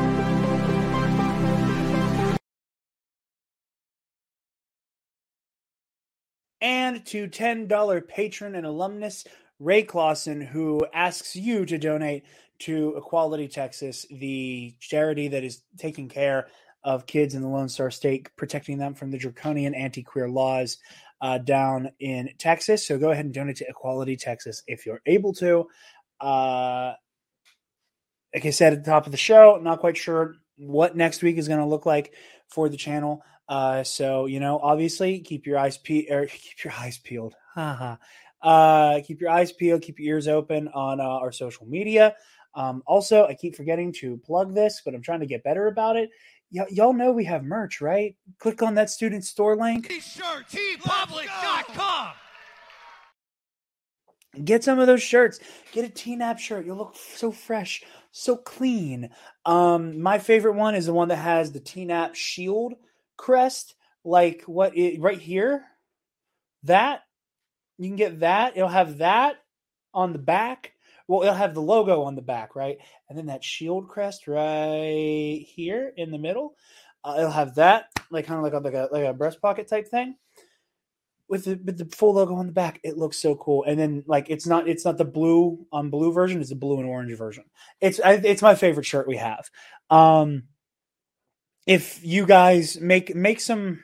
And 6.60 7.06
to 7.06 7.26
$10 7.26 8.06
patron 8.06 8.54
and 8.54 8.66
alumnus, 8.66 9.24
Ray 9.58 9.82
Clausen, 9.82 10.42
who 10.42 10.86
asks 10.92 11.34
you 11.34 11.64
to 11.64 11.78
donate 11.78 12.24
to 12.58 12.94
Equality 12.98 13.48
Texas, 13.48 14.04
the 14.10 14.74
charity 14.78 15.28
that 15.28 15.42
is 15.42 15.62
taking 15.78 16.10
care 16.10 16.48
of 16.84 17.06
kids 17.06 17.34
in 17.34 17.40
the 17.40 17.48
Lone 17.48 17.70
Star 17.70 17.90
State, 17.90 18.28
protecting 18.36 18.76
them 18.76 18.92
from 18.92 19.10
the 19.10 19.16
draconian 19.16 19.74
anti 19.74 20.02
queer 20.02 20.28
laws 20.28 20.76
uh, 21.22 21.38
down 21.38 21.88
in 22.00 22.28
Texas. 22.36 22.86
So 22.86 22.98
go 22.98 23.10
ahead 23.10 23.24
and 23.24 23.32
donate 23.32 23.56
to 23.56 23.68
Equality 23.68 24.16
Texas 24.16 24.62
if 24.66 24.84
you're 24.84 25.00
able 25.06 25.32
to. 25.34 25.68
Uh, 26.20 26.92
like 28.34 28.44
I 28.44 28.50
said 28.50 28.72
at 28.72 28.84
the 28.84 28.90
top 28.90 29.06
of 29.06 29.12
the 29.12 29.18
show, 29.18 29.58
not 29.62 29.80
quite 29.80 29.96
sure 29.96 30.34
what 30.56 30.96
next 30.96 31.22
week 31.22 31.38
is 31.38 31.48
going 31.48 31.60
to 31.60 31.66
look 31.66 31.86
like 31.86 32.12
for 32.48 32.68
the 32.68 32.76
channel. 32.76 33.22
Uh, 33.48 33.84
so 33.84 34.26
you 34.26 34.40
know, 34.40 34.58
obviously, 34.58 35.20
keep 35.20 35.46
your 35.46 35.58
eyes 35.58 35.78
pe- 35.78 36.08
or 36.08 36.26
keep 36.30 36.64
your 36.64 36.74
eyes 36.74 36.98
peeled. 36.98 37.34
Uh, 38.42 39.00
keep 39.06 39.20
your 39.20 39.30
eyes 39.30 39.52
peeled. 39.52 39.82
Keep 39.82 40.00
your 40.00 40.16
ears 40.16 40.26
open 40.26 40.66
on 40.74 40.98
uh, 41.00 41.04
our 41.04 41.30
social 41.30 41.64
media. 41.64 42.12
Um, 42.56 42.82
also, 42.86 43.24
I 43.24 43.34
keep 43.34 43.54
forgetting 43.54 43.92
to 44.00 44.16
plug 44.18 44.52
this, 44.52 44.82
but 44.84 44.94
I'm 44.94 45.00
trying 45.00 45.20
to 45.20 45.26
get 45.26 45.44
better 45.44 45.68
about 45.68 45.94
it. 45.94 46.10
Y- 46.52 46.66
y'all 46.70 46.92
know 46.92 47.12
we 47.12 47.24
have 47.24 47.44
merch, 47.44 47.80
right? 47.80 48.16
Click 48.38 48.62
on 48.62 48.74
that 48.74 48.90
student 48.90 49.24
store 49.24 49.56
link. 49.56 49.88
TeePublic.com. 49.88 52.12
Get 54.44 54.64
some 54.64 54.78
of 54.78 54.86
those 54.86 55.02
shirts. 55.02 55.40
Get 55.72 55.84
a 55.84 55.92
TNAP 55.92 56.38
shirt. 56.38 56.64
You'll 56.64 56.78
look 56.78 56.96
so 56.96 57.32
fresh, 57.32 57.82
so 58.12 58.34
clean. 58.36 59.10
Um, 59.44 60.00
my 60.00 60.18
favorite 60.18 60.54
one 60.54 60.74
is 60.74 60.86
the 60.86 60.94
one 60.94 61.08
that 61.08 61.16
has 61.16 61.52
the 61.52 61.60
TNAP 61.60 62.14
shield 62.14 62.72
crest, 63.18 63.74
like 64.04 64.44
what 64.46 64.74
it, 64.76 65.00
right 65.00 65.18
here. 65.18 65.64
That 66.64 67.02
you 67.78 67.88
can 67.88 67.96
get 67.96 68.20
that. 68.20 68.56
It'll 68.56 68.68
have 68.68 68.98
that 68.98 69.36
on 69.92 70.12
the 70.12 70.18
back. 70.18 70.71
Well, 71.08 71.22
it'll 71.22 71.34
have 71.34 71.54
the 71.54 71.62
logo 71.62 72.02
on 72.02 72.14
the 72.14 72.22
back, 72.22 72.54
right? 72.56 72.78
And 73.08 73.18
then 73.18 73.26
that 73.26 73.44
shield 73.44 73.88
crest 73.88 74.26
right 74.26 75.44
here 75.46 75.92
in 75.96 76.10
the 76.10 76.18
middle. 76.18 76.54
Uh, 77.04 77.16
it'll 77.18 77.30
have 77.30 77.56
that, 77.56 77.86
like 78.10 78.26
kind 78.26 78.38
of 78.38 78.44
like 78.44 78.52
a, 78.52 78.58
like 78.58 78.74
a 78.74 78.88
like 78.92 79.04
a 79.04 79.14
breast 79.14 79.40
pocket 79.40 79.68
type 79.68 79.88
thing 79.88 80.16
with 81.32 81.46
the 81.46 81.58
with 81.64 81.78
the 81.78 81.86
full 81.96 82.12
logo 82.12 82.34
on 82.34 82.46
the 82.46 82.52
back. 82.52 82.78
It 82.84 82.98
looks 82.98 83.16
so 83.16 83.34
cool. 83.34 83.64
And 83.64 83.80
then 83.80 84.04
like 84.06 84.28
it's 84.28 84.46
not 84.46 84.68
it's 84.68 84.84
not 84.84 84.98
the 84.98 85.06
blue 85.06 85.66
on 85.72 85.88
blue 85.88 86.12
version. 86.12 86.40
It's 86.40 86.50
the 86.50 86.56
blue 86.56 86.78
and 86.78 86.86
orange 86.86 87.16
version. 87.16 87.44
It's 87.80 87.98
I, 87.98 88.12
it's 88.12 88.42
my 88.42 88.54
favorite 88.54 88.84
shirt 88.84 89.08
we 89.08 89.16
have. 89.16 89.50
Um, 89.88 90.42
if 91.66 92.04
you 92.04 92.26
guys 92.26 92.78
make 92.78 93.16
make 93.16 93.40
some 93.40 93.82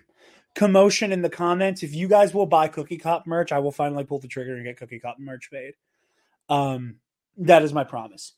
commotion 0.54 1.10
in 1.10 1.22
the 1.22 1.30
comments, 1.30 1.82
if 1.82 1.94
you 1.94 2.06
guys 2.06 2.34
will 2.34 2.44
buy 2.44 2.68
Cookie 2.68 2.98
Cop 2.98 3.26
merch, 3.26 3.50
I 3.50 3.60
will 3.60 3.72
finally 3.72 4.04
pull 4.04 4.18
the 4.18 4.28
trigger 4.28 4.54
and 4.54 4.64
get 4.64 4.76
Cookie 4.76 5.00
Cop 5.00 5.18
merch 5.18 5.48
made. 5.50 5.72
Um, 6.50 6.96
that 7.38 7.62
is 7.62 7.72
my 7.72 7.84
promise. 7.84 8.34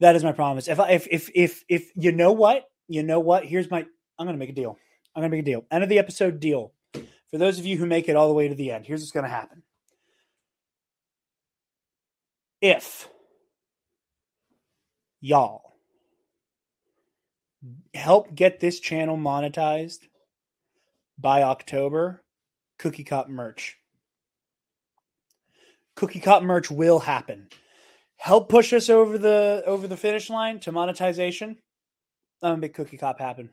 That 0.00 0.16
is 0.16 0.24
my 0.24 0.32
promise. 0.32 0.68
If 0.68 0.80
I, 0.80 0.90
if 0.90 1.06
if 1.10 1.30
if 1.34 1.64
if 1.68 1.90
you 1.94 2.12
know 2.12 2.32
what 2.32 2.64
you 2.88 3.02
know 3.02 3.20
what 3.20 3.44
here's 3.44 3.70
my 3.70 3.84
I'm 4.18 4.26
gonna 4.26 4.38
make 4.38 4.50
a 4.50 4.54
deal. 4.54 4.78
I'm 5.14 5.22
gonna 5.22 5.30
make 5.30 5.40
a 5.40 5.44
deal. 5.44 5.64
End 5.70 5.82
of 5.82 5.88
the 5.88 5.98
episode 5.98 6.40
deal. 6.40 6.72
For 7.30 7.38
those 7.38 7.58
of 7.58 7.66
you 7.66 7.76
who 7.76 7.86
make 7.86 8.08
it 8.08 8.16
all 8.16 8.28
the 8.28 8.34
way 8.34 8.48
to 8.48 8.54
the 8.54 8.70
end, 8.70 8.86
here's 8.86 9.00
what's 9.00 9.12
gonna 9.12 9.28
happen. 9.28 9.62
If 12.60 13.08
y'all 15.20 15.74
help 17.94 18.34
get 18.34 18.60
this 18.60 18.80
channel 18.80 19.16
monetized 19.16 20.08
by 21.18 21.42
October, 21.42 22.22
Cookie 22.78 23.04
Cop 23.04 23.28
merch. 23.28 23.78
Cookie 25.94 26.20
Cop 26.20 26.42
merch 26.42 26.70
will 26.70 26.98
happen. 26.98 27.48
Help 28.16 28.48
push 28.48 28.72
us 28.72 28.88
over 28.88 29.18
the 29.18 29.62
over 29.66 29.86
the 29.86 29.96
finish 29.96 30.30
line 30.30 30.58
to 30.60 30.72
monetization. 30.72 31.50
Um, 31.50 31.56
I'm 32.42 32.50
gonna 32.52 32.60
make 32.62 32.74
Cookie 32.74 32.98
Cop 32.98 33.18
happen. 33.18 33.50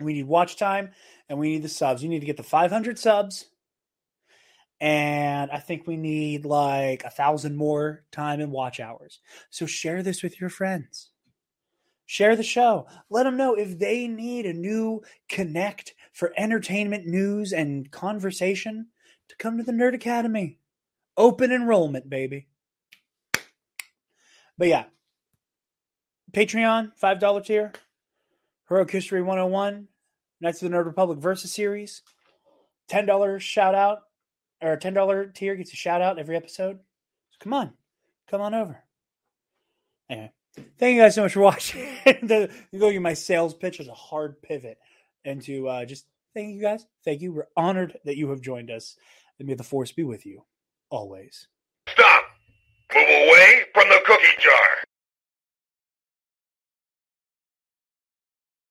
We 0.00 0.14
need 0.14 0.26
watch 0.26 0.56
time 0.56 0.90
and 1.28 1.38
we 1.38 1.50
need 1.50 1.62
the 1.62 1.68
subs. 1.68 2.02
You 2.02 2.08
need 2.08 2.20
to 2.20 2.26
get 2.26 2.36
the 2.36 2.42
500 2.42 2.98
subs, 2.98 3.46
and 4.80 5.50
I 5.50 5.58
think 5.58 5.86
we 5.86 5.96
need 5.96 6.44
like 6.44 7.04
a 7.04 7.10
thousand 7.10 7.56
more 7.56 8.04
time 8.12 8.40
and 8.40 8.52
watch 8.52 8.80
hours. 8.80 9.20
So 9.50 9.66
share 9.66 10.02
this 10.02 10.22
with 10.22 10.40
your 10.40 10.50
friends. 10.50 11.10
Share 12.06 12.36
the 12.36 12.42
show. 12.42 12.86
Let 13.10 13.24
them 13.24 13.36
know 13.36 13.54
if 13.54 13.78
they 13.78 14.06
need 14.06 14.46
a 14.46 14.52
new 14.52 15.02
connect 15.28 15.94
for 16.12 16.32
entertainment 16.36 17.06
news 17.06 17.52
and 17.52 17.90
conversation 17.90 18.86
to 19.28 19.36
come 19.36 19.58
to 19.58 19.64
the 19.64 19.72
Nerd 19.72 19.94
Academy. 19.94 20.58
Open 21.16 21.50
enrollment, 21.50 22.08
baby. 22.08 22.46
But 24.58 24.68
yeah, 24.68 24.84
Patreon, 26.32 26.92
$5 27.00 27.44
tier, 27.44 27.72
Heroic 28.68 28.90
History 28.90 29.22
101, 29.22 29.88
Knights 30.40 30.62
of 30.62 30.70
the 30.70 30.76
Nerd 30.76 30.86
Republic 30.86 31.18
Versus 31.18 31.52
Series, 31.52 32.02
$10 32.90 33.40
shout 33.40 33.74
out, 33.74 34.00
or 34.62 34.76
$10 34.76 35.34
tier 35.34 35.56
gets 35.56 35.72
a 35.72 35.76
shout 35.76 36.02
out 36.02 36.18
every 36.18 36.36
episode. 36.36 36.78
So 37.30 37.38
come 37.40 37.52
on, 37.52 37.72
come 38.30 38.40
on 38.40 38.54
over. 38.54 38.82
Anyway, 40.08 40.32
thank 40.78 40.96
you 40.96 41.02
guys 41.02 41.14
so 41.14 41.22
much 41.22 41.32
for 41.32 41.40
watching. 41.42 41.80
the, 42.04 42.50
go 42.78 42.98
my 43.00 43.14
sales 43.14 43.54
pitch 43.54 43.80
as 43.80 43.88
a 43.88 43.94
hard 43.94 44.40
pivot 44.42 44.78
into 45.24 45.68
uh, 45.68 45.84
just 45.84 46.06
thank 46.34 46.54
you 46.54 46.60
guys. 46.60 46.86
Thank 47.04 47.20
you. 47.20 47.32
We're 47.32 47.48
honored 47.56 47.98
that 48.04 48.16
you 48.16 48.30
have 48.30 48.40
joined 48.40 48.70
us. 48.70 48.96
And 49.38 49.48
may 49.48 49.54
the 49.54 49.64
force 49.64 49.92
be 49.92 50.02
with 50.02 50.24
you 50.24 50.44
always. 50.90 51.48
Stop! 51.88 52.24
Move 52.94 53.08
away 53.08 53.64
cookie 54.06 54.36
jar. 54.38 54.65